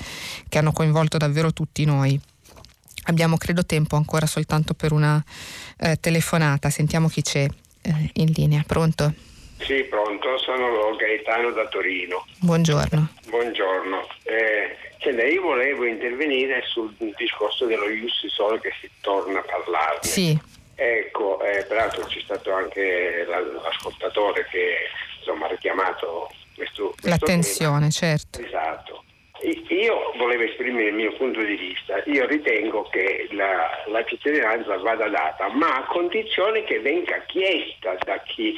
che 0.49 0.59
hanno 0.59 0.73
coinvolto 0.73 1.17
davvero 1.17 1.53
tutti 1.53 1.85
noi. 1.85 2.21
Abbiamo 3.05 3.39
credo 3.39 3.65
tempo 3.65 3.97
ancora 3.97 4.27
soltanto 4.27 4.75
per 4.75 4.93
una 4.93 5.25
eh, 5.79 5.99
telefonata, 5.99 6.69
sentiamo 6.69 7.09
chi 7.09 7.23
c'è 7.23 7.49
eh, 7.81 8.11
in 8.15 8.33
linea. 8.33 8.63
Pronto? 8.67 9.15
Sì, 9.61 9.85
pronto, 9.85 10.39
sono 10.39 10.95
Gaetano 10.97 11.51
da 11.51 11.67
Torino. 11.69 12.25
Buongiorno. 12.39 13.09
Buongiorno. 13.29 14.07
Eh, 14.23 14.77
io 15.31 15.43
volevo 15.43 15.85
intervenire 15.85 16.63
sul 16.67 16.95
discorso 17.17 17.67
dello 17.67 17.89
Ius 17.89 18.27
Sol 18.29 18.61
che 18.61 18.73
si 18.81 18.91
torna 19.01 19.41
a 19.41 19.43
parlarne. 19.43 20.03
Sì. 20.03 20.39
Ecco, 20.75 21.41
eh, 21.43 21.65
peraltro 21.65 22.05
c'è 22.05 22.21
stato 22.21 22.53
anche 22.53 23.27
l'ascoltatore 23.27 24.47
che 24.51 24.77
insomma, 25.19 25.47
ha 25.47 25.49
richiamato 25.51 26.31
questo, 26.55 26.95
questo 27.01 27.09
L'attenzione, 27.09 27.79
tema. 27.79 27.91
certo. 27.91 28.41
Esatto. 28.41 29.05
Io 29.41 30.13
volevo 30.17 30.43
esprimere 30.43 30.89
il 30.89 30.95
mio 30.95 31.13
punto 31.13 31.41
di 31.43 31.55
vista. 31.55 32.03
Io 32.07 32.27
ritengo 32.27 32.83
che 32.91 33.29
la, 33.31 33.85
la 33.87 34.05
cittadinanza 34.05 34.77
vada 34.79 35.09
data, 35.09 35.49
ma 35.49 35.77
a 35.77 35.85
condizione 35.85 36.65
che 36.65 36.81
venga 36.81 37.23
chiesta 37.27 37.97
da 38.05 38.21
chi, 38.23 38.57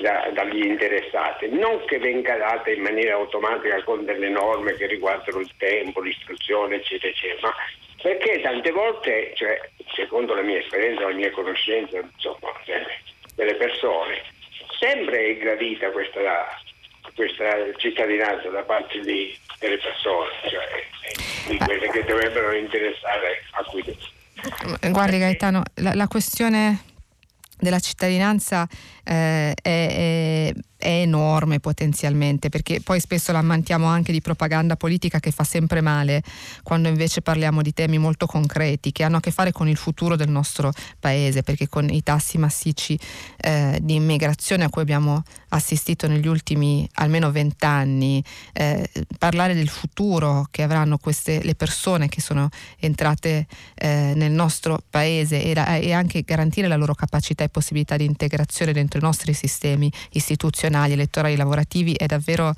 da, 0.00 0.30
dagli 0.32 0.64
interessati, 0.64 1.48
non 1.50 1.84
che 1.84 1.98
venga 1.98 2.36
data 2.36 2.70
in 2.70 2.80
maniera 2.80 3.14
automatica 3.14 3.82
con 3.84 4.04
delle 4.06 4.30
norme 4.30 4.74
che 4.76 4.86
riguardano 4.86 5.40
il 5.40 5.50
tempo, 5.58 6.00
l'istruzione, 6.00 6.76
eccetera, 6.76 7.12
eccetera. 7.12 7.48
Ma 7.48 7.54
perché 8.00 8.40
tante 8.40 8.70
volte, 8.70 9.32
cioè, 9.34 9.60
secondo 9.94 10.34
la 10.34 10.42
mia 10.42 10.58
esperienza, 10.58 11.06
la 11.06 11.14
mia 11.14 11.30
conoscenza, 11.30 11.98
insomma, 11.98 12.52
delle 13.36 13.54
persone, 13.54 14.22
sempre 14.78 15.26
è 15.26 15.36
gradita 15.36 15.90
questa, 15.90 16.48
questa 17.14 17.72
cittadinanza 17.76 18.48
da 18.48 18.62
parte 18.62 19.00
di, 19.00 19.38
delle 19.62 19.78
persone, 19.78 20.30
cioè 20.50 21.48
di 21.48 21.56
quelle 21.56 21.88
che 21.88 22.04
dovrebbero 22.04 22.52
interessare 22.52 23.42
a 23.52 23.62
cui. 23.64 23.82
Guardi 24.90 25.18
Gaetano, 25.18 25.62
la, 25.76 25.94
la 25.94 26.08
questione 26.08 26.82
della 27.58 27.78
cittadinanza 27.78 28.66
eh, 29.04 29.54
è, 29.54 29.54
è, 29.62 30.52
è, 30.82 31.00
enorme 31.02 31.60
potenzialmente, 31.60 32.48
perché 32.48 32.80
poi 32.80 33.00
spesso 33.00 33.32
la 33.32 33.38
ammantiamo 33.38 33.86
anche 33.86 34.12
di 34.12 34.20
propaganda 34.20 34.76
politica 34.76 35.20
che 35.20 35.30
fa 35.30 35.44
sempre 35.44 35.80
male, 35.80 36.22
quando 36.62 36.88
invece 36.88 37.22
parliamo 37.22 37.62
di 37.62 37.72
temi 37.72 37.98
molto 37.98 38.26
concreti 38.26 38.92
che 38.92 39.04
hanno 39.04 39.18
a 39.18 39.20
che 39.20 39.30
fare 39.30 39.52
con 39.52 39.68
il 39.68 39.76
futuro 39.76 40.16
del 40.16 40.28
nostro 40.28 40.72
paese, 40.98 41.42
perché 41.42 41.68
con 41.68 41.88
i 41.88 42.02
tassi 42.02 42.38
massicci 42.38 42.98
eh, 43.38 43.78
di 43.82 43.94
immigrazione 43.94 44.64
a 44.64 44.68
cui 44.68 44.82
abbiamo 44.82 45.22
assistito 45.48 46.06
negli 46.06 46.26
ultimi 46.26 46.88
almeno 46.94 47.30
vent'anni, 47.30 48.22
eh, 48.52 48.88
parlare 49.18 49.54
del 49.54 49.68
futuro 49.68 50.46
che 50.50 50.62
avranno 50.62 50.98
queste, 50.98 51.42
le 51.42 51.54
persone 51.54 52.08
che 52.08 52.20
sono 52.20 52.48
entrate 52.78 53.46
eh, 53.74 54.12
nel 54.14 54.32
nostro 54.32 54.82
paese 54.88 55.42
e, 55.42 55.52
e 55.52 55.92
anche 55.92 56.22
garantire 56.22 56.68
la 56.68 56.76
loro 56.76 56.94
capacità 56.94 57.44
e 57.44 57.48
possibilità 57.48 57.96
di 57.96 58.04
integrazione 58.04 58.72
dentro 58.72 58.98
i 58.98 59.02
nostri 59.02 59.32
sistemi 59.32 59.90
istituzionali, 60.12 60.71
elettorali, 60.72 61.36
lavorativi 61.36 61.94
è 61.94 62.06
davvero 62.06 62.54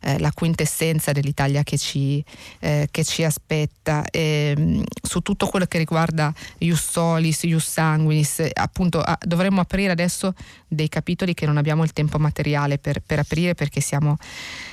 eh, 0.00 0.18
la 0.18 0.32
quintessenza 0.32 1.12
dell'Italia 1.12 1.62
che 1.62 1.78
ci, 1.78 2.24
eh, 2.60 2.88
che 2.90 3.04
ci 3.04 3.24
aspetta. 3.24 4.04
E, 4.10 4.54
ehm, 4.56 4.84
su 5.02 5.20
tutto 5.20 5.46
quello 5.46 5.66
che 5.66 5.78
riguarda 5.78 6.32
Ius 6.58 6.90
Solis, 6.90 7.42
Ius 7.44 7.68
Sanguinis, 7.68 8.42
appunto 8.52 9.00
a, 9.00 9.18
dovremmo 9.20 9.60
aprire 9.60 9.92
adesso 9.92 10.34
dei 10.66 10.88
capitoli 10.88 11.34
che 11.34 11.46
non 11.46 11.56
abbiamo 11.56 11.84
il 11.84 11.92
tempo 11.92 12.18
materiale 12.18 12.78
per, 12.78 13.00
per 13.00 13.18
aprire 13.18 13.54
perché 13.54 13.80
siamo 13.80 14.16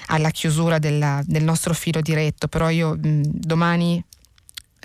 alla 0.07 0.29
chiusura 0.29 0.79
della, 0.79 1.21
del 1.25 1.43
nostro 1.43 1.73
filo 1.73 2.01
diretto, 2.01 2.47
però 2.47 2.69
io 2.69 2.95
mh, 2.95 3.21
domani 3.23 4.03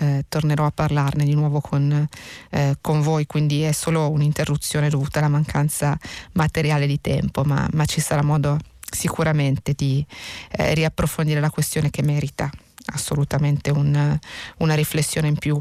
eh, 0.01 0.25
tornerò 0.27 0.65
a 0.65 0.71
parlarne 0.71 1.23
di 1.23 1.35
nuovo 1.35 1.61
con, 1.61 2.07
eh, 2.49 2.75
con, 2.81 3.01
voi, 3.01 3.27
quindi 3.27 3.61
è 3.61 3.71
solo 3.71 4.09
un'interruzione 4.09 4.89
dovuta 4.89 5.19
alla 5.19 5.27
mancanza 5.27 5.97
materiale 6.33 6.87
di 6.87 6.99
tempo, 6.99 7.43
ma, 7.43 7.67
ma 7.73 7.85
ci 7.85 8.01
sarà 8.01 8.23
modo 8.23 8.57
sicuramente 8.79 9.73
di 9.75 10.03
eh, 10.51 10.73
riapprofondire 10.73 11.39
la 11.39 11.51
questione 11.51 11.91
che 11.91 12.01
merita 12.01 12.49
assolutamente 12.93 13.69
un, 13.69 14.19
una 14.57 14.73
riflessione 14.73 15.27
in 15.27 15.37
più. 15.37 15.59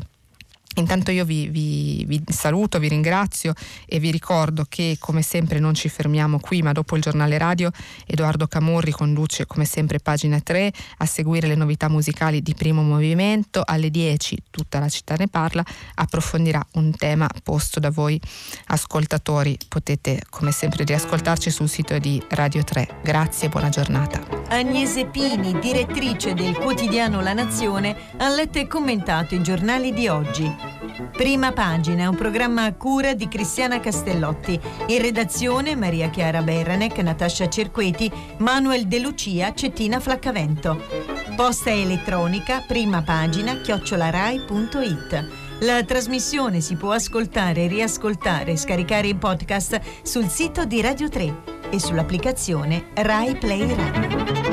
Intanto 0.77 1.11
io 1.11 1.25
vi, 1.25 1.49
vi, 1.49 2.05
vi, 2.07 2.23
saluto, 2.29 2.79
vi 2.79 2.89
ringrazio 2.89 3.55
e 3.87 3.99
vi 3.99 4.13
ricordo 4.13 4.65
che 4.69 4.97
come 5.01 5.21
sempre 5.21 5.59
non 5.59 5.75
ci 5.75 5.89
fermiamo 5.89 6.39
qui, 6.39 6.63
ma 6.63 6.71
dopo 6.71 6.95
il 6.95 7.03
giornale 7.03 7.39
radio 7.39 7.73
Edoardo 8.07 8.47
Camorri 8.47 8.93
conduce 8.93 9.47
come 9.47 9.65
sempre 9.65 9.99
pagina 9.99 10.39
3 10.39 10.73
a 10.99 11.07
seguire 11.07 11.49
le 11.49 11.57
novità 11.57 11.89
musicali 11.89 12.41
di 12.41 12.55
primo 12.55 12.83
movimento. 12.83 13.63
Alle 13.65 13.91
10 13.91 14.45
tutta 14.49 14.79
la 14.79 14.89
città 14.89 15.17
ne 15.17 15.27
parla, 15.27 15.65
approfondirà 15.97 16.65
un 16.75 16.95
tema 16.97 17.29
posto 17.43 17.81
da 17.81 17.91
voi 17.91 18.21
ascoltatori. 18.67 19.59
Potete 19.67 20.23
come 20.31 20.53
sempre 20.53 20.85
riascoltarci 20.85 21.51
sul 21.51 21.69
sito 21.69 21.99
di 21.99 22.23
Radio 22.29 22.63
3. 22.63 23.01
Grazie 23.03 23.49
e 23.49 23.51
buona 23.51 23.71
giornata. 23.71 24.25
Agnese 24.51 25.07
Pini, 25.07 25.59
direttrice 25.59 26.33
del 26.35 26.57
quotidiano 26.57 27.21
La 27.21 27.33
Nazione, 27.33 27.97
ha 28.19 28.29
letto 28.29 28.59
e 28.59 28.69
commentato 28.69 29.35
i 29.35 29.43
giornali 29.43 29.93
di 29.93 30.07
oggi. 30.07 30.60
Prima 31.13 31.53
pagina 31.53 32.09
un 32.09 32.17
programma 32.17 32.65
a 32.65 32.75
cura 32.75 33.15
di 33.15 33.29
Cristiana 33.29 33.81
Castellotti. 33.81 34.59
In 34.87 35.01
redazione 35.01 35.75
Maria 35.75 36.11
Chiara 36.11 36.43
Berranec, 36.43 36.99
Natascia 36.99 37.49
Cerqueti, 37.49 38.11
Manuel 38.39 38.87
De 38.87 38.99
Lucia, 39.01 39.53
Cettina 39.55 40.01
Flaccavento. 40.01 40.83
Posta 41.37 41.71
elettronica, 41.71 42.65
prima 42.67 43.03
pagina, 43.03 43.61
chiocciolarai.it. 43.61 45.29
La 45.61 45.85
trasmissione 45.85 46.61
si 46.61 46.77
può 46.77 46.93
ascoltare, 46.93 47.67
riascoltare 47.67 48.53
e 48.53 48.57
scaricare 48.57 49.09
in 49.09 49.19
podcast 49.19 49.81
sul 50.03 50.29
sito 50.29 50.65
di 50.65 50.81
Radio 50.81 51.09
3 51.09 51.59
e 51.71 51.79
sull'applicazione 51.79 52.87
Rai 52.95 53.37
Play 53.37 53.75
Radio. 53.75 54.50